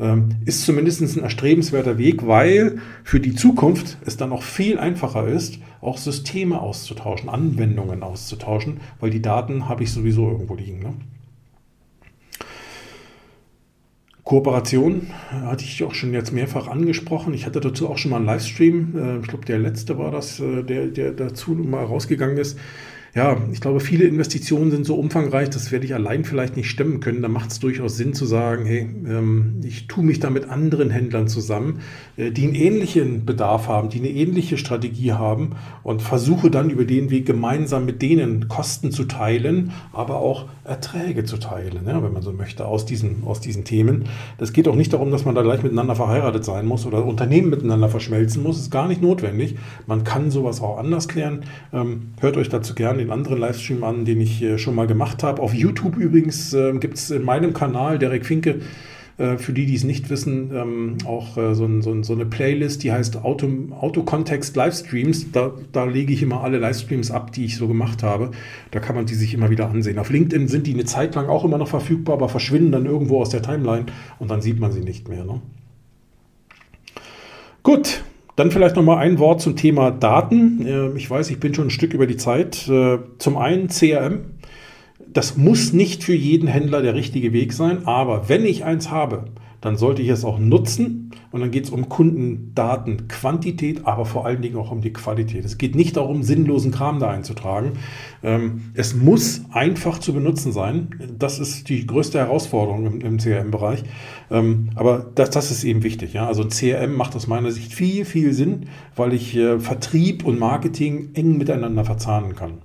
Ähm, 0.00 0.30
ist 0.46 0.64
zumindest 0.64 1.02
ein 1.02 1.22
erstrebenswerter 1.22 1.98
Weg, 1.98 2.26
weil 2.26 2.78
für 3.04 3.20
die 3.20 3.34
Zukunft 3.34 3.98
es 4.06 4.16
dann 4.16 4.32
auch 4.32 4.42
viel 4.42 4.78
einfacher 4.78 5.28
ist, 5.28 5.58
auch 5.82 5.98
Systeme 5.98 6.58
auszutauschen, 6.58 7.28
Anwendungen 7.28 8.02
auszutauschen, 8.02 8.80
weil 8.98 9.10
die 9.10 9.20
Daten 9.20 9.68
habe 9.68 9.82
ich 9.82 9.92
sowieso 9.92 10.30
irgendwo 10.30 10.54
liegen. 10.54 10.78
Ne? 10.78 10.94
Kooperation 14.24 15.08
hatte 15.30 15.64
ich 15.64 15.84
auch 15.84 15.92
schon 15.92 16.14
jetzt 16.14 16.32
mehrfach 16.32 16.66
angesprochen. 16.66 17.34
Ich 17.34 17.44
hatte 17.44 17.60
dazu 17.60 17.90
auch 17.90 17.98
schon 17.98 18.12
mal 18.12 18.18
einen 18.18 18.26
Livestream. 18.26 18.94
Äh, 18.96 19.18
ich 19.18 19.28
glaube, 19.28 19.44
der 19.44 19.58
letzte 19.58 19.98
war 19.98 20.10
das, 20.10 20.40
äh, 20.40 20.62
der, 20.62 20.86
der 20.86 21.12
dazu 21.12 21.52
mal 21.52 21.84
rausgegangen 21.84 22.38
ist 22.38 22.58
ja, 23.14 23.36
ich 23.50 23.60
glaube, 23.60 23.80
viele 23.80 24.04
Investitionen 24.04 24.70
sind 24.70 24.86
so 24.86 24.94
umfangreich, 24.94 25.50
das 25.50 25.72
werde 25.72 25.84
ich 25.84 25.94
allein 25.94 26.24
vielleicht 26.24 26.56
nicht 26.56 26.70
stemmen 26.70 27.00
können. 27.00 27.22
Da 27.22 27.28
macht 27.28 27.50
es 27.50 27.58
durchaus 27.58 27.96
Sinn 27.96 28.14
zu 28.14 28.24
sagen, 28.24 28.66
hey, 28.66 28.88
ähm, 29.08 29.56
ich 29.64 29.88
tue 29.88 30.04
mich 30.04 30.20
da 30.20 30.30
mit 30.30 30.48
anderen 30.48 30.90
Händlern 30.90 31.26
zusammen, 31.26 31.80
äh, 32.16 32.30
die 32.30 32.44
einen 32.44 32.54
ähnlichen 32.54 33.26
Bedarf 33.26 33.66
haben, 33.66 33.88
die 33.88 33.98
eine 33.98 34.10
ähnliche 34.10 34.56
Strategie 34.58 35.12
haben 35.12 35.56
und 35.82 36.02
versuche 36.02 36.52
dann 36.52 36.70
über 36.70 36.84
den 36.84 37.10
Weg 37.10 37.26
gemeinsam 37.26 37.84
mit 37.84 38.00
denen 38.00 38.46
Kosten 38.46 38.92
zu 38.92 39.04
teilen, 39.04 39.72
aber 39.92 40.20
auch 40.20 40.46
Erträge 40.62 41.24
zu 41.24 41.38
teilen, 41.38 41.80
ja, 41.86 42.02
wenn 42.04 42.12
man 42.12 42.22
so 42.22 42.32
möchte, 42.32 42.66
aus 42.66 42.86
diesen, 42.86 43.24
aus 43.24 43.40
diesen 43.40 43.64
Themen. 43.64 44.04
Das 44.38 44.52
geht 44.52 44.68
auch 44.68 44.76
nicht 44.76 44.92
darum, 44.92 45.10
dass 45.10 45.24
man 45.24 45.34
da 45.34 45.42
gleich 45.42 45.64
miteinander 45.64 45.96
verheiratet 45.96 46.44
sein 46.44 46.64
muss 46.64 46.86
oder 46.86 47.04
Unternehmen 47.04 47.50
miteinander 47.50 47.88
verschmelzen 47.88 48.44
muss. 48.44 48.56
Das 48.56 48.66
ist 48.66 48.70
gar 48.70 48.86
nicht 48.86 49.02
notwendig. 49.02 49.56
Man 49.88 50.04
kann 50.04 50.30
sowas 50.30 50.60
auch 50.60 50.78
anders 50.78 51.08
klären. 51.08 51.40
Ähm, 51.72 52.12
hört 52.20 52.36
euch 52.36 52.48
dazu 52.48 52.76
gerne 52.76 52.99
den 53.00 53.10
anderen 53.10 53.38
Livestream 53.38 53.82
an, 53.84 54.04
den 54.04 54.20
ich 54.20 54.42
äh, 54.42 54.58
schon 54.58 54.74
mal 54.74 54.86
gemacht 54.86 55.22
habe. 55.22 55.42
Auf 55.42 55.54
YouTube 55.54 55.96
übrigens 55.96 56.52
äh, 56.52 56.72
gibt 56.78 56.98
es 56.98 57.10
in 57.10 57.24
meinem 57.24 57.52
Kanal, 57.52 57.98
Derek 57.98 58.24
Finke, 58.24 58.60
äh, 59.20 59.36
für 59.36 59.52
die, 59.52 59.66
die 59.66 59.74
es 59.74 59.84
nicht 59.84 60.08
wissen, 60.08 60.50
ähm, 60.54 60.98
auch 61.04 61.36
äh, 61.36 61.54
so, 61.54 61.66
ein, 61.66 61.82
so, 61.82 61.92
ein, 61.92 62.02
so, 62.04 62.14
eine 62.14 62.24
Playlist, 62.24 62.82
die 62.82 62.90
heißt 62.90 63.22
Auto, 63.22 63.48
Autokontext 63.78 64.56
Livestreams. 64.56 65.30
Da, 65.30 65.52
da 65.72 65.84
lege 65.84 66.12
ich 66.12 66.22
immer 66.22 66.42
alle 66.42 66.58
Livestreams 66.58 67.10
ab, 67.10 67.32
die 67.32 67.44
ich 67.44 67.56
so 67.56 67.68
gemacht 67.68 68.02
habe. 68.02 68.30
Da 68.70 68.80
kann 68.80 68.96
man 68.96 69.04
die 69.04 69.14
sich 69.14 69.34
immer 69.34 69.50
wieder 69.50 69.68
ansehen. 69.68 69.98
Auf 69.98 70.08
LinkedIn 70.08 70.48
sind 70.48 70.66
die 70.66 70.72
eine 70.72 70.86
Zeit 70.86 71.14
lang 71.14 71.28
auch 71.28 71.44
immer 71.44 71.58
noch 71.58 71.68
verfügbar, 71.68 72.14
aber 72.14 72.30
verschwinden 72.30 72.72
dann 72.72 72.86
irgendwo 72.86 73.20
aus 73.20 73.28
der 73.28 73.42
Timeline 73.42 73.86
und 74.18 74.30
dann 74.30 74.40
sieht 74.40 74.58
man 74.58 74.72
sie 74.72 74.80
nicht 74.80 75.08
mehr. 75.08 75.24
Ne? 75.24 75.42
Gut, 77.62 78.02
dann 78.36 78.50
vielleicht 78.50 78.76
noch 78.76 78.82
mal 78.82 78.98
ein 78.98 79.18
Wort 79.18 79.40
zum 79.40 79.56
Thema 79.56 79.90
Daten. 79.90 80.66
Ähm, 80.66 80.96
ich 80.96 81.10
weiß, 81.10 81.30
ich 81.30 81.40
bin 81.40 81.54
schon 81.54 81.66
ein 81.66 81.70
Stück 81.70 81.94
über 81.94 82.06
die 82.06 82.16
Zeit. 82.16 82.68
Äh, 82.68 82.98
zum 83.18 83.36
einen 83.36 83.68
CRM. 83.68 84.20
Das 85.12 85.36
muss 85.36 85.72
nicht 85.72 86.04
für 86.04 86.14
jeden 86.14 86.46
Händler 86.46 86.82
der 86.82 86.94
richtige 86.94 87.32
Weg 87.32 87.52
sein, 87.52 87.86
aber 87.86 88.28
wenn 88.28 88.44
ich 88.44 88.64
eins 88.64 88.92
habe, 88.92 89.24
dann 89.60 89.76
sollte 89.76 90.02
ich 90.02 90.08
es 90.08 90.24
auch 90.24 90.38
nutzen 90.38 91.09
und 91.32 91.40
dann 91.40 91.50
geht 91.50 91.64
es 91.64 91.70
um 91.70 91.88
Kundendaten, 91.88 93.08
Quantität, 93.08 93.86
aber 93.86 94.04
vor 94.04 94.26
allen 94.26 94.42
Dingen 94.42 94.56
auch 94.56 94.70
um 94.70 94.80
die 94.80 94.92
Qualität. 94.92 95.44
Es 95.44 95.58
geht 95.58 95.74
nicht 95.74 95.96
darum, 95.96 96.22
sinnlosen 96.22 96.72
Kram 96.72 96.98
da 96.98 97.10
einzutragen. 97.10 97.72
Ähm, 98.22 98.72
es 98.74 98.94
muss 98.94 99.42
einfach 99.52 99.98
zu 99.98 100.12
benutzen 100.12 100.52
sein. 100.52 100.88
Das 101.18 101.38
ist 101.38 101.68
die 101.68 101.86
größte 101.86 102.18
Herausforderung 102.18 103.00
im, 103.00 103.18
CRM-Bereich. 103.18 103.84
Ähm, 104.30 104.70
aber 104.74 105.06
das, 105.14 105.30
das 105.30 105.50
ist 105.50 105.62
eben 105.62 105.82
wichtig. 105.82 106.18
Also 106.18 106.44
CRM 106.44 106.94
macht 106.94 107.14
aus 107.14 107.26
meiner 107.26 107.50
Sicht 107.50 107.72
viel, 107.72 108.04
viel 108.04 108.32
Sinn, 108.32 108.66
weil 108.96 109.12
ich 109.12 109.36
äh, 109.36 109.60
Vertrieb 109.60 110.24
und 110.24 110.38
Marketing 110.38 111.10
eng 111.14 111.38
miteinander 111.38 111.84
verzahnen 111.84 112.34
kann. 112.34 112.62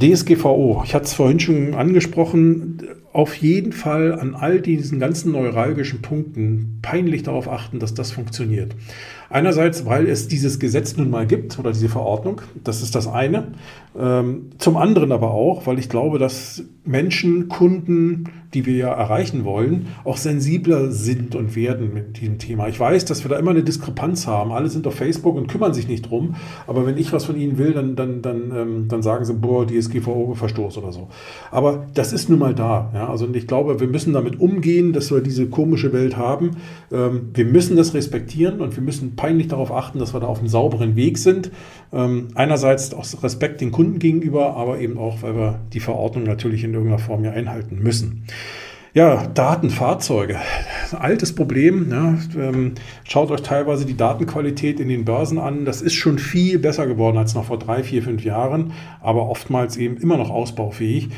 DSGVO, 0.00 0.82
ich 0.84 0.94
hatte 0.94 1.06
es 1.06 1.14
vorhin 1.14 1.40
schon 1.40 1.74
angesprochen, 1.74 2.82
auf 3.14 3.34
jeden 3.36 3.72
Fall 3.72 4.12
an 4.12 4.34
all 4.34 4.60
diesen 4.60 5.00
ganzen 5.00 5.32
neuralgischen 5.32 6.02
Punkten 6.02 6.80
peinlich 6.82 7.22
darauf 7.22 7.48
achten, 7.48 7.78
dass 7.78 7.94
das 7.94 8.10
funktioniert. 8.10 8.76
Einerseits, 9.28 9.86
weil 9.86 10.06
es 10.08 10.28
dieses 10.28 10.58
Gesetz 10.58 10.96
nun 10.96 11.10
mal 11.10 11.26
gibt 11.26 11.58
oder 11.58 11.72
diese 11.72 11.88
Verordnung, 11.88 12.40
das 12.62 12.82
ist 12.82 12.94
das 12.94 13.08
eine. 13.08 13.48
Ähm, 13.98 14.50
zum 14.58 14.76
anderen 14.76 15.10
aber 15.10 15.32
auch, 15.32 15.66
weil 15.66 15.78
ich 15.78 15.88
glaube, 15.88 16.18
dass 16.18 16.62
Menschen, 16.84 17.48
Kunden, 17.48 18.24
die 18.54 18.64
wir 18.64 18.76
ja 18.76 18.92
erreichen 18.92 19.44
wollen, 19.44 19.88
auch 20.04 20.16
sensibler 20.16 20.90
sind 20.92 21.34
und 21.34 21.56
werden 21.56 21.92
mit 21.92 22.20
diesem 22.20 22.38
Thema. 22.38 22.68
Ich 22.68 22.78
weiß, 22.78 23.04
dass 23.04 23.24
wir 23.24 23.28
da 23.28 23.38
immer 23.38 23.50
eine 23.50 23.64
Diskrepanz 23.64 24.26
haben. 24.26 24.52
Alle 24.52 24.68
sind 24.68 24.86
auf 24.86 24.94
Facebook 24.94 25.36
und 25.36 25.48
kümmern 25.48 25.74
sich 25.74 25.88
nicht 25.88 26.08
drum. 26.08 26.36
Aber 26.66 26.86
wenn 26.86 26.96
ich 26.96 27.12
was 27.12 27.24
von 27.24 27.36
ihnen 27.36 27.58
will, 27.58 27.72
dann, 27.72 27.96
dann, 27.96 28.22
dann, 28.22 28.52
ähm, 28.54 28.88
dann 28.88 29.02
sagen 29.02 29.24
sie, 29.24 29.34
boah, 29.34 29.66
DSGVO-Verstoß 29.66 30.78
oder 30.78 30.92
so. 30.92 31.08
Aber 31.50 31.86
das 31.94 32.12
ist 32.12 32.28
nun 32.30 32.38
mal 32.38 32.54
da. 32.54 32.90
Ja? 32.94 33.08
Also 33.08 33.28
ich 33.32 33.46
glaube, 33.46 33.80
wir 33.80 33.88
müssen 33.88 34.12
damit 34.12 34.38
umgehen, 34.38 34.92
dass 34.92 35.10
wir 35.10 35.20
diese 35.20 35.46
komische 35.48 35.92
Welt 35.92 36.16
haben. 36.16 36.52
Ähm, 36.92 37.30
wir 37.34 37.46
müssen 37.46 37.76
das 37.76 37.94
respektieren 37.94 38.60
und 38.60 38.76
wir 38.76 38.82
müssen 38.82 39.15
peinlich 39.16 39.48
darauf 39.48 39.72
achten, 39.72 39.98
dass 39.98 40.14
wir 40.14 40.20
da 40.20 40.26
auf 40.26 40.38
einem 40.38 40.48
sauberen 40.48 40.96
Weg 40.96 41.18
sind. 41.18 41.50
Ähm, 41.92 42.28
einerseits 42.34 42.94
aus 42.94 43.22
Respekt 43.22 43.60
den 43.60 43.72
Kunden 43.72 43.98
gegenüber, 43.98 44.56
aber 44.56 44.78
eben 44.78 44.98
auch, 44.98 45.22
weil 45.22 45.34
wir 45.34 45.60
die 45.72 45.80
Verordnung 45.80 46.24
natürlich 46.24 46.64
in 46.64 46.74
irgendeiner 46.74 46.98
Form 47.02 47.24
ja 47.24 47.32
einhalten 47.32 47.78
müssen. 47.82 48.24
Ja, 48.96 49.26
Datenfahrzeuge. 49.26 50.38
Altes 50.98 51.34
Problem. 51.34 51.90
Ja. 51.90 52.18
Ähm, 52.34 52.72
schaut 53.04 53.30
euch 53.30 53.42
teilweise 53.42 53.84
die 53.84 53.94
Datenqualität 53.94 54.80
in 54.80 54.88
den 54.88 55.04
Börsen 55.04 55.38
an. 55.38 55.66
Das 55.66 55.82
ist 55.82 55.92
schon 55.92 56.18
viel 56.18 56.58
besser 56.58 56.86
geworden 56.86 57.18
als 57.18 57.34
noch 57.34 57.44
vor 57.44 57.58
drei, 57.58 57.82
vier, 57.82 58.02
fünf 58.02 58.24
Jahren, 58.24 58.72
aber 59.02 59.28
oftmals 59.28 59.76
eben 59.76 59.98
immer 59.98 60.16
noch 60.16 60.30
ausbaufähig. 60.30 61.10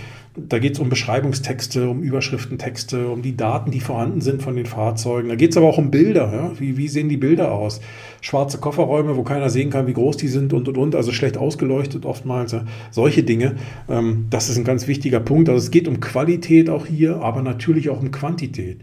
Da 0.49 0.59
geht 0.59 0.74
es 0.74 0.78
um 0.78 0.89
Beschreibungstexte, 0.89 1.89
um 1.89 2.03
Überschriftentexte, 2.03 3.09
um 3.09 3.22
die 3.22 3.36
Daten, 3.36 3.70
die 3.70 3.80
vorhanden 3.80 4.20
sind 4.20 4.43
von 4.43 4.57
den 4.57 4.66
Fahrzeugen. 4.66 5.28
Da 5.28 5.34
geht 5.34 5.51
es 5.51 5.57
aber 5.57 5.66
auch 5.66 5.78
um 5.78 5.91
Bilder. 5.91 6.32
Ja? 6.32 6.61
Wie, 6.61 6.76
wie 6.76 6.89
sehen 6.89 7.09
die 7.09 7.16
Bilder 7.16 7.53
aus? 7.53 7.80
Schwarze 8.20 8.59
Kofferräume, 8.59 9.16
wo 9.16 9.22
keiner 9.22 9.51
sehen 9.51 9.70
kann, 9.70 9.86
wie 9.86 9.93
groß 9.93 10.16
die 10.16 10.28
sind 10.28 10.53
und 10.53 10.68
und 10.68 10.78
und, 10.78 10.95
also 10.95 11.12
schlecht 11.12 11.36
ausgeleuchtet 11.36 12.07
oftmals. 12.07 12.53
Ja? 12.53 12.64
Solche 12.91 13.22
Dinge. 13.22 13.57
Ähm, 13.89 14.26
das 14.30 14.49
ist 14.49 14.59
ein 14.59 14.64
ganz 14.64 14.86
wichtiger 14.86 15.20
Punkt. 15.20 15.49
Also 15.49 15.64
es 15.64 15.70
geht 15.70 15.89
um 15.89 16.01
Qualität 16.01 16.70
auch 16.70 16.86
hier, 16.86 17.16
aber 17.16 17.43
natürlich 17.43 17.91
auch 17.91 18.01
um 18.01 18.11
Quantität 18.11 18.78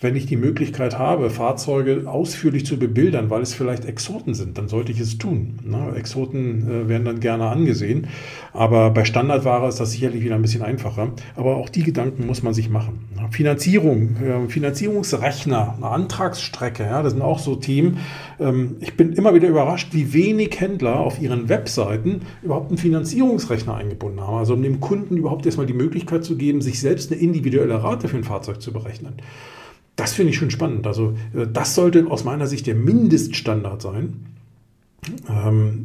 wenn 0.00 0.16
ich 0.16 0.26
die 0.26 0.36
Möglichkeit 0.36 0.98
habe, 0.98 1.30
Fahrzeuge 1.30 2.02
ausführlich 2.06 2.66
zu 2.66 2.78
bebildern, 2.78 3.30
weil 3.30 3.42
es 3.42 3.54
vielleicht 3.54 3.84
Exoten 3.84 4.34
sind, 4.34 4.58
dann 4.58 4.68
sollte 4.68 4.92
ich 4.92 5.00
es 5.00 5.18
tun. 5.18 5.58
Ne? 5.64 5.94
Exoten 5.96 6.68
äh, 6.68 6.88
werden 6.88 7.04
dann 7.04 7.20
gerne 7.20 7.46
angesehen, 7.46 8.08
aber 8.52 8.90
bei 8.90 9.04
Standardware 9.04 9.68
ist 9.68 9.80
das 9.80 9.92
sicherlich 9.92 10.22
wieder 10.22 10.34
ein 10.34 10.42
bisschen 10.42 10.62
einfacher. 10.62 11.12
Aber 11.36 11.56
auch 11.56 11.68
die 11.68 11.82
Gedanken 11.82 12.26
muss 12.26 12.42
man 12.42 12.54
sich 12.54 12.70
machen. 12.70 13.08
Finanzierung, 13.30 14.16
äh, 14.16 14.48
Finanzierungsrechner, 14.48 15.74
eine 15.76 15.88
Antragsstrecke, 15.88 16.84
ja, 16.84 17.02
das 17.02 17.12
sind 17.12 17.22
auch 17.22 17.38
so 17.38 17.56
Themen. 17.56 17.98
Ähm, 18.38 18.76
ich 18.80 18.96
bin 18.96 19.12
immer 19.12 19.34
wieder 19.34 19.48
überrascht, 19.48 19.88
wie 19.92 20.12
wenig 20.12 20.60
Händler 20.60 21.00
auf 21.00 21.20
ihren 21.20 21.48
Webseiten 21.48 22.22
überhaupt 22.42 22.68
einen 22.68 22.78
Finanzierungsrechner 22.78 23.74
eingebunden 23.74 24.20
haben. 24.20 24.36
Also 24.36 24.54
um 24.54 24.62
dem 24.62 24.80
Kunden 24.80 25.16
überhaupt 25.16 25.46
erstmal 25.46 25.66
die 25.66 25.72
Möglichkeit 25.72 26.24
zu 26.24 26.36
geben, 26.36 26.60
sich 26.60 26.80
selbst 26.80 27.10
eine 27.10 27.20
individuelle 27.20 27.82
Rate 27.82 28.08
für 28.08 28.16
ein 28.16 28.24
Fahrzeug 28.24 28.60
zu 28.60 28.72
berechnen. 28.72 29.14
Das 29.96 30.12
finde 30.12 30.30
ich 30.30 30.36
schon 30.36 30.50
spannend. 30.50 30.86
Also 30.86 31.14
äh, 31.34 31.46
das 31.52 31.74
sollte 31.74 32.06
aus 32.10 32.24
meiner 32.24 32.46
Sicht 32.46 32.66
der 32.66 32.74
Mindeststandard 32.74 33.82
sein. 33.82 34.26
Ähm, 35.28 35.82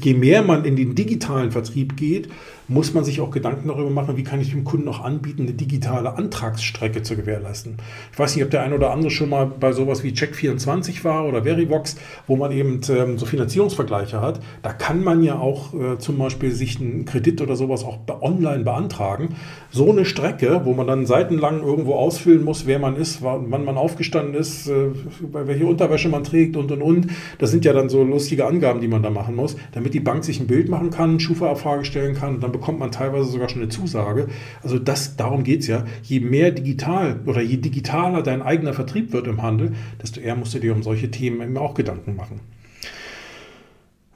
je 0.00 0.14
mehr 0.14 0.42
man 0.42 0.64
in 0.64 0.76
den 0.76 0.94
digitalen 0.94 1.52
Vertrieb 1.52 1.96
geht, 1.96 2.28
muss 2.68 2.94
man 2.94 3.04
sich 3.04 3.20
auch 3.20 3.30
Gedanken 3.30 3.68
darüber 3.68 3.90
machen, 3.90 4.16
wie 4.16 4.22
kann 4.22 4.40
ich 4.40 4.50
dem 4.50 4.64
Kunden 4.64 4.88
auch 4.88 5.00
anbieten, 5.04 5.42
eine 5.42 5.52
digitale 5.52 6.16
Antragsstrecke 6.16 7.02
zu 7.02 7.16
gewährleisten. 7.16 7.76
Ich 8.12 8.18
weiß 8.18 8.34
nicht, 8.34 8.44
ob 8.44 8.50
der 8.50 8.62
ein 8.62 8.72
oder 8.72 8.90
andere 8.90 9.10
schon 9.10 9.28
mal 9.28 9.46
bei 9.46 9.72
sowas 9.72 10.02
wie 10.02 10.10
Check24 10.10 11.04
war 11.04 11.26
oder 11.26 11.42
Verivox, 11.44 11.96
wo 12.26 12.36
man 12.36 12.52
eben 12.52 12.80
ähm, 12.88 13.18
so 13.18 13.26
Finanzierungsvergleiche 13.26 14.20
hat. 14.20 14.40
Da 14.62 14.72
kann 14.72 15.04
man 15.04 15.22
ja 15.22 15.38
auch 15.38 15.74
äh, 15.74 15.98
zum 15.98 16.18
Beispiel 16.18 16.52
sich 16.52 16.80
einen 16.80 17.04
Kredit 17.04 17.42
oder 17.42 17.56
sowas 17.56 17.84
auch 17.84 17.98
online 18.22 18.64
beantragen. 18.64 19.36
So 19.74 19.90
eine 19.90 20.04
Strecke, 20.04 20.60
wo 20.62 20.72
man 20.72 20.86
dann 20.86 21.04
seitenlang 21.04 21.60
irgendwo 21.60 21.94
ausfüllen 21.94 22.44
muss, 22.44 22.64
wer 22.64 22.78
man 22.78 22.94
ist, 22.94 23.22
wann 23.22 23.48
man 23.64 23.76
aufgestanden 23.76 24.36
ist, 24.36 24.68
äh, 24.68 24.90
welche 25.32 25.66
Unterwäsche 25.66 26.08
man 26.08 26.22
trägt 26.22 26.56
und 26.56 26.70
und 26.70 26.80
und. 26.80 27.08
Das 27.40 27.50
sind 27.50 27.64
ja 27.64 27.72
dann 27.72 27.88
so 27.88 28.04
lustige 28.04 28.46
Angaben, 28.46 28.80
die 28.80 28.86
man 28.86 29.02
da 29.02 29.10
machen 29.10 29.34
muss, 29.34 29.56
damit 29.72 29.92
die 29.92 29.98
Bank 29.98 30.22
sich 30.22 30.38
ein 30.38 30.46
Bild 30.46 30.68
machen 30.68 30.90
kann, 30.90 31.18
Schufa-Abfrage 31.18 31.84
stellen 31.84 32.14
kann 32.14 32.36
und 32.36 32.44
dann 32.44 32.52
bekommt 32.52 32.78
man 32.78 32.92
teilweise 32.92 33.24
sogar 33.24 33.48
schon 33.48 33.62
eine 33.62 33.68
Zusage. 33.68 34.28
Also 34.62 34.78
das, 34.78 35.16
darum 35.16 35.42
geht 35.42 35.62
es 35.62 35.66
ja. 35.66 35.84
Je 36.04 36.20
mehr 36.20 36.52
digital 36.52 37.18
oder 37.26 37.40
je 37.40 37.56
digitaler 37.56 38.22
dein 38.22 38.42
eigener 38.42 38.74
Vertrieb 38.74 39.12
wird 39.12 39.26
im 39.26 39.42
Handel, 39.42 39.72
desto 40.00 40.20
eher 40.20 40.36
musst 40.36 40.54
du 40.54 40.60
dir 40.60 40.72
um 40.72 40.84
solche 40.84 41.10
Themen 41.10 41.40
eben 41.42 41.58
auch 41.58 41.74
Gedanken 41.74 42.14
machen. 42.14 42.38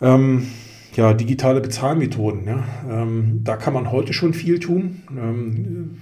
Ähm, 0.01 0.47
ja, 0.99 1.14
digitale 1.14 1.61
Bezahlmethoden. 1.61 2.44
Ja. 2.44 2.64
Ähm, 2.90 3.42
da 3.44 3.57
kann 3.57 3.72
man 3.72 3.92
heute 3.92 4.12
schon 4.12 4.34
viel 4.34 4.59
tun. 4.59 5.03
Ähm, 5.16 5.99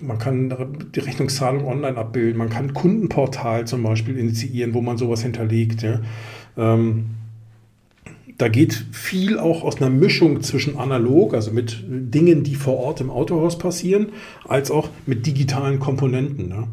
man 0.00 0.18
kann 0.18 0.88
die 0.94 1.00
Rechnungszahlung 1.00 1.66
online 1.66 1.98
abbilden. 1.98 2.38
Man 2.38 2.48
kann 2.48 2.72
Kundenportal 2.72 3.66
zum 3.66 3.82
Beispiel 3.82 4.16
initiieren, 4.16 4.72
wo 4.72 4.80
man 4.80 4.96
sowas 4.96 5.20
hinterlegt. 5.20 5.82
Ja. 5.82 6.00
Ähm, 6.56 7.10
da 8.38 8.48
geht 8.48 8.72
viel 8.72 9.38
auch 9.38 9.64
aus 9.64 9.82
einer 9.82 9.90
Mischung 9.90 10.40
zwischen 10.40 10.78
analog, 10.78 11.34
also 11.34 11.50
mit 11.50 11.84
Dingen, 11.86 12.42
die 12.42 12.54
vor 12.54 12.78
Ort 12.78 13.02
im 13.02 13.10
Autohaus 13.10 13.58
passieren, 13.58 14.12
als 14.46 14.70
auch 14.70 14.88
mit 15.04 15.26
digitalen 15.26 15.78
Komponenten. 15.78 16.48
Ne? 16.48 16.68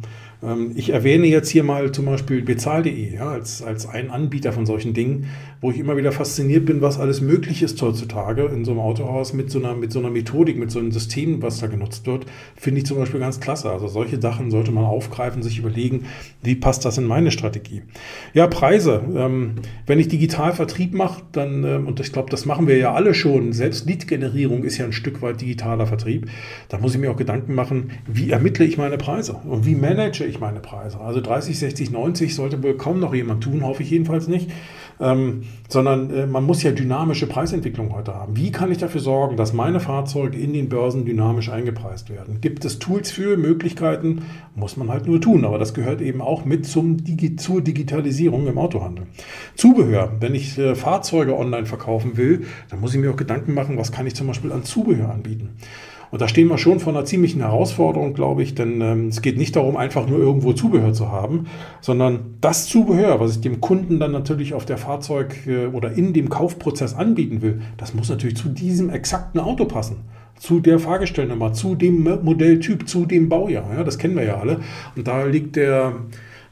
Ähm, 0.46 0.72
ich 0.76 0.92
erwähne 0.92 1.28
jetzt 1.28 1.50
hier 1.50 1.64
mal 1.64 1.92
zum 1.92 2.06
Beispiel 2.06 2.42
bezahl.de 2.42 3.16
ja, 3.16 3.30
als, 3.30 3.62
als 3.62 3.88
ein 3.88 4.12
Anbieter 4.12 4.54
von 4.54 4.66
solchen 4.66 4.94
Dingen, 4.94 5.28
wo 5.62 5.72
ich 5.72 5.80
immer 5.80 5.98
wieder 5.98 6.12
fasziniert 6.12 6.66
bin, 6.66 6.82
was 6.82 7.00
alles 7.00 7.22
möglich 7.22 7.64
ist 7.64 7.82
heutzutage 7.82 8.46
in 8.46 8.66
so 8.66 8.72
einem 8.72 8.82
Autohaus 8.82 9.34
mit 9.34 9.50
so 9.50 9.60
einer, 9.60 9.74
mit 9.74 9.92
so 9.92 10.00
einer 10.00 10.12
Methodik, 10.12 10.58
mit 10.58 10.70
so 10.70 10.80
einem 10.80 10.92
System, 10.92 11.42
was 11.42 11.60
da 11.60 11.68
genutzt 11.68 12.06
wird, 12.06 12.26
finde 12.56 12.82
ich 12.82 12.86
zum 12.86 12.98
Beispiel 12.98 13.20
ganz 13.20 13.40
klasse. 13.40 13.72
Also 13.72 13.88
solche 13.88 14.22
Sachen 14.22 14.52
sollte 14.52 14.72
man 14.72 14.86
aufgreifen, 14.86 15.42
sich 15.42 15.58
überlegen, 15.58 16.06
wie 16.44 16.56
passt 16.56 16.86
das 16.86 16.98
in 16.98 17.06
meine 17.06 17.32
Strategie. 17.32 17.82
Ja, 18.34 18.48
Preise. 18.48 19.02
Ähm, 19.16 19.56
wenn 19.88 20.00
ich 20.00 20.08
digital 20.08 20.54
Vertrieb 20.54 20.94
mache, 20.94 21.24
dann, 21.32 21.64
ähm, 21.64 21.88
und 21.88 22.00
ich 22.00 22.12
glaube, 22.14 22.30
das 22.30 22.46
machen 22.46 22.68
wir 22.68 22.78
ja 22.78 22.94
alle 22.94 23.14
schon, 23.14 23.54
selbst 23.54 23.88
Lead-Generierung 23.88 24.64
ist 24.64 24.78
ja 24.78 24.86
ein 24.86 24.94
Stück 24.94 25.22
weit 25.22 25.42
digitaler 25.42 25.88
Vertrieb, 25.88 26.30
da 26.70 26.78
muss 26.78 26.94
ich 26.94 27.02
mir 27.02 27.12
auch 27.12 27.18
Gedanken 27.18 27.56
machen, 27.56 27.92
wie 28.06 28.30
ermittle 28.30 28.66
ich 28.66 28.78
meine 28.78 28.98
Preise 28.98 29.34
und 29.34 29.66
wie 29.66 29.76
manage 29.76 30.26
ich 30.26 30.35
meine 30.40 30.60
Preise. 30.60 31.00
Also 31.00 31.22
30, 31.22 31.58
60, 31.58 31.92
90 31.92 32.36
sollte 32.36 32.62
wohl 32.64 32.78
kaum 32.78 33.00
noch 33.00 33.14
jemand 33.14 33.44
tun, 33.44 33.64
hoffe 33.64 33.84
ich 33.84 33.90
jedenfalls 33.90 34.28
nicht 34.28 34.50
ähm, 35.00 35.44
sondern 35.68 36.10
äh, 36.10 36.26
man 36.26 36.44
muss 36.44 36.64
ja 36.64 36.72
dynamische 36.72 37.28
Preisentwicklung 37.28 37.94
heute 37.94 38.14
haben. 38.14 38.38
Wie 38.38 38.52
kann 38.52 38.72
ich 38.72 38.78
dafür 38.78 39.02
sorgen, 39.02 39.36
dass 39.36 39.54
meine 39.54 39.80
Fahrzeuge 39.80 40.38
in 40.38 40.54
den 40.54 40.70
Börsen 40.70 41.06
dynamisch 41.06 41.50
eingepreist 41.50 42.10
werden? 42.10 42.40
Gibt 42.42 42.66
es 42.66 42.80
Tools 42.80 43.12
für 43.12 43.38
Möglichkeiten? 43.38 44.24
Muss 44.56 44.78
man 44.78 44.90
halt 44.90 45.08
nur 45.08 45.20
tun, 45.20 45.44
aber 45.46 45.60
das 45.60 45.74
gehört 45.74 46.02
eben 46.02 46.22
auch 46.22 46.46
mit 46.46 46.66
zum 46.66 47.04
Digi 47.04 47.36
zur 47.36 47.62
Digitalisierung 47.62 48.48
im 48.48 48.58
Autohandel. 48.58 49.08
Zubehör, 49.56 50.14
wenn 50.20 50.36
ich 50.36 50.58
äh, 50.58 50.76
Fahrzeuge 50.76 51.38
online 51.38 51.66
verkaufen 51.66 52.18
will, 52.18 52.46
dann 52.70 52.80
muss 52.80 52.94
ich 52.94 53.00
mir 53.00 53.12
auch 53.12 53.18
Gedanken 53.18 53.54
machen, 53.54 53.78
was 53.78 53.92
kann 53.92 54.08
ich 54.08 54.16
zum 54.16 54.28
Beispiel 54.28 54.52
an 54.52 54.64
Zubehör 54.64 55.10
anbieten. 55.10 55.58
Und 56.16 56.22
da 56.22 56.30
stehen 56.30 56.48
wir 56.48 56.58
schon 56.58 56.80
vor 56.80 56.94
einer 56.94 57.04
ziemlichen 57.04 57.42
Herausforderung, 57.42 58.14
glaube 58.14 58.42
ich, 58.42 58.56
denn 58.56 58.80
ähm, 58.80 59.08
es 59.10 59.22
geht 59.22 59.38
nicht 59.38 59.54
darum, 59.58 59.76
einfach 59.76 60.08
nur 60.08 60.18
irgendwo 60.18 60.54
Zubehör 60.54 60.94
zu 60.94 61.12
haben, 61.12 61.48
sondern 61.82 62.38
das 62.40 62.68
Zubehör, 62.68 63.20
was 63.20 63.32
ich 63.32 63.42
dem 63.42 63.60
Kunden 63.60 64.00
dann 64.00 64.14
natürlich 64.14 64.54
auf 64.54 64.64
der 64.64 64.78
Fahrzeug 64.78 65.36
äh, 65.46 65.66
oder 65.66 65.92
in 65.92 66.14
dem 66.14 66.30
Kaufprozess 66.30 66.94
anbieten 66.94 67.42
will, 67.42 67.64
das 67.76 67.94
muss 67.94 68.08
natürlich 68.08 68.38
zu 68.38 68.48
diesem 68.48 68.90
exakten 68.92 69.42
Auto 69.42 69.66
passen 69.66 70.06
zu 70.40 70.62
der 70.62 70.80
Fahrgestellnummer, 70.80 71.52
zu 71.52 71.76
dem 71.76 72.04
Modelltyp, 72.24 72.88
zu 72.88 73.06
dem 73.06 73.28
Baujahr. 73.28 73.66
Ja, 73.76 73.84
das 73.84 73.98
kennen 73.98 74.16
wir 74.16 74.24
ja 74.24 74.38
alle. 74.38 74.62
Und 74.96 75.08
da 75.08 75.26
liegt 75.26 75.58
der 75.58 75.96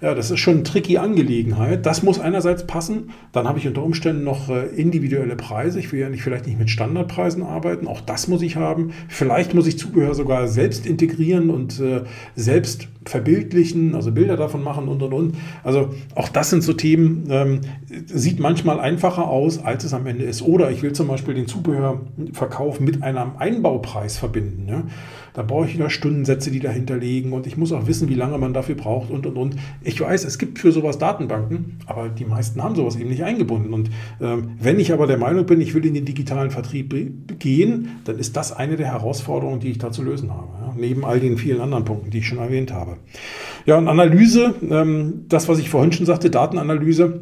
Ja, 0.03 0.13
das 0.13 0.31
ist 0.31 0.41
schon 0.41 0.55
eine 0.55 0.63
tricky 0.63 0.97
Angelegenheit. 0.97 1.85
Das 1.85 2.03
muss 2.03 2.19
einerseits 2.19 2.67
passen. 2.67 3.11
Dann 3.31 3.47
habe 3.47 3.57
ich 3.57 3.67
unter 3.69 3.81
Umständen 3.81 4.25
noch 4.25 4.49
äh, 4.49 4.65
individuelle 4.65 5.37
Preise. 5.37 5.79
Ich 5.79 5.93
will 5.93 6.01
ja 6.01 6.09
nicht, 6.09 6.23
vielleicht 6.23 6.45
nicht 6.45 6.59
mit 6.59 6.69
Standardpreisen 6.69 7.41
arbeiten. 7.41 7.87
Auch 7.87 8.01
das 8.01 8.27
muss 8.27 8.41
ich 8.41 8.57
haben. 8.57 8.91
Vielleicht 9.07 9.53
muss 9.53 9.65
ich 9.65 9.77
Zubehör 9.77 10.13
sogar 10.13 10.49
selbst 10.49 10.85
integrieren 10.85 11.49
und 11.49 11.79
äh, 11.79 12.01
selbst 12.35 12.89
verbildlichen, 13.05 13.95
also 13.95 14.11
Bilder 14.11 14.35
davon 14.35 14.61
machen 14.61 14.89
und 14.89 15.01
und 15.01 15.13
und. 15.13 15.35
Also 15.63 15.93
auch 16.15 16.27
das 16.27 16.49
sind 16.49 16.63
so 16.63 16.73
Themen, 16.73 17.27
ähm, 17.29 17.61
sieht 18.05 18.41
manchmal 18.41 18.81
einfacher 18.81 19.29
aus, 19.29 19.63
als 19.63 19.85
es 19.85 19.93
am 19.93 20.05
Ende 20.05 20.25
ist. 20.25 20.41
Oder 20.41 20.69
ich 20.71 20.83
will 20.83 20.91
zum 20.91 21.07
Beispiel 21.07 21.33
den 21.33 21.47
Zubehörverkauf 21.47 22.81
mit 22.81 23.03
einem 23.03 23.37
Einbaupreis 23.37 24.17
verbinden. 24.17 24.67
Ja? 24.67 24.83
Da 25.33 25.41
brauche 25.41 25.65
ich 25.65 25.73
wieder 25.73 25.89
Stundensätze, 25.89 26.51
die 26.51 26.59
dahinter 26.59 26.97
liegen 26.97 27.33
und 27.33 27.47
ich 27.47 27.57
muss 27.57 27.71
auch 27.71 27.87
wissen, 27.87 28.09
wie 28.09 28.13
lange 28.13 28.37
man 28.37 28.53
dafür 28.53 28.75
braucht 28.75 29.09
und 29.09 29.25
und 29.25 29.35
und. 29.35 29.55
Ich 29.81 29.99
weiß, 29.99 30.25
es 30.25 30.37
gibt 30.37 30.59
für 30.59 30.71
sowas 30.71 30.97
Datenbanken, 30.97 31.79
aber 31.85 32.09
die 32.09 32.25
meisten 32.25 32.61
haben 32.61 32.75
sowas 32.75 32.95
eben 32.95 33.09
nicht 33.09 33.23
eingebunden. 33.23 33.73
Und 33.73 33.89
ähm, 34.21 34.51
wenn 34.59 34.79
ich 34.79 34.93
aber 34.93 35.07
der 35.07 35.17
Meinung 35.17 35.45
bin, 35.45 35.61
ich 35.61 35.73
will 35.73 35.85
in 35.85 35.93
den 35.93 36.05
digitalen 36.05 36.51
Vertrieb 36.51 36.93
gehen, 37.39 37.89
dann 38.05 38.19
ist 38.19 38.37
das 38.37 38.51
eine 38.51 38.75
der 38.75 38.87
Herausforderungen, 38.87 39.59
die 39.59 39.71
ich 39.71 39.77
da 39.77 39.91
zu 39.91 40.03
lösen 40.03 40.31
habe. 40.31 40.49
Ja? 40.61 40.73
Neben 40.77 41.05
all 41.05 41.19
den 41.19 41.37
vielen 41.37 41.61
anderen 41.61 41.85
Punkten, 41.85 42.11
die 42.11 42.19
ich 42.19 42.27
schon 42.27 42.37
erwähnt 42.37 42.71
habe. 42.71 42.97
Ja, 43.65 43.77
und 43.77 43.87
Analyse, 43.87 44.55
ähm, 44.69 45.25
das, 45.29 45.47
was 45.47 45.59
ich 45.59 45.69
vorhin 45.69 45.91
schon 45.91 46.05
sagte, 46.05 46.29
Datenanalyse 46.29 47.21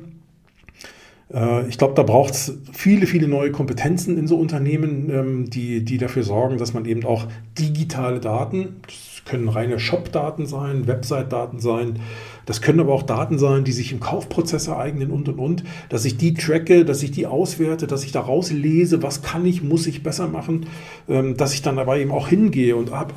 ich 1.68 1.78
glaube, 1.78 1.94
da 1.96 2.04
braucht 2.04 2.34
es 2.34 2.58
viele, 2.74 3.08
viele 3.08 3.28
neue 3.28 3.52
Kompetenzen 3.52 4.18
in 4.18 4.28
so 4.28 4.38
Unternehmen, 4.38 5.10
ähm, 5.10 5.50
die, 5.50 5.84
die 5.86 5.98
dafür 5.98 6.24
sorgen, 6.24 6.58
dass 6.58 6.74
man 6.74 6.86
eben 6.86 7.06
auch 7.06 7.28
digitale 7.58 8.20
Daten, 8.20 8.76
das 9.24 9.32
können 9.32 9.50
reine 9.50 9.80
Shop-Daten 9.80 10.46
sein, 10.46 10.88
Website-Daten 10.88 11.60
sein, 11.60 12.00
das 12.46 12.62
können 12.62 12.80
aber 12.80 12.94
auch 12.94 13.04
Daten 13.04 13.38
sein, 13.38 13.64
die 13.64 13.72
sich 13.72 13.92
im 13.92 14.00
Kaufprozess 14.00 14.68
ereignen 14.68 15.12
und 15.12 15.30
und 15.30 15.40
und, 15.40 15.64
dass 15.90 16.06
ich 16.06 16.18
die 16.18 16.34
tracke, 16.34 16.86
dass 16.86 17.04
ich 17.04 17.12
die 17.12 17.28
auswerte, 17.28 17.88
dass 17.88 18.04
ich 18.04 18.12
daraus 18.12 18.52
lese, 18.52 19.04
was 19.04 19.22
kann 19.22 19.46
ich, 19.46 19.62
muss 19.62 19.86
ich 19.88 20.04
besser 20.04 20.28
machen, 20.28 20.66
ähm, 21.08 21.38
dass 21.38 21.54
ich 21.54 21.62
dann 21.62 21.76
dabei 21.76 22.02
eben 22.02 22.12
auch 22.12 22.28
hingehe 22.28 22.76
und 22.76 22.92
ab, 22.92 23.14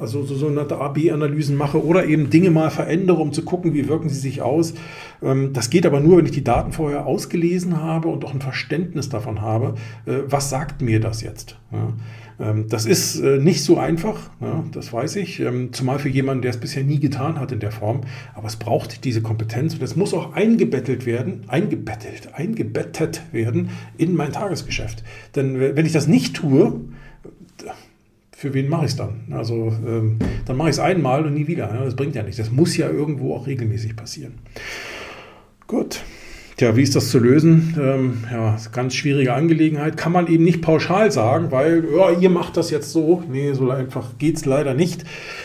also 0.00 0.22
so 0.24 0.46
eine 0.46 0.60
AB-Analysen 0.60 1.56
mache 1.56 1.84
oder 1.84 2.06
eben 2.06 2.30
Dinge 2.30 2.50
mal 2.50 2.70
verändere, 2.70 3.18
um 3.18 3.32
zu 3.32 3.44
gucken, 3.44 3.74
wie 3.74 3.88
wirken 3.88 4.08
sie 4.08 4.20
sich 4.20 4.42
aus. 4.42 4.74
Ähm, 5.22 5.52
das 5.52 5.70
geht 5.70 5.84
aber 5.84 6.00
nur, 6.00 6.18
wenn 6.18 6.26
ich 6.26 6.32
die 6.32 6.44
Daten 6.44 6.72
vorher 6.72 7.06
ausgelesen 7.06 7.82
habe 7.82 8.08
und 8.08 8.24
auch 8.24 8.32
ein 8.32 8.40
Verständnis 8.40 9.08
davon 9.08 9.42
habe, 9.42 9.74
äh, 10.06 10.18
was 10.26 10.50
sagt 10.50 10.82
mir 10.82 11.00
das 11.00 11.22
jetzt. 11.22 11.56
Ähm, 12.40 12.66
das 12.68 12.86
ist 12.86 13.20
äh, 13.20 13.38
nicht 13.38 13.64
so 13.64 13.78
einfach, 13.78 14.30
das 14.72 14.92
weiß 14.92 15.16
ich, 15.16 15.40
ähm, 15.40 15.72
zumal 15.72 15.98
für 15.98 16.08
jemanden, 16.08 16.42
der 16.42 16.52
es 16.52 16.56
bisher 16.58 16.84
nie 16.84 17.00
getan 17.00 17.40
hat 17.40 17.52
in 17.52 17.60
der 17.60 17.72
Form. 17.72 18.02
Aber 18.34 18.46
es 18.46 18.56
braucht 18.56 19.04
diese 19.04 19.22
Kompetenz 19.22 19.74
und 19.74 19.82
es 19.82 19.96
muss 19.96 20.14
auch 20.14 20.32
eingebettelt 20.34 21.06
werden, 21.06 21.42
eingebettelt, 21.48 22.34
eingebettet 22.34 23.22
werden 23.32 23.70
in 23.96 24.14
mein 24.14 24.32
Tagesgeschäft. 24.32 25.02
Denn 25.34 25.58
wenn 25.58 25.86
ich 25.86 25.92
das 25.92 26.06
nicht 26.06 26.36
tue, 26.36 26.80
für 28.38 28.54
wen 28.54 28.68
mache 28.68 28.84
ich 28.84 28.92
es 28.92 28.96
dann? 28.96 29.32
Also 29.32 29.74
ähm, 29.84 30.18
dann 30.46 30.56
mache 30.56 30.68
ich 30.68 30.76
es 30.76 30.78
einmal 30.78 31.26
und 31.26 31.34
nie 31.34 31.48
wieder. 31.48 31.66
Das 31.66 31.96
bringt 31.96 32.14
ja 32.14 32.22
nichts. 32.22 32.36
Das 32.36 32.52
muss 32.52 32.76
ja 32.76 32.88
irgendwo 32.88 33.34
auch 33.34 33.48
regelmäßig 33.48 33.96
passieren. 33.96 34.34
Gut. 35.66 36.04
Tja, 36.58 36.74
wie 36.74 36.82
ist 36.82 36.96
das 36.96 37.10
zu 37.10 37.20
lösen? 37.20 37.76
Ähm, 37.80 38.24
ja, 38.32 38.56
ganz 38.72 38.96
schwierige 38.96 39.32
Angelegenheit. 39.32 39.96
Kann 39.96 40.10
man 40.10 40.26
eben 40.26 40.42
nicht 40.42 40.60
pauschal 40.60 41.12
sagen, 41.12 41.52
weil 41.52 41.84
ja, 41.96 42.10
ihr 42.18 42.30
macht 42.30 42.56
das 42.56 42.72
jetzt 42.72 42.90
so. 42.90 43.22
Nee, 43.30 43.52
so 43.52 43.70
einfach 43.70 44.18
geht 44.18 44.38
es 44.38 44.44
leider 44.44 44.74
nicht. 44.74 45.04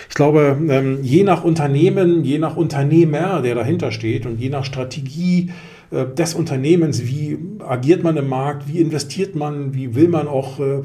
Ich 0.10 0.16
glaube, 0.16 0.58
ähm, 0.68 1.04
je 1.04 1.24
nach 1.24 1.44
Unternehmen, 1.44 2.24
je 2.24 2.40
nach 2.40 2.56
Unternehmer, 2.56 3.44
der 3.44 3.54
dahinter 3.54 3.92
steht 3.92 4.26
und 4.26 4.40
je 4.40 4.50
nach 4.50 4.66
Strategie, 4.66 5.52
äh, 5.92 6.08
des 6.08 6.34
Unternehmens, 6.34 7.06
wie 7.06 7.38
agiert 7.68 8.04
man 8.04 8.18
im 8.18 8.28
Markt, 8.28 8.68
wie 8.68 8.80
investiert 8.80 9.36
man, 9.36 9.74
wie 9.74 9.96
will 9.96 10.08
man 10.08 10.28
auch 10.28 10.60
äh, 10.60 10.82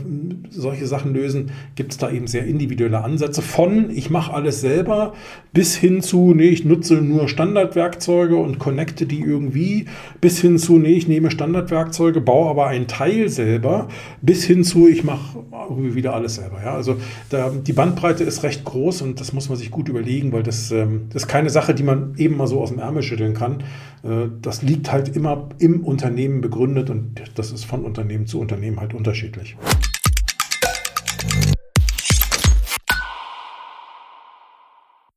solche 0.50 0.86
Sachen 0.86 1.14
lösen, 1.14 1.50
gibt 1.74 1.92
es 1.92 1.98
da 1.98 2.10
eben 2.10 2.26
sehr 2.26 2.46
individuelle 2.46 3.05
Ansätze 3.05 3.42
von 3.42 3.90
ich 3.90 4.10
mache 4.10 4.32
alles 4.32 4.60
selber 4.60 5.12
bis 5.52 5.74
hin 5.74 6.02
zu, 6.02 6.34
nee, 6.34 6.48
ich 6.48 6.64
nutze 6.64 6.94
nur 6.94 7.28
Standardwerkzeuge 7.28 8.36
und 8.36 8.59
connecte 8.59 9.06
die 9.06 9.20
irgendwie, 9.20 9.86
bis 10.20 10.38
hin 10.38 10.59
zu, 10.59 10.78
nee, 10.78 10.92
ich 10.92 11.09
nehme 11.09 11.30
Standardwerkzeuge, 11.30 12.20
baue 12.20 12.48
aber 12.50 12.66
einen 12.66 12.86
Teil 12.86 13.28
selber, 13.28 13.88
bis 14.22 14.44
hin 14.44 14.62
zu, 14.62 14.86
ich 14.86 15.05
mache 15.05 15.38
wieder 15.70 16.14
alles 16.14 16.36
selber. 16.36 16.60
Ja? 16.62 16.74
Also 16.74 16.96
da, 17.30 17.50
die 17.50 17.72
Bandbreite 17.72 18.24
ist 18.24 18.42
recht 18.42 18.64
groß 18.64 19.02
und 19.02 19.20
das 19.20 19.32
muss 19.32 19.48
man 19.48 19.59
sich 19.59 19.70
gut 19.70 19.88
überlegen, 19.88 20.32
weil 20.32 20.42
das, 20.42 20.70
ähm, 20.70 21.06
das 21.12 21.22
ist 21.22 21.28
keine 21.28 21.50
Sache, 21.50 21.74
die 21.74 21.82
man 21.82 22.14
eben 22.16 22.36
mal 22.36 22.46
so 22.46 22.60
aus 22.60 22.70
dem 22.70 22.78
Ärmel 22.78 23.02
schütteln 23.02 23.34
kann. 23.34 23.64
Äh, 24.02 24.28
das 24.40 24.62
liegt 24.62 24.92
halt 24.92 25.16
immer 25.16 25.48
im 25.59 25.84
Unternehmen 25.84 26.40
begründet 26.69 26.90
und 26.90 27.39
das 27.39 27.51
ist 27.51 27.65
von 27.65 27.85
Unternehmen 27.85 28.27
zu 28.27 28.40
Unternehmen 28.40 28.81
halt 28.81 28.95
unterschiedlich. 28.95 29.57